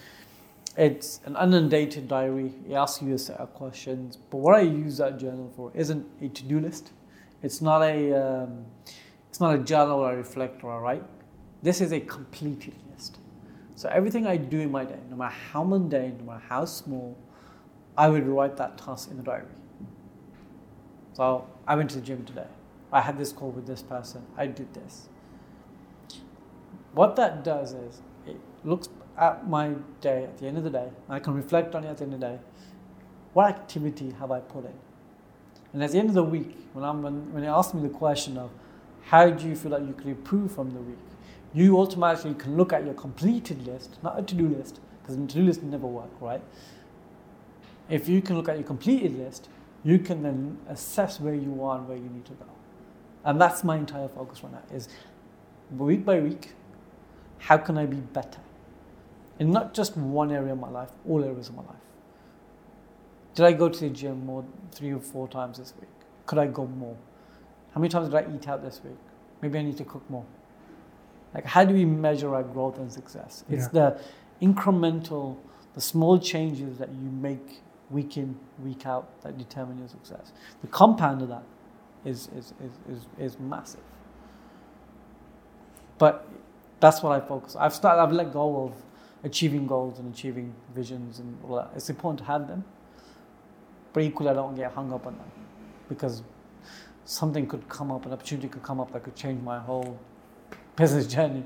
it's 0.75 1.21
an 1.25 1.35
undated 1.35 2.07
diary. 2.07 2.53
It 2.67 2.73
asks 2.73 3.01
you 3.01 3.13
a 3.13 3.17
set 3.17 3.37
of 3.39 3.53
questions. 3.53 4.17
But 4.17 4.37
what 4.37 4.55
I 4.55 4.61
use 4.61 4.97
that 4.97 5.19
journal 5.19 5.51
for 5.55 5.71
isn't 5.75 6.05
a 6.21 6.29
to-do 6.29 6.59
list. 6.59 6.91
It's 7.43 7.61
not 7.61 7.81
a 7.81 8.13
um, 8.13 8.65
it's 9.29 9.39
not 9.39 9.55
a 9.55 9.57
journal 9.57 10.03
a 10.03 10.15
reflect 10.15 10.63
or 10.63 10.77
a 10.77 10.79
write. 10.79 11.03
This 11.61 11.81
is 11.81 11.91
a 11.91 11.99
completed 11.99 12.75
list. 12.91 13.17
So 13.75 13.89
everything 13.89 14.27
I 14.27 14.37
do 14.37 14.59
in 14.59 14.71
my 14.71 14.85
day, 14.85 14.99
no 15.09 15.15
matter 15.15 15.35
how 15.51 15.63
mundane, 15.63 16.17
no 16.19 16.33
matter 16.33 16.43
how 16.47 16.65
small, 16.65 17.17
I 17.97 18.09
would 18.09 18.27
write 18.27 18.57
that 18.57 18.77
task 18.77 19.11
in 19.11 19.17
the 19.17 19.23
diary. 19.23 19.45
So 21.13 21.47
I 21.67 21.75
went 21.75 21.89
to 21.91 21.97
the 21.97 22.01
gym 22.01 22.25
today. 22.25 22.47
I 22.91 23.01
had 23.01 23.17
this 23.17 23.31
call 23.31 23.51
with 23.51 23.65
this 23.67 23.81
person. 23.81 24.23
I 24.37 24.47
did 24.47 24.73
this. 24.73 25.09
What 26.93 27.15
that 27.15 27.43
does 27.43 27.73
is 27.73 28.01
it 28.27 28.39
looks 28.63 28.87
at 29.17 29.47
my 29.47 29.75
day 30.01 30.23
at 30.23 30.37
the 30.37 30.47
end 30.47 30.57
of 30.57 30.63
the 30.63 30.69
day. 30.69 30.89
I 31.09 31.19
can 31.19 31.33
reflect 31.33 31.75
on 31.75 31.83
it 31.83 31.89
at 31.89 31.97
the 31.97 32.03
end 32.05 32.13
of 32.15 32.19
the 32.19 32.27
day. 32.27 32.39
What 33.33 33.47
activity 33.49 34.11
have 34.19 34.31
I 34.31 34.39
put 34.39 34.65
in? 34.65 34.73
And 35.73 35.83
at 35.83 35.91
the 35.91 35.99
end 35.99 36.09
of 36.09 36.15
the 36.15 36.23
week, 36.23 36.55
when 36.73 36.85
I'm 36.85 37.01
when, 37.01 37.33
when 37.33 37.43
they 37.43 37.49
ask 37.49 37.73
me 37.73 37.81
the 37.81 37.89
question 37.89 38.37
of 38.37 38.51
how 39.03 39.29
do 39.29 39.47
you 39.47 39.55
feel 39.55 39.71
like 39.71 39.85
you 39.85 39.93
could 39.93 40.07
improve 40.07 40.51
from 40.51 40.71
the 40.73 40.79
week, 40.79 40.97
you 41.53 41.77
automatically 41.77 42.33
can 42.35 42.55
look 42.57 42.73
at 42.73 42.85
your 42.85 42.93
completed 42.93 43.65
list, 43.65 43.97
not 44.01 44.17
a 44.17 44.23
to-do 44.23 44.47
list, 44.47 44.79
because 45.01 45.17
the 45.17 45.27
to-do 45.27 45.43
list 45.43 45.63
never 45.63 45.87
work, 45.87 46.09
right? 46.21 46.41
If 47.89 48.07
you 48.07 48.21
can 48.21 48.37
look 48.37 48.49
at 48.49 48.55
your 48.55 48.65
completed 48.65 49.17
list, 49.17 49.49
you 49.83 49.99
can 49.99 50.23
then 50.23 50.57
assess 50.69 51.19
where 51.19 51.35
you 51.35 51.63
are 51.63 51.77
and 51.77 51.87
where 51.87 51.97
you 51.97 52.09
need 52.09 52.25
to 52.25 52.33
go. 52.33 52.45
And 53.25 53.39
that's 53.39 53.63
my 53.63 53.77
entire 53.77 54.07
focus 54.07 54.43
right 54.43 54.53
now 54.53 54.75
is 54.75 54.87
week 55.71 56.05
by 56.05 56.19
week, 56.19 56.53
how 57.39 57.57
can 57.57 57.77
I 57.77 57.85
be 57.85 57.97
better? 57.97 58.39
In 59.39 59.51
not 59.51 59.73
just 59.73 59.97
one 59.97 60.31
area 60.31 60.53
of 60.53 60.59
my 60.59 60.69
life, 60.69 60.89
all 61.07 61.23
areas 61.23 61.49
of 61.49 61.55
my 61.55 61.63
life. 61.63 61.81
Did 63.35 63.45
I 63.45 63.53
go 63.53 63.69
to 63.69 63.79
the 63.79 63.89
gym 63.89 64.25
more 64.25 64.45
three 64.71 64.93
or 64.93 64.99
four 64.99 65.27
times 65.27 65.57
this 65.57 65.73
week? 65.79 65.89
Could 66.25 66.39
I 66.39 66.47
go 66.47 66.67
more? 66.67 66.97
How 67.73 67.81
many 67.81 67.89
times 67.89 68.09
did 68.09 68.15
I 68.15 68.35
eat 68.35 68.47
out 68.47 68.63
this 68.63 68.81
week? 68.83 68.97
Maybe 69.41 69.59
I 69.59 69.63
need 69.63 69.77
to 69.77 69.85
cook 69.85 70.07
more. 70.09 70.25
Like 71.33 71.45
how 71.45 71.65
do 71.65 71.73
we 71.73 71.85
measure 71.85 72.35
our 72.35 72.43
growth 72.43 72.77
and 72.77 72.91
success? 72.91 73.43
It's 73.49 73.67
the 73.69 73.99
incremental, 74.41 75.37
the 75.75 75.81
small 75.81 76.19
changes 76.19 76.77
that 76.79 76.89
you 76.89 77.09
make 77.09 77.61
week 77.89 78.17
in, 78.17 78.37
week 78.63 78.85
out 78.85 79.21
that 79.23 79.37
determine 79.37 79.79
your 79.79 79.89
success. 79.89 80.33
The 80.61 80.67
compound 80.67 81.23
of 81.23 81.29
that 81.29 81.43
is 82.05 82.29
is, 82.37 82.53
is, 82.63 82.73
is, 82.89 83.05
is 83.19 83.39
massive. 83.39 83.81
But 85.97 86.27
That's 86.81 87.01
what 87.03 87.13
I 87.13 87.25
focus. 87.25 87.55
I've 87.57 87.73
started. 87.73 88.01
I've 88.01 88.11
let 88.11 88.33
go 88.33 88.65
of 88.65 88.73
achieving 89.23 89.65
goals 89.65 89.99
and 89.99 90.13
achieving 90.13 90.53
visions 90.75 91.19
and 91.19 91.37
all 91.43 91.55
that. 91.55 91.71
It's 91.75 91.89
important 91.89 92.19
to 92.19 92.25
have 92.25 92.47
them, 92.47 92.63
but 93.93 94.03
equally, 94.03 94.29
I 94.29 94.33
don't 94.33 94.55
get 94.55 94.71
hung 94.71 94.91
up 94.91 95.05
on 95.05 95.17
them 95.17 95.31
because 95.87 96.23
something 97.05 97.47
could 97.47 97.67
come 97.69 97.91
up, 97.91 98.05
an 98.05 98.13
opportunity 98.13 98.47
could 98.47 98.63
come 98.63 98.79
up 98.79 98.91
that 98.93 99.03
could 99.03 99.15
change 99.15 99.41
my 99.41 99.59
whole 99.59 99.97
business 100.75 101.07
journey. 101.07 101.43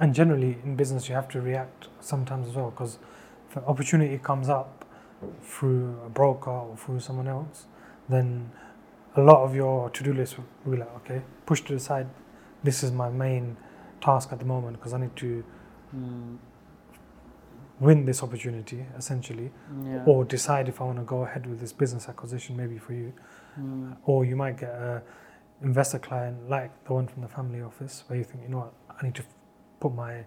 And 0.00 0.14
generally, 0.14 0.58
in 0.64 0.76
business, 0.76 1.08
you 1.08 1.14
have 1.14 1.28
to 1.28 1.40
react 1.40 1.88
sometimes 2.00 2.48
as 2.48 2.54
well 2.54 2.70
because 2.70 2.98
if 3.50 3.56
an 3.56 3.64
opportunity 3.64 4.18
comes 4.18 4.48
up 4.48 4.84
through 5.42 5.98
a 6.04 6.08
broker 6.08 6.50
or 6.50 6.76
through 6.76 7.00
someone 7.00 7.28
else, 7.28 7.66
then 8.08 8.50
a 9.14 9.20
lot 9.20 9.44
of 9.44 9.54
your 9.54 9.90
to-do 9.90 10.12
list 10.12 10.36
will 10.64 10.72
be 10.72 10.78
like, 10.78 10.94
okay, 10.96 11.22
push 11.44 11.60
to 11.62 11.74
the 11.74 11.78
side. 11.78 12.08
This 12.64 12.82
is 12.82 12.90
my 12.90 13.10
main 13.10 13.56
task 14.00 14.30
at 14.32 14.38
the 14.38 14.44
moment 14.44 14.78
because 14.78 14.94
I 14.94 14.98
need 14.98 15.14
to 15.16 15.44
Mm, 15.94 16.38
win 17.86 18.04
this 18.04 18.22
opportunity 18.22 18.80
essentially, 18.96 19.50
yeah. 19.84 20.04
or 20.06 20.24
decide 20.24 20.68
if 20.68 20.80
I 20.80 20.84
want 20.84 20.98
to 20.98 21.04
go 21.04 21.24
ahead 21.24 21.46
with 21.46 21.58
this 21.60 21.72
business 21.82 22.08
acquisition 22.08 22.56
maybe 22.56 22.78
for 22.78 22.92
you. 22.92 23.12
Mm, 23.60 23.96
Or 24.04 24.24
you 24.24 24.36
might 24.36 24.56
get 24.64 24.70
a 24.70 25.02
investor 25.62 25.98
client 25.98 26.36
like 26.48 26.70
the 26.86 26.92
one 26.94 27.06
from 27.08 27.22
the 27.22 27.28
family 27.28 27.60
office 27.60 28.04
where 28.06 28.18
you 28.18 28.24
think, 28.24 28.42
you 28.44 28.50
know 28.50 28.58
what, 28.64 28.72
I 28.90 29.04
need 29.06 29.14
to 29.16 29.24
put 29.80 29.94
my 29.94 30.24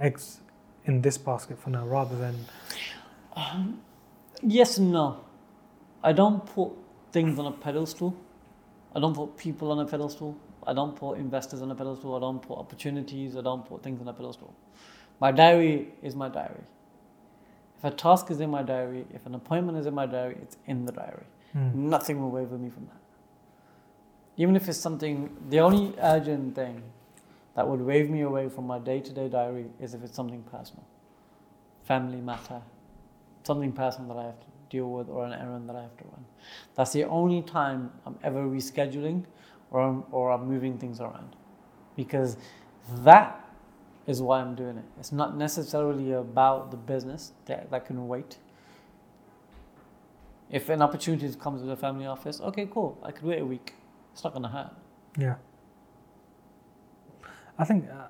eggs 0.00 0.40
in 0.84 1.00
this 1.02 1.18
basket 1.18 1.58
for 1.58 1.70
now 1.70 1.84
rather 1.86 2.16
than 2.24 2.34
Um, 3.36 3.80
yes 4.42 4.78
and 4.78 4.92
no. 4.92 5.06
I 6.02 6.12
don't 6.12 6.44
put 6.54 6.70
things 7.12 7.38
on 7.38 7.46
a 7.46 7.52
pedestal. 7.52 8.14
I 8.94 9.00
don't 9.00 9.14
put 9.14 9.36
people 9.36 9.70
on 9.72 9.78
a 9.80 9.86
pedestal. 9.86 10.36
I 10.66 10.72
don't 10.72 10.94
put 10.96 11.18
investors 11.18 11.62
on 11.62 11.70
a 11.70 11.74
pedestal. 11.74 12.16
I 12.16 12.20
don't 12.20 12.40
put 12.48 12.58
opportunities. 12.58 13.36
I 13.36 13.42
don't 13.42 13.64
put 13.70 13.82
things 13.82 14.00
on 14.00 14.08
a 14.08 14.12
pedestal. 14.12 14.54
My 15.20 15.30
diary 15.32 15.92
is 16.02 16.14
my 16.14 16.28
diary. 16.28 16.64
If 17.86 17.92
a 17.92 17.96
task 17.96 18.32
is 18.32 18.40
in 18.40 18.50
my 18.50 18.62
diary, 18.62 19.04
if 19.14 19.26
an 19.26 19.36
appointment 19.36 19.78
is 19.78 19.86
in 19.86 19.94
my 19.94 20.06
diary, 20.06 20.36
it's 20.42 20.56
in 20.66 20.86
the 20.86 20.92
diary. 20.92 21.22
Hmm. 21.52 21.88
Nothing 21.88 22.20
will 22.20 22.30
waver 22.30 22.58
me 22.58 22.68
from 22.68 22.86
that. 22.86 23.00
Even 24.36 24.56
if 24.56 24.68
it's 24.68 24.76
something, 24.78 25.30
the 25.50 25.60
only 25.60 25.94
urgent 26.00 26.56
thing 26.56 26.82
that 27.54 27.66
would 27.68 27.80
wave 27.80 28.10
me 28.10 28.22
away 28.22 28.48
from 28.48 28.66
my 28.66 28.80
day 28.80 28.98
to 28.98 29.12
day 29.12 29.28
diary 29.28 29.66
is 29.78 29.94
if 29.94 30.02
it's 30.02 30.16
something 30.16 30.42
personal, 30.50 30.84
family 31.84 32.20
matter, 32.20 32.60
something 33.44 33.70
personal 33.70 34.12
that 34.12 34.20
I 34.20 34.24
have 34.24 34.40
to 34.40 34.46
deal 34.68 34.90
with, 34.90 35.08
or 35.08 35.24
an 35.24 35.32
errand 35.32 35.68
that 35.68 35.76
I 35.76 35.82
have 35.82 35.96
to 35.98 36.04
run. 36.06 36.24
That's 36.74 36.92
the 36.92 37.04
only 37.04 37.42
time 37.42 37.92
I'm 38.04 38.18
ever 38.24 38.42
rescheduling 38.44 39.24
or 39.70 39.80
I'm, 39.80 40.02
or 40.10 40.32
I'm 40.32 40.48
moving 40.48 40.76
things 40.76 41.00
around. 41.00 41.36
Because 41.94 42.36
that 43.04 43.45
is 44.06 44.22
why 44.22 44.40
I'm 44.40 44.54
doing 44.54 44.78
it. 44.78 44.84
It's 44.98 45.12
not 45.12 45.36
necessarily 45.36 46.12
about 46.12 46.70
the 46.70 46.76
business 46.76 47.32
that, 47.46 47.70
that 47.70 47.86
can 47.86 48.06
wait. 48.06 48.38
If 50.50 50.68
an 50.68 50.80
opportunity 50.80 51.28
comes 51.34 51.62
with 51.62 51.72
a 51.72 51.76
family 51.76 52.06
office, 52.06 52.40
okay, 52.40 52.68
cool. 52.70 52.98
I 53.02 53.10
could 53.10 53.24
wait 53.24 53.40
a 53.40 53.46
week. 53.46 53.74
It's 54.12 54.22
not 54.22 54.32
going 54.32 54.44
to 54.44 54.48
hurt. 54.48 54.70
Yeah. 55.18 55.34
I 57.58 57.64
think 57.64 57.88
uh, 57.90 58.06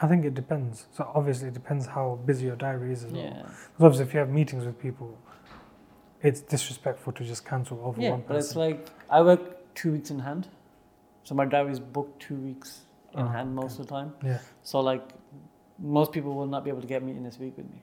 I 0.00 0.06
think 0.06 0.24
it 0.24 0.34
depends. 0.34 0.86
So 0.92 1.10
obviously 1.14 1.48
it 1.48 1.54
depends 1.54 1.86
how 1.86 2.18
busy 2.24 2.46
your 2.46 2.56
diary 2.56 2.92
is 2.92 3.04
as 3.04 3.12
well. 3.12 3.22
Yeah. 3.22 3.42
Because 3.42 3.80
obviously 3.80 4.06
if 4.06 4.14
you 4.14 4.20
have 4.20 4.30
meetings 4.30 4.64
with 4.64 4.78
people, 4.78 5.18
it's 6.22 6.40
disrespectful 6.40 7.12
to 7.12 7.24
just 7.24 7.44
cancel 7.44 7.80
over 7.84 8.00
Yeah, 8.00 8.10
one 8.10 8.22
person. 8.22 8.60
Yeah, 8.60 8.68
but 8.68 8.76
it's 8.78 8.90
like 8.90 9.10
I 9.10 9.22
work 9.22 9.74
two 9.74 9.92
weeks 9.92 10.10
in 10.10 10.20
hand. 10.20 10.48
So 11.24 11.34
my 11.34 11.44
diary 11.44 11.72
is 11.72 11.80
booked 11.80 12.22
two 12.22 12.36
weeks 12.36 12.80
in 13.14 13.20
Oh, 13.20 13.28
hand 13.28 13.48
okay. 13.58 13.62
most 13.66 13.78
of 13.78 13.86
the 13.86 13.92
time. 13.94 14.12
yeah. 14.24 14.38
So 14.62 14.80
like 14.80 15.02
most 15.78 16.12
people 16.12 16.34
will 16.34 16.46
not 16.46 16.64
be 16.64 16.70
able 16.70 16.80
to 16.80 16.86
get 16.86 17.02
me 17.02 17.12
in 17.12 17.22
this 17.24 17.38
week 17.38 17.56
with 17.56 17.68
me. 17.70 17.82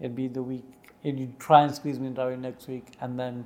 It'd 0.00 0.14
be 0.14 0.28
the 0.28 0.42
week. 0.42 0.64
If 1.02 1.18
you 1.18 1.32
try 1.38 1.62
and 1.62 1.74
squeeze 1.74 1.98
me 1.98 2.06
in 2.08 2.14
diary 2.14 2.36
next 2.36 2.66
week 2.68 2.92
and 3.00 3.18
then 3.18 3.44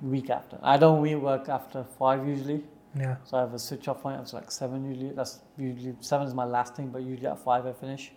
week 0.00 0.30
after. 0.30 0.58
I 0.62 0.76
don't 0.76 1.00
we 1.00 1.14
work 1.14 1.48
after 1.48 1.84
five 1.84 2.26
usually. 2.26 2.64
Yeah. 2.98 3.16
So 3.24 3.38
I 3.38 3.40
have 3.40 3.54
a 3.54 3.58
switch 3.58 3.88
off 3.88 4.02
point. 4.02 4.20
It's 4.20 4.32
like 4.34 4.50
seven 4.50 4.84
usually. 4.84 5.12
That's 5.12 5.40
usually 5.56 5.94
seven 6.00 6.26
is 6.26 6.34
my 6.34 6.44
last 6.44 6.74
thing, 6.76 6.88
but 6.88 7.02
usually 7.02 7.28
at 7.28 7.38
five 7.38 7.64
I 7.66 7.72
finish, 7.72 8.12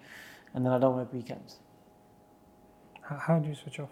and 0.53 0.65
then 0.65 0.73
I 0.73 0.79
don't 0.79 0.95
work 0.97 1.13
weekends. 1.13 1.57
How, 3.01 3.15
how 3.17 3.39
do 3.39 3.47
you 3.47 3.55
switch 3.55 3.79
off? 3.79 3.89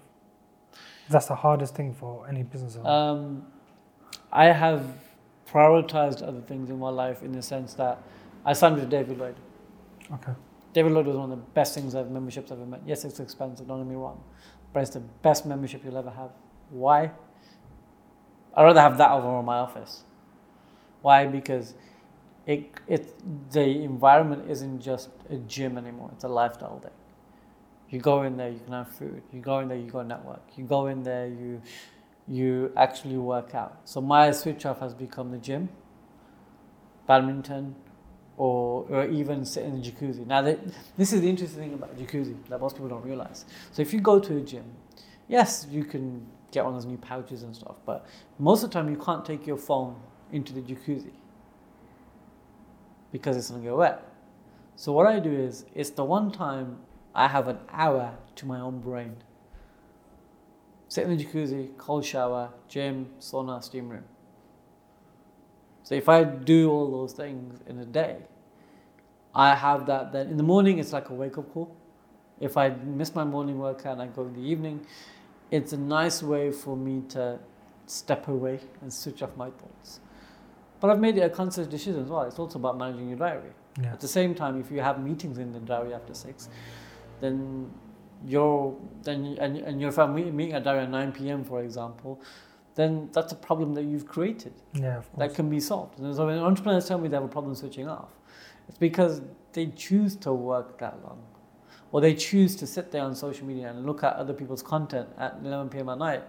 That's 1.09 1.27
the 1.27 1.35
hardest 1.35 1.75
thing 1.75 1.93
for 1.93 2.27
any 2.27 2.43
business 2.43 2.75
owner. 2.75 2.89
Um, 2.89 3.45
I 4.31 4.45
have 4.45 4.83
prioritized 5.47 6.27
other 6.27 6.41
things 6.41 6.69
in 6.69 6.79
my 6.79 6.89
life 6.89 7.21
in 7.23 7.31
the 7.31 7.41
sense 7.41 7.73
that 7.75 7.99
I 8.45 8.53
signed 8.53 8.75
with 8.75 8.89
David 8.89 9.17
Lloyd. 9.17 9.35
okay. 10.13 10.33
David 10.73 10.91
Lloyd 10.91 11.05
was 11.05 11.15
one 11.15 11.31
of 11.31 11.37
the 11.37 11.45
best 11.53 11.75
things 11.75 11.93
I've 11.95 12.09
memberships 12.09 12.51
I've 12.51 12.57
ever 12.57 12.65
met. 12.65 12.81
Yes, 12.85 13.05
it's 13.05 13.19
expensive. 13.19 13.67
Don't 13.67 13.79
get 13.79 13.87
me 13.87 13.95
wrong, 13.95 14.23
but 14.73 14.81
it's 14.81 14.89
the 14.89 14.99
best 14.99 15.45
membership 15.45 15.83
you'll 15.85 15.97
ever 15.97 16.09
have. 16.09 16.31
Why? 16.69 17.11
I'd 18.55 18.63
rather 18.63 18.81
have 18.81 18.97
that 18.97 19.11
over 19.11 19.43
my 19.43 19.57
office. 19.57 20.03
Why? 21.01 21.27
Because 21.27 21.75
it 22.45 22.71
it 22.87 23.51
the 23.51 23.83
environment 23.83 24.49
isn't 24.49 24.81
just 24.81 25.09
a 25.29 25.37
gym 25.37 25.77
anymore. 25.77 26.09
It's 26.13 26.23
a 26.23 26.27
lifestyle 26.27 26.79
thing. 26.79 26.91
You 27.89 27.99
go 27.99 28.23
in 28.23 28.37
there, 28.37 28.49
you 28.49 28.59
can 28.59 28.73
have 28.73 28.89
food. 28.89 29.21
You 29.31 29.39
go 29.39 29.59
in 29.59 29.67
there, 29.67 29.77
you 29.77 29.89
go 29.89 30.01
network. 30.01 30.41
You 30.55 30.65
go 30.65 30.87
in 30.87 31.03
there, 31.03 31.27
you 31.27 31.61
you 32.27 32.71
actually 32.75 33.17
work 33.17 33.53
out. 33.53 33.81
So 33.83 34.01
my 34.01 34.31
switch 34.31 34.65
off 34.65 34.79
has 34.79 34.93
become 34.93 35.31
the 35.31 35.37
gym, 35.37 35.69
badminton, 37.07 37.75
or, 38.37 38.85
or 38.89 39.05
even 39.07 39.45
sit 39.45 39.63
in 39.65 39.79
the 39.79 39.91
jacuzzi. 39.91 40.25
Now, 40.25 40.41
this 40.41 41.13
is 41.13 41.21
the 41.21 41.29
interesting 41.29 41.59
thing 41.59 41.73
about 41.73 41.97
jacuzzi 41.97 42.35
that 42.49 42.59
most 42.59 42.75
people 42.75 42.89
don't 42.89 43.05
realize. 43.05 43.45
So, 43.71 43.81
if 43.81 43.93
you 43.93 44.01
go 44.01 44.19
to 44.19 44.37
a 44.37 44.41
gym, 44.41 44.65
yes, 45.27 45.67
you 45.69 45.83
can 45.83 46.25
get 46.51 46.63
one 46.63 46.75
of 46.75 46.81
those 46.81 46.89
new 46.89 46.97
pouches 46.97 47.43
and 47.43 47.55
stuff, 47.55 47.75
but 47.85 48.05
most 48.39 48.63
of 48.63 48.69
the 48.69 48.73
time 48.73 48.89
you 48.89 48.97
can't 48.97 49.25
take 49.25 49.45
your 49.45 49.57
phone 49.57 49.95
into 50.31 50.53
the 50.53 50.61
jacuzzi 50.61 51.11
because 53.11 53.37
it's 53.37 53.49
going 53.49 53.61
to 53.61 53.67
get 53.69 53.75
wet. 53.75 54.07
So, 54.75 54.91
what 54.91 55.05
I 55.05 55.19
do 55.19 55.31
is, 55.31 55.65
it's 55.75 55.91
the 55.91 56.03
one 56.03 56.31
time 56.31 56.77
I 57.13 57.27
have 57.27 57.47
an 57.47 57.59
hour 57.69 58.17
to 58.35 58.45
my 58.45 58.59
own 58.59 58.79
brain. 58.79 59.17
Sit 60.87 61.07
in 61.07 61.15
the 61.15 61.23
jacuzzi, 61.23 61.77
cold 61.77 62.05
shower, 62.05 62.49
gym, 62.67 63.09
sauna, 63.19 63.63
steam 63.63 63.89
room. 63.89 64.03
So 65.83 65.95
if 65.95 66.09
I 66.09 66.23
do 66.23 66.71
all 66.71 66.89
those 66.89 67.13
things 67.13 67.61
in 67.67 67.79
a 67.79 67.85
day, 67.85 68.17
I 69.35 69.55
have 69.55 69.85
that 69.87 70.11
then 70.13 70.27
in 70.29 70.37
the 70.37 70.43
morning 70.43 70.79
it's 70.79 70.93
like 70.93 71.09
a 71.09 71.13
wake 71.13 71.37
up 71.37 71.51
call. 71.53 71.75
If 72.39 72.57
I 72.57 72.69
miss 72.69 73.13
my 73.13 73.23
morning 73.23 73.59
workout 73.59 73.93
and 73.93 74.01
I 74.01 74.07
go 74.07 74.23
in 74.23 74.33
the 74.33 74.41
evening, 74.41 74.85
it's 75.51 75.73
a 75.73 75.77
nice 75.77 76.23
way 76.23 76.51
for 76.51 76.75
me 76.75 77.03
to 77.09 77.39
step 77.85 78.27
away 78.27 78.59
and 78.81 78.91
switch 78.91 79.21
off 79.21 79.35
my 79.37 79.49
thoughts. 79.49 79.99
But 80.79 80.89
I've 80.89 80.99
made 80.99 81.17
it 81.17 81.21
a 81.21 81.29
conscious 81.29 81.67
decision 81.67 82.01
as 82.01 82.09
well. 82.09 82.23
It's 82.23 82.39
also 82.39 82.59
about 82.59 82.77
managing 82.77 83.09
your 83.09 83.17
diary. 83.17 83.51
Yeah. 83.81 83.93
At 83.93 83.99
the 83.99 84.07
same 84.07 84.35
time, 84.35 84.59
if 84.59 84.71
you 84.71 84.81
have 84.81 85.01
meetings 85.01 85.37
in 85.37 85.51
the 85.51 85.59
diary 85.59 85.93
after 85.93 86.13
six, 86.13 86.49
then 87.21 87.71
you're 88.25 88.75
then 89.03 89.37
and 89.39 89.57
and 89.57 89.81
you're 89.81 90.07
meeting 90.07 90.35
meeting 90.35 90.53
at 90.55 90.63
diary 90.63 90.83
at 90.83 90.89
nine 90.89 91.11
p.m. 91.11 91.43
for 91.43 91.61
example, 91.63 92.21
then 92.75 93.09
that's 93.13 93.31
a 93.31 93.35
problem 93.35 93.73
that 93.75 93.83
you've 93.83 94.07
created 94.07 94.53
Yeah, 94.73 94.97
of 94.97 95.11
course. 95.11 95.19
that 95.29 95.35
can 95.35 95.49
be 95.49 95.59
solved. 95.59 95.99
And 95.99 96.15
so 96.15 96.25
when 96.25 96.39
entrepreneurs 96.39 96.87
tell 96.87 96.97
me 96.97 97.07
they 97.07 97.15
have 97.15 97.23
a 97.23 97.27
problem 97.27 97.53
switching 97.55 97.87
off, 97.87 98.09
it's 98.67 98.77
because 98.77 99.21
they 99.53 99.67
choose 99.67 100.15
to 100.17 100.33
work 100.33 100.79
that 100.79 101.01
long. 101.03 101.21
Or 101.91 102.01
they 102.01 102.15
choose 102.15 102.55
to 102.55 102.65
sit 102.65 102.91
there 102.91 103.03
on 103.03 103.13
social 103.13 103.45
media 103.45 103.69
and 103.69 103.85
look 103.85 104.03
at 104.03 104.15
other 104.15 104.33
people's 104.33 104.63
content 104.63 105.07
at 105.19 105.37
11 105.43 105.69
p.m. 105.69 105.89
at 105.89 105.99
night. 105.99 106.23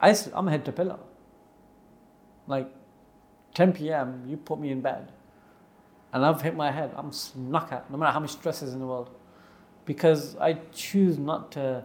I'm 0.00 0.46
head 0.48 0.64
to 0.64 0.72
pillow. 0.72 0.98
Like 2.48 2.68
10 3.54 3.72
p.m., 3.74 4.24
you 4.26 4.36
put 4.36 4.58
me 4.58 4.70
in 4.72 4.80
bed. 4.80 5.12
And 6.12 6.26
I've 6.26 6.42
hit 6.42 6.56
my 6.56 6.72
head. 6.72 6.92
I'm 6.96 7.12
snuck 7.12 7.70
at, 7.70 7.88
no 7.88 7.96
matter 7.96 8.10
how 8.12 8.18
much 8.18 8.30
stress 8.30 8.62
is 8.62 8.72
in 8.72 8.80
the 8.80 8.86
world. 8.86 9.10
Because 9.84 10.34
I 10.36 10.54
choose 10.72 11.18
not 11.18 11.52
to 11.52 11.84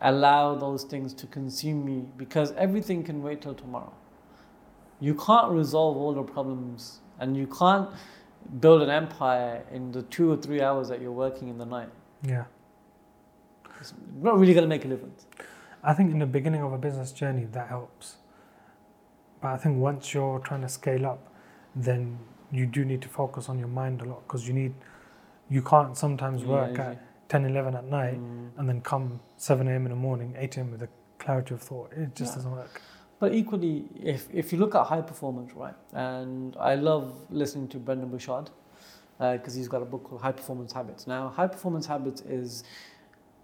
allow 0.00 0.54
those 0.54 0.84
things 0.84 1.12
to 1.14 1.26
consume 1.26 1.84
me 1.84 2.04
because 2.16 2.52
everything 2.52 3.02
can 3.02 3.22
wait 3.22 3.40
till 3.42 3.54
tomorrow. 3.54 3.92
You 5.00 5.14
can't 5.14 5.50
resolve 5.52 5.96
all 5.96 6.12
the 6.14 6.22
problems 6.22 7.00
and 7.18 7.36
you 7.36 7.46
can't 7.46 7.90
build 8.60 8.82
an 8.82 8.90
empire 8.90 9.64
in 9.72 9.92
the 9.92 10.02
two 10.02 10.30
or 10.30 10.36
three 10.36 10.60
hours 10.62 10.88
that 10.88 11.00
you're 11.00 11.12
working 11.12 11.48
in 11.48 11.58
the 11.58 11.66
night. 11.66 11.88
yeah. 12.22 12.44
It's 13.78 13.92
not 14.22 14.38
really 14.38 14.54
going 14.54 14.64
to 14.64 14.68
make 14.68 14.84
a 14.86 14.88
difference. 14.88 15.26
I 15.84 15.92
think 15.92 16.10
in 16.10 16.18
the 16.18 16.26
beginning 16.26 16.62
of 16.62 16.72
a 16.72 16.78
business 16.78 17.12
journey 17.12 17.44
that 17.52 17.68
helps. 17.68 18.16
But 19.42 19.48
I 19.48 19.56
think 19.58 19.78
once 19.78 20.14
you're 20.14 20.38
trying 20.38 20.62
to 20.62 20.68
scale 20.68 21.04
up, 21.04 21.30
then 21.74 22.18
you 22.50 22.64
do 22.64 22.84
need 22.86 23.02
to 23.02 23.08
focus 23.08 23.50
on 23.50 23.58
your 23.58 23.68
mind 23.68 24.00
a 24.00 24.04
lot 24.04 24.26
because 24.26 24.48
you 24.48 24.54
need, 24.54 24.72
you 25.50 25.60
can't 25.60 25.96
sometimes 25.96 26.42
work 26.44 26.78
Yeah, 26.78 26.90
at 26.92 27.05
10, 27.28 27.44
11 27.44 27.74
at 27.74 27.84
night 27.84 28.18
Mm. 28.18 28.50
and 28.58 28.68
then 28.68 28.80
come 28.80 29.20
7 29.36 29.66
a.m. 29.68 29.86
in 29.86 29.90
the 29.90 29.96
morning, 29.96 30.34
8 30.38 30.56
a.m. 30.58 30.70
with 30.70 30.82
a 30.82 30.88
clarity 31.18 31.54
of 31.54 31.62
thought. 31.62 31.92
It 31.92 32.14
just 32.14 32.32
Yeah. 32.32 32.36
doesn't 32.36 32.52
work. 32.52 32.80
But 33.18 33.34
equally, 33.34 33.88
if, 34.02 34.28
if 34.32 34.52
you 34.52 34.58
look 34.58 34.74
at 34.74 34.84
high 34.84 35.00
performance, 35.00 35.52
right, 35.54 35.74
and 35.92 36.54
I 36.58 36.74
love 36.74 37.12
listening 37.30 37.68
to 37.68 37.78
Brendon 37.78 38.08
Burchard, 38.10 38.50
because 39.18 39.54
he's 39.54 39.68
got 39.68 39.80
a 39.80 39.86
book 39.86 40.04
called 40.04 40.20
High 40.20 40.32
Performance 40.32 40.74
Habits. 40.74 41.06
Now, 41.06 41.28
High 41.28 41.46
Performance 41.46 41.86
Habits 41.86 42.20
is 42.22 42.62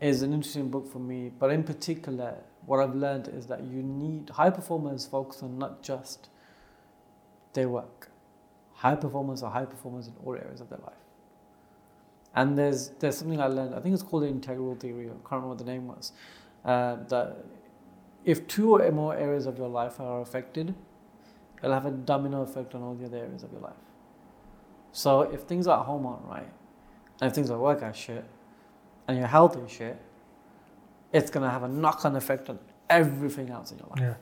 is 0.03 0.21
an 0.23 0.33
interesting 0.35 0.69
book 0.69 0.87
for 0.87 0.99
me, 0.99 1.31
but 1.39 1.51
in 1.53 1.63
particular, 1.63 2.35
what 2.67 2.81
I've 2.81 2.95
learned 2.97 3.29
is 3.29 3.47
that 3.47 3.63
you 3.63 3.83
need 3.85 4.31
high 4.31 4.51
performers 4.51 5.07
focus 5.07 5.43
on 5.45 5.59
not 5.59 5.81
just 5.83 6.29
their 7.53 7.69
work. 7.69 8.11
High 8.75 8.97
performers 8.97 9.43
are 9.45 9.51
high 9.53 9.65
performers 9.65 10.09
in 10.09 10.15
all 10.25 10.35
areas 10.35 10.61
of 10.61 10.69
their 10.71 10.81
life. 10.81 10.95
And 12.35 12.57
there's 12.57 12.91
there's 12.99 13.17
something 13.19 13.41
I 13.41 13.47
learned. 13.47 13.75
I 13.75 13.81
think 13.81 13.95
it's 13.95 14.03
called 14.03 14.23
the 14.23 14.29
integral 14.29 14.75
theory. 14.75 15.07
I 15.07 15.11
can't 15.11 15.23
remember 15.33 15.49
what 15.49 15.59
the 15.59 15.65
name 15.65 15.87
was. 15.87 16.13
Uh, 16.65 16.97
that 17.09 17.45
if 18.25 18.47
two 18.47 18.77
or 18.77 18.91
more 18.93 19.17
areas 19.17 19.47
of 19.47 19.59
your 19.59 19.69
life 19.69 20.01
are 20.01 20.21
affected, 20.21 20.75
it'll 21.59 21.75
have 21.75 21.87
a 21.87 21.91
domino 21.91 22.43
effect 22.43 22.75
on 22.75 22.83
all 22.83 22.95
the 22.95 23.05
other 23.05 23.19
areas 23.19 23.43
of 23.43 23.53
your 23.53 23.61
life. 23.61 23.75
So 24.93 25.23
if 25.23 25.43
things 25.43 25.67
at 25.67 25.79
home 25.79 26.07
aren't 26.07 26.25
right, 26.27 26.53
and 27.21 27.29
if 27.29 27.35
things 27.35 27.51
at 27.51 27.59
work 27.59 27.83
are 27.83 27.93
shit, 27.93 28.25
and 29.09 29.19
your 29.19 29.27
health 29.27 29.57
is 29.57 29.71
shit, 29.71 30.01
it's 31.13 31.31
gonna 31.31 31.51
have 31.51 31.65
a 31.65 31.69
knock-on 31.69 32.17
effect 32.17 32.49
on 32.49 32.59
everything 32.89 33.51
else 33.51 33.73
in 33.73 33.79
your 33.79 33.89
life. 33.89 34.01
Yeah. 34.01 34.15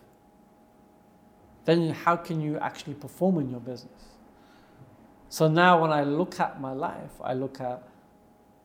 Then 1.65 1.91
how 1.91 2.17
can 2.17 2.41
you 2.41 2.59
actually 2.59 2.95
perform 2.95 3.39
in 3.39 3.51
your 3.51 3.61
business? 3.61 4.03
So 5.29 5.47
now 5.47 5.81
when 5.81 5.93
I 5.93 6.03
look 6.03 6.41
at 6.41 6.61
my 6.61 6.73
life, 6.73 7.13
I 7.23 7.35
look 7.35 7.61
at 7.61 7.83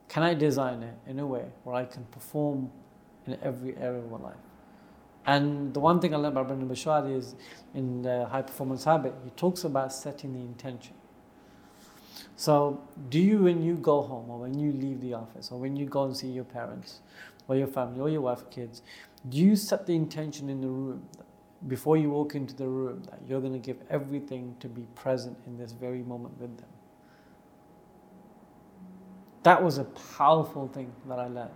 can 0.08 0.22
I 0.22 0.34
design 0.34 0.82
it 0.82 0.94
in 1.06 1.18
a 1.18 1.26
way 1.26 1.44
where 1.64 1.76
I 1.76 1.84
can 1.84 2.04
perform 2.04 2.70
in 3.26 3.36
every 3.42 3.76
area 3.76 3.98
of 3.98 4.10
my 4.10 4.18
life? 4.18 4.36
And 5.26 5.74
the 5.74 5.80
one 5.80 6.00
thing 6.00 6.14
I 6.14 6.16
learned 6.18 6.36
about 6.36 6.46
Brendon 6.46 6.68
Burchard 6.68 7.10
is 7.10 7.34
in 7.74 8.02
the 8.02 8.26
high 8.26 8.42
performance 8.42 8.84
habit, 8.84 9.12
he 9.24 9.30
talks 9.30 9.64
about 9.64 9.92
setting 9.92 10.32
the 10.32 10.38
intention. 10.38 10.94
So, 12.36 12.80
do 13.08 13.18
you, 13.18 13.38
when 13.38 13.62
you 13.62 13.74
go 13.74 14.02
home 14.02 14.30
or 14.30 14.38
when 14.38 14.58
you 14.58 14.70
leave 14.70 15.00
the 15.00 15.14
office 15.14 15.50
or 15.50 15.58
when 15.58 15.74
you 15.76 15.86
go 15.86 16.04
and 16.04 16.16
see 16.16 16.28
your 16.28 16.44
parents 16.44 17.00
or 17.48 17.56
your 17.56 17.66
family 17.66 18.00
or 18.00 18.08
your 18.08 18.20
wife 18.20 18.42
or 18.42 18.46
kids, 18.46 18.82
do 19.28 19.38
you 19.38 19.56
set 19.56 19.86
the 19.86 19.94
intention 19.94 20.48
in 20.48 20.60
the 20.60 20.68
room 20.68 21.02
before 21.66 21.96
you 21.96 22.10
walk 22.10 22.34
into 22.34 22.54
the 22.54 22.68
room 22.68 23.02
that 23.10 23.20
you're 23.26 23.40
going 23.40 23.52
to 23.52 23.58
give 23.58 23.78
everything 23.90 24.54
to 24.60 24.68
be 24.68 24.82
present 24.94 25.36
in 25.46 25.56
this 25.56 25.72
very 25.72 26.02
moment 26.02 26.38
with 26.38 26.56
them? 26.58 26.68
That 29.46 29.62
was 29.62 29.78
a 29.78 29.84
powerful 29.84 30.66
thing 30.66 30.90
that 31.08 31.20
I 31.20 31.28
learned. 31.28 31.54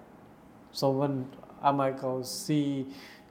So, 0.70 0.90
when 0.90 1.26
I 1.60 1.72
might 1.72 2.00
go 2.00 2.22
see 2.22 2.86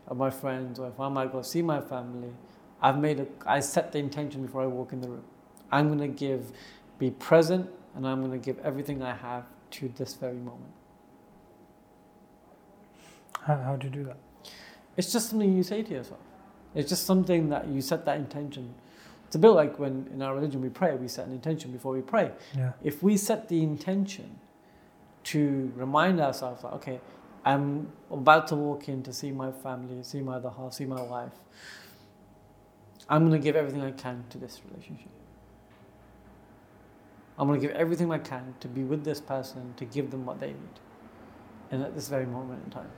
uh, 0.05 0.13
my 0.13 0.29
friends 0.29 0.79
or 0.79 0.89
if 0.89 0.99
I 0.99 1.07
might 1.07 1.31
go 1.31 1.41
see 1.41 1.61
my 1.61 1.79
family, 1.79 2.33
I've 2.81 2.99
made 2.99 3.21
a, 3.21 3.27
I 3.45 3.61
set 3.61 3.93
the 3.93 3.99
intention 3.99 4.45
before 4.45 4.61
I 4.61 4.65
walk 4.65 4.91
in 4.91 4.99
the 4.99 5.07
room. 5.07 5.23
I'm 5.71 5.87
going 5.87 6.01
to 6.01 6.09
give 6.09 6.51
be 6.97 7.09
present, 7.09 7.69
and 7.95 8.05
I'm 8.05 8.19
going 8.19 8.33
to 8.33 8.45
give 8.45 8.59
everything 8.59 9.01
I 9.01 9.15
have 9.15 9.45
to 9.77 9.93
this 9.95 10.15
very 10.15 10.33
moment. 10.33 10.73
How, 13.39 13.55
how 13.55 13.75
do 13.77 13.87
you 13.87 13.93
do 13.93 14.03
that? 14.03 14.17
It's 14.97 15.13
just 15.13 15.29
something 15.29 15.55
you 15.55 15.63
say 15.63 15.83
to 15.83 15.93
yourself. 15.93 16.19
It's 16.75 16.89
just 16.89 17.05
something 17.05 17.47
that 17.47 17.69
you 17.69 17.79
set 17.79 18.03
that 18.03 18.17
intention. 18.17 18.75
It's 19.25 19.37
a 19.37 19.39
bit 19.39 19.51
like 19.51 19.79
when 19.79 20.09
in 20.13 20.21
our 20.21 20.35
religion 20.35 20.61
we 20.61 20.67
pray, 20.67 20.97
we 20.97 21.07
set 21.07 21.27
an 21.27 21.31
intention 21.31 21.71
before 21.71 21.93
we 21.93 22.01
pray. 22.01 22.33
Yeah. 22.57 22.73
If 22.83 23.01
we 23.01 23.15
set 23.15 23.47
the 23.47 23.63
intention 23.63 24.37
to 25.25 25.71
remind 25.75 26.19
ourselves, 26.19 26.61
that, 26.61 26.73
okay, 26.73 26.99
I'm 27.45 27.91
about 28.11 28.47
to 28.49 28.55
walk 28.55 28.89
in 28.89 29.03
to 29.03 29.13
see 29.13 29.31
my 29.31 29.51
family, 29.51 30.01
see 30.03 30.21
my 30.21 30.35
other 30.35 30.49
half, 30.49 30.73
see 30.73 30.85
my 30.85 31.01
wife. 31.01 31.33
I'm 33.07 33.27
going 33.27 33.39
to 33.39 33.43
give 33.43 33.55
everything 33.55 33.81
I 33.81 33.91
can 33.91 34.25
to 34.29 34.37
this 34.37 34.61
relationship. 34.69 35.09
I'm 37.37 37.47
going 37.47 37.59
to 37.59 37.67
give 37.67 37.75
everything 37.75 38.11
I 38.11 38.19
can 38.19 38.53
to 38.59 38.67
be 38.67 38.83
with 38.83 39.03
this 39.03 39.21
person, 39.21 39.73
to 39.77 39.85
give 39.85 40.11
them 40.11 40.25
what 40.25 40.39
they 40.39 40.47
need. 40.47 40.79
And 41.71 41.83
at 41.83 41.95
this 41.95 42.07
very 42.09 42.25
moment 42.25 42.63
in 42.65 42.71
time. 42.71 42.91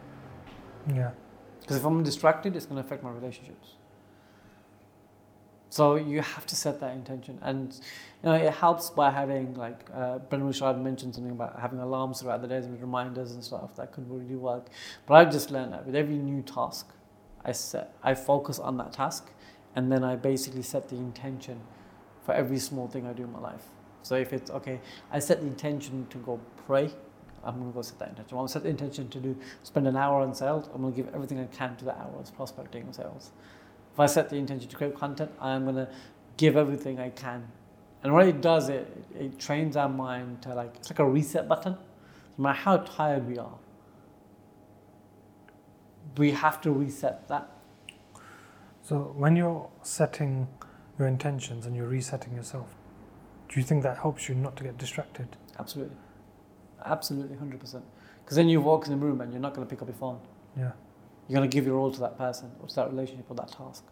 Yeah. 0.93 1.11
Because 1.59 1.77
if 1.77 1.85
I'm 1.85 2.01
distracted, 2.03 2.55
it's 2.55 2.65
going 2.65 2.81
to 2.81 2.85
affect 2.85 3.03
my 3.03 3.11
relationships. 3.11 3.75
So 5.71 5.95
you 5.95 6.21
have 6.21 6.45
to 6.47 6.55
set 6.57 6.81
that 6.81 6.91
intention, 6.91 7.39
and 7.41 7.73
you 8.21 8.29
know 8.29 8.33
it 8.33 8.53
helps 8.53 8.89
by 8.89 9.09
having 9.09 9.53
like 9.53 9.89
uh, 9.93 10.17
Brendon 10.17 10.49
Burchard 10.49 10.77
mentioned 10.77 11.15
something 11.15 11.31
about 11.31 11.57
having 11.61 11.79
alarms 11.79 12.19
throughout 12.19 12.41
the 12.41 12.49
days 12.49 12.65
and 12.65 12.79
reminders 12.81 13.31
and 13.31 13.41
stuff 13.41 13.77
that 13.77 13.93
could 13.93 14.11
really 14.11 14.35
work. 14.35 14.67
But 15.05 15.13
I've 15.13 15.31
just 15.31 15.49
learned 15.49 15.71
that 15.71 15.85
with 15.85 15.95
every 15.95 16.17
new 16.17 16.41
task, 16.41 16.89
I 17.45 17.53
set 17.53 17.95
I 18.03 18.15
focus 18.15 18.59
on 18.59 18.75
that 18.79 18.91
task, 18.91 19.31
and 19.73 19.89
then 19.89 20.03
I 20.03 20.17
basically 20.17 20.61
set 20.61 20.89
the 20.89 20.97
intention 20.97 21.61
for 22.25 22.33
every 22.33 22.59
small 22.59 22.89
thing 22.89 23.07
I 23.07 23.13
do 23.13 23.23
in 23.23 23.31
my 23.31 23.39
life. 23.39 23.63
So 24.03 24.15
if 24.15 24.33
it's 24.33 24.51
okay, 24.51 24.81
I 25.09 25.19
set 25.19 25.39
the 25.39 25.47
intention 25.47 26.05
to 26.09 26.17
go 26.17 26.41
pray. 26.67 26.91
I'm 27.45 27.65
to 27.65 27.71
go 27.71 27.81
set 27.81 27.97
that 27.99 28.09
intention. 28.09 28.37
I'm 28.37 28.45
to 28.45 28.51
set 28.51 28.63
the 28.63 28.69
intention 28.69 29.07
to 29.07 29.19
do 29.21 29.37
spend 29.63 29.87
an 29.87 29.95
hour 29.95 30.19
on 30.19 30.35
sales. 30.35 30.69
I'm 30.75 30.83
to 30.83 30.91
give 30.91 31.15
everything 31.15 31.39
I 31.39 31.45
can 31.45 31.77
to 31.77 31.85
that 31.85 31.97
hour 31.97 32.19
of 32.19 32.35
prospecting 32.35 32.91
sales. 32.91 33.31
If 33.93 33.99
I 33.99 34.05
set 34.05 34.29
the 34.29 34.37
intention 34.37 34.69
to 34.69 34.75
create 34.75 34.95
content, 34.95 35.31
I'm 35.39 35.63
going 35.63 35.75
to 35.75 35.89
give 36.37 36.55
everything 36.55 36.99
I 36.99 37.09
can. 37.09 37.47
And 38.03 38.13
what 38.13 38.27
it 38.27 38.41
does, 38.41 38.69
it, 38.69 39.05
it 39.17 39.39
trains 39.39 39.75
our 39.75 39.89
mind 39.89 40.41
to 40.43 40.55
like, 40.55 40.75
it's 40.77 40.89
like 40.89 40.99
a 40.99 41.05
reset 41.05 41.47
button. 41.47 41.73
No 42.37 42.43
matter 42.43 42.59
how 42.59 42.77
tired 42.77 43.27
we 43.27 43.37
are, 43.37 43.57
we 46.17 46.31
have 46.31 46.61
to 46.61 46.71
reset 46.71 47.27
that. 47.27 47.49
So 48.81 49.13
when 49.15 49.35
you're 49.35 49.69
setting 49.83 50.47
your 50.97 51.07
intentions 51.07 51.65
and 51.65 51.75
you're 51.75 51.87
resetting 51.87 52.33
yourself, 52.33 52.75
do 53.49 53.59
you 53.59 53.65
think 53.65 53.83
that 53.83 53.97
helps 53.97 54.27
you 54.27 54.35
not 54.35 54.55
to 54.57 54.63
get 54.63 54.77
distracted? 54.77 55.37
Absolutely. 55.59 55.97
Absolutely, 56.85 57.35
100%. 57.37 57.81
Because 58.23 58.37
then 58.37 58.49
you 58.49 58.61
walk 58.61 58.87
in 58.87 58.91
the 58.91 58.97
room 58.97 59.21
and 59.21 59.31
you're 59.31 59.41
not 59.41 59.53
going 59.53 59.67
to 59.67 59.69
pick 59.69 59.81
up 59.81 59.87
your 59.87 59.97
phone. 59.97 60.19
Yeah. 60.57 60.71
You're 61.27 61.37
going 61.37 61.49
to 61.49 61.53
give 61.53 61.65
your 61.65 61.77
all 61.77 61.91
to 61.91 61.99
that 62.01 62.17
person 62.17 62.51
or 62.59 62.67
to 62.67 62.75
that 62.75 62.89
relationship 62.89 63.25
or 63.29 63.35
that 63.35 63.51
task. 63.51 63.83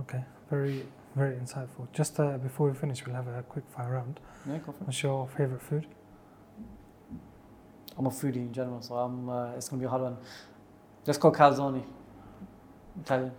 Okay. 0.00 0.24
Very, 0.50 0.86
very 1.14 1.36
insightful. 1.36 1.90
Just 1.92 2.18
uh, 2.18 2.38
before 2.38 2.68
we 2.68 2.74
finish, 2.74 3.04
we'll 3.06 3.14
have 3.14 3.28
a 3.28 3.42
quick 3.42 3.64
fire 3.68 3.92
round. 3.92 4.20
Yeah, 4.46 4.58
go 4.58 4.72
for 4.72 4.82
it. 4.82 4.86
What's 4.86 5.02
your 5.02 5.28
favorite 5.28 5.62
food? 5.62 5.86
I'm 7.98 8.06
a 8.06 8.10
foodie 8.10 8.36
in 8.36 8.52
general, 8.52 8.80
so 8.80 8.94
I'm, 8.94 9.28
uh, 9.28 9.52
it's 9.56 9.68
going 9.68 9.80
to 9.80 9.82
be 9.82 9.86
a 9.86 9.90
hard 9.90 10.02
one. 10.02 10.16
Let's 11.04 11.18
go 11.18 11.32
calzone. 11.32 11.82
Italian. 13.00 13.32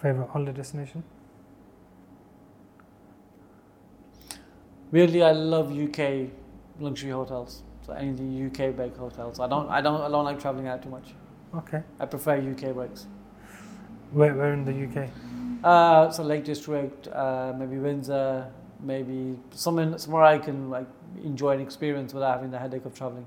Favorite 0.00 0.28
holiday 0.28 0.52
destination? 0.52 1.02
Weirdly, 4.90 5.22
I 5.22 5.32
love 5.32 5.70
UK 5.70 6.30
luxury 6.80 7.10
hotels. 7.10 7.62
So 7.86 7.92
anything 7.92 8.46
UK 8.46 8.76
based 8.76 8.96
hotels. 8.96 9.40
I 9.40 9.48
don't, 9.48 9.68
I 9.68 9.80
don't, 9.80 10.00
I 10.00 10.08
don't 10.08 10.24
like 10.24 10.40
traveling 10.40 10.68
out 10.68 10.82
too 10.82 10.90
much. 10.90 11.14
Okay. 11.54 11.82
I 11.98 12.06
prefer 12.06 12.36
UK 12.36 12.74
breaks. 12.74 13.06
Where, 14.12 14.34
where 14.34 14.52
in 14.52 14.64
the 14.64 15.02
UK? 15.02 15.08
Uh, 15.62 16.10
so 16.10 16.22
Lake 16.22 16.44
District, 16.44 17.08
uh, 17.08 17.52
maybe 17.56 17.78
Windsor, 17.78 18.50
maybe 18.80 19.36
somewhere, 19.50 19.98
somewhere 19.98 20.24
I 20.24 20.38
can 20.38 20.70
like 20.70 20.86
enjoy 21.22 21.52
an 21.52 21.60
experience 21.60 22.14
without 22.14 22.34
having 22.34 22.50
the 22.50 22.58
headache 22.58 22.84
of 22.84 22.94
traveling. 22.94 23.26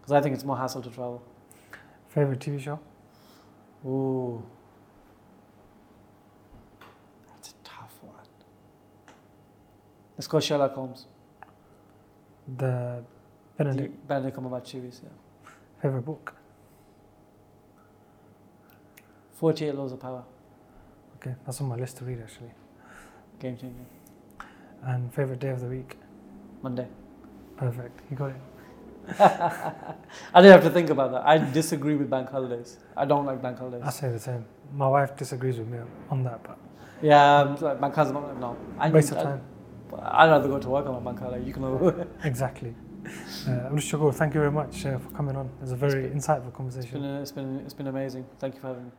Because 0.00 0.12
I 0.12 0.20
think 0.20 0.34
it's 0.34 0.44
more 0.44 0.56
hassle 0.56 0.82
to 0.82 0.90
travel. 0.90 1.22
Favorite 2.08 2.40
TV 2.40 2.60
show? 2.60 2.80
Ooh. 3.86 4.42
That's 7.28 7.50
a 7.50 7.54
tough 7.64 7.94
one. 8.02 8.14
Let's 10.16 10.26
go 10.26 10.40
Sherlock 10.40 10.74
Holmes. 10.74 11.06
The 12.56 13.02
Benedict. 13.64 13.94
The 14.00 14.06
Benedict 14.08 14.36
Cumberbatch 14.36 14.66
series, 14.68 15.00
yeah. 15.04 15.10
Favorite 15.82 16.02
book? 16.02 16.34
48 19.34 19.74
Laws 19.74 19.92
of 19.92 20.00
Power. 20.00 20.22
Okay, 21.16 21.34
that's 21.44 21.60
on 21.60 21.68
my 21.68 21.76
list 21.76 21.98
to 21.98 22.04
read 22.06 22.20
actually. 22.22 22.50
Game 23.38 23.56
changer. 23.58 23.84
And 24.82 25.12
favorite 25.12 25.40
day 25.40 25.50
of 25.50 25.60
the 25.60 25.66
week? 25.66 25.98
Monday. 26.62 26.88
Perfect. 27.58 28.00
You 28.10 28.16
got 28.16 28.30
it. 28.30 28.36
I 29.20 30.40
didn't 30.40 30.52
have 30.52 30.64
to 30.64 30.70
think 30.70 30.88
about 30.88 31.12
that. 31.12 31.26
I 31.26 31.36
disagree 31.52 31.96
with 31.96 32.08
bank 32.08 32.30
holidays. 32.30 32.78
I 32.96 33.04
don't 33.04 33.26
like 33.26 33.42
bank 33.42 33.58
holidays. 33.58 33.82
I 33.84 33.90
say 33.90 34.10
the 34.10 34.18
same. 34.18 34.46
My 34.72 34.88
wife 34.88 35.16
disagrees 35.16 35.58
with 35.58 35.68
me 35.68 35.78
on 36.10 36.22
that, 36.24 36.42
but 36.42 36.58
Yeah, 37.02 37.40
um, 37.40 37.56
like 37.56 37.78
bank 37.80 37.94
holidays, 37.94 38.36
no. 38.40 38.56
I 38.78 38.88
waste 38.88 39.12
of 39.12 39.18
I- 39.18 39.22
time. 39.24 39.42
I'd 40.02 40.30
rather 40.30 40.48
go 40.48 40.58
to 40.58 40.68
work 40.70 40.86
on 40.86 40.94
a 40.94 41.00
bank 41.00 41.18
holiday. 41.18 41.44
You 41.44 41.52
can. 41.52 41.62
Know. 41.62 42.06
Exactly. 42.24 42.74
Uh, 43.46 43.50
Abdul 43.50 44.12
thank 44.12 44.34
you 44.34 44.40
very 44.40 44.52
much 44.52 44.84
uh, 44.86 44.98
for 44.98 45.10
coming 45.10 45.36
on. 45.36 45.46
It 45.46 45.62
was 45.62 45.72
a 45.72 45.76
very 45.76 46.08
insightful 46.10 46.16
It's 46.16 46.26
been, 46.26 46.52
conversation. 46.52 47.04
it's 47.04 47.32
been, 47.32 47.58
it's 47.60 47.74
been 47.74 47.86
amazing. 47.86 48.26
Thank 48.38 48.54
you 48.54 48.60
for 48.60 48.68
having 48.68 48.84
me. 48.86 48.90